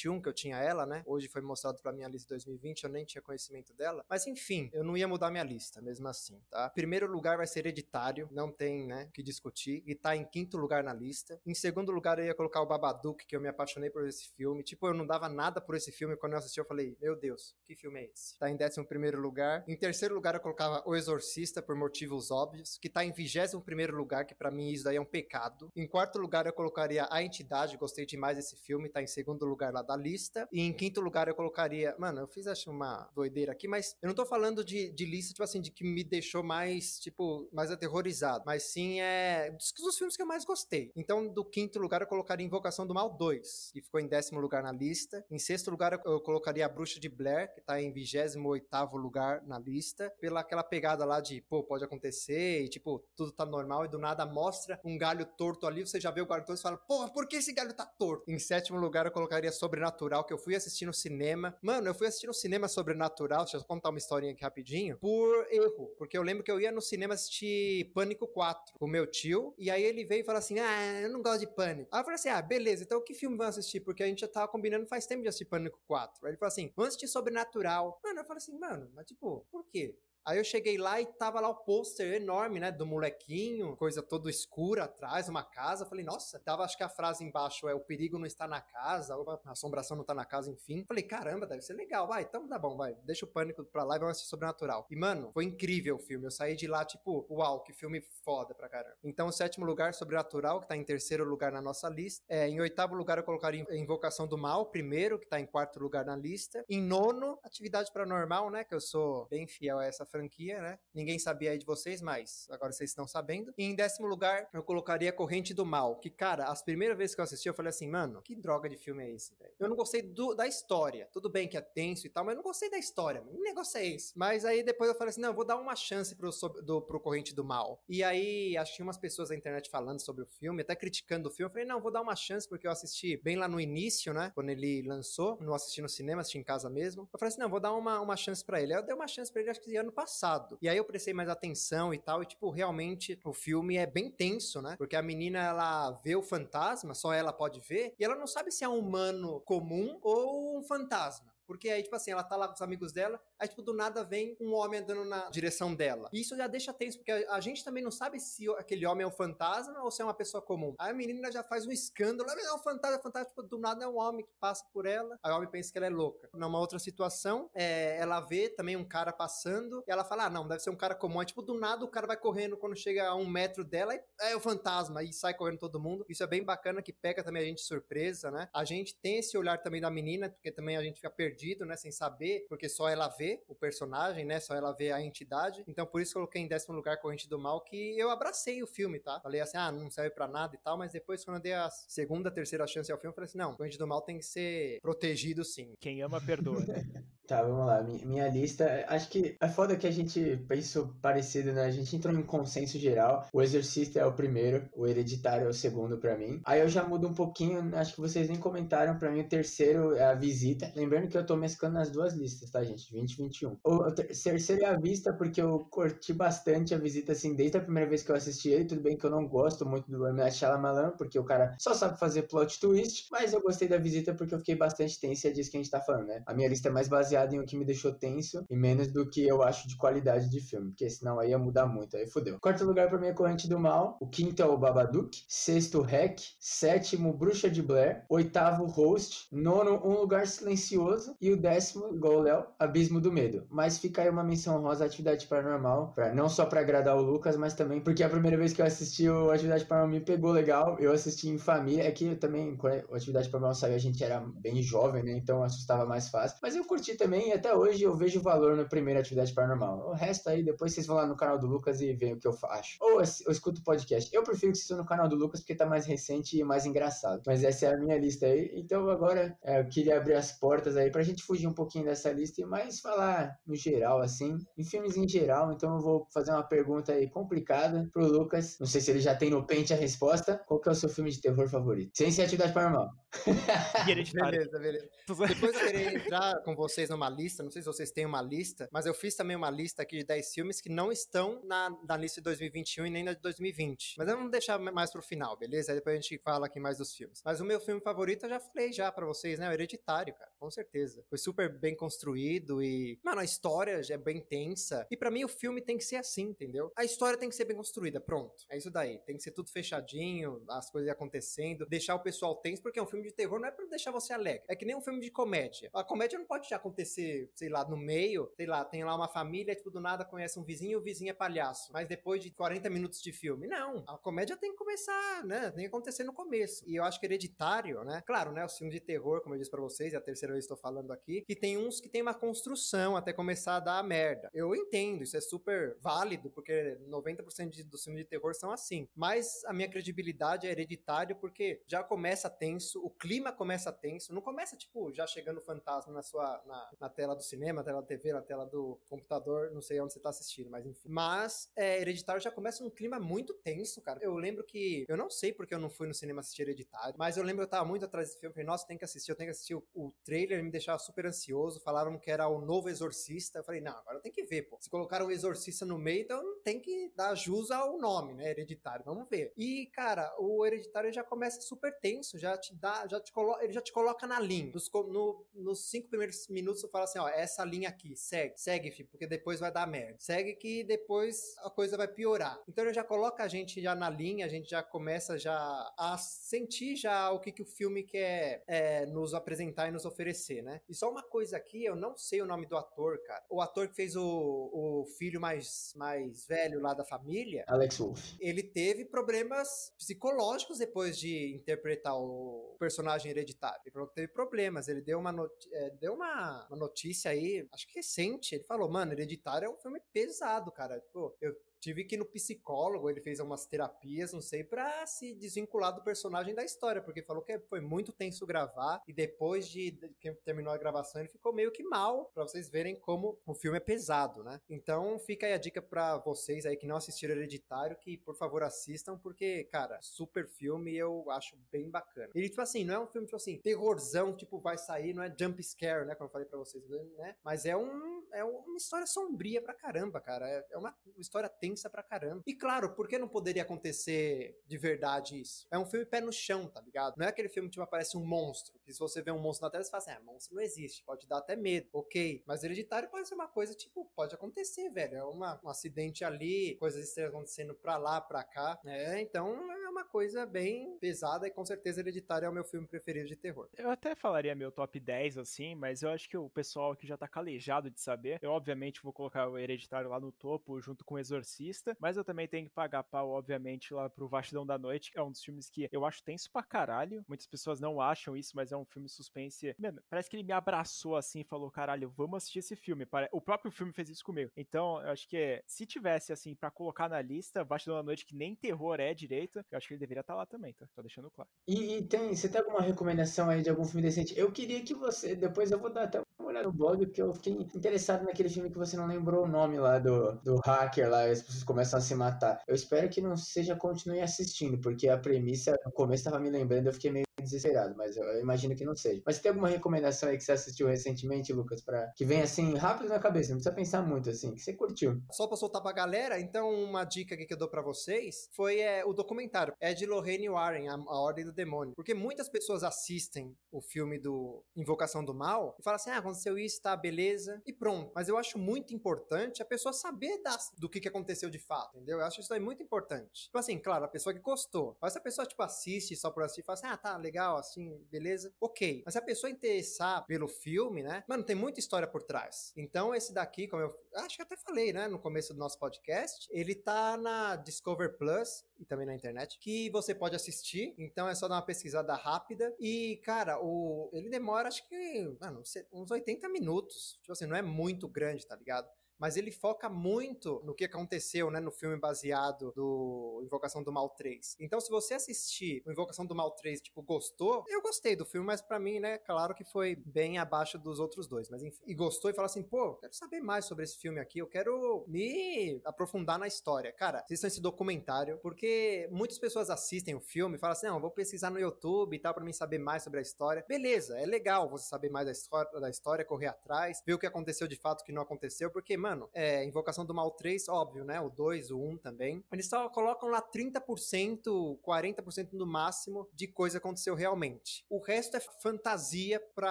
2021, 0.00 0.20
que 0.20 0.28
eu 0.28 0.32
tinha 0.32 0.56
ela, 0.56 0.86
né? 0.86 1.02
Hoje 1.06 1.28
foi 1.28 1.42
mostrado 1.42 1.80
pra 1.82 1.92
minha 1.92 2.08
lista 2.08 2.28
2020, 2.30 2.84
eu 2.84 2.90
nem 2.90 3.04
tinha 3.04 3.20
conhecimento 3.20 3.74
dela. 3.74 4.04
Mas 4.08 4.26
enfim, 4.26 4.70
eu 4.72 4.82
não 4.82 4.96
ia 4.96 5.06
mudar 5.06 5.30
minha 5.30 5.44
lista, 5.44 5.80
mesmo 5.82 6.08
assim, 6.08 6.40
tá? 6.50 6.70
Primeiro 6.70 7.10
lugar 7.10 7.36
vai 7.36 7.46
ser 7.46 7.60
Hereditário, 7.60 8.28
não 8.30 8.50
tem, 8.50 8.86
né, 8.86 9.06
o 9.08 9.12
que 9.12 9.22
discutir. 9.22 9.82
E 9.86 9.94
tá 9.94 10.16
em 10.16 10.24
quinto 10.24 10.56
lugar 10.56 10.82
na 10.82 10.92
lista. 10.92 11.40
Em 11.44 11.54
segundo 11.54 11.92
lugar, 11.92 12.18
eu 12.18 12.24
ia 12.24 12.34
colocar 12.34 12.62
o 12.62 12.66
Babadook, 12.66 13.26
que 13.26 13.36
eu 13.36 13.40
me 13.40 13.48
apaixonei 13.48 13.90
por 13.90 14.06
esse 14.06 14.28
filme. 14.30 14.62
Tipo, 14.62 14.88
eu 14.88 14.94
não 14.94 15.06
dava 15.06 15.28
nada 15.28 15.60
por 15.60 15.74
esse 15.74 15.92
filme. 15.92 16.16
Quando 16.16 16.32
eu 16.32 16.38
assisti, 16.38 16.58
eu 16.58 16.64
falei, 16.64 16.96
meu 17.00 17.16
Deus, 17.16 17.54
que 17.64 17.74
filme 17.74 18.00
é 18.00 18.04
esse? 18.06 18.38
Tá 18.38 18.50
em 18.50 18.56
décimo 18.56 18.86
primeiro 18.86 19.20
lugar. 19.20 19.64
Em 19.68 19.76
terceiro 19.76 20.14
lugar, 20.14 20.34
eu 20.34 20.40
colocava 20.40 20.82
O 20.86 20.94
Exorcista, 20.94 21.60
por 21.60 21.76
motivos 21.76 22.30
óbvios, 22.30 22.78
que 22.78 22.88
tá 22.88 23.04
em 23.04 23.12
vigésimo 23.12 23.62
primeiro 23.62 23.96
lugar, 23.96 24.24
que 24.24 24.34
para 24.34 24.50
mim 24.50 24.70
isso 24.70 24.84
daí 24.84 24.96
é 24.96 25.00
um 25.00 25.04
pecado. 25.04 25.70
Em 25.76 25.86
quarto 25.86 26.18
lugar, 26.18 26.46
eu 26.46 26.52
colocaria 26.52 27.06
A 27.10 27.22
Entidade, 27.22 27.76
gostei 27.76 28.06
demais 28.06 28.36
desse 28.36 28.56
filme, 28.56 28.88
tá 28.88 29.02
em 29.02 29.06
segundo 29.06 29.44
lugar 29.44 29.72
lá 29.72 29.82
da 29.90 29.96
lista. 29.96 30.48
E 30.52 30.60
em 30.60 30.72
quinto 30.72 31.00
lugar 31.00 31.26
eu 31.26 31.34
colocaria. 31.34 31.94
Mano, 31.98 32.20
eu 32.20 32.28
fiz 32.28 32.46
acho 32.46 32.70
uma 32.70 33.10
doideira 33.14 33.52
aqui, 33.52 33.66
mas 33.66 33.96
eu 34.00 34.06
não 34.08 34.14
tô 34.14 34.24
falando 34.24 34.64
de, 34.64 34.90
de 34.92 35.04
lista, 35.04 35.32
tipo 35.32 35.42
assim, 35.42 35.60
de 35.60 35.70
que 35.70 35.84
me 35.84 36.04
deixou 36.04 36.42
mais, 36.42 36.98
tipo, 37.00 37.48
mais 37.52 37.70
aterrorizado. 37.70 38.44
Mas 38.46 38.64
sim 38.64 39.00
é 39.00 39.50
dos, 39.50 39.72
dos 39.72 39.98
filmes 39.98 40.16
que 40.16 40.22
eu 40.22 40.26
mais 40.26 40.44
gostei. 40.44 40.92
Então, 40.94 41.28
do 41.28 41.44
quinto 41.44 41.78
lugar 41.78 42.00
eu 42.00 42.06
colocaria 42.06 42.46
Invocação 42.46 42.86
do 42.86 42.94
Mal 42.94 43.10
2, 43.10 43.70
que 43.72 43.82
ficou 43.82 44.00
em 44.00 44.06
décimo 44.06 44.40
lugar 44.40 44.62
na 44.62 44.72
lista. 44.72 45.24
Em 45.30 45.38
sexto 45.38 45.70
lugar 45.70 45.92
eu, 45.92 46.20
colocaria 46.20 46.64
A 46.64 46.68
Bruxa 46.68 47.00
de 47.00 47.08
Blair, 47.08 47.52
que 47.54 47.60
tá 47.60 47.80
em 47.80 47.92
vigésimo 47.92 48.48
oitavo 48.48 48.96
lugar 48.96 49.42
na 49.46 49.58
lista. 49.58 50.12
Pela 50.20 50.40
aquela 50.40 50.62
pegada 50.62 51.04
lá 51.04 51.20
de, 51.20 51.40
pô, 51.42 51.62
pode 51.62 51.84
acontecer 51.84 52.62
e, 52.62 52.68
tipo, 52.68 53.04
tudo 53.16 53.32
tá 53.32 53.44
normal 53.44 53.84
e 53.84 53.88
do 53.88 53.98
nada 53.98 54.24
mostra 54.24 54.80
um 54.84 54.96
galho 54.96 55.24
torto 55.24 55.66
ali, 55.66 55.86
você 55.86 56.00
já 56.00 56.10
vê 56.10 56.20
o 56.20 56.26
torto 56.26 56.52
e 56.52 56.56
fala, 56.56 56.76
porra, 56.76 57.08
por 57.08 57.26
que 57.26 57.36
esse 57.36 57.52
galho 57.52 57.74
tá 57.74 57.84
torto? 57.84 58.30
Em 58.30 58.38
sétimo 58.38 58.78
lugar 58.78 59.06
eu 59.06 59.12
colocaria 59.12 59.50
Sobrenatural, 59.80 60.24
que 60.24 60.32
eu 60.32 60.38
fui 60.38 60.54
assistir 60.54 60.84
no 60.84 60.92
cinema. 60.92 61.56
Mano, 61.62 61.88
eu 61.88 61.94
fui 61.94 62.06
assistir 62.06 62.26
no 62.26 62.34
cinema 62.34 62.68
Sobrenatural, 62.68 63.44
deixa 63.44 63.56
eu 63.56 63.64
contar 63.64 63.88
uma 63.88 63.98
historinha 63.98 64.32
aqui 64.32 64.42
rapidinho, 64.42 64.98
por 64.98 65.46
erro. 65.50 65.94
Porque 65.96 66.16
eu 66.16 66.22
lembro 66.22 66.44
que 66.44 66.50
eu 66.50 66.60
ia 66.60 66.70
no 66.70 66.82
cinema 66.82 67.14
assistir 67.14 67.90
Pânico 67.94 68.26
4 68.26 68.74
com 68.78 68.86
meu 68.86 69.06
tio, 69.06 69.54
e 69.58 69.70
aí 69.70 69.82
ele 69.82 70.04
veio 70.04 70.20
e 70.20 70.24
falou 70.24 70.38
assim: 70.38 70.58
Ah, 70.58 71.00
eu 71.00 71.10
não 71.10 71.22
gosto 71.22 71.40
de 71.40 71.46
Pânico. 71.46 71.88
Aí 71.90 72.00
eu 72.00 72.04
falei 72.04 72.16
assim: 72.16 72.28
Ah, 72.28 72.42
beleza, 72.42 72.84
então 72.84 73.02
que 73.02 73.14
filme 73.14 73.36
vamos 73.36 73.56
assistir? 73.56 73.80
Porque 73.80 74.02
a 74.02 74.06
gente 74.06 74.20
já 74.20 74.28
tava 74.28 74.48
combinando 74.48 74.86
faz 74.86 75.06
tempo 75.06 75.22
de 75.22 75.28
assistir 75.28 75.46
Pânico 75.46 75.80
4. 75.86 76.26
Aí 76.26 76.30
ele 76.30 76.36
falou 76.36 76.48
assim: 76.48 76.72
Vamos 76.76 76.88
assistir 76.88 77.08
Sobrenatural. 77.08 77.98
Mano, 78.04 78.20
eu 78.20 78.24
falei 78.24 78.38
assim: 78.38 78.58
Mano, 78.58 78.90
mas 78.94 79.06
tipo, 79.06 79.46
por 79.50 79.64
quê? 79.66 79.96
Aí 80.24 80.38
eu 80.38 80.44
cheguei 80.44 80.76
lá 80.76 81.00
e 81.00 81.06
tava 81.06 81.40
lá 81.40 81.48
o 81.48 81.54
pôster 81.54 82.14
enorme, 82.14 82.60
né, 82.60 82.70
do 82.70 82.86
molequinho, 82.86 83.76
coisa 83.76 84.02
toda 84.02 84.30
escura 84.30 84.84
atrás, 84.84 85.28
uma 85.28 85.42
casa. 85.42 85.86
Falei, 85.86 86.04
nossa, 86.04 86.38
tava 86.38 86.64
acho 86.64 86.76
que 86.76 86.84
a 86.84 86.88
frase 86.88 87.24
embaixo 87.24 87.68
é 87.68 87.74
o 87.74 87.80
perigo 87.80 88.18
não 88.18 88.26
está 88.26 88.46
na 88.46 88.60
casa, 88.60 89.14
a 89.44 89.50
assombração 89.50 89.96
não 89.96 90.04
tá 90.04 90.14
na 90.14 90.24
casa, 90.24 90.50
enfim. 90.50 90.84
Falei, 90.86 91.02
caramba, 91.02 91.46
deve 91.46 91.62
ser 91.62 91.74
legal, 91.74 92.06
vai, 92.06 92.22
então 92.22 92.46
tá 92.46 92.58
bom, 92.58 92.76
vai, 92.76 92.94
deixa 93.04 93.24
o 93.24 93.28
pânico 93.28 93.64
pra 93.64 93.84
lá 93.84 93.96
e 93.96 93.98
vamos 93.98 94.12
assistir 94.12 94.30
Sobrenatural. 94.30 94.86
E, 94.90 94.96
mano, 94.96 95.30
foi 95.32 95.44
incrível 95.44 95.96
o 95.96 95.98
filme. 95.98 96.26
Eu 96.26 96.30
saí 96.30 96.56
de 96.56 96.66
lá, 96.66 96.84
tipo, 96.84 97.26
uau, 97.30 97.62
que 97.62 97.72
filme 97.72 98.00
foda 98.24 98.54
pra 98.54 98.68
caramba. 98.68 98.96
Então, 99.02 99.28
o 99.28 99.32
sétimo 99.32 99.66
lugar, 99.66 99.92
Sobrenatural, 99.94 100.60
que 100.60 100.68
tá 100.68 100.76
em 100.76 100.84
terceiro 100.84 101.24
lugar 101.24 101.52
na 101.52 101.60
nossa 101.60 101.88
lista. 101.88 102.24
É, 102.28 102.48
em 102.48 102.60
oitavo 102.60 102.94
lugar, 102.94 103.18
eu 103.18 103.24
colocaria 103.24 103.66
Invocação 103.70 104.26
do 104.26 104.38
Mal, 104.38 104.66
primeiro, 104.66 105.18
que 105.18 105.26
tá 105.26 105.40
em 105.40 105.46
quarto 105.46 105.80
lugar 105.80 106.04
na 106.04 106.16
lista. 106.16 106.64
Em 106.68 106.80
nono, 106.80 107.38
Atividade 107.42 107.92
Paranormal, 107.92 108.50
né, 108.50 108.64
que 108.64 108.74
eu 108.74 108.80
sou 108.80 109.26
bem 109.28 109.46
fiel 109.46 109.78
a 109.78 109.84
essa 109.84 110.06
franquia, 110.10 110.60
né? 110.60 110.78
Ninguém 110.94 111.18
sabia 111.18 111.52
aí 111.52 111.58
de 111.58 111.66
vocês, 111.66 112.02
mas 112.02 112.46
agora 112.50 112.72
vocês 112.72 112.90
estão 112.90 113.06
sabendo. 113.06 113.52
E 113.56 113.64
em 113.64 113.74
décimo 113.74 114.06
lugar, 114.06 114.48
eu 114.52 114.62
colocaria 114.62 115.12
Corrente 115.12 115.54
do 115.54 115.64
Mal, 115.64 115.96
que, 115.96 116.10
cara, 116.10 116.44
as 116.44 116.62
primeiras 116.62 116.96
vezes 116.96 117.14
que 117.14 117.20
eu 117.20 117.24
assisti, 117.24 117.48
eu 117.48 117.54
falei 117.54 117.70
assim, 117.70 117.88
mano, 117.88 118.22
que 118.22 118.34
droga 118.34 118.68
de 118.68 118.76
filme 118.76 119.04
é 119.04 119.10
esse, 119.10 119.34
velho? 119.36 119.52
Eu 119.58 119.68
não 119.68 119.76
gostei 119.76 120.02
do, 120.02 120.34
da 120.34 120.46
história. 120.46 121.08
Tudo 121.12 121.30
bem 121.30 121.48
que 121.48 121.56
é 121.56 121.60
tenso 121.60 122.06
e 122.06 122.10
tal, 122.10 122.24
mas 122.24 122.32
eu 122.32 122.36
não 122.36 122.42
gostei 122.42 122.70
da 122.70 122.78
história. 122.78 123.22
Que 123.22 123.38
negócio 123.38 123.78
é 123.78 123.86
esse? 123.86 124.12
Mas 124.16 124.44
aí 124.44 124.62
depois 124.62 124.90
eu 124.90 124.96
falei 124.96 125.10
assim, 125.10 125.20
não, 125.20 125.30
eu 125.30 125.34
vou 125.34 125.44
dar 125.44 125.56
uma 125.56 125.76
chance 125.76 126.14
pro, 126.14 126.30
do, 126.62 126.82
pro 126.82 127.00
Corrente 127.00 127.34
do 127.34 127.44
Mal. 127.44 127.82
E 127.88 128.02
aí, 128.02 128.56
achei 128.56 128.82
umas 128.82 128.98
pessoas 128.98 129.30
na 129.30 129.36
internet 129.36 129.70
falando 129.70 130.00
sobre 130.00 130.22
o 130.22 130.26
filme, 130.26 130.62
até 130.62 130.74
criticando 130.74 131.28
o 131.28 131.32
filme. 131.32 131.48
Eu 131.48 131.52
falei, 131.52 131.66
não, 131.66 131.80
vou 131.80 131.90
dar 131.90 132.00
uma 132.00 132.16
chance, 132.16 132.48
porque 132.48 132.66
eu 132.66 132.70
assisti 132.70 133.16
bem 133.16 133.36
lá 133.36 133.48
no 133.48 133.60
início, 133.60 134.12
né? 134.12 134.32
Quando 134.34 134.50
ele 134.50 134.82
lançou, 134.82 135.38
não 135.40 135.54
assisti 135.54 135.82
no 135.82 135.88
cinema, 135.88 136.20
assisti 136.20 136.38
em 136.38 136.44
casa 136.44 136.68
mesmo. 136.68 137.08
Eu 137.12 137.18
falei 137.18 137.32
assim, 137.32 137.40
não, 137.40 137.50
vou 137.50 137.60
dar 137.60 137.72
uma, 137.72 138.00
uma 138.00 138.16
chance 138.16 138.44
para 138.44 138.60
ele. 138.60 138.72
Aí 138.72 138.80
eu 138.80 138.84
dei 138.84 138.94
uma 138.94 139.08
chance 139.08 139.32
para 139.32 139.42
ele, 139.42 139.50
acho 139.50 139.60
que 139.60 139.76
ano 139.76 139.92
passado. 140.00 140.56
E 140.62 140.68
aí 140.68 140.78
eu 140.78 140.84
prestei 140.84 141.12
mais 141.12 141.28
atenção 141.28 141.92
e 141.92 141.98
tal, 141.98 142.22
e 142.22 142.26
tipo, 142.26 142.48
realmente 142.50 143.18
o 143.22 143.34
filme 143.34 143.76
é 143.76 143.86
bem 143.86 144.10
tenso, 144.10 144.62
né? 144.62 144.74
Porque 144.78 144.96
a 144.96 145.02
menina, 145.02 145.38
ela 145.40 145.90
vê 146.02 146.16
o 146.16 146.22
fantasma, 146.22 146.94
só 146.94 147.12
ela 147.12 147.32
pode 147.32 147.60
ver, 147.60 147.94
e 147.98 148.04
ela 148.04 148.16
não 148.16 148.26
sabe 148.26 148.50
se 148.50 148.64
é 148.64 148.68
um 148.68 148.78
humano 148.78 149.40
comum 149.40 149.98
ou 150.02 150.58
um 150.58 150.62
fantasma. 150.62 151.29
Porque 151.50 151.68
aí, 151.68 151.82
tipo 151.82 151.96
assim, 151.96 152.12
ela 152.12 152.22
tá 152.22 152.36
lá 152.36 152.46
com 152.46 152.54
os 152.54 152.62
amigos 152.62 152.92
dela, 152.92 153.20
aí, 153.36 153.48
tipo, 153.48 153.60
do 153.60 153.74
nada 153.74 154.04
vem 154.04 154.36
um 154.40 154.54
homem 154.54 154.78
andando 154.78 155.04
na 155.04 155.28
direção 155.30 155.74
dela. 155.74 156.08
E 156.12 156.20
isso 156.20 156.36
já 156.36 156.46
deixa 156.46 156.72
tenso, 156.72 156.98
porque 156.98 157.10
a, 157.10 157.34
a 157.34 157.40
gente 157.40 157.64
também 157.64 157.82
não 157.82 157.90
sabe 157.90 158.20
se 158.20 158.48
aquele 158.50 158.86
homem 158.86 159.02
é 159.02 159.06
um 159.08 159.10
fantasma 159.10 159.82
ou 159.82 159.90
se 159.90 160.00
é 160.00 160.04
uma 160.04 160.14
pessoa 160.14 160.40
comum. 160.40 160.76
Aí 160.78 160.92
a 160.92 160.94
menina 160.94 161.32
já 161.32 161.42
faz 161.42 161.66
um 161.66 161.72
escândalo, 161.72 162.30
é 162.30 162.54
um 162.54 162.58
fantasma, 162.58 162.98
é 162.98 163.00
um 163.00 163.02
fantasma, 163.02 163.28
tipo, 163.30 163.42
do 163.42 163.58
nada 163.58 163.84
é 163.84 163.88
um 163.88 163.98
homem 163.98 164.24
que 164.24 164.32
passa 164.38 164.64
por 164.72 164.86
ela, 164.86 165.18
aí 165.24 165.32
o 165.32 165.36
homem 165.36 165.50
pensa 165.50 165.72
que 165.72 165.78
ela 165.78 165.88
é 165.88 165.90
louca. 165.90 166.30
Numa 166.32 166.60
outra 166.60 166.78
situação, 166.78 167.50
é, 167.52 167.96
ela 167.98 168.20
vê 168.20 168.48
também 168.48 168.76
um 168.76 168.84
cara 168.84 169.12
passando, 169.12 169.82
e 169.88 169.90
ela 169.90 170.04
fala, 170.04 170.26
ah, 170.26 170.30
não, 170.30 170.46
deve 170.46 170.62
ser 170.62 170.70
um 170.70 170.76
cara 170.76 170.94
comum. 170.94 171.18
Aí, 171.18 171.26
tipo, 171.26 171.42
do 171.42 171.58
nada 171.58 171.84
o 171.84 171.88
cara 171.88 172.06
vai 172.06 172.16
correndo 172.16 172.56
quando 172.56 172.76
chega 172.76 173.08
a 173.08 173.16
um 173.16 173.28
metro 173.28 173.64
dela, 173.64 173.92
e 173.92 174.00
é 174.20 174.36
o 174.36 174.40
fantasma, 174.40 175.02
e 175.02 175.12
sai 175.12 175.34
correndo 175.34 175.58
todo 175.58 175.80
mundo. 175.80 176.06
Isso 176.08 176.22
é 176.22 176.28
bem 176.28 176.44
bacana, 176.44 176.80
que 176.80 176.92
pega 176.92 177.24
também 177.24 177.42
a 177.42 177.46
gente 177.46 177.62
surpresa, 177.62 178.30
né? 178.30 178.48
A 178.54 178.64
gente 178.64 178.94
tem 178.94 179.18
esse 179.18 179.36
olhar 179.36 179.60
também 179.60 179.80
da 179.80 179.90
menina, 179.90 180.30
porque 180.30 180.52
também 180.52 180.76
a 180.76 180.82
gente 180.82 180.94
fica 180.94 181.10
perdido 181.10 181.39
perdido, 181.40 181.64
né? 181.64 181.76
Sem 181.76 181.90
saber, 181.90 182.44
porque 182.48 182.68
só 182.68 182.88
ela 182.88 183.08
vê 183.08 183.42
o 183.48 183.54
personagem, 183.54 184.24
né? 184.24 184.38
Só 184.38 184.54
ela 184.54 184.72
vê 184.72 184.92
a 184.92 185.00
entidade. 185.00 185.64
Então 185.66 185.86
por 185.86 186.00
isso 186.00 186.14
coloquei 186.14 186.42
em 186.42 186.48
décimo 186.48 186.74
lugar 186.74 186.98
Corrente 186.98 187.28
do 187.28 187.38
Mal, 187.38 187.62
que 187.62 187.98
eu 187.98 188.10
abracei 188.10 188.62
o 188.62 188.66
filme, 188.66 189.00
tá? 189.00 189.18
Falei 189.20 189.40
assim, 189.40 189.56
ah, 189.56 189.72
não 189.72 189.90
serve 189.90 190.10
para 190.10 190.28
nada 190.28 190.54
e 190.54 190.58
tal, 190.58 190.76
mas 190.76 190.92
depois 190.92 191.24
quando 191.24 191.38
eu 191.38 191.42
dei 191.42 191.54
a 191.54 191.70
segunda, 191.70 192.30
terceira 192.30 192.66
chance 192.66 192.92
ao 192.92 192.98
filme, 192.98 193.12
eu 193.12 193.14
falei 193.14 193.28
assim, 193.28 193.38
não, 193.38 193.56
Corrente 193.56 193.78
do 193.78 193.86
Mal 193.86 194.02
tem 194.02 194.18
que 194.18 194.24
ser 194.24 194.78
protegido 194.80 195.44
sim. 195.44 195.74
Quem 195.80 196.02
ama, 196.02 196.20
perdoa, 196.20 196.60
né? 196.60 196.84
Tá, 197.30 197.42
vamos 197.42 197.64
lá. 197.64 197.80
Minha 197.80 198.26
lista. 198.26 198.84
Acho 198.88 199.08
que 199.08 199.36
é 199.40 199.48
foda 199.48 199.76
que 199.76 199.86
a 199.86 199.90
gente 199.92 200.36
pensou 200.48 200.92
parecido, 201.00 201.52
né? 201.52 201.64
A 201.64 201.70
gente 201.70 201.94
entrou 201.94 202.12
em 202.12 202.18
um 202.18 202.24
consenso 202.24 202.76
geral. 202.76 203.28
O 203.32 203.40
Exorcista 203.40 204.00
é 204.00 204.04
o 204.04 204.12
primeiro, 204.12 204.68
o 204.74 204.84
Hereditário 204.84 205.46
é 205.46 205.48
o 205.48 205.52
segundo 205.52 205.96
para 205.96 206.18
mim. 206.18 206.40
Aí 206.44 206.58
eu 206.58 206.68
já 206.68 206.82
mudo 206.82 207.06
um 207.06 207.14
pouquinho, 207.14 207.70
acho 207.76 207.94
que 207.94 208.00
vocês 208.00 208.28
nem 208.28 208.36
comentaram. 208.36 208.98
para 208.98 209.12
mim, 209.12 209.20
o 209.20 209.28
terceiro 209.28 209.94
é 209.94 210.06
a 210.06 210.14
Visita. 210.14 210.72
Lembrando 210.74 211.06
que 211.06 211.16
eu 211.16 211.24
tô 211.30 211.36
mesclando 211.36 211.78
as 211.78 211.90
duas 211.90 212.14
listas, 212.14 212.50
tá, 212.50 212.64
gente? 212.64 212.92
20 212.92 213.12
e 213.12 213.16
21. 213.16 213.56
O 213.62 213.92
terceiro 213.92 214.64
é 214.64 214.66
a 214.66 214.76
Vista, 214.76 215.12
porque 215.12 215.40
eu 215.40 215.60
curti 215.70 216.12
bastante 216.12 216.74
a 216.74 216.78
Visita, 216.78 217.12
assim, 217.12 217.36
desde 217.36 217.56
a 217.56 217.60
primeira 217.60 217.88
vez 217.88 218.02
que 218.02 218.10
eu 218.10 218.16
assisti 218.16 218.48
ele. 218.48 218.64
Tudo 218.64 218.80
bem 218.80 218.96
que 218.96 219.06
eu 219.06 219.10
não 219.10 219.28
gosto 219.28 219.64
muito 219.64 219.88
do 219.88 220.08
M. 220.08 220.28
Shyamalan, 220.28 220.90
porque 220.98 221.16
o 221.16 221.24
cara 221.24 221.56
só 221.60 221.72
sabe 221.72 222.00
fazer 222.00 222.22
plot 222.22 222.58
twist. 222.58 223.06
Mas 223.12 223.32
eu 223.32 223.40
gostei 223.40 223.68
da 223.68 223.78
Visita 223.78 224.12
porque 224.12 224.34
eu 224.34 224.40
fiquei 224.40 224.56
bastante 224.56 224.98
tenso 224.98 225.24
e 225.24 225.30
é 225.30 225.32
disso 225.32 225.52
que 225.52 225.56
a 225.56 225.60
gente 225.60 225.70
tá 225.70 225.80
falando, 225.80 226.08
né? 226.08 226.20
A 226.26 226.34
minha 226.34 226.48
lista 226.48 226.68
é 226.68 226.72
mais 226.72 226.88
baseada 226.88 227.32
em 227.32 227.38
o 227.38 227.46
que 227.46 227.56
me 227.56 227.64
deixou 227.64 227.92
tenso 227.92 228.44
e 228.50 228.56
menos 228.56 228.88
do 228.88 229.08
que 229.08 229.24
eu 229.24 229.40
acho 229.40 229.68
de 229.68 229.76
qualidade 229.76 230.28
de 230.28 230.40
filme, 230.40 230.70
porque 230.70 230.90
senão 230.90 231.20
aí 231.20 231.30
ia 231.30 231.38
mudar 231.38 231.66
muito, 231.66 231.96
aí 231.96 232.08
fodeu. 232.08 232.40
Quarto 232.40 232.64
lugar 232.64 232.88
pra 232.88 232.98
mim 232.98 233.06
é 233.06 233.12
Corrente 233.12 233.48
do 233.48 233.58
Mal, 233.58 233.96
o 234.00 234.08
quinto 234.08 234.42
é 234.42 234.46
o 234.46 234.58
Babadook, 234.58 235.16
sexto 235.28 235.80
Hack, 235.80 236.18
sétimo 236.40 237.12
Bruxa 237.12 237.48
de 237.48 237.62
Blair, 237.62 238.04
oitavo 238.08 238.64
Host, 238.66 239.28
nono 239.30 239.80
Um 239.84 240.00
Lugar 240.00 240.26
Silencioso 240.26 241.14
e 241.20 241.30
o 241.30 241.36
décimo, 241.36 241.94
igual 241.94 242.20
Léo, 242.20 242.46
Abismo 242.58 243.00
do 243.00 243.12
Medo. 243.12 243.46
Mas 243.50 243.78
fica 243.78 244.02
aí 244.02 244.08
uma 244.08 244.24
menção 244.24 244.60
rosa 244.60 244.84
Atividade 244.84 245.26
Paranormal, 245.26 245.92
pra, 245.94 246.14
não 246.14 246.28
só 246.28 246.46
pra 246.46 246.60
agradar 246.60 246.96
o 246.96 247.02
Lucas, 247.02 247.36
mas 247.36 247.54
também 247.54 247.80
porque 247.80 248.02
a 248.02 248.08
primeira 248.08 248.36
vez 248.36 248.52
que 248.52 248.62
eu 248.62 248.66
assisti 248.66 249.08
o 249.08 249.30
Atividade 249.30 249.64
Paranormal 249.66 250.00
me 250.00 250.04
pegou 250.04 250.32
legal, 250.32 250.78
eu 250.80 250.92
assisti 250.92 251.28
em 251.28 251.38
família, 251.38 251.86
é 251.86 251.90
que 251.90 252.14
também, 252.16 252.56
quando 252.56 252.82
o 252.88 252.94
Atividade 252.94 253.28
Paranormal 253.28 253.54
saiu, 253.54 253.74
a 253.74 253.78
gente 253.78 254.02
era 254.02 254.20
bem 254.20 254.62
jovem, 254.62 255.02
né, 255.02 255.12
então 255.12 255.42
assustava 255.42 255.84
mais 255.84 256.08
fácil, 256.08 256.38
mas 256.42 256.56
eu 256.56 256.64
curti 256.64 256.94
também 256.94 257.10
também, 257.10 257.32
até 257.32 257.54
hoje, 257.54 257.82
eu 257.82 257.94
vejo 257.94 258.20
valor 258.20 258.56
na 258.56 258.64
primeira 258.64 259.00
atividade 259.00 259.32
paranormal. 259.32 259.90
O 259.90 259.92
resto 259.92 260.28
aí, 260.28 260.44
depois 260.44 260.72
vocês 260.72 260.86
vão 260.86 260.96
lá 260.96 261.06
no 261.06 261.16
canal 261.16 261.38
do 261.38 261.46
Lucas 261.46 261.80
e 261.80 261.92
veem 261.92 262.14
o 262.14 262.18
que 262.18 262.26
eu 262.26 262.38
acho. 262.44 262.76
Ou 262.80 263.00
eu 263.00 263.32
escuto 263.32 263.60
o 263.60 263.64
podcast. 263.64 264.14
Eu 264.14 264.22
prefiro 264.22 264.52
que 264.52 264.58
vocês 264.58 264.78
no 264.78 264.86
canal 264.86 265.08
do 265.08 265.16
Lucas 265.16 265.40
porque 265.40 265.56
tá 265.56 265.66
mais 265.66 265.86
recente 265.86 266.38
e 266.38 266.44
mais 266.44 266.64
engraçado. 266.64 267.22
Mas 267.26 267.42
essa 267.42 267.66
é 267.66 267.74
a 267.74 267.76
minha 267.76 267.98
lista 267.98 268.26
aí. 268.26 268.52
Então 268.54 268.88
agora 268.88 269.36
é, 269.42 269.60
eu 269.60 269.66
queria 269.66 269.96
abrir 269.96 270.14
as 270.14 270.32
portas 270.32 270.76
aí 270.76 270.90
pra 270.90 270.99
gente 271.02 271.22
fugir 271.22 271.46
um 271.46 271.54
pouquinho 271.54 271.84
dessa 271.84 272.10
lista 272.12 272.40
e 272.40 272.44
mais 272.44 272.80
falar 272.80 273.34
no 273.46 273.54
geral, 273.54 274.00
assim, 274.00 274.36
em 274.56 274.64
filmes 274.64 274.96
em 274.96 275.08
geral. 275.08 275.52
Então 275.52 275.76
eu 275.76 275.80
vou 275.80 276.06
fazer 276.12 276.30
uma 276.32 276.42
pergunta 276.42 276.92
aí 276.92 277.08
complicada 277.08 277.88
pro 277.92 278.06
Lucas. 278.06 278.56
Não 278.58 278.66
sei 278.66 278.80
se 278.80 278.90
ele 278.90 279.00
já 279.00 279.14
tem 279.14 279.30
no 279.30 279.46
pente 279.46 279.72
a 279.72 279.76
resposta. 279.76 280.40
Qual 280.46 280.60
que 280.60 280.68
é 280.68 280.72
o 280.72 280.74
seu 280.74 280.88
filme 280.88 281.10
de 281.10 281.20
terror 281.20 281.48
favorito? 281.48 281.90
Sem 281.94 282.10
ser 282.10 282.22
atividade 282.22 282.52
paranormal. 282.52 282.90
beleza, 283.86 284.58
beleza. 284.58 284.88
Depois 285.06 285.54
eu 285.54 285.60
queria 285.66 285.94
entrar 285.94 286.42
com 286.42 286.54
vocês 286.54 286.88
numa 286.90 287.08
lista, 287.08 287.42
não 287.42 287.50
sei 287.50 287.62
se 287.62 287.66
vocês 287.66 287.90
têm 287.90 288.06
uma 288.06 288.22
lista, 288.22 288.68
mas 288.72 288.86
eu 288.86 288.94
fiz 288.94 289.14
também 289.14 289.36
uma 289.36 289.50
lista 289.50 289.82
aqui 289.82 289.98
de 289.98 290.04
10 290.04 290.32
filmes 290.32 290.60
que 290.60 290.68
não 290.68 290.92
estão 290.92 291.40
na, 291.44 291.76
na 291.86 291.96
lista 291.96 292.20
de 292.20 292.24
2021 292.24 292.86
e 292.86 292.90
nem 292.90 293.04
na 293.04 293.12
de 293.12 293.20
2020. 293.20 293.96
Mas 293.98 294.08
eu 294.08 294.18
vou 294.18 294.30
deixar 294.30 294.58
mais 294.58 294.92
pro 294.92 295.02
final, 295.02 295.36
beleza? 295.36 295.72
Aí 295.72 295.78
depois 295.78 295.94
a 295.98 296.00
gente 296.00 296.18
fala 296.18 296.46
aqui 296.46 296.60
mais 296.60 296.78
dos 296.78 296.94
filmes. 296.94 297.20
Mas 297.24 297.40
o 297.40 297.44
meu 297.44 297.60
filme 297.60 297.80
favorito 297.80 298.24
eu 298.24 298.30
já 298.30 298.40
falei 298.40 298.72
já 298.72 298.90
para 298.92 299.06
vocês, 299.06 299.38
né? 299.38 299.48
O 299.48 299.52
Hereditário, 299.52 300.14
cara, 300.14 300.30
com 300.38 300.50
certeza. 300.50 301.04
Foi 301.08 301.18
super 301.18 301.48
bem 301.58 301.74
construído 301.74 302.62
e, 302.62 302.98
mano, 303.02 303.20
a 303.20 303.24
história 303.24 303.82
já 303.82 303.94
é 303.94 303.98
bem 303.98 304.20
tensa. 304.20 304.86
E 304.90 304.96
para 304.96 305.10
mim 305.10 305.24
o 305.24 305.28
filme 305.28 305.60
tem 305.60 305.76
que 305.76 305.84
ser 305.84 305.96
assim, 305.96 306.22
entendeu? 306.22 306.72
A 306.76 306.84
história 306.84 307.18
tem 307.18 307.28
que 307.28 307.34
ser 307.34 307.44
bem 307.44 307.56
construída, 307.56 308.00
pronto. 308.00 308.44
É 308.48 308.56
isso 308.56 308.70
daí. 308.70 308.98
Tem 309.00 309.16
que 309.16 309.22
ser 309.22 309.32
tudo 309.32 309.50
fechadinho, 309.50 310.42
as 310.48 310.70
coisas 310.70 310.90
acontecendo, 310.90 311.66
deixar 311.66 311.94
o 311.94 312.00
pessoal 312.00 312.36
tenso, 312.36 312.62
porque 312.62 312.78
é 312.78 312.82
um 312.82 312.86
filme 312.86 312.99
de 313.02 313.12
terror 313.12 313.40
não 313.40 313.48
é 313.48 313.50
para 313.50 313.66
deixar 313.66 313.90
você 313.90 314.12
alegre. 314.12 314.44
É 314.48 314.56
que 314.56 314.64
nem 314.64 314.76
um 314.76 314.80
filme 314.80 315.00
de 315.00 315.10
comédia. 315.10 315.70
A 315.72 315.84
comédia 315.84 316.18
não 316.18 316.26
pode 316.26 316.52
acontecer 316.52 317.30
sei 317.34 317.48
lá, 317.48 317.64
no 317.64 317.76
meio, 317.76 318.30
sei 318.36 318.46
lá, 318.46 318.64
tem 318.64 318.84
lá 318.84 318.94
uma 318.94 319.08
família, 319.08 319.54
tipo, 319.54 319.70
do 319.70 319.80
nada 319.80 320.04
conhece 320.04 320.38
um 320.38 320.44
vizinho 320.44 320.72
e 320.72 320.76
o 320.76 320.80
vizinho 320.80 321.10
é 321.10 321.14
palhaço. 321.14 321.72
Mas 321.72 321.88
depois 321.88 322.22
de 322.22 322.30
40 322.30 322.68
minutos 322.70 323.02
de 323.02 323.12
filme. 323.12 323.46
Não, 323.46 323.84
a 323.86 323.98
comédia 323.98 324.36
tem 324.36 324.52
que 324.52 324.58
começar, 324.58 325.24
né? 325.24 325.50
Tem 325.50 325.62
que 325.62 325.66
acontecer 325.66 326.04
no 326.04 326.12
começo. 326.12 326.62
E 326.68 326.76
eu 326.76 326.84
acho 326.84 326.98
que 327.00 327.06
hereditário, 327.06 327.82
né? 327.84 328.02
Claro, 328.06 328.32
né? 328.32 328.44
Os 328.44 328.56
filmes 328.56 328.74
de 328.74 328.80
terror, 328.80 329.22
como 329.22 329.34
eu 329.34 329.38
disse 329.38 329.50
pra 329.50 329.60
vocês, 329.60 329.92
é 329.92 329.96
a 329.96 330.00
terceira 330.00 330.32
vez 330.32 330.46
que 330.46 330.52
estou 330.52 330.56
falando 330.56 330.92
aqui, 330.92 331.22
que 331.22 331.34
tem 331.34 331.56
uns 331.56 331.80
que 331.80 331.88
tem 331.88 332.02
uma 332.02 332.14
construção 332.14 332.96
até 332.96 333.12
começar 333.12 333.56
a 333.56 333.60
dar 333.60 333.82
merda. 333.82 334.30
Eu 334.32 334.54
entendo, 334.54 335.02
isso 335.02 335.16
é 335.16 335.20
super 335.20 335.76
válido, 335.80 336.30
porque 336.30 336.78
90% 336.88 337.50
de, 337.50 337.64
dos 337.64 337.84
filmes 337.84 338.02
de 338.02 338.08
terror 338.08 338.34
são 338.34 338.50
assim. 338.50 338.88
Mas 338.94 339.44
a 339.46 339.52
minha 339.52 339.68
credibilidade 339.68 340.46
é 340.46 340.50
hereditário 340.50 341.16
porque 341.16 341.62
já 341.66 341.82
começa 341.82 342.28
tenso, 342.28 342.84
o 342.84 342.89
clima 342.90 343.32
começa 343.32 343.72
tenso, 343.72 344.12
não 344.12 344.20
começa, 344.20 344.56
tipo, 344.56 344.92
já 344.92 345.06
chegando 345.06 345.40
fantasma 345.40 345.92
na 345.92 346.02
sua, 346.02 346.42
na, 346.46 346.70
na 346.80 346.88
tela 346.88 347.14
do 347.14 347.22
cinema, 347.22 347.60
na 347.60 347.64
tela 347.64 347.80
da 347.80 347.86
TV, 347.86 348.12
na 348.12 348.22
tela 348.22 348.44
do 348.44 348.78
computador, 348.88 349.50
não 349.52 349.60
sei 349.60 349.80
onde 349.80 349.92
você 349.92 350.00
tá 350.00 350.10
assistindo, 350.10 350.50
mas 350.50 350.66
enfim. 350.66 350.88
Mas 350.88 351.50
é, 351.56 351.80
Hereditário 351.80 352.20
já 352.20 352.30
começa 352.30 352.62
num 352.62 352.70
clima 352.70 352.98
muito 352.98 353.34
tenso, 353.34 353.80
cara. 353.80 353.98
Eu 354.02 354.14
lembro 354.14 354.44
que. 354.44 354.84
Eu 354.88 354.96
não 354.96 355.10
sei 355.10 355.32
porque 355.32 355.54
eu 355.54 355.58
não 355.58 355.70
fui 355.70 355.86
no 355.86 355.94
cinema 355.94 356.20
assistir 356.20 356.42
Hereditário, 356.42 356.94
mas 356.98 357.16
eu 357.16 357.22
lembro 357.22 357.38
que 357.38 357.44
eu 357.44 357.50
tava 357.50 357.64
muito 357.64 357.84
atrás 357.84 358.08
desse 358.08 358.20
filme. 358.20 358.34
Falei, 358.34 358.46
nossa, 358.46 358.66
tem 358.66 358.78
que 358.78 358.84
assistir, 358.84 359.10
eu 359.10 359.16
tenho 359.16 359.28
que 359.28 359.32
assistir. 359.32 359.54
O, 359.54 359.64
o 359.74 359.92
trailer 360.04 360.42
me 360.42 360.50
deixava 360.50 360.78
super 360.78 361.06
ansioso. 361.06 361.60
Falaram 361.60 361.98
que 361.98 362.10
era 362.10 362.28
o 362.28 362.40
novo 362.40 362.68
Exorcista. 362.68 363.38
Eu 363.38 363.44
falei, 363.44 363.60
não, 363.60 363.76
agora 363.76 364.00
tenho 364.00 364.14
que 364.14 364.24
ver, 364.24 364.42
pô. 364.42 364.58
Se 364.60 364.68
colocaram 364.68 365.06
o 365.06 365.10
Exorcista 365.10 365.64
no 365.64 365.78
meio, 365.78 366.02
então 366.02 366.40
tem 366.42 366.60
que 366.60 366.92
dar 366.96 367.14
jus 367.14 367.50
ao 367.50 367.78
nome, 367.78 368.14
né? 368.14 368.30
Hereditário. 368.30 368.84
Vamos 368.84 369.08
ver. 369.08 369.32
E, 369.36 369.66
cara, 369.72 370.14
o 370.18 370.44
Hereditário 370.44 370.92
já 370.92 371.04
começa 371.04 371.40
super 371.40 371.78
tenso, 371.80 372.18
já 372.18 372.36
te 372.36 372.54
dá, 372.54 372.79
já 372.88 373.00
te 373.00 373.12
ele 373.40 373.52
já 373.52 373.60
te 373.60 373.72
coloca 373.72 374.06
na 374.06 374.20
linha. 374.20 374.50
Nos, 374.52 374.70
no, 374.72 375.26
nos 375.34 375.70
cinco 375.70 375.88
primeiros 375.88 376.28
minutos, 376.28 376.60
você 376.60 376.68
fala 376.68 376.84
assim, 376.84 376.98
ó, 376.98 377.08
essa 377.08 377.44
linha 377.44 377.68
aqui, 377.68 377.96
segue, 377.96 378.34
segue, 378.36 378.70
filho, 378.70 378.88
porque 378.90 379.06
depois 379.06 379.40
vai 379.40 379.52
dar 379.52 379.66
merda. 379.66 379.96
Segue 379.98 380.34
que 380.34 380.64
depois 380.64 381.34
a 381.38 381.50
coisa 381.50 381.76
vai 381.76 381.88
piorar. 381.88 382.40
Então 382.48 382.64
ele 382.64 382.74
já 382.74 382.84
coloca 382.84 383.22
a 383.22 383.28
gente 383.28 383.60
já 383.60 383.74
na 383.74 383.90
linha, 383.90 384.26
a 384.26 384.28
gente 384.28 384.48
já 384.48 384.62
começa 384.62 385.18
já 385.18 385.34
a 385.78 385.96
sentir 385.98 386.76
já 386.76 387.10
o 387.10 387.20
que, 387.20 387.32
que 387.32 387.42
o 387.42 387.46
filme 387.46 387.82
quer 387.82 388.42
é, 388.46 388.86
nos 388.86 389.14
apresentar 389.14 389.68
e 389.68 389.70
nos 389.70 389.84
oferecer, 389.84 390.42
né? 390.42 390.60
E 390.68 390.74
só 390.74 390.90
uma 390.90 391.02
coisa 391.02 391.36
aqui, 391.36 391.64
eu 391.64 391.76
não 391.76 391.96
sei 391.96 392.22
o 392.22 392.26
nome 392.26 392.46
do 392.46 392.56
ator, 392.56 393.02
cara. 393.04 393.24
O 393.28 393.40
ator 393.40 393.68
que 393.68 393.74
fez 393.74 393.96
o, 393.96 394.02
o 394.02 394.86
filho 394.98 395.20
mais, 395.20 395.72
mais 395.76 396.26
velho 396.26 396.60
lá 396.60 396.74
da 396.74 396.84
família, 396.84 397.44
Alex 397.46 397.78
Wolff. 397.78 398.16
Ele 398.20 398.42
teve 398.42 398.84
problemas 398.84 399.72
psicológicos 399.76 400.58
depois 400.58 400.98
de 400.98 401.34
interpretar 401.34 401.96
o 401.96 402.56
personagem 402.70 403.10
hereditário. 403.10 403.60
Ele 403.64 403.72
falou 403.72 403.88
que 403.88 403.94
teve 403.94 404.08
problemas. 404.08 404.68
Ele 404.68 404.80
deu 404.80 404.98
uma, 405.00 405.12
é, 405.52 405.70
deu 405.70 405.94
uma, 405.94 406.46
uma 406.48 406.56
notícia 406.56 407.10
aí, 407.10 407.46
acho 407.52 407.66
que 407.66 407.74
recente, 407.74 408.36
ele 408.36 408.44
falou, 408.44 408.70
mano, 408.70 408.92
Hereditário 408.92 409.46
é 409.46 409.50
um 409.50 409.56
filme 409.56 409.80
pesado, 409.92 410.52
cara. 410.52 410.78
Tipo, 410.80 411.16
eu 411.20 411.34
tive 411.60 411.84
que 411.84 411.94
ir 411.94 411.98
no 411.98 412.04
psicólogo, 412.04 412.88
ele 412.88 413.00
fez 413.00 413.20
umas 413.20 413.46
terapias, 413.46 414.12
não 414.12 414.20
sei, 414.20 414.42
pra 414.42 414.86
se 414.86 415.14
desvincular 415.14 415.74
do 415.74 415.82
personagem 415.82 416.34
da 416.34 416.44
história, 416.44 416.82
porque 416.82 417.02
falou 417.02 417.22
que 417.22 417.38
foi 417.40 417.60
muito 417.60 417.92
tenso 417.92 418.26
gravar 418.26 418.82
e 418.86 418.92
depois 418.92 419.48
de, 419.48 419.72
que 420.00 420.12
terminou 420.24 420.52
a 420.52 420.58
gravação 420.58 421.00
ele 421.00 421.10
ficou 421.10 421.32
meio 421.32 421.52
que 421.52 421.62
mal, 421.62 422.06
para 422.14 422.22
vocês 422.24 422.48
verem 422.48 422.74
como 422.76 423.18
o 423.26 423.34
filme 423.34 423.58
é 423.58 423.60
pesado, 423.60 424.24
né? 424.24 424.40
Então 424.48 424.98
fica 424.98 425.26
aí 425.26 425.32
a 425.32 425.38
dica 425.38 425.60
para 425.60 425.98
vocês 425.98 426.46
aí 426.46 426.56
que 426.56 426.66
não 426.66 426.76
assistiram 426.76 427.14
Hereditário, 427.14 427.76
que 427.76 427.98
por 427.98 428.16
favor 428.16 428.42
assistam, 428.42 428.98
porque, 428.98 429.44
cara, 429.44 429.78
super 429.82 430.26
filme 430.26 430.76
eu 430.76 431.10
acho 431.10 431.36
bem 431.52 431.70
bacana. 431.70 432.10
Ele, 432.14 432.28
tipo 432.28 432.40
assim, 432.40 432.64
não 432.64 432.74
é 432.74 432.78
um 432.78 432.86
filme, 432.86 433.06
tipo 433.06 433.16
assim, 433.16 433.38
terrorzão, 433.38 434.16
tipo, 434.16 434.40
vai 434.40 434.56
sair, 434.56 434.94
não 434.94 435.02
é 435.02 435.14
jump 435.18 435.42
scare, 435.42 435.84
né, 435.84 435.94
como 435.94 436.08
eu 436.08 436.12
falei 436.12 436.26
pra 436.26 436.38
vocês, 436.38 436.64
né? 436.96 437.16
Mas 437.22 437.44
é 437.44 437.56
um, 437.56 438.04
é 438.12 438.24
uma 438.24 438.56
história 438.56 438.86
sombria 438.86 439.42
pra 439.42 439.54
caramba, 439.54 440.00
cara. 440.00 440.28
É, 440.28 440.46
é 440.52 440.58
uma 440.58 440.74
história 440.98 441.28
tensa 441.28 441.49
tensa 441.50 441.68
pra 441.68 441.82
caramba. 441.82 442.22
E 442.26 442.34
claro, 442.34 442.74
por 442.74 442.88
que 442.88 442.98
não 442.98 443.08
poderia 443.08 443.42
acontecer 443.42 444.40
de 444.46 444.56
verdade 444.56 445.20
isso? 445.20 445.46
É 445.50 445.58
um 445.58 445.66
filme 445.66 445.84
pé 445.84 446.00
no 446.00 446.12
chão, 446.12 446.46
tá 446.46 446.60
ligado? 446.60 446.96
Não 446.96 447.06
é 447.06 447.08
aquele 447.08 447.28
filme 447.28 447.48
que 447.48 447.54
tipo, 447.54 447.62
aparece 447.62 447.96
um 447.96 448.04
monstro, 448.04 448.58
que 448.64 448.72
se 448.72 448.78
você 448.78 449.02
vê 449.02 449.10
um 449.10 449.18
monstro 449.18 449.46
na 449.46 449.50
tela, 449.50 449.64
você 449.64 449.70
fala 449.70 449.82
assim, 449.82 449.90
ah, 449.92 450.00
monstro 450.00 450.34
não 450.34 450.42
existe, 450.42 450.84
pode 450.84 451.06
dar 451.06 451.18
até 451.18 451.36
medo, 451.36 451.68
ok. 451.72 452.22
Mas 452.26 452.44
hereditário 452.44 452.88
pode 452.88 453.08
ser 453.08 453.14
uma 453.14 453.28
coisa, 453.28 453.54
tipo, 453.54 453.90
pode 453.96 454.14
acontecer, 454.14 454.70
velho. 454.70 454.96
É 454.96 455.04
uma, 455.04 455.40
um 455.44 455.48
acidente 455.48 456.04
ali, 456.04 456.56
coisas 456.56 456.84
estranhas 456.84 457.12
acontecendo 457.12 457.54
pra 457.54 457.76
lá, 457.76 458.00
pra 458.00 458.22
cá, 458.22 458.58
né? 458.64 459.00
Então 459.00 459.50
é 459.52 459.68
uma 459.68 459.84
coisa 459.84 460.24
bem 460.24 460.78
pesada 460.78 461.26
e 461.26 461.30
com 461.30 461.44
certeza 461.44 461.80
hereditário 461.80 462.26
é 462.26 462.28
o 462.28 462.32
meu 462.32 462.44
filme 462.44 462.66
preferido 462.66 463.08
de 463.08 463.16
terror. 463.16 463.48
Eu 463.56 463.70
até 463.70 463.94
falaria 463.94 464.34
meu 464.34 464.52
top 464.52 464.78
10, 464.78 465.18
assim, 465.18 465.54
mas 465.54 465.82
eu 465.82 465.90
acho 465.90 466.08
que 466.08 466.16
o 466.16 466.28
pessoal 466.28 466.72
aqui 466.72 466.86
já 466.86 466.96
tá 466.96 467.08
calejado 467.08 467.70
de 467.70 467.80
saber. 467.80 468.18
Eu, 468.22 468.30
obviamente, 468.30 468.82
vou 468.82 468.92
colocar 468.92 469.28
o 469.28 469.38
hereditário 469.38 469.90
lá 469.90 469.98
no 469.98 470.12
topo, 470.12 470.60
junto 470.60 470.84
com 470.84 470.94
o 470.94 470.98
Exorcista 470.98 471.39
assista, 471.40 471.76
mas 471.80 471.96
eu 471.96 472.04
também 472.04 472.28
tenho 472.28 472.46
que 472.46 472.54
pagar 472.54 472.82
pau, 472.84 473.10
obviamente, 473.10 473.72
lá 473.72 473.88
pro 473.88 474.08
Vastidão 474.08 474.44
da 474.44 474.58
Noite, 474.58 474.92
que 474.92 474.98
é 474.98 475.02
um 475.02 475.10
dos 475.10 475.24
filmes 475.24 475.48
que 475.48 475.68
eu 475.72 475.84
acho 475.84 476.04
tenso 476.04 476.30
pra 476.30 476.42
caralho. 476.42 477.02
Muitas 477.08 477.26
pessoas 477.26 477.60
não 477.60 477.80
acham 477.80 478.16
isso, 478.16 478.32
mas 478.34 478.52
é 478.52 478.56
um 478.56 478.64
filme 478.64 478.88
suspense. 478.88 479.54
Mano, 479.58 479.82
parece 479.88 480.10
que 480.10 480.16
ele 480.16 480.22
me 480.22 480.32
abraçou 480.32 480.96
assim 480.96 481.20
e 481.20 481.24
falou: 481.24 481.50
caralho, 481.50 481.90
vamos 481.96 482.18
assistir 482.18 482.40
esse 482.40 482.56
filme. 482.56 482.86
O 483.12 483.20
próprio 483.20 483.50
filme 483.50 483.72
fez 483.72 483.88
isso 483.88 484.04
comigo. 484.04 484.30
Então, 484.36 484.80
eu 484.82 484.90
acho 484.90 485.08
que 485.08 485.42
se 485.46 485.64
tivesse, 485.64 486.12
assim, 486.12 486.34
para 486.34 486.50
colocar 486.50 486.88
na 486.88 487.00
lista, 487.00 487.42
Vastidão 487.44 487.76
da 487.76 487.82
Noite, 487.82 488.04
que 488.04 488.14
nem 488.14 488.34
terror 488.34 488.78
é 488.78 488.92
direito, 488.92 489.44
eu 489.50 489.56
acho 489.58 489.68
que 489.68 489.74
ele 489.74 489.80
deveria 489.80 490.00
estar 490.00 490.12
tá 490.12 490.18
lá 490.18 490.26
também, 490.26 490.52
tá? 490.52 490.66
Tô 490.74 490.82
deixando 490.82 491.10
claro. 491.10 491.30
E, 491.48 491.78
e 491.78 491.82
tem, 491.86 492.14
você 492.14 492.28
tem 492.28 492.40
alguma 492.40 492.60
recomendação 492.60 493.30
aí 493.30 493.42
de 493.42 493.50
algum 493.50 493.64
filme 493.64 493.82
decente? 493.82 494.18
Eu 494.18 494.30
queria 494.30 494.62
que 494.62 494.74
você, 494.74 495.14
depois 495.14 495.50
eu 495.50 495.58
vou 495.58 495.72
dar 495.72 495.84
até 495.84 496.02
uma 496.18 496.28
olhada 496.28 496.46
no 496.46 496.52
blog, 496.52 496.84
porque 496.86 497.02
eu 497.02 497.12
fiquei 497.12 497.32
interessado 497.32 498.04
naquele 498.04 498.28
filme 498.28 498.50
que 498.50 498.58
você 498.58 498.76
não 498.76 498.86
lembrou 498.86 499.24
o 499.24 499.28
nome 499.28 499.58
lá 499.58 499.78
do, 499.78 500.12
do 500.22 500.36
hacker 500.44 500.88
lá, 500.88 501.08
pessoas 501.30 501.44
começam 501.44 501.78
a 501.78 501.82
se 501.82 501.94
matar. 501.94 502.42
Eu 502.46 502.54
espero 502.54 502.88
que 502.88 503.00
não 503.00 503.16
seja 503.16 503.56
continue 503.56 504.00
assistindo, 504.00 504.58
porque 504.58 504.88
a 504.88 504.98
premissa 504.98 505.56
no 505.64 505.72
começo 505.72 506.04
tava 506.04 506.18
me 506.18 506.30
lembrando, 506.30 506.66
eu 506.66 506.72
fiquei 506.72 506.90
meio 506.90 507.06
desesperado, 507.20 507.74
mas 507.76 507.96
eu 507.96 508.20
imagino 508.20 508.54
que 508.54 508.64
não 508.64 508.74
seja. 508.74 509.02
Mas 509.04 509.18
tem 509.18 509.30
alguma 509.30 509.48
recomendação 509.48 510.08
aí 510.08 510.16
que 510.16 510.24
você 510.24 510.32
assistiu 510.32 510.66
recentemente, 510.68 511.32
Lucas, 511.32 511.62
para 511.62 511.92
que 511.96 512.04
venha 512.04 512.24
assim 512.24 512.56
rápido 512.56 512.88
na 512.88 512.98
cabeça, 512.98 513.30
não 513.30 513.36
precisa 513.36 513.54
pensar 513.54 513.82
muito 513.82 514.10
assim, 514.10 514.34
que 514.34 514.40
você 514.40 514.52
curtiu? 514.54 515.00
Só 515.10 515.26
para 515.26 515.36
soltar 515.36 515.62
pra 515.62 515.72
galera, 515.72 516.20
então 516.20 516.52
uma 516.52 516.84
dica 516.84 517.16
que 517.16 517.32
eu 517.32 517.36
dou 517.36 517.48
para 517.48 517.62
vocês 517.62 518.28
foi 518.32 518.60
é, 518.60 518.84
o 518.84 518.92
documentário, 518.92 519.54
é 519.60 519.74
de 519.74 519.86
Lorraine 519.86 520.28
Warren, 520.28 520.68
a, 520.68 520.74
a, 520.74 521.00
Ordem 521.00 521.24
do 521.24 521.32
Demônio, 521.32 521.74
porque 521.74 521.94
muitas 521.94 522.28
pessoas 522.28 522.62
assistem 522.62 523.36
o 523.50 523.60
filme 523.60 523.98
do 523.98 524.44
Invocação 524.56 525.04
do 525.04 525.14
Mal 525.14 525.56
e 525.58 525.62
falam 525.62 525.76
assim, 525.76 525.90
ah, 525.90 525.98
aconteceu 525.98 526.38
isso, 526.38 526.60
tá, 526.60 526.76
beleza, 526.76 527.40
e 527.46 527.52
pronto. 527.52 527.92
Mas 527.94 528.08
eu 528.08 528.16
acho 528.16 528.38
muito 528.38 528.74
importante 528.74 529.42
a 529.42 529.44
pessoa 529.44 529.72
saber 529.72 530.20
das, 530.22 530.50
do 530.58 530.68
que, 530.68 530.80
que 530.80 530.88
aconteceu 530.88 531.30
de 531.30 531.38
fato, 531.38 531.76
entendeu? 531.76 531.98
Eu 531.98 532.04
acho 532.04 532.20
isso 532.20 532.32
aí 532.32 532.40
muito 532.40 532.62
importante. 532.62 533.24
Tipo 533.24 533.38
assim, 533.38 533.58
claro, 533.58 533.84
a 533.84 533.88
pessoa 533.88 534.14
que 534.14 534.20
gostou, 534.20 534.76
mas 534.80 534.92
se 534.92 534.98
a 534.98 535.02
pessoa, 535.02 535.26
tipo, 535.26 535.42
assiste 535.42 535.96
só 535.96 536.10
por 536.10 536.22
assistir 536.22 536.44
fala 536.44 536.58
assim, 536.58 536.66
ah, 536.66 536.76
tá, 536.76 536.96
legal, 536.96 537.09
legal, 537.10 537.36
assim, 537.36 537.84
beleza, 537.90 538.32
ok. 538.40 538.82
Mas 538.84 538.94
se 538.94 538.98
a 538.98 539.02
pessoa 539.02 539.30
interessar 539.30 540.06
pelo 540.06 540.28
filme, 540.28 540.82
né? 540.82 541.02
Mano, 541.08 541.24
tem 541.24 541.34
muita 541.34 541.58
história 541.58 541.88
por 541.88 542.04
trás. 542.04 542.52
Então, 542.56 542.94
esse 542.94 543.12
daqui, 543.12 543.48
como 543.48 543.62
eu 543.62 543.74
acho 543.96 544.16
que 544.16 544.22
até 544.22 544.36
falei, 544.36 544.72
né, 544.72 544.86
no 544.86 544.98
começo 544.98 545.34
do 545.34 545.38
nosso 545.38 545.58
podcast, 545.58 546.28
ele 546.30 546.54
tá 546.54 546.96
na 546.96 547.34
Discover 547.36 547.98
Plus 547.98 548.44
e 548.58 548.64
também 548.64 548.86
na 548.86 548.94
internet, 548.94 549.38
que 549.40 549.68
você 549.70 549.92
pode 549.92 550.14
assistir. 550.14 550.74
Então 550.78 551.08
é 551.08 551.14
só 551.14 551.26
dar 551.26 551.34
uma 551.36 551.42
pesquisada 551.44 551.94
rápida. 551.94 552.54
E, 552.60 553.00
cara, 553.04 553.38
o 553.42 553.90
ele 553.92 554.08
demora 554.08 554.48
acho 554.48 554.66
que, 554.68 555.16
mano, 555.20 555.42
uns 555.72 555.90
80 555.90 556.28
minutos. 556.28 556.98
Tipo 557.00 557.12
assim, 557.12 557.26
não 557.26 557.36
é 557.36 557.42
muito 557.42 557.88
grande, 557.88 558.26
tá 558.26 558.36
ligado? 558.36 558.68
Mas 559.00 559.16
ele 559.16 559.32
foca 559.32 559.68
muito 559.70 560.42
no 560.44 560.54
que 560.54 560.64
aconteceu, 560.64 561.30
né, 561.30 561.40
no 561.40 561.50
filme 561.50 561.76
baseado 561.78 562.52
do 562.52 563.22
Invocação 563.24 563.62
do 563.62 563.72
Mal 563.72 563.88
3. 563.88 564.36
Então, 564.38 564.60
se 564.60 564.70
você 564.70 564.94
assistir 564.94 565.62
o 565.66 565.72
Invocação 565.72 566.04
do 566.04 566.14
Mal 566.14 566.30
3, 566.32 566.60
tipo, 566.60 566.82
gostou, 566.82 567.44
eu 567.48 567.62
gostei 567.62 567.96
do 567.96 568.04
filme, 568.04 568.26
mas 568.26 568.42
para 568.42 568.60
mim, 568.60 568.78
né, 568.78 568.98
claro 568.98 569.34
que 569.34 569.42
foi 569.42 569.74
bem 569.74 570.18
abaixo 570.18 570.58
dos 570.58 570.78
outros 570.78 571.08
dois, 571.08 571.30
mas 571.30 571.42
enfim. 571.42 571.62
E 571.66 571.74
gostou 571.74 572.10
e 572.10 572.14
falou 572.14 572.26
assim, 572.26 572.42
pô, 572.42 572.74
quero 572.74 572.94
saber 572.94 573.20
mais 573.20 573.46
sobre 573.46 573.64
esse 573.64 573.78
filme 573.78 573.98
aqui, 573.98 574.18
eu 574.18 574.26
quero 574.26 574.84
me 574.86 575.60
aprofundar 575.64 576.18
na 576.18 576.26
história. 576.26 576.70
Cara, 576.72 576.98
assistam 576.98 577.28
esse 577.28 577.40
documentário, 577.40 578.18
porque 578.18 578.86
muitas 578.92 579.18
pessoas 579.18 579.48
assistem 579.48 579.94
o 579.94 580.00
filme 580.00 580.36
e 580.36 580.38
falam 580.38 580.52
assim, 580.52 580.66
não, 580.66 580.80
vou 580.80 580.90
pesquisar 580.90 581.30
no 581.30 581.40
YouTube 581.40 581.96
e 581.96 581.98
tal 581.98 582.12
para 582.12 582.24
mim 582.24 582.32
saber 582.34 582.58
mais 582.58 582.82
sobre 582.82 582.98
a 582.98 583.02
história. 583.02 583.44
Beleza, 583.48 583.98
é 583.98 584.04
legal 584.04 584.50
você 584.50 584.68
saber 584.68 584.90
mais 584.90 585.06
da 585.06 585.12
história, 585.12 585.50
da 585.58 585.70
história, 585.70 586.04
correr 586.04 586.26
atrás, 586.26 586.82
ver 586.84 586.92
o 586.92 586.98
que 586.98 587.06
aconteceu 587.06 587.48
de 587.48 587.56
fato, 587.56 587.80
o 587.80 587.84
que 587.84 587.92
não 587.92 588.02
aconteceu, 588.02 588.50
porque, 588.50 588.76
mano, 588.76 588.89
mano, 588.90 589.08
é, 589.14 589.44
Invocação 589.44 589.86
do 589.86 589.94
Mal 589.94 590.10
3, 590.10 590.48
óbvio, 590.48 590.84
né? 590.84 591.00
O 591.00 591.08
2, 591.08 591.50
o 591.52 591.58
1 591.58 591.78
também. 591.78 592.24
Eles 592.32 592.48
só 592.48 592.68
colocam 592.68 593.08
lá 593.08 593.22
30%, 593.22 594.58
40% 594.60 595.32
no 595.32 595.46
máximo 595.46 596.08
de 596.12 596.26
coisa 596.26 596.58
que 596.58 596.66
aconteceu 596.66 596.94
realmente. 596.94 597.64
O 597.70 597.78
resto 597.78 598.16
é 598.16 598.20
fantasia 598.20 599.20
para 599.34 599.50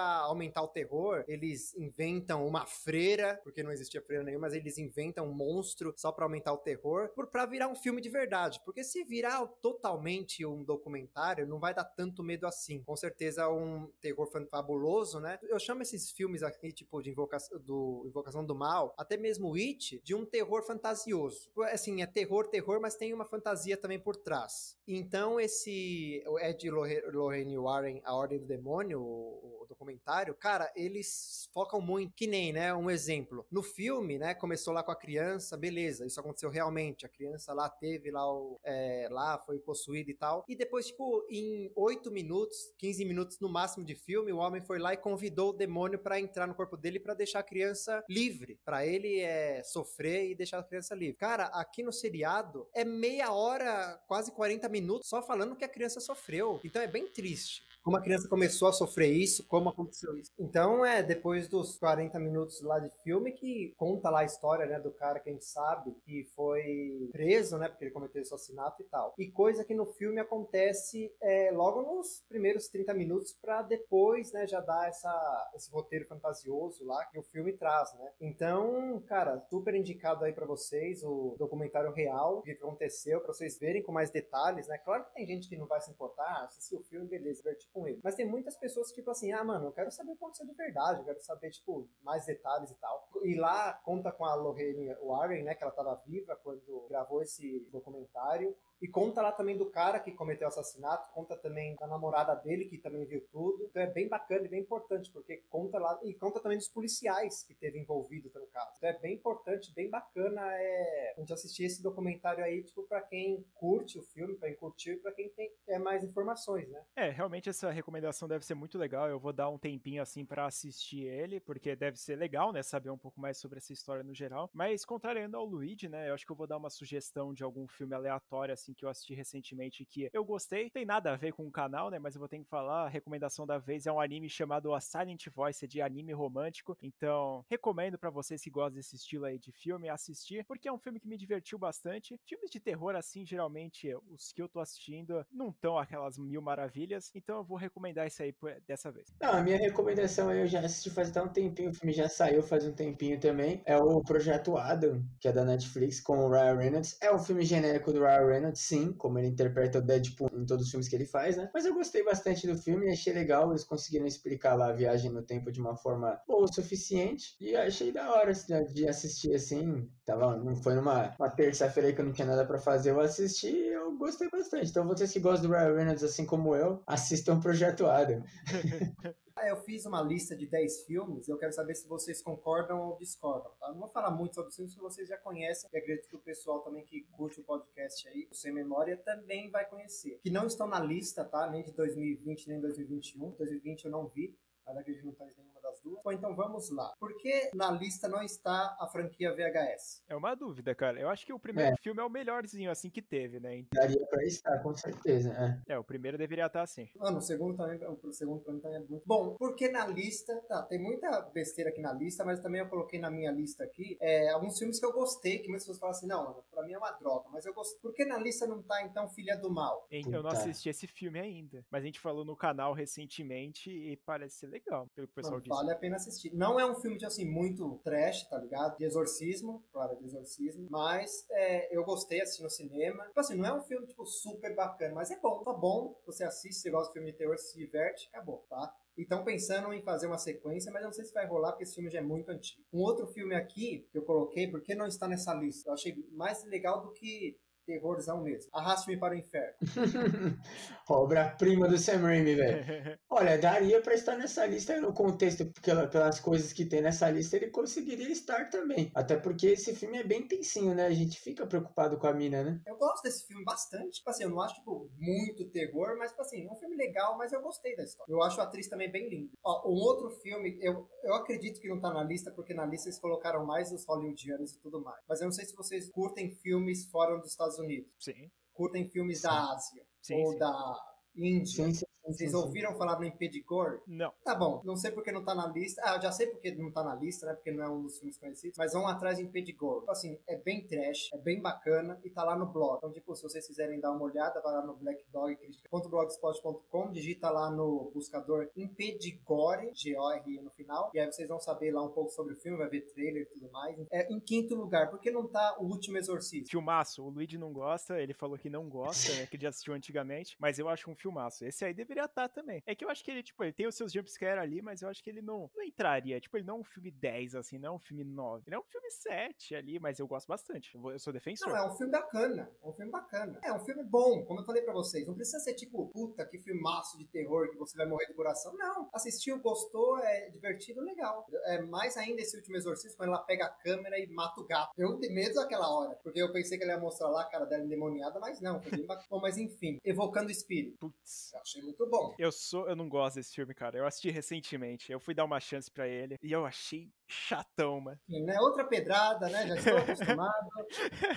aumentar 0.00 0.62
o 0.62 0.68
terror. 0.68 1.24
Eles 1.26 1.74
inventam 1.74 2.46
uma 2.46 2.66
freira, 2.66 3.40
porque 3.42 3.62
não 3.62 3.72
existia 3.72 4.02
freira 4.02 4.22
nenhuma, 4.22 4.46
mas 4.46 4.54
eles 4.54 4.76
inventam 4.76 5.26
um 5.26 5.32
monstro 5.32 5.94
só 5.96 6.12
para 6.12 6.24
aumentar 6.24 6.52
o 6.52 6.58
terror, 6.58 7.10
para 7.30 7.46
virar 7.46 7.68
um 7.68 7.74
filme 7.74 8.00
de 8.02 8.10
verdade. 8.10 8.60
Porque 8.64 8.84
se 8.84 9.04
virar 9.04 9.46
totalmente 9.62 10.44
um 10.44 10.62
documentário, 10.62 11.46
não 11.46 11.58
vai 11.58 11.72
dar 11.72 11.84
tanto 11.84 12.22
medo 12.22 12.46
assim. 12.46 12.82
Com 12.82 12.96
certeza 12.96 13.48
um 13.48 13.90
terror 14.00 14.30
fabuloso, 14.50 15.20
né? 15.20 15.38
Eu 15.42 15.58
chamo 15.58 15.82
esses 15.82 16.10
filmes 16.10 16.42
aqui, 16.42 16.72
tipo, 16.72 17.00
de 17.00 17.10
invocação 17.10 17.58
do, 17.60 18.04
invocação 18.06 18.44
do 18.44 18.54
mal, 18.54 18.94
até 18.98 19.16
mesmo 19.16 19.29
mesmo 19.30 19.54
It 19.54 20.00
de 20.02 20.14
um 20.14 20.26
terror 20.26 20.64
fantasioso. 20.64 21.50
Assim, 21.72 22.02
é 22.02 22.06
terror, 22.06 22.48
terror, 22.48 22.80
mas 22.80 22.96
tem 22.96 23.14
uma 23.14 23.24
fantasia 23.24 23.76
também 23.76 23.98
por 23.98 24.16
trás. 24.16 24.76
Então, 24.86 25.38
esse 25.38 26.24
de 26.58 26.70
Lorraine 26.70 27.56
Warren, 27.56 28.00
A 28.04 28.14
Ordem 28.14 28.40
do 28.40 28.46
Demônio, 28.46 29.00
o, 29.00 29.62
o 29.62 29.66
documentário, 29.68 30.34
cara, 30.34 30.70
eles 30.74 31.48
focam 31.54 31.80
muito, 31.80 32.12
que 32.14 32.26
nem, 32.26 32.52
né, 32.52 32.74
um 32.74 32.90
exemplo. 32.90 33.46
No 33.50 33.62
filme, 33.62 34.18
né, 34.18 34.34
começou 34.34 34.74
lá 34.74 34.82
com 34.82 34.90
a 34.90 34.96
criança, 34.96 35.56
beleza, 35.56 36.04
isso 36.04 36.18
aconteceu 36.18 36.50
realmente, 36.50 37.06
a 37.06 37.08
criança 37.08 37.54
lá 37.54 37.68
teve 37.68 38.10
lá 38.10 38.28
o, 38.30 38.58
é, 38.64 39.08
lá 39.10 39.38
foi 39.38 39.60
possuída 39.60 40.10
e 40.10 40.14
tal, 40.14 40.44
e 40.48 40.56
depois, 40.56 40.86
tipo, 40.88 41.24
em 41.30 41.70
8 41.76 42.10
minutos, 42.10 42.74
15 42.78 43.04
minutos 43.04 43.38
no 43.38 43.48
máximo 43.48 43.84
de 43.84 43.94
filme, 43.94 44.32
o 44.32 44.38
homem 44.38 44.60
foi 44.60 44.78
lá 44.78 44.92
e 44.92 44.96
convidou 44.96 45.50
o 45.50 45.56
demônio 45.56 45.98
para 45.98 46.20
entrar 46.20 46.48
no 46.48 46.54
corpo 46.54 46.76
dele 46.76 46.98
para 46.98 47.14
deixar 47.14 47.38
a 47.38 47.44
criança 47.44 48.04
livre, 48.08 48.58
para 48.64 48.84
ele 48.84 49.19
é, 49.22 49.62
sofrer 49.62 50.30
e 50.30 50.34
deixar 50.34 50.58
a 50.58 50.62
criança 50.62 50.94
livre. 50.94 51.16
Cara, 51.16 51.44
aqui 51.46 51.82
no 51.82 51.92
seriado 51.92 52.68
é 52.74 52.84
meia 52.84 53.32
hora, 53.32 54.00
quase 54.06 54.32
40 54.32 54.68
minutos 54.68 55.08
só 55.08 55.22
falando 55.22 55.56
que 55.56 55.64
a 55.64 55.68
criança 55.68 56.00
sofreu. 56.00 56.60
Então 56.64 56.80
é 56.80 56.86
bem 56.86 57.06
triste 57.06 57.69
como 57.82 57.96
a 57.96 58.00
criança 58.02 58.28
começou 58.28 58.68
a 58.68 58.72
sofrer 58.72 59.12
isso, 59.12 59.46
como 59.46 59.68
aconteceu 59.68 60.16
isso. 60.16 60.30
Então, 60.38 60.84
é 60.84 61.02
depois 61.02 61.48
dos 61.48 61.78
40 61.78 62.18
minutos 62.18 62.60
lá 62.62 62.78
de 62.78 62.90
filme 63.02 63.32
que 63.32 63.74
conta 63.76 64.10
lá 64.10 64.20
a 64.20 64.24
história, 64.24 64.66
né, 64.66 64.78
do 64.78 64.90
cara 64.90 65.18
que 65.20 65.30
a 65.30 65.32
gente 65.32 65.44
sabe 65.44 65.94
que 66.04 66.24
foi 66.34 67.08
preso, 67.12 67.58
né, 67.58 67.68
porque 67.68 67.84
ele 67.84 67.92
cometeu 67.92 68.22
assassinato 68.22 68.82
e 68.82 68.86
tal. 68.86 69.14
E 69.18 69.30
coisa 69.30 69.64
que 69.64 69.74
no 69.74 69.86
filme 69.86 70.20
acontece 70.20 71.12
é, 71.20 71.50
logo 71.50 71.82
nos 71.82 72.24
primeiros 72.28 72.68
30 72.68 72.92
minutos 72.94 73.32
para 73.40 73.62
depois, 73.62 74.32
né, 74.32 74.46
já 74.46 74.60
dar 74.60 74.88
essa, 74.88 75.50
esse 75.54 75.70
roteiro 75.70 76.06
fantasioso 76.06 76.84
lá 76.84 77.04
que 77.06 77.18
o 77.18 77.22
filme 77.22 77.52
traz, 77.52 77.92
né. 77.94 78.10
Então, 78.20 79.02
cara, 79.06 79.40
super 79.50 79.74
indicado 79.74 80.24
aí 80.24 80.32
para 80.32 80.46
vocês 80.46 81.02
o 81.02 81.34
documentário 81.38 81.92
real, 81.92 82.38
o 82.38 82.42
que 82.42 82.52
aconteceu, 82.52 83.20
para 83.20 83.32
vocês 83.32 83.58
verem 83.58 83.82
com 83.82 83.92
mais 83.92 84.10
detalhes, 84.10 84.68
né. 84.68 84.78
Claro 84.78 85.04
que 85.04 85.14
tem 85.14 85.26
gente 85.26 85.48
que 85.48 85.56
não 85.56 85.66
vai 85.66 85.80
se 85.80 85.90
importar, 85.90 86.44
assistir 86.44 86.76
o 86.76 86.82
filme, 86.82 87.06
beleza, 87.06 87.42
com 87.72 87.86
ele. 87.86 88.00
Mas 88.02 88.14
tem 88.14 88.26
muitas 88.26 88.56
pessoas 88.56 88.88
que, 88.88 88.96
tipo 88.96 89.10
assim, 89.10 89.32
ah, 89.32 89.44
mano, 89.44 89.66
eu 89.66 89.72
quero 89.72 89.90
saber 89.90 90.12
o 90.12 90.16
que 90.16 90.22
aconteceu 90.22 90.46
de 90.46 90.54
verdade, 90.54 91.00
eu 91.00 91.04
quero 91.04 91.20
saber, 91.20 91.50
tipo, 91.50 91.88
mais 92.02 92.24
detalhes 92.26 92.70
e 92.70 92.74
tal. 92.76 93.08
E 93.22 93.34
lá 93.34 93.74
conta 93.84 94.12
com 94.12 94.24
a 94.24 94.34
Lorraine 94.34 94.94
Warren, 95.02 95.44
né, 95.44 95.54
que 95.54 95.62
ela 95.62 95.72
tava 95.72 95.94
viva 96.06 96.36
quando 96.42 96.86
gravou 96.88 97.22
esse 97.22 97.60
documentário. 97.70 98.56
E 98.80 98.88
conta 98.88 99.20
lá 99.20 99.30
também 99.30 99.56
do 99.56 99.66
cara 99.66 100.00
que 100.00 100.12
cometeu 100.12 100.46
o 100.46 100.48
assassinato, 100.48 101.12
conta 101.12 101.36
também 101.36 101.76
da 101.76 101.86
namorada 101.86 102.34
dele 102.34 102.64
que 102.64 102.78
também 102.78 103.04
viu 103.04 103.20
tudo. 103.30 103.64
Então 103.64 103.82
é 103.82 103.86
bem 103.86 104.08
bacana 104.08 104.46
e 104.46 104.48
bem 104.48 104.60
importante, 104.60 105.10
porque 105.10 105.42
conta 105.50 105.78
lá 105.78 105.98
e 106.02 106.14
conta 106.14 106.40
também 106.40 106.56
dos 106.56 106.68
policiais 106.68 107.42
que 107.42 107.54
teve 107.54 107.78
envolvido 107.78 108.30
no 108.34 108.46
caso. 108.46 108.72
Então 108.76 108.88
é 108.88 108.98
bem 108.98 109.14
importante, 109.14 109.74
bem 109.74 109.90
bacana 109.90 110.40
é 110.54 111.14
a 111.16 111.20
gente 111.20 111.32
assistir 111.32 111.64
esse 111.64 111.82
documentário 111.82 112.42
aí, 112.42 112.62
tipo, 112.62 112.82
para 112.84 113.02
quem 113.02 113.44
curte 113.54 113.98
o 113.98 114.02
filme, 114.02 114.34
para 114.36 114.48
quem 114.48 114.56
curtiu 114.56 114.94
e 114.94 114.96
para 114.98 115.12
quem 115.12 115.28
tem 115.30 115.52
é, 115.68 115.78
mais 115.78 116.02
informações, 116.02 116.68
né? 116.68 116.82
É, 116.96 117.10
realmente 117.10 117.48
essa 117.48 117.70
recomendação 117.70 118.26
deve 118.26 118.44
ser 118.46 118.54
muito 118.54 118.78
legal. 118.78 119.08
Eu 119.08 119.20
vou 119.20 119.32
dar 119.32 119.50
um 119.50 119.58
tempinho 119.58 120.00
assim 120.00 120.24
para 120.24 120.46
assistir 120.46 121.04
ele, 121.04 121.38
porque 121.40 121.76
deve 121.76 121.98
ser 121.98 122.16
legal, 122.16 122.52
né, 122.52 122.62
saber 122.62 122.90
um 122.90 122.98
pouco 122.98 123.20
mais 123.20 123.38
sobre 123.38 123.58
essa 123.58 123.72
história 123.72 124.02
no 124.02 124.14
geral. 124.14 124.48
Mas 124.52 124.84
contrariando 124.84 125.36
ao 125.36 125.44
Luigi, 125.44 125.88
né, 125.88 126.08
eu 126.08 126.14
acho 126.14 126.24
que 126.24 126.32
eu 126.32 126.36
vou 126.36 126.46
dar 126.46 126.56
uma 126.56 126.70
sugestão 126.70 127.34
de 127.34 127.42
algum 127.42 127.66
filme 127.66 127.94
aleatório 127.94 128.54
assim 128.54 128.69
assim 128.70 128.74
que 128.74 128.84
eu 128.84 128.88
assisti 128.88 129.14
recentemente 129.14 129.84
que 129.84 130.08
eu 130.12 130.24
gostei. 130.24 130.70
Tem 130.70 130.84
nada 130.84 131.12
a 131.12 131.16
ver 131.16 131.32
com 131.32 131.46
o 131.46 131.50
canal, 131.50 131.90
né? 131.90 131.98
Mas 131.98 132.14
eu 132.14 132.18
vou 132.18 132.28
ter 132.28 132.38
que 132.38 132.44
falar. 132.44 132.86
A 132.86 132.88
recomendação 132.88 133.46
da 133.46 133.58
vez 133.58 133.86
é 133.86 133.92
um 133.92 134.00
anime 134.00 134.28
chamado 134.28 134.72
A 134.74 134.80
Silent 134.80 135.26
Voice, 135.28 135.66
de 135.66 135.82
anime 135.82 136.12
romântico. 136.12 136.76
Então, 136.82 137.44
recomendo 137.50 137.98
para 137.98 138.10
vocês 138.10 138.42
que 138.42 138.50
gostam 138.50 138.74
desse 138.74 138.96
estilo 138.96 139.24
aí 139.24 139.38
de 139.38 139.52
filme 139.52 139.88
assistir, 139.88 140.44
porque 140.44 140.68
é 140.68 140.72
um 140.72 140.78
filme 140.78 141.00
que 141.00 141.08
me 141.08 141.16
divertiu 141.16 141.58
bastante. 141.58 142.18
Filmes 142.24 142.50
de 142.50 142.60
terror, 142.60 142.94
assim, 142.94 143.24
geralmente, 143.26 143.94
os 144.08 144.32
que 144.32 144.42
eu 144.42 144.48
tô 144.48 144.60
assistindo 144.60 145.24
não 145.32 145.50
estão 145.50 145.78
aquelas 145.78 146.18
mil 146.18 146.40
maravilhas. 146.40 147.10
Então, 147.14 147.38
eu 147.38 147.44
vou 147.44 147.56
recomendar 147.56 148.06
isso 148.06 148.22
aí 148.22 148.34
dessa 148.66 148.90
vez. 148.90 149.12
Não, 149.20 149.32
a 149.32 149.42
minha 149.42 149.58
recomendação 149.58 150.28
aí 150.28 150.40
eu 150.40 150.46
já 150.46 150.60
assisti 150.60 150.90
faz 150.90 151.10
até 151.10 151.22
um 151.22 151.28
tempinho. 151.28 151.70
O 151.70 151.74
filme 151.74 151.92
já 151.92 152.08
saiu 152.08 152.42
faz 152.42 152.66
um 152.66 152.72
tempinho 152.72 153.18
também. 153.18 153.62
É 153.64 153.76
o 153.76 154.00
Projeto 154.02 154.56
Adam, 154.56 155.04
que 155.20 155.28
é 155.28 155.32
da 155.32 155.44
Netflix, 155.44 156.00
com 156.00 156.18
o 156.18 156.30
Ryan 156.30 156.56
Reynolds. 156.56 156.96
É 157.00 157.12
um 157.12 157.18
filme 157.18 157.44
genérico 157.44 157.92
do 157.92 158.00
Ryan 158.00 158.26
Reynolds 158.26 158.59
sim, 158.60 158.92
como 158.92 159.18
ele 159.18 159.28
interpreta 159.28 159.78
o 159.78 159.82
Deadpool 159.82 160.30
em 160.34 160.46
todos 160.46 160.64
os 160.66 160.70
filmes 160.70 160.88
que 160.88 160.94
ele 160.94 161.06
faz, 161.06 161.36
né? 161.36 161.50
Mas 161.52 161.64
eu 161.64 161.74
gostei 161.74 162.04
bastante 162.04 162.46
do 162.46 162.56
filme, 162.56 162.90
achei 162.90 163.12
legal, 163.12 163.50
eles 163.50 163.64
conseguiram 163.64 164.06
explicar 164.06 164.54
lá 164.54 164.68
a 164.68 164.72
viagem 164.72 165.10
no 165.10 165.22
tempo 165.22 165.50
de 165.50 165.60
uma 165.60 165.76
forma 165.76 166.20
boa 166.26 166.44
o 166.44 166.52
suficiente, 166.52 167.36
e 167.40 167.56
achei 167.56 167.92
da 167.92 168.10
hora 168.12 168.32
de 168.72 168.88
assistir 168.88 169.34
assim, 169.34 169.90
tava, 170.04 170.36
não 170.36 170.54
foi 170.56 170.74
numa 170.74 171.14
uma 171.18 171.30
terça-feira 171.30 171.92
que 171.92 172.00
eu 172.00 172.04
não 172.04 172.12
tinha 172.12 172.26
nada 172.26 172.46
para 172.46 172.58
fazer, 172.58 172.90
eu 172.90 173.00
assisti 173.00 173.48
e 173.48 173.72
eu 173.72 173.96
gostei 173.96 174.28
bastante. 174.30 174.70
Então 174.70 174.86
vocês 174.86 175.12
que 175.12 175.20
gostam 175.20 175.48
do 175.48 175.54
Ryan 175.54 175.74
Reynolds 175.74 176.04
assim 176.04 176.26
como 176.26 176.54
eu, 176.54 176.82
assistam 176.86 177.40
Projeto 177.40 177.86
Adam. 177.86 178.22
Ah, 179.40 179.48
eu 179.48 179.56
fiz 179.56 179.86
uma 179.86 180.02
lista 180.02 180.36
de 180.36 180.46
10 180.46 180.84
filmes, 180.84 181.26
eu 181.26 181.38
quero 181.38 181.50
saber 181.50 181.74
se 181.74 181.88
vocês 181.88 182.20
concordam 182.20 182.78
ou 182.78 182.98
discordam, 182.98 183.50
tá? 183.58 183.68
Não 183.70 183.78
vou 183.78 183.88
falar 183.88 184.10
muito 184.10 184.34
sobre 184.34 184.50
os 184.50 184.54
filmes 184.54 184.74
que 184.74 184.80
vocês 184.82 185.08
já 185.08 185.16
conhecem, 185.16 185.70
e 185.72 185.78
acredito 185.78 186.06
que 186.10 186.14
o 186.14 186.18
pessoal 186.18 186.60
também 186.60 186.84
que 186.84 187.06
curte 187.12 187.40
o 187.40 187.44
podcast 187.44 188.06
aí, 188.06 188.28
o 188.30 188.34
Sem 188.34 188.52
Memória, 188.52 188.98
também 188.98 189.50
vai 189.50 189.66
conhecer. 189.66 190.20
Que 190.22 190.28
não 190.28 190.46
estão 190.46 190.66
na 190.66 190.78
lista, 190.78 191.24
tá? 191.24 191.48
Nem 191.48 191.62
de 191.62 191.72
2020, 191.72 192.48
nem 192.48 192.60
2021. 192.60 193.30
2020 193.30 193.86
eu 193.86 193.90
não 193.90 194.08
vi, 194.08 194.36
mas 194.66 194.76
acredito 194.76 195.00
que 195.00 195.06
não 195.06 195.14
tá 195.14 195.24
nenhuma 195.24 195.59
das 195.60 195.80
duas. 195.80 196.02
Bom, 196.02 196.12
então 196.12 196.34
vamos 196.34 196.70
lá. 196.70 196.94
Por 196.98 197.16
que 197.16 197.50
na 197.54 197.70
lista 197.70 198.08
não 198.08 198.22
está 198.22 198.76
a 198.78 198.86
franquia 198.86 199.34
VHS? 199.34 200.02
É 200.08 200.16
uma 200.16 200.34
dúvida, 200.34 200.74
cara. 200.74 201.00
Eu 201.00 201.08
acho 201.08 201.26
que 201.26 201.32
o 201.32 201.38
primeiro 201.38 201.72
é. 201.72 201.76
filme 201.82 202.00
é 202.00 202.04
o 202.04 202.10
melhorzinho, 202.10 202.70
assim, 202.70 202.90
que 202.90 203.02
teve, 203.02 203.40
né? 203.40 203.56
Então... 203.56 203.80
Daria 203.80 204.06
pra 204.06 204.24
estar, 204.24 204.58
com 204.58 204.74
certeza. 204.74 205.60
É. 205.66 205.74
é, 205.74 205.78
o 205.78 205.84
primeiro 205.84 206.18
deveria 206.18 206.46
estar 206.46 206.62
assim. 206.62 206.88
Mano, 206.96 207.18
o 207.18 207.22
segundo 207.22 207.56
também, 207.56 207.78
o 207.86 208.12
segundo 208.12 208.40
pra 208.42 208.52
mim 208.52 208.60
também 208.60 208.76
é 208.78 208.80
muito 208.80 209.06
bom. 209.06 209.34
Porque 209.38 209.68
na 209.68 209.86
lista, 209.86 210.34
tá, 210.48 210.62
tem 210.62 210.78
muita 210.78 211.20
besteira 211.32 211.70
aqui 211.70 211.80
na 211.80 211.92
lista, 211.92 212.24
mas 212.24 212.40
também 212.40 212.60
eu 212.60 212.68
coloquei 212.68 212.98
na 212.98 213.10
minha 213.10 213.30
lista 213.30 213.64
aqui 213.64 213.96
é, 214.00 214.30
alguns 214.30 214.58
filmes 214.58 214.78
que 214.78 214.86
eu 214.86 214.92
gostei, 214.92 215.38
que 215.38 215.48
muitas 215.48 215.64
pessoas 215.64 215.78
falam 215.78 215.96
assim, 215.96 216.06
não, 216.06 216.42
pra 216.50 216.62
mim 216.62 216.72
é 216.72 216.78
uma 216.78 216.90
droga, 216.92 217.28
mas 217.30 217.46
eu 217.46 217.54
gostei. 217.54 217.80
Por 217.80 217.94
que 217.94 218.04
na 218.04 218.18
lista 218.18 218.46
não 218.46 218.62
tá, 218.62 218.82
então, 218.82 219.08
Filha 219.08 219.36
do 219.36 219.50
Mal? 219.50 219.86
Eu 219.90 220.22
não 220.22 220.30
assisti 220.30 220.68
esse 220.68 220.86
filme 220.86 221.18
ainda, 221.18 221.64
mas 221.70 221.82
a 221.82 221.86
gente 221.86 222.00
falou 222.00 222.24
no 222.24 222.36
canal 222.36 222.72
recentemente 222.72 223.70
e 223.70 223.96
parece 223.96 224.36
ser 224.36 224.46
legal, 224.46 224.88
pelo 224.94 225.06
que 225.06 225.12
o 225.12 225.14
pessoal 225.14 225.34
não, 225.34 225.40
disse. 225.40 225.49
Vale 225.50 225.72
a 225.72 225.76
pena 225.76 225.96
assistir. 225.96 226.32
Não 226.32 226.60
é 226.60 226.64
um 226.64 226.76
filme 226.76 226.96
de 226.96 227.04
assim 227.04 227.28
muito 227.28 227.80
trash, 227.82 228.28
tá 228.28 228.38
ligado? 228.38 228.78
De 228.78 228.84
exorcismo, 228.84 229.64
claro, 229.72 229.96
de 229.96 230.04
exorcismo. 230.04 230.68
Mas 230.70 231.26
é, 231.28 231.76
eu 231.76 231.82
gostei 231.82 232.20
assim 232.20 232.40
no 232.44 232.48
cinema. 232.48 233.04
Tipo 233.06 233.18
assim, 233.18 233.34
não 233.34 233.44
é 233.44 233.52
um 233.52 233.62
filme 233.62 233.84
tipo 233.84 234.06
super 234.06 234.54
bacana, 234.54 234.94
mas 234.94 235.10
é 235.10 235.18
bom, 235.18 235.42
tá 235.42 235.52
bom. 235.52 236.00
Você 236.06 236.22
assiste, 236.22 236.60
você 236.60 236.70
gosta 236.70 236.86
de 236.86 236.92
filme 236.92 237.10
de 237.10 237.18
terror, 237.18 237.36
se 237.36 237.58
diverte, 237.58 238.08
acabou, 238.12 238.46
tá? 238.48 238.72
E 238.96 239.02
estão 239.02 239.24
pensando 239.24 239.72
em 239.72 239.82
fazer 239.82 240.06
uma 240.06 240.18
sequência, 240.18 240.70
mas 240.70 240.84
não 240.84 240.92
sei 240.92 241.04
se 241.04 241.12
vai 241.12 241.26
rolar, 241.26 241.50
porque 241.50 241.64
esse 241.64 241.74
filme 241.74 241.90
já 241.90 241.98
é 241.98 242.02
muito 242.02 242.30
antigo. 242.30 242.62
Um 242.72 242.82
outro 242.82 243.08
filme 243.08 243.34
aqui 243.34 243.88
que 243.90 243.98
eu 243.98 244.02
coloquei, 244.02 244.48
porque 244.48 244.76
não 244.76 244.86
está 244.86 245.08
nessa 245.08 245.34
lista? 245.34 245.68
Eu 245.68 245.74
achei 245.74 245.96
mais 246.12 246.44
legal 246.44 246.80
do 246.80 246.92
que 246.92 247.36
terrorzão 247.70 248.20
mesmo. 248.22 248.50
Arraste-me 248.52 248.98
para 248.98 249.14
o 249.14 249.18
inferno. 249.18 249.54
Obra-prima 250.88 251.68
do 251.68 251.78
Sam 251.78 251.98
Raimi, 251.98 252.34
velho. 252.34 252.98
Olha, 253.08 253.38
daria 253.38 253.80
para 253.80 253.94
estar 253.94 254.16
nessa 254.16 254.44
lista 254.44 254.80
no 254.80 254.92
contexto, 254.92 255.46
porque 255.46 255.70
pelas 255.88 256.18
coisas 256.18 256.52
que 256.52 256.64
tem 256.64 256.82
nessa 256.82 257.08
lista, 257.10 257.36
ele 257.36 257.50
conseguiria 257.50 258.10
estar 258.10 258.50
também. 258.50 258.90
Até 258.94 259.16
porque 259.16 259.48
esse 259.48 259.74
filme 259.74 259.98
é 259.98 260.04
bem 260.04 260.26
tensinho, 260.26 260.74
né? 260.74 260.86
A 260.86 260.90
gente 260.90 261.20
fica 261.20 261.46
preocupado 261.46 261.96
com 261.96 262.08
a 262.08 262.12
mina, 262.12 262.42
né? 262.42 262.60
Eu 262.66 262.76
gosto 262.76 263.04
desse 263.04 263.26
filme 263.26 263.44
bastante. 263.44 263.98
Tipo 263.98 264.10
assim, 264.10 264.24
eu 264.24 264.30
não 264.30 264.40
acho, 264.40 264.56
tipo, 264.56 264.90
muito 264.98 265.48
terror, 265.50 265.96
mas, 265.96 266.10
tipo 266.10 266.22
assim, 266.22 266.46
é 266.46 266.50
um 266.50 266.56
filme 266.56 266.76
legal, 266.76 267.16
mas 267.16 267.32
eu 267.32 267.40
gostei 267.40 267.76
da 267.76 267.84
história. 267.84 268.12
Eu 268.12 268.22
acho 268.22 268.40
a 268.40 268.44
atriz 268.44 268.68
também 268.68 268.90
bem 268.90 269.08
linda. 269.08 269.30
Ó, 269.44 269.70
um 269.70 269.74
outro 269.74 270.10
filme, 270.22 270.58
eu, 270.60 270.88
eu 271.04 271.14
acredito 271.14 271.60
que 271.60 271.68
não 271.68 271.80
tá 271.80 271.92
na 271.92 272.02
lista, 272.02 272.32
porque 272.32 272.52
na 272.52 272.66
lista 272.66 272.88
eles 272.88 272.98
colocaram 272.98 273.46
mais 273.46 273.70
os 273.70 273.86
hollywoodianos 273.86 274.54
e 274.54 274.60
tudo 274.60 274.82
mais. 274.82 275.00
Mas 275.08 275.20
eu 275.20 275.26
não 275.26 275.32
sei 275.32 275.44
se 275.44 275.54
vocês 275.54 275.88
curtem 275.90 276.30
filmes 276.42 276.86
fora 276.86 277.16
dos 277.18 277.30
Estados 277.30 277.58
Unidos. 277.60 277.90
Sim. 277.98 278.30
Curtem 278.52 278.88
filmes 278.88 279.18
sim. 279.18 279.28
da 279.28 279.52
Ásia. 279.52 279.86
Sim, 280.02 280.22
ou 280.22 280.32
sim. 280.32 280.38
da 280.38 280.74
Índia. 281.16 281.46
Sim, 281.46 281.74
sim, 281.74 281.86
vocês 282.12 282.34
ouviram 282.34 282.76
falar 282.76 282.98
no 282.98 283.04
Impedicor? 283.04 283.80
Não. 283.86 284.12
Tá 284.24 284.34
bom, 284.34 284.60
não 284.64 284.76
sei 284.76 284.90
porque 284.90 285.12
não 285.12 285.24
tá 285.24 285.34
na 285.34 285.46
lista. 285.46 285.80
Ah, 285.84 285.96
eu 285.96 286.02
já 286.02 286.12
sei 286.12 286.26
porque 286.26 286.50
não 286.52 286.70
tá 286.70 286.82
na 286.82 286.94
lista, 286.94 287.26
né? 287.26 287.34
Porque 287.34 287.50
não 287.50 287.64
é 287.64 287.68
um 287.68 287.82
dos 287.82 287.98
filmes 287.98 288.18
conhecidos. 288.18 288.58
Mas 288.58 288.72
vão 288.72 288.86
atrás 288.86 289.18
em 289.18 289.24
Impedicor. 289.24 289.80
Tipo 289.80 289.92
assim, 289.92 290.18
é 290.26 290.36
bem 290.36 290.66
trash, 290.66 291.10
é 291.12 291.18
bem 291.18 291.40
bacana 291.40 292.00
e 292.04 292.10
tá 292.10 292.24
lá 292.24 292.36
no 292.36 292.46
blog. 292.46 292.78
Então, 292.78 292.92
tipo, 292.92 293.14
se 293.14 293.22
vocês 293.22 293.46
quiserem 293.46 293.80
dar 293.80 293.92
uma 293.92 294.04
olhada, 294.04 294.40
vai 294.40 294.52
lá 294.52 294.64
no 294.64 294.74
blackdog.blogspot.com, 294.74 296.90
digita 296.90 297.30
lá 297.30 297.50
no 297.50 297.90
buscador 297.94 298.48
Impedigore, 298.56 299.70
G-O-R-E 299.74 300.40
no 300.40 300.50
final, 300.50 300.90
e 300.94 301.00
aí 301.00 301.10
vocês 301.10 301.28
vão 301.28 301.40
saber 301.40 301.72
lá 301.72 301.82
um 301.82 301.90
pouco 301.90 302.10
sobre 302.10 302.34
o 302.34 302.36
filme, 302.36 302.58
vai 302.58 302.68
ver 302.68 302.82
trailer 302.82 303.22
e 303.22 303.26
tudo 303.26 303.50
mais. 303.50 303.76
É, 303.90 304.12
em 304.12 304.20
quinto 304.20 304.54
lugar, 304.54 304.90
por 304.90 305.00
que 305.00 305.10
não 305.10 305.26
tá 305.26 305.56
o 305.58 305.64
último 305.64 305.96
exorcista? 305.98 306.50
Filmaço. 306.50 307.02
O 307.04 307.08
Luigi 307.08 307.38
não 307.38 307.52
gosta, 307.52 308.00
ele 308.00 308.14
falou 308.14 308.38
que 308.38 308.50
não 308.50 308.68
gosta, 308.68 309.12
né, 309.14 309.26
que 309.26 309.40
já 309.40 309.48
assistiu 309.48 309.74
antigamente, 309.74 310.36
mas 310.38 310.58
eu 310.58 310.68
acho 310.68 310.90
um 310.90 310.94
filmaço. 310.94 311.44
Esse 311.44 311.64
aí 311.64 311.74
deveria 311.74 311.99
tá 312.08 312.28
também. 312.28 312.62
É 312.66 312.74
que 312.74 312.84
eu 312.84 312.90
acho 312.90 313.04
que 313.04 313.10
ele, 313.10 313.22
tipo, 313.22 313.42
ele 313.42 313.52
tem 313.52 313.66
os 313.66 313.74
seus 313.74 313.92
jumpscare 313.92 314.38
ali, 314.38 314.62
mas 314.62 314.82
eu 314.82 314.88
acho 314.88 315.02
que 315.02 315.10
ele 315.10 315.22
não, 315.22 315.50
não 315.54 315.62
entraria. 315.62 316.20
Tipo, 316.20 316.36
ele 316.36 316.46
não 316.46 316.56
é 316.56 316.60
um 316.60 316.64
filme 316.64 316.90
10, 316.90 317.34
assim, 317.34 317.58
não 317.58 317.68
é 317.68 317.76
um 317.76 317.78
filme 317.78 318.04
9. 318.04 318.44
Ele 318.46 318.56
é 318.56 318.58
um 318.58 318.64
filme 318.64 318.90
7 318.90 319.54
ali, 319.54 319.78
mas 319.78 319.98
eu 319.98 320.06
gosto 320.06 320.26
bastante. 320.26 320.74
Eu, 320.74 320.98
sou 320.98 321.12
defensor. 321.12 321.48
Não, 321.48 321.56
é 321.56 321.66
um 321.66 321.76
filme 321.76 321.92
bacana. 321.92 322.50
É 322.62 322.68
um 322.68 322.72
filme 322.72 322.90
bacana. 322.90 323.40
É 323.42 323.52
um 323.52 323.60
filme 323.60 323.82
bom, 323.82 324.24
como 324.24 324.40
eu 324.40 324.44
falei 324.44 324.62
pra 324.62 324.72
vocês. 324.72 325.06
Não 325.06 325.14
precisa 325.14 325.38
ser 325.40 325.54
tipo, 325.54 325.88
puta, 325.88 326.24
que 326.26 326.38
filmaço 326.38 326.98
de 326.98 327.06
terror 327.06 327.50
que 327.50 327.56
você 327.56 327.76
vai 327.76 327.86
morrer 327.86 328.06
de 328.06 328.14
coração. 328.14 328.52
Não. 328.56 328.88
Assistiu, 328.92 329.40
gostou, 329.40 329.98
é 329.98 330.30
divertido, 330.30 330.80
legal. 330.80 331.26
É 331.44 331.60
mais 331.62 331.96
ainda 331.96 332.20
esse 332.20 332.36
último 332.36 332.56
exorcismo, 332.56 332.96
quando 332.96 333.10
ela 333.10 333.22
pega 333.22 333.46
a 333.46 333.50
câmera 333.50 333.98
e 333.98 334.06
mata 334.08 334.40
o 334.40 334.46
gato. 334.46 334.72
Eu 334.76 334.98
tenho 334.98 335.14
medo 335.14 335.34
daquela 335.34 335.70
hora, 335.70 335.94
porque 336.02 336.20
eu 336.20 336.32
pensei 336.32 336.58
que 336.58 336.64
ela 336.64 336.74
ia 336.74 336.80
mostrar 336.80 337.08
lá 337.08 337.22
a 337.22 337.30
cara 337.30 337.44
dela 337.46 337.64
endemoniada, 337.64 338.18
mas 338.18 338.40
não, 338.40 338.60
foi 338.60 338.72
bem 338.72 338.86
bacana. 338.86 339.06
Bom, 339.10 339.20
mas 339.20 339.36
enfim, 339.36 339.78
evocando 339.84 340.28
o 340.28 340.30
espírito. 340.30 340.78
Putz. 340.78 341.32
Eu 341.32 341.40
achei 341.40 341.62
muito 341.62 341.79
bom. 341.88 342.14
Eu 342.18 342.32
sou, 342.32 342.68
eu 342.68 342.76
não 342.76 342.88
gosto 342.88 343.16
desse 343.16 343.34
filme, 343.34 343.54
cara. 343.54 343.78
Eu 343.78 343.86
assisti 343.86 344.10
recentemente. 344.10 344.90
Eu 344.92 345.00
fui 345.00 345.14
dar 345.14 345.24
uma 345.24 345.40
chance 345.40 345.70
para 345.70 345.86
ele 345.88 346.16
e 346.22 346.32
eu 346.32 346.44
achei 346.44 346.90
chatão, 347.08 347.80
mano. 347.80 347.98
Sim, 348.06 348.22
né? 348.22 348.38
Outra 348.40 348.64
pedrada, 348.64 349.28
né? 349.28 349.46
Já 349.48 349.54
estou 349.56 349.76
acostumado. 349.78 350.48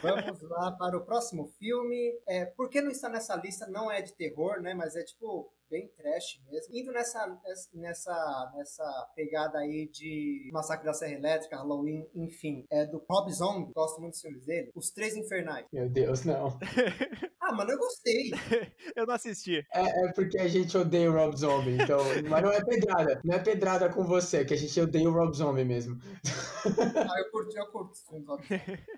Vamos 0.01 0.41
lá 0.41 0.71
para 0.71 0.97
o 0.97 1.05
próximo 1.05 1.47
filme. 1.59 2.19
É, 2.27 2.45
por 2.45 2.69
que 2.69 2.81
não 2.81 2.91
está 2.91 3.09
nessa 3.09 3.35
lista? 3.35 3.67
Não 3.67 3.91
é 3.91 4.01
de 4.01 4.13
terror, 4.13 4.61
né? 4.61 4.73
Mas 4.73 4.95
é 4.95 5.03
tipo 5.03 5.51
bem 5.73 5.87
trash 5.97 6.39
mesmo. 6.51 6.75
Indo 6.75 6.91
nessa, 6.91 7.35
nessa, 7.73 8.51
nessa 8.55 9.11
pegada 9.15 9.57
aí 9.57 9.89
de 9.91 10.51
Massacre 10.53 10.85
da 10.85 10.93
Serra 10.93 11.13
Elétrica, 11.13 11.57
Halloween, 11.57 12.05
enfim. 12.13 12.63
É 12.71 12.85
do 12.85 13.03
Rob 13.09 13.31
Zombie, 13.33 13.73
gosto 13.73 13.99
muito 13.99 14.13
dos 14.13 14.21
filmes 14.21 14.45
dele. 14.45 14.71
Os 14.75 14.91
Três 14.91 15.17
Infernais. 15.17 15.65
Meu 15.73 15.89
Deus, 15.89 16.23
não. 16.25 16.59
ah, 17.41 17.51
mano, 17.53 17.71
eu 17.71 17.77
gostei. 17.79 18.31
eu 18.95 19.07
não 19.07 19.15
assisti. 19.15 19.65
É, 19.73 20.05
é, 20.05 20.11
porque 20.13 20.37
a 20.39 20.47
gente 20.47 20.77
odeia 20.77 21.09
o 21.09 21.13
Rob 21.13 21.35
Zombie, 21.35 21.81
então... 21.81 21.99
Mas 22.29 22.43
não 22.43 22.51
é 22.51 22.63
pedrada. 22.63 23.19
Não 23.23 23.35
é 23.35 23.39
pedrada 23.39 23.89
com 23.89 24.03
você, 24.03 24.45
que 24.45 24.53
a 24.53 24.57
gente 24.57 24.79
odeia 24.79 25.09
o 25.09 25.13
Rob 25.13 25.35
Zombie 25.35 25.65
mesmo. 25.65 25.97
ah, 27.09 27.19
eu 27.19 27.31
curti, 27.31 27.57
eu 27.57 27.67
curto 27.67 27.91
os 27.91 28.01
filmes. 28.07 28.27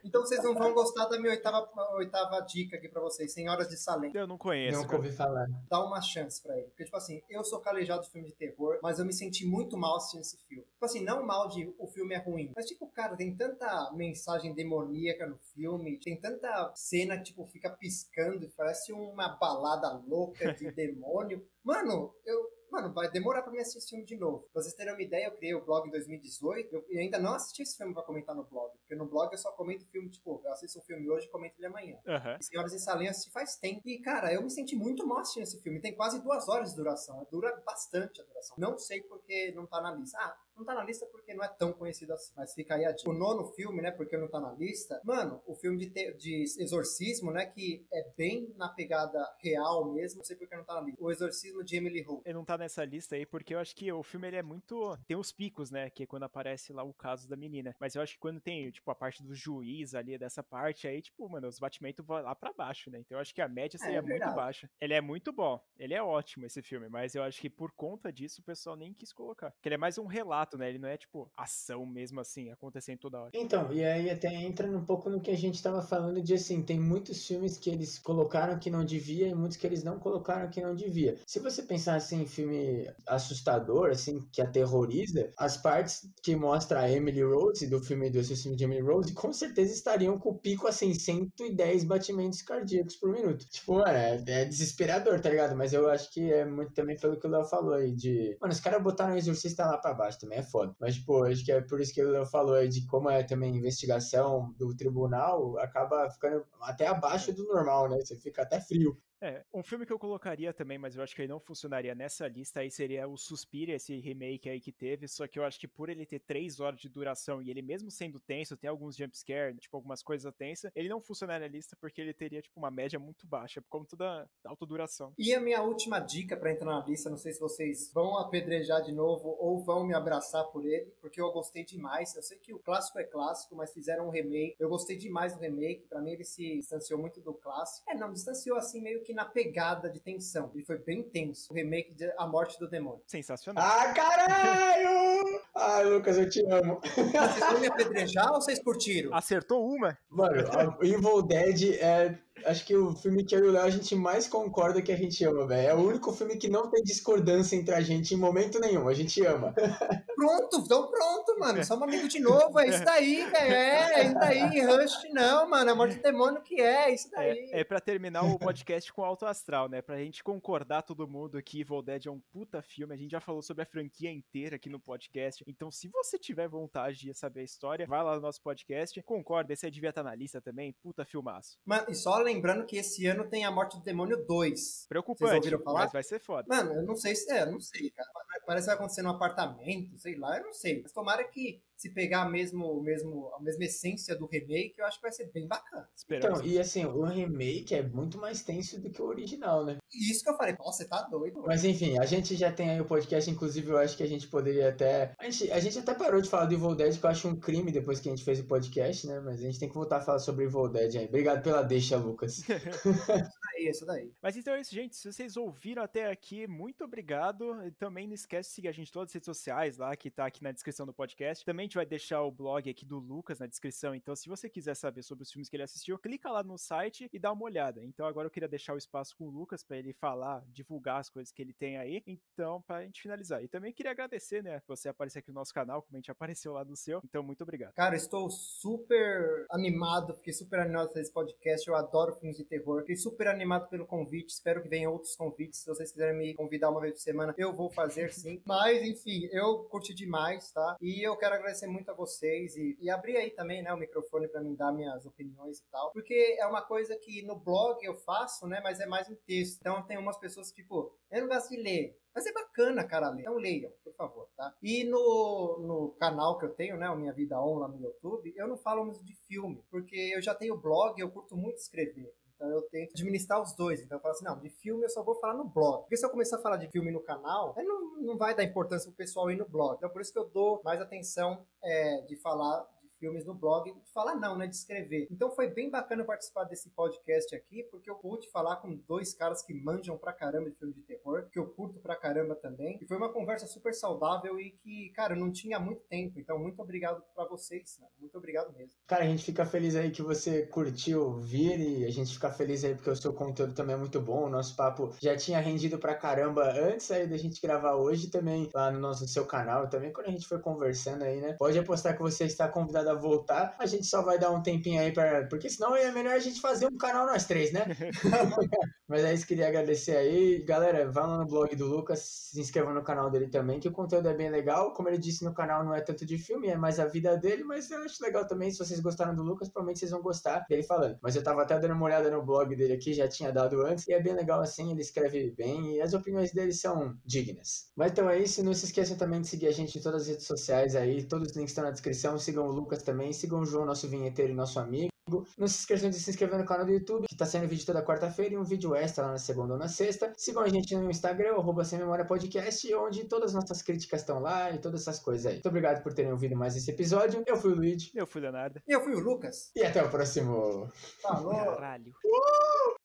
Então 0.04 0.22
vocês 0.22 0.44
não 0.44 0.54
vão 0.54 0.74
gostar 0.74 1.06
da 1.06 1.20
minha 1.20 1.32
oitava, 1.32 1.68
oitava 1.96 2.40
dica 2.42 2.78
aqui 2.78 2.88
pra 2.88 3.02
vocês, 3.02 3.34
Senhoras 3.34 3.68
de 3.70 3.78
Salem. 3.78 4.12
Eu 4.14 4.28
não 4.28 4.38
conheço. 4.38 4.80
Nunca 4.80 4.96
ouvi 4.96 5.12
falar. 5.12 5.48
Dá 5.70 5.84
uma 5.84 6.02
chance 6.02 6.42
pra 6.42 6.58
ele. 6.58 6.68
Porque, 6.68 6.86
tipo 6.86 6.98
assim, 6.98 7.22
eu 7.30 7.44
sou 7.44 7.60
calejado 7.60 8.04
de 8.04 8.10
filme 8.12 8.28
de 8.28 8.36
terror, 8.36 8.80
mas 8.82 9.00
eu 9.00 9.06
me 9.06 9.14
senti 9.14 9.46
muito 9.46 9.78
mal 9.78 9.98
assistindo 9.98 10.22
esse 10.22 10.38
filme. 10.48 10.64
Tipo 10.64 10.86
assim, 10.86 11.04
não 11.04 11.26
mal 11.26 11.48
de 11.48 11.74
o 11.78 11.88
filme 11.88 12.14
é 12.14 12.18
ruim, 12.18 12.52
mas, 12.56 12.66
tipo, 12.66 12.88
cara, 12.92 13.16
tem 13.16 13.36
tanta 13.36 13.92
mensagem 13.94 14.54
demoníaca 14.54 15.26
no 15.26 15.38
filme, 15.54 16.00
tem 16.00 16.20
tanta 16.20 16.72
cena 16.76 17.18
que, 17.18 17.26
tipo, 17.26 17.46
fica 17.48 17.70
piscando 17.70 18.46
e 18.46 18.50
parece 18.50 18.94
uma 18.94 19.30
balada 19.30 19.92
louca 20.08 20.54
de 20.54 20.70
demônio. 20.72 21.46
Mano, 21.64 22.14
eu, 22.26 22.50
mano, 22.76 22.94
vai 22.94 23.10
demorar 23.10 23.42
pra 23.42 23.52
mim 23.52 23.60
assistir 23.60 23.80
esse 23.80 23.90
filme 23.90 24.06
de 24.06 24.18
novo. 24.18 24.48
Pra 24.52 24.62
vocês 24.62 24.74
terem 24.74 24.94
uma 24.94 25.02
ideia, 25.02 25.26
eu 25.26 25.32
criei 25.32 25.56
o 25.56 25.64
blog 25.64 25.88
em 25.88 25.92
2018 25.92 26.76
eu, 26.76 26.86
e 26.90 27.00
ainda 27.00 27.18
não 27.18 27.34
assisti 27.34 27.62
esse 27.62 27.78
filme 27.78 27.94
pra 27.94 28.04
comentar 28.04 28.36
no 28.36 28.44
blog. 28.44 28.78
Porque 28.80 28.96
no 28.96 29.06
blog 29.06 29.32
eu 29.32 29.38
só 29.38 29.52
comento 29.52 29.86
filme, 29.88 30.10
tipo, 30.10 30.42
eu 30.44 30.52
assisto 30.52 30.80
um 30.80 30.82
filme 30.82 31.10
hoje 31.10 31.28
e 31.28 31.30
comento 31.30 31.56
ele 31.58 31.68
amanhã. 31.68 31.98
Uhum. 32.06 32.42
Senhoras 32.42 32.74
e 32.74 32.80
Salem 32.80 33.08
assisti 33.08 33.32
faz 33.32 33.58
tempo. 33.58 33.88
E, 33.88 34.00
cara, 34.00 34.34
eu 34.34 34.42
me 34.42 34.50
senti 34.50 34.76
muito 34.76 35.08
mal 35.08 35.20
assistindo 35.20 35.44
esse 35.44 35.62
filme. 35.62 35.80
Tem 35.80 35.96
quase 35.96 36.22
duas 36.22 36.48
horas 36.50 36.72
de 36.72 36.76
duração. 36.76 37.26
Dura 37.32 37.56
bastante 37.66 38.22
a 38.22 38.24
duração. 38.26 38.56
Não 38.58 38.78
sei 38.78 39.02
porque 39.04 39.52
não 39.54 39.66
tá 39.66 39.82
na 39.82 39.92
lista. 39.92 40.18
Ah, 40.20 40.38
não 40.56 40.66
tá 40.66 40.74
na 40.74 40.84
lista 40.84 41.06
porque 41.08 41.34
não 41.34 41.44
é 41.44 41.48
tão 41.48 41.74
conhecido 41.74 42.14
assim. 42.14 42.34
Mas 42.36 42.54
fica 42.54 42.76
aí 42.76 42.86
a 42.86 42.92
dica. 42.92 43.10
O 43.10 43.14
nono 43.14 43.46
filme, 43.54 43.82
né? 43.82 43.92
Porque 43.92 44.18
não 44.18 44.28
tá 44.28 44.40
na 44.40 44.52
lista. 44.54 45.00
Mano, 45.04 45.42
o 45.46 45.56
filme 45.56 45.78
de, 45.78 45.90
te, 45.90 46.14
de 46.14 46.44
exorcismo, 46.60 47.32
né? 47.32 47.46
Que 47.46 47.86
é 47.92 48.12
bem 48.18 48.54
na 48.58 48.70
pegada 48.70 49.20
real 49.40 49.92
mesmo. 49.94 50.20
Não 50.20 50.26
sei 50.26 50.36
porque 50.36 50.56
não 50.56 50.64
tá 50.64 50.76
na 50.76 50.82
lista. 50.82 51.04
O 51.04 51.12
Exorcismo 51.12 51.64
de 51.64 51.76
Emily 51.76 52.06
Hope. 52.08 52.24
Ele 52.26 52.34
não 52.34 52.46
tá 52.46 52.58
nessa 52.58 52.84
lista 52.86 53.16
aí 53.16 53.26
porque 53.26 53.54
eu 53.54 53.60
acho 53.60 53.76
que 53.76 53.92
o 53.92 54.04
filme 54.04 54.28
ele 54.28 54.38
é 54.38 54.44
muito. 54.44 54.98
Tem 55.08 55.18
os 55.18 55.32
picos, 55.32 55.72
né? 55.72 55.90
Que 55.90 56.04
é 56.04 56.06
quando 56.06 56.24
aparece 56.24 56.74
lá 56.74 56.84
o 56.84 56.94
caso 56.94 57.28
da 57.28 57.36
menina. 57.36 57.76
Mas 57.80 57.96
eu 57.96 58.02
acho 58.02 58.14
que 58.14 58.20
quando 58.20 58.40
tem, 58.40 58.72
tipo, 58.72 58.90
a 58.90 58.96
parte 58.96 59.24
do 59.24 59.34
juiz 59.34 59.94
ali, 59.94 60.18
dessa 60.18 60.44
parte 60.44 60.88
aí, 60.88 61.02
tipo, 61.02 61.28
mano, 61.30 61.48
os 61.48 61.60
batimentos 61.60 62.06
vão 62.06 62.22
lá 62.22 62.36
pra 62.36 62.54
baixo, 62.54 62.90
né? 62.90 63.00
Então 63.00 63.18
eu 63.18 63.22
acho 63.22 63.34
que 63.34 63.42
a 63.42 63.48
média 63.48 63.78
seria 63.78 63.96
é, 63.96 64.00
é 64.00 64.02
muito 64.02 64.34
baixa. 64.34 64.70
Ele 64.80 64.94
é 64.94 65.02
muito 65.02 65.32
bom. 65.32 65.60
Ele 65.78 65.94
é 65.94 66.02
ótimo 66.02 66.46
esse 66.46 66.62
filme. 66.62 66.88
Mas 66.90 67.16
eu 67.16 67.24
acho 67.24 67.42
que 67.42 67.50
por 67.50 67.72
conta 67.72 68.12
disso 68.12 68.42
o 68.42 68.44
pessoal 68.44 68.76
nem 68.76 68.94
quis 68.94 69.12
colocar. 69.12 69.52
Porque 69.52 69.68
ele 69.68 69.76
é 69.76 69.78
mais 69.78 69.98
um 69.98 70.06
relato 70.06 70.45
né? 70.58 70.70
Ele 70.70 70.80
não 70.80 70.90
é 70.90 70.98
tipo 70.98 71.30
ação 71.36 71.86
mesmo 71.86 72.20
assim, 72.20 72.52
acontecendo 72.52 73.00
toda 73.00 73.20
hora. 73.20 73.32
Então, 73.34 73.72
e 73.74 73.84
aí 73.84 74.10
até 74.10 74.34
entra 74.34 74.68
um 74.68 74.86
pouco 74.86 75.10
no 75.10 75.22
que 75.22 75.32
a 75.32 75.38
gente 75.38 75.62
tava 75.62 75.82
falando 75.82 76.22
de 76.22 76.34
assim, 76.34 76.62
tem 76.62 76.80
muitos 76.80 77.26
filmes 77.26 77.58
que 77.58 77.70
eles 77.70 77.98
colocaram 78.00 78.60
que 78.60 78.70
não 78.70 78.86
devia 78.86 79.28
e 79.28 79.36
muitos 79.36 79.58
que 79.58 79.66
eles 79.66 79.84
não 79.84 80.00
colocaram 80.00 80.50
que 80.50 80.62
não 80.62 80.76
devia. 80.76 81.18
Se 81.26 81.40
você 81.40 81.64
pensar 81.64 81.96
assim 81.96 82.22
em 82.22 82.28
filme 82.28 82.88
assustador, 83.08 83.90
assim, 83.90 84.20
que 84.32 84.42
aterroriza, 84.42 85.32
as 85.38 85.58
partes 85.58 86.10
que 86.22 86.36
mostra 86.36 86.82
a 86.82 86.92
Emily 86.92 87.24
Rose 87.24 87.68
do 87.68 87.82
filme 87.82 88.10
do 88.10 88.20
assassino 88.20 88.56
de 88.56 88.64
Emily 88.64 88.82
Rose, 88.82 89.14
com 89.14 89.32
certeza 89.34 89.74
estariam 89.74 90.18
com 90.20 90.30
o 90.30 90.38
pico 90.38 90.68
assim, 90.68 90.94
110 90.94 91.84
batimentos 91.84 92.42
cardíacos 92.42 92.96
por 92.96 93.12
minuto. 93.12 93.46
Tipo, 93.50 93.76
mano, 93.76 93.88
é, 93.88 94.24
é 94.28 94.46
desesperador, 94.46 95.20
tá 95.20 95.30
ligado? 95.30 95.56
Mas 95.56 95.74
eu 95.74 95.90
acho 95.90 96.12
que 96.12 96.32
é 96.32 96.46
muito 96.46 96.74
também 96.74 96.98
pelo 96.98 97.18
que 97.20 97.28
o 97.28 97.30
Léo 97.30 97.46
falou 97.46 97.74
aí 97.74 97.92
de. 97.94 98.38
Mano, 98.42 98.54
os 98.54 98.60
caras 98.60 98.82
botaram 98.82 99.14
o 99.14 99.18
exorcista 99.18 99.66
lá 99.66 99.78
pra 99.78 99.94
baixo 99.94 100.20
também, 100.20 100.35
é 100.36 100.44
foda. 100.44 100.76
Mas, 100.80 100.96
tipo, 100.96 101.24
acho 101.24 101.44
que 101.44 101.52
é 101.52 101.62
por 101.62 101.80
isso 101.82 101.94
que 101.94 102.04
o 102.04 102.10
Léo 102.12 102.26
falou 102.26 102.56
aí 102.56 102.68
de 102.68 102.86
como 102.86 103.10
é 103.10 103.24
também 103.24 103.56
investigação 103.56 104.54
do 104.58 104.76
tribunal, 104.76 105.58
acaba 105.60 106.10
ficando 106.10 106.46
até 106.62 106.88
abaixo 106.88 107.34
do 107.34 107.46
normal, 107.46 107.90
né? 107.90 107.98
Você 108.02 108.16
fica 108.18 108.42
até 108.44 108.60
frio. 108.60 108.98
É, 109.22 109.44
um 109.54 109.64
filme 109.64 109.86
que 109.86 109.94
eu 109.94 110.00
colocaria 110.00 110.54
também, 110.54 110.78
mas 110.78 110.96
eu 110.96 111.04
acho 111.04 111.16
que 111.16 111.22
ele 111.22 111.30
não 111.32 111.40
funcionaria 111.40 111.96
nessa 111.96 112.28
lista 112.28 112.60
aí 112.60 112.70
seria 112.70 113.08
o 113.08 113.18
Suspiria, 113.18 113.76
esse 113.76 113.98
remake 114.00 114.50
aí 114.50 114.60
que 114.60 114.72
teve, 114.72 115.08
só 115.08 115.28
que 115.28 115.40
eu 115.40 115.44
acho 115.44 115.60
que 115.60 115.68
por 115.68 115.90
ele 115.90 116.06
ter 116.06 116.20
três 116.20 116.60
horas 116.60 116.80
de 116.80 116.90
duração 116.90 117.42
e 117.42 117.50
ele 117.50 117.62
mesmo 117.62 117.90
sendo 117.90 118.20
tenso, 118.20 118.58
tem 118.58 118.70
alguns 118.70 118.96
jumpscare, 118.96 119.56
tipo 119.58 119.76
algumas 119.76 120.04
coisas 120.04 120.34
tensas, 120.36 120.72
ele 120.76 120.90
não 120.90 121.02
funcionaria 121.02 121.48
na 121.48 121.52
lista 121.52 121.76
porque 121.80 122.02
ele 122.02 122.14
teria 122.14 122.42
tipo 122.42 122.60
uma 122.60 122.72
média 122.72 123.00
muito 123.00 123.26
baixa, 123.26 123.62
por 123.62 123.70
conta 123.70 123.96
da, 123.96 124.28
da 124.44 124.50
alta 124.50 124.66
duração. 124.66 125.14
E 125.18 125.34
a 125.34 125.40
minha 125.40 125.62
última 125.62 126.00
dica 126.00 126.36
para 126.36 126.52
entrar 126.52 126.66
na 126.66 126.86
lista, 126.86 127.10
não 127.10 127.18
sei 127.18 127.34
se 127.34 127.40
vocês 127.40 127.92
vão 127.94 128.18
apedrejar 128.18 128.82
de 128.82 128.92
novo 128.92 129.36
ou 129.40 129.60
vão 129.60 129.86
me 129.86 129.94
abraçar 129.94 130.44
por 130.46 130.66
ele, 130.66 130.92
porque 131.02 131.22
eu 131.22 131.32
gostei 131.32 131.64
demais. 131.64 132.16
Eu 132.16 132.24
sei 132.24 132.38
que 132.38 132.54
o 132.54 132.60
clássico 132.60 133.00
é 133.00 133.04
clássico, 133.04 133.56
mas 133.56 133.74
fizeram 133.74 134.08
um 134.08 134.12
remake. 134.12 134.56
Eu 134.60 134.70
gostei 134.70 134.98
demais 134.98 135.34
do 135.34 135.40
remake, 135.40 135.88
para 135.88 136.02
mim 136.02 136.12
ele 136.12 136.24
se 136.24 136.58
distanciou 136.58 137.00
muito 137.00 137.22
do 137.22 137.34
clássico. 137.34 137.90
É, 137.90 137.96
não, 137.96 138.12
distanciou 138.12 138.58
assim 138.58 138.82
meio 138.82 139.04
que 139.04 139.14
na 139.16 139.26
pegada 139.26 139.90
de 139.90 140.00
tensão. 140.00 140.52
Ele 140.54 140.64
foi 140.64 140.78
bem 140.78 141.02
tenso. 141.02 141.52
O 141.52 141.56
remake 141.56 141.94
de 141.94 142.12
A 142.18 142.28
Morte 142.28 142.60
do 142.60 142.70
Demônio. 142.70 143.02
Sensacional. 143.08 143.64
Ah, 143.66 143.94
caralho! 143.94 145.42
Ai, 145.56 145.86
Lucas, 145.86 146.18
eu 146.18 146.30
te 146.30 146.46
amo. 146.46 146.80
Vocês 146.82 147.40
vão 147.40 147.60
me 147.60 147.68
apedrejar 147.68 148.32
ou 148.34 148.42
vocês 148.42 148.62
curtiram? 148.62 149.14
Acertou 149.14 149.66
uma? 149.66 149.98
Mano, 150.10 150.78
Evil 150.82 151.22
Dead 151.22 151.78
é 151.80 152.20
acho 152.46 152.66
que 152.66 152.76
o 152.76 152.96
filme 152.96 153.24
que 153.24 153.36
eu 153.36 153.46
e 153.46 153.48
o 153.50 153.52
Léo 153.52 153.64
a 153.64 153.70
gente 153.70 153.96
mais 153.96 154.28
concorda 154.28 154.82
que 154.82 154.92
a 154.92 154.96
gente 154.96 155.24
ama, 155.24 155.46
velho. 155.48 155.68
É 155.68 155.74
o 155.74 155.88
único 155.88 156.12
filme 156.14 156.38
que 156.38 156.50
não 156.50 156.70
tem 156.70 156.84
discordância 156.84 157.56
entre 157.56 157.74
a 157.74 157.82
gente 157.82 158.14
em 158.14 158.18
momento 158.18 158.60
nenhum. 158.60 158.88
A 158.88 158.94
gente 158.94 159.24
ama. 159.26 159.54
Pronto, 160.16 160.62
então 160.64 160.90
pronto, 160.90 161.38
mano. 161.38 161.64
Somos 161.66 161.84
amigos 161.84 162.08
de 162.08 162.20
novo. 162.20 162.58
É 162.58 162.70
isso 162.70 162.86
daí, 162.86 163.30
velho. 163.30 163.54
É, 163.54 163.94
é 163.94 164.06
isso 164.06 164.14
daí. 164.14 164.62
Rush 164.62 165.10
não, 165.12 165.50
mano. 165.50 165.72
A 165.72 165.76
morte 165.76 165.98
do 165.98 166.02
demônio 166.02 166.42
que 166.42 166.62
é, 166.62 166.90
é 166.90 166.94
isso 166.94 167.12
daí. 167.12 167.50
É, 167.52 167.60
é 167.60 167.64
pra 167.66 167.82
terminar 167.82 168.24
o 168.24 168.40
podcast 168.40 168.92
com 168.94 169.04
alto 169.04 169.26
astral, 169.26 169.68
né? 169.68 169.82
Pra 169.82 169.98
gente 169.98 170.24
concordar 170.24 170.84
todo 170.84 171.06
mundo 171.08 171.42
que 171.44 171.60
Evil 171.60 171.82
Dead 171.82 172.06
é 172.06 172.12
um 172.12 172.22
puta 172.32 172.62
filme. 172.62 172.94
A 172.94 172.98
gente 172.98 173.12
já 173.12 173.20
falou 173.20 173.42
sobre 173.42 173.64
a 173.64 173.66
franquia 173.66 174.10
inteira 174.10 174.56
aqui 174.56 174.70
no 174.70 174.80
podcast. 174.80 175.44
Então, 175.48 175.70
se 175.70 175.90
você 175.90 176.18
tiver 176.18 176.48
vontade 176.48 176.98
de 176.98 177.14
saber 177.14 177.42
a 177.42 177.44
história, 177.44 177.86
vai 177.86 178.02
lá 178.02 178.16
no 178.16 178.22
nosso 178.22 178.42
podcast. 178.42 179.02
Concorda, 179.04 179.52
esse 179.52 179.66
aí 179.66 179.72
devia 179.72 179.90
estar 179.90 180.04
na 180.04 180.16
lista 180.16 180.40
também. 180.42 180.74
Puta 180.82 181.04
filmaço. 181.04 181.58
Mano, 181.66 181.88
e 181.90 181.96
só 181.96 182.20
lembrando 182.36 182.66
que 182.66 182.78
esse 182.78 183.06
ano 183.08 183.28
tem 183.28 183.46
a 183.46 183.52
Morte 183.52 183.78
do 183.78 183.84
Demônio 183.84 184.24
2. 184.26 184.86
Preocupante, 184.90 185.52
mas 185.64 185.92
vai 185.92 186.04
ser 186.04 186.20
foda. 186.20 186.46
Mano, 186.48 186.74
eu 186.74 186.84
não 186.84 186.96
sei 186.96 187.16
se 187.16 187.32
é, 187.32 187.44
eu 187.44 187.52
não 187.52 187.60
sei, 187.60 187.90
cara. 187.92 188.10
Parece 188.46 188.66
que 188.66 188.68
vai 188.68 188.76
acontecer 188.76 189.02
no 189.02 189.10
apartamento, 189.10 189.98
sei 189.98 190.16
lá, 190.16 190.38
eu 190.38 190.44
não 190.44 190.54
sei. 190.54 190.82
Mas 190.82 190.92
tomara 190.92 191.24
que 191.24 191.62
se 191.78 191.94
pegar 191.94 192.30
mesmo, 192.30 192.82
mesmo 192.82 193.32
a 193.36 193.42
mesma 193.42 193.66
essência 193.66 194.16
do 194.16 194.26
remake, 194.26 194.76
eu 194.78 194.86
acho 194.86 194.98
que 194.98 195.04
vai 195.04 195.12
ser 195.12 195.32
bem 195.32 195.48
bacana. 195.48 195.88
Então, 196.10 196.44
e 196.44 196.60
assim, 196.60 196.86
o 196.86 197.04
remake 197.04 197.76
é 197.76 197.84
muito 197.84 198.18
mais 198.18 198.44
tenso 198.44 198.82
do 198.82 198.90
que 198.90 199.02
o 199.02 199.06
original, 199.06 199.66
né? 199.66 199.78
Isso 199.94 200.24
que 200.24 200.30
eu 200.30 200.38
falei, 200.38 200.56
nossa, 200.58 200.84
você 200.84 200.90
tá 200.90 201.02
doido. 201.04 201.44
Mas 201.46 201.64
enfim, 201.64 201.98
a 202.00 202.06
gente 202.06 202.36
já 202.36 202.52
tem 202.52 202.70
aí 202.70 202.82
o 202.82 202.86
podcast, 202.86 203.30
inclusive 203.30 203.70
eu 203.70 203.78
acho 203.78 203.96
que 203.96 204.04
a 204.04 204.08
gente 204.08 204.28
poderia 204.28 204.70
até. 204.70 205.14
A 205.20 205.30
gente, 205.30 205.52
a 205.52 205.60
gente 205.60 205.80
até 205.80 205.94
parou 205.94 206.22
de 206.22 206.30
falar 206.30 206.46
do 206.46 206.56
Evil 206.56 206.76
Dead, 206.76 207.00
que 207.00 207.06
eu 207.06 207.10
acho 207.10 207.28
um 207.28 207.36
crime 207.36 207.72
depois 207.72 208.00
que 208.00 208.10
a 208.10 208.12
gente 208.12 208.24
fez 208.24 208.40
o 208.40 208.48
podcast, 208.48 209.08
né? 209.08 209.20
Mas 209.20 209.40
a 209.40 209.44
gente 209.44 209.60
tem 209.60 209.70
que 209.70 209.76
voltar 209.76 209.98
a 209.98 210.02
falar 210.02 210.20
sobre 210.20 210.46
Evil 210.46 210.70
Dead 210.70 210.96
aí. 210.96 211.06
Obrigado 211.06 211.44
pela 211.44 211.62
deixa, 211.62 211.98
Lucas. 211.98 212.38
isso 212.86 213.40
daí, 213.56 213.70
isso 213.70 213.86
daí. 213.86 214.12
Mas 214.22 214.38
então 214.38 214.54
é 214.54 214.62
isso, 214.62 214.74
gente. 214.74 214.96
Se 214.96 215.12
vocês 215.12 215.38
ouviram 215.38 215.84
até 215.84 216.10
aqui, 216.10 216.48
muito 216.48 216.84
obrigado. 216.84 217.62
E 217.66 217.72
também 217.72 218.08
não 218.08 218.14
esquece 218.14 218.50
de 218.50 218.56
seguir 218.56 218.68
a 218.68 218.72
gente 218.72 218.90
em 218.90 218.94
todas 218.94 219.10
as 219.10 219.14
redes 219.14 219.26
sociais 219.26 219.78
lá, 219.78 219.96
que 219.96 220.12
tá 220.12 220.26
aqui 220.26 220.44
na 220.44 220.52
descrição 220.52 220.86
do 220.86 220.94
podcast. 220.94 221.44
Também 221.46 221.65
a 221.66 221.76
vai 221.76 221.86
deixar 221.86 222.22
o 222.22 222.32
blog 222.32 222.70
aqui 222.70 222.86
do 222.86 223.00
Lucas 223.00 223.40
na 223.40 223.48
descrição. 223.48 223.96
Então, 223.96 224.16
se 224.16 224.30
você 224.30 224.50
quiser 224.50 224.76
saber 224.76 225.02
sobre 225.02 225.24
os 225.24 225.32
filmes 225.32 225.50
que 225.50 225.56
ele 225.56 225.64
assistiu, 225.64 225.98
clica 225.98 226.30
lá 226.32 226.44
no 226.44 226.58
site 226.58 227.10
e 227.12 227.18
dá 227.18 227.32
uma 227.32 227.44
olhada. 227.44 227.84
Então, 227.84 228.06
agora 228.06 228.28
eu 228.28 228.32
queria 228.32 228.48
deixar 228.48 228.74
o 228.74 228.78
espaço 228.78 229.16
com 229.18 229.26
o 229.26 229.30
Lucas 229.30 229.64
para 229.64 229.78
ele 229.78 229.94
falar, 229.94 230.44
divulgar 230.50 231.00
as 231.00 231.10
coisas 231.10 231.32
que 231.32 231.42
ele 231.42 231.54
tem 231.54 231.78
aí. 231.78 232.04
Então, 232.06 232.62
pra 232.62 232.84
gente 232.84 233.02
finalizar. 233.02 233.44
E 233.44 233.48
também 233.48 233.74
queria 233.74 233.92
agradecer, 233.92 234.44
né, 234.44 234.62
você 234.68 234.90
aparecer 234.90 235.20
aqui 235.20 235.30
no 235.30 235.36
nosso 235.36 235.54
canal, 235.54 235.82
como 235.82 235.96
a 235.96 236.00
gente 236.00 236.12
apareceu 236.12 236.54
lá 236.54 236.64
no 236.64 236.76
seu. 236.76 237.02
Então, 237.04 237.24
muito 237.24 237.42
obrigado. 237.42 237.74
Cara, 237.74 237.96
estou 237.96 238.30
super 238.30 239.46
animado, 239.50 240.14
fiquei 240.16 240.34
super 240.34 240.60
animado 240.60 240.90
fazer 240.90 241.02
esse 241.02 241.14
podcast. 241.14 241.68
Eu 241.68 241.76
adoro 241.76 242.16
filmes 242.16 242.38
de 242.38 242.44
terror. 242.44 242.82
Fiquei 242.82 242.96
super 242.96 243.28
animado 243.28 243.70
pelo 243.70 243.86
convite. 243.86 244.30
Espero 244.30 244.62
que 244.62 244.70
venham 244.70 244.92
outros 244.92 245.16
convites. 245.16 245.60
Se 245.60 245.68
vocês 245.68 245.92
quiserem 245.92 246.18
me 246.18 246.34
convidar 246.34 246.70
uma 246.70 246.82
vez 246.82 246.94
por 246.94 247.00
semana, 247.00 247.34
eu 247.38 247.54
vou 247.54 247.70
fazer 247.70 248.12
sim. 248.14 248.42
Mas, 248.46 248.84
enfim, 248.84 249.30
eu 249.32 249.64
curti 249.66 249.94
demais, 249.94 250.52
tá? 250.52 250.78
E 250.82 251.06
eu 251.06 251.16
quero 251.16 251.36
agradecer 251.36 251.55
muito 251.68 251.90
a 251.90 251.94
vocês 251.94 252.56
e, 252.56 252.78
e 252.80 252.90
abrir 252.90 253.18
aí 253.18 253.32
também, 253.32 253.62
né, 253.62 253.74
o 253.74 253.78
microfone 253.78 254.28
para 254.28 254.42
mim 254.42 254.56
dar 254.56 254.72
minhas 254.72 255.06
opiniões 255.06 255.60
e 255.60 255.64
tal, 255.72 255.92
porque 255.92 256.36
é 256.40 256.46
uma 256.46 256.62
coisa 256.62 256.98
que 256.98 257.22
no 257.24 257.36
blog 257.36 257.84
eu 257.84 257.96
faço, 257.96 258.48
né, 258.48 258.60
mas 258.64 258.80
é 258.80 258.86
mais 258.86 259.10
em 259.10 259.16
texto. 259.16 259.60
Então 259.60 259.86
tem 259.86 259.98
umas 259.98 260.18
pessoas 260.18 260.52
que, 260.52 260.62
tipo, 260.62 260.94
eu 261.12 261.22
não 261.22 261.28
gosto 261.30 261.50
de 261.50 261.58
ler, 261.58 261.98
mas 262.14 262.26
é 262.26 262.34
bacana, 262.34 262.84
cara, 262.84 263.10
ler. 263.10 263.22
Então 263.22 263.36
leiam, 263.36 263.72
por 263.84 263.94
favor, 263.96 264.30
tá? 264.36 264.54
E 264.62 264.84
no, 264.84 265.60
no 265.60 265.96
canal 266.00 266.38
que 266.38 266.46
eu 266.46 266.54
tenho, 266.54 266.78
né, 266.78 266.90
o 266.90 266.98
Minha 266.98 267.14
Vida 267.14 267.40
On 267.40 267.60
lá 267.60 267.68
no 267.68 267.80
YouTube, 267.80 268.34
eu 268.36 268.48
não 268.48 268.58
falo 268.58 268.84
muito 268.84 269.04
de 269.04 269.16
filme, 269.28 269.64
porque 269.70 270.12
eu 270.14 270.22
já 270.22 270.34
tenho 270.34 270.58
blog 270.58 271.00
eu 271.00 271.12
curto 271.12 271.38
muito 271.38 271.58
escrever. 271.58 272.14
Então 272.46 272.50
eu 272.50 272.62
tento 272.64 272.92
administrar 272.94 273.42
os 273.42 273.54
dois. 273.54 273.82
Então 273.82 273.98
eu 273.98 274.02
falo 274.02 274.14
assim, 274.14 274.26
não, 274.26 274.40
de 274.40 274.50
filme 274.50 274.84
eu 274.84 274.90
só 274.90 275.04
vou 275.04 275.16
falar 275.16 275.34
no 275.34 275.46
blog. 275.46 275.82
Porque 275.82 275.98
se 275.98 276.06
eu 276.06 276.10
começar 276.10 276.38
a 276.38 276.42
falar 276.42 276.58
de 276.58 276.68
filme 276.68 276.92
no 276.92 277.02
canal, 277.02 277.56
não, 277.58 278.02
não 278.02 278.18
vai 278.18 278.36
dar 278.36 278.44
importância 278.44 278.88
pro 278.88 278.98
pessoal 278.98 279.32
ir 279.32 279.36
no 279.36 279.48
blog. 279.48 279.78
Então 279.78 279.90
por 279.90 280.02
isso 280.02 280.14
que 280.14 280.20
eu 280.20 280.30
dou 280.30 280.62
mais 280.64 280.80
atenção 280.80 281.46
é, 281.64 282.02
de 282.02 282.16
falar 282.18 282.66
filmes 283.00 283.26
no 283.26 283.34
blog, 283.34 283.74
falar 283.94 284.16
não, 284.16 284.38
né, 284.38 284.48
de 284.48 284.56
escrever. 284.56 285.08
Então 285.12 285.32
foi 285.32 285.48
bem 285.48 285.70
bacana 285.70 286.04
participar 286.04 286.44
desse 286.46 286.70
podcast 286.70 287.36
aqui, 287.36 287.64
porque 287.72 287.90
eu 287.90 287.96
pude 287.96 288.30
falar 288.32 288.58
com 288.58 288.76
dois 288.88 289.14
caras 289.14 289.42
que 289.42 289.54
manjam 289.54 289.98
pra 289.98 290.14
caramba 290.14 290.50
de 290.50 290.58
filme 290.58 290.74
de 290.74 290.82
terror, 290.82 291.28
que 291.32 291.40
eu 291.40 291.48
curto 291.48 291.80
pra 291.80 291.96
caramba 291.96 292.36
também. 292.36 292.78
E 292.82 292.88
foi 292.88 292.98
uma 292.98 293.12
conversa 293.12 293.48
super 293.48 293.74
saudável 293.74 294.40
e 294.40 294.52
que, 294.52 294.90
cara, 294.96 295.16
não 295.16 295.32
tinha 295.32 295.60
muito 295.60 295.82
tempo. 295.90 296.20
Então 296.20 296.40
muito 296.40 296.62
obrigado 296.62 297.04
para 297.16 297.26
vocês, 297.26 297.78
né? 297.80 297.88
muito 298.00 298.18
obrigado 298.18 298.54
mesmo. 298.54 298.78
Cara, 298.88 299.04
a 299.04 299.08
gente 299.08 299.24
fica 299.24 299.46
feliz 299.46 299.76
aí 299.76 299.92
que 299.92 300.02
você 300.02 300.46
curtiu 300.46 301.14
vir 301.20 301.60
e 301.60 301.86
a 301.86 301.92
gente 301.92 302.14
fica 302.14 302.30
feliz 302.30 302.64
aí 302.64 302.76
porque 302.76 302.90
o 302.90 302.96
seu 302.96 303.14
conteúdo 303.14 303.54
também 303.54 303.76
é 303.76 303.78
muito 303.78 304.00
bom. 304.00 304.26
O 304.26 304.30
nosso 304.30 304.56
papo 304.56 304.94
já 305.02 305.16
tinha 305.16 305.40
rendido 305.40 305.78
pra 305.78 305.96
caramba 305.96 306.52
antes 306.52 306.92
aí 306.92 307.08
da 307.08 307.18
gente 307.18 307.42
gravar 307.42 307.76
hoje 307.76 308.10
também 308.10 308.50
lá 308.54 308.72
no 308.72 308.80
nosso 308.80 309.08
seu 309.08 309.26
canal. 309.26 309.68
Também 309.68 309.92
quando 309.92 310.08
a 310.08 310.12
gente 310.12 310.28
foi 310.28 310.40
conversando 310.40 311.04
aí, 311.04 311.20
né? 311.20 311.34
Pode 311.34 311.58
apostar 311.58 311.96
que 311.96 312.02
você 312.02 312.26
está 312.26 312.48
convidado 312.48 312.85
voltar. 312.94 313.56
A 313.58 313.66
gente 313.66 313.86
só 313.86 314.02
vai 314.02 314.20
dar 314.20 314.32
um 314.32 314.42
tempinho 314.42 314.80
aí 314.80 314.92
para, 314.92 315.28
porque 315.28 315.50
senão 315.50 315.76
é 315.76 315.92
melhor 315.92 316.14
a 316.14 316.20
gente 316.20 316.40
fazer 316.40 316.68
um 316.68 316.78
canal 316.78 317.06
nós 317.06 317.26
três, 317.26 317.52
né? 317.52 317.66
Mas 318.88 319.04
é 319.04 319.14
isso, 319.14 319.26
queria 319.26 319.48
agradecer 319.48 319.96
aí. 319.96 320.44
Galera, 320.44 320.92
vá 320.92 321.06
lá 321.06 321.18
no 321.18 321.26
blog 321.26 321.56
do 321.56 321.66
Lucas, 321.66 322.00
se 322.32 322.40
inscreva 322.40 322.72
no 322.74 322.84
canal 322.84 323.10
dele 323.10 323.28
também, 323.28 323.60
que 323.60 323.68
o 323.68 323.72
conteúdo 323.72 324.08
é 324.08 324.14
bem 324.14 324.30
legal. 324.30 324.74
Como 324.74 324.88
ele 324.88 324.98
disse 324.98 325.24
no 325.26 325.34
canal, 325.34 325.64
não 325.64 325.74
é 325.74 325.82
tanto 325.82 326.06
de 326.06 326.18
filme, 326.18 326.48
é 326.48 326.56
mais 326.56 326.80
a 326.80 326.86
vida 326.86 327.18
dele, 327.18 327.44
mas 327.44 327.72
eu 327.72 327.82
acho 327.82 328.04
legal 328.04 328.28
também. 328.28 328.52
Se 328.52 328.60
vocês 328.60 328.80
gostaram 328.80 329.16
do 329.16 329.24
Lucas, 329.24 329.50
provavelmente 329.50 329.80
vocês 329.80 329.92
vão 329.92 330.02
gostar 330.02 330.46
dele 330.48 330.62
falando. 330.64 330.98
Mas 331.02 331.16
eu 331.16 331.24
tava 331.24 331.42
até 331.42 331.60
dando 331.60 331.74
uma 331.74 331.86
olhada 331.86 332.12
no 332.12 332.24
blog 332.24 332.56
dele 332.56 332.74
aqui, 332.74 332.94
já 332.94 333.08
tinha 333.08 333.32
dado 333.32 333.62
antes, 333.64 333.88
e 333.88 333.94
é 333.94 334.02
bem 334.02 334.14
legal 334.14 334.42
assim, 334.42 334.72
ele 334.72 334.82
escreve 334.82 335.32
bem 335.32 335.76
e 335.76 335.82
as 335.82 335.94
opiniões 335.94 336.32
dele 336.32 336.54
são 336.54 336.96
dignas. 337.06 337.72
Mas 337.76 337.92
então 337.92 338.10
é 338.10 338.20
isso, 338.20 338.44
não 338.44 338.54
se 338.54 338.66
esqueçam 338.66 338.98
também 338.98 339.22
de 339.22 339.28
seguir 339.28 339.48
a 339.48 339.52
gente 339.52 339.78
em 339.78 339.82
todas 339.82 340.04
as 340.04 340.08
redes 340.08 340.28
sociais 340.28 340.76
aí, 340.76 341.04
todos 341.04 341.30
os 341.30 341.36
links 341.36 341.52
estão 341.52 341.64
na 341.64 341.72
descrição. 341.72 342.18
Sigam 342.18 342.48
o 342.48 342.52
Lucas 342.52 342.75
também, 342.84 343.14
sigam 343.14 343.40
o 343.40 343.46
João, 343.46 343.66
nosso 343.66 343.88
vinheteiro 343.88 344.32
e 344.32 344.36
nosso 344.36 344.60
amigo. 344.60 344.90
Não 345.38 345.48
se 345.48 345.60
esqueçam 345.60 345.88
de 345.88 346.00
se 346.00 346.10
inscrever 346.10 346.40
no 346.40 346.46
canal 346.46 346.66
do 346.66 346.72
YouTube, 346.72 347.06
que 347.08 347.16
tá 347.16 347.28
saindo 347.28 347.48
vídeo 347.48 347.64
toda 347.64 347.86
quarta-feira 347.86 348.34
e 348.34 348.38
um 348.38 348.44
vídeo 348.44 348.76
extra 348.76 349.06
lá 349.06 349.12
na 349.12 349.18
segunda 349.20 349.54
ou 349.54 349.60
na 349.60 349.68
sexta. 349.68 350.12
Sigam 350.18 350.42
a 350.42 350.50
gente 350.50 350.76
no 350.76 350.90
Instagram, 350.90 351.36
arroba 351.36 351.64
Sem 351.64 351.78
Memória 351.78 352.04
Podcast, 352.06 352.74
onde 352.74 353.04
todas 353.06 353.36
as 353.36 353.36
nossas 353.36 353.62
críticas 353.62 354.02
estão 354.02 354.20
lá 354.20 354.50
e 354.52 354.58
todas 354.58 354.82
essas 354.82 354.98
coisas 354.98 355.28
aí. 355.28 355.34
Muito 355.34 355.50
obrigado 355.50 355.84
por 355.84 355.94
terem 355.94 356.12
ouvido 356.12 356.36
mais 356.36 356.56
esse 356.56 356.72
episódio. 356.72 357.24
Eu 357.28 357.38
fui 357.38 357.52
o 357.52 357.56
Luigi. 357.56 357.92
Eu 357.94 358.08
fui 358.08 358.20
o 358.20 358.24
Leonardo. 358.24 358.60
E 358.68 358.72
eu 358.72 358.82
fui 358.82 358.96
o 358.96 359.00
Lucas. 359.00 359.52
E 359.56 359.64
até 359.64 359.84
o 359.84 359.90
próximo. 359.90 360.72
Falou. 361.02 361.36
Caralho. 361.36 361.94
Uh! 362.04 362.85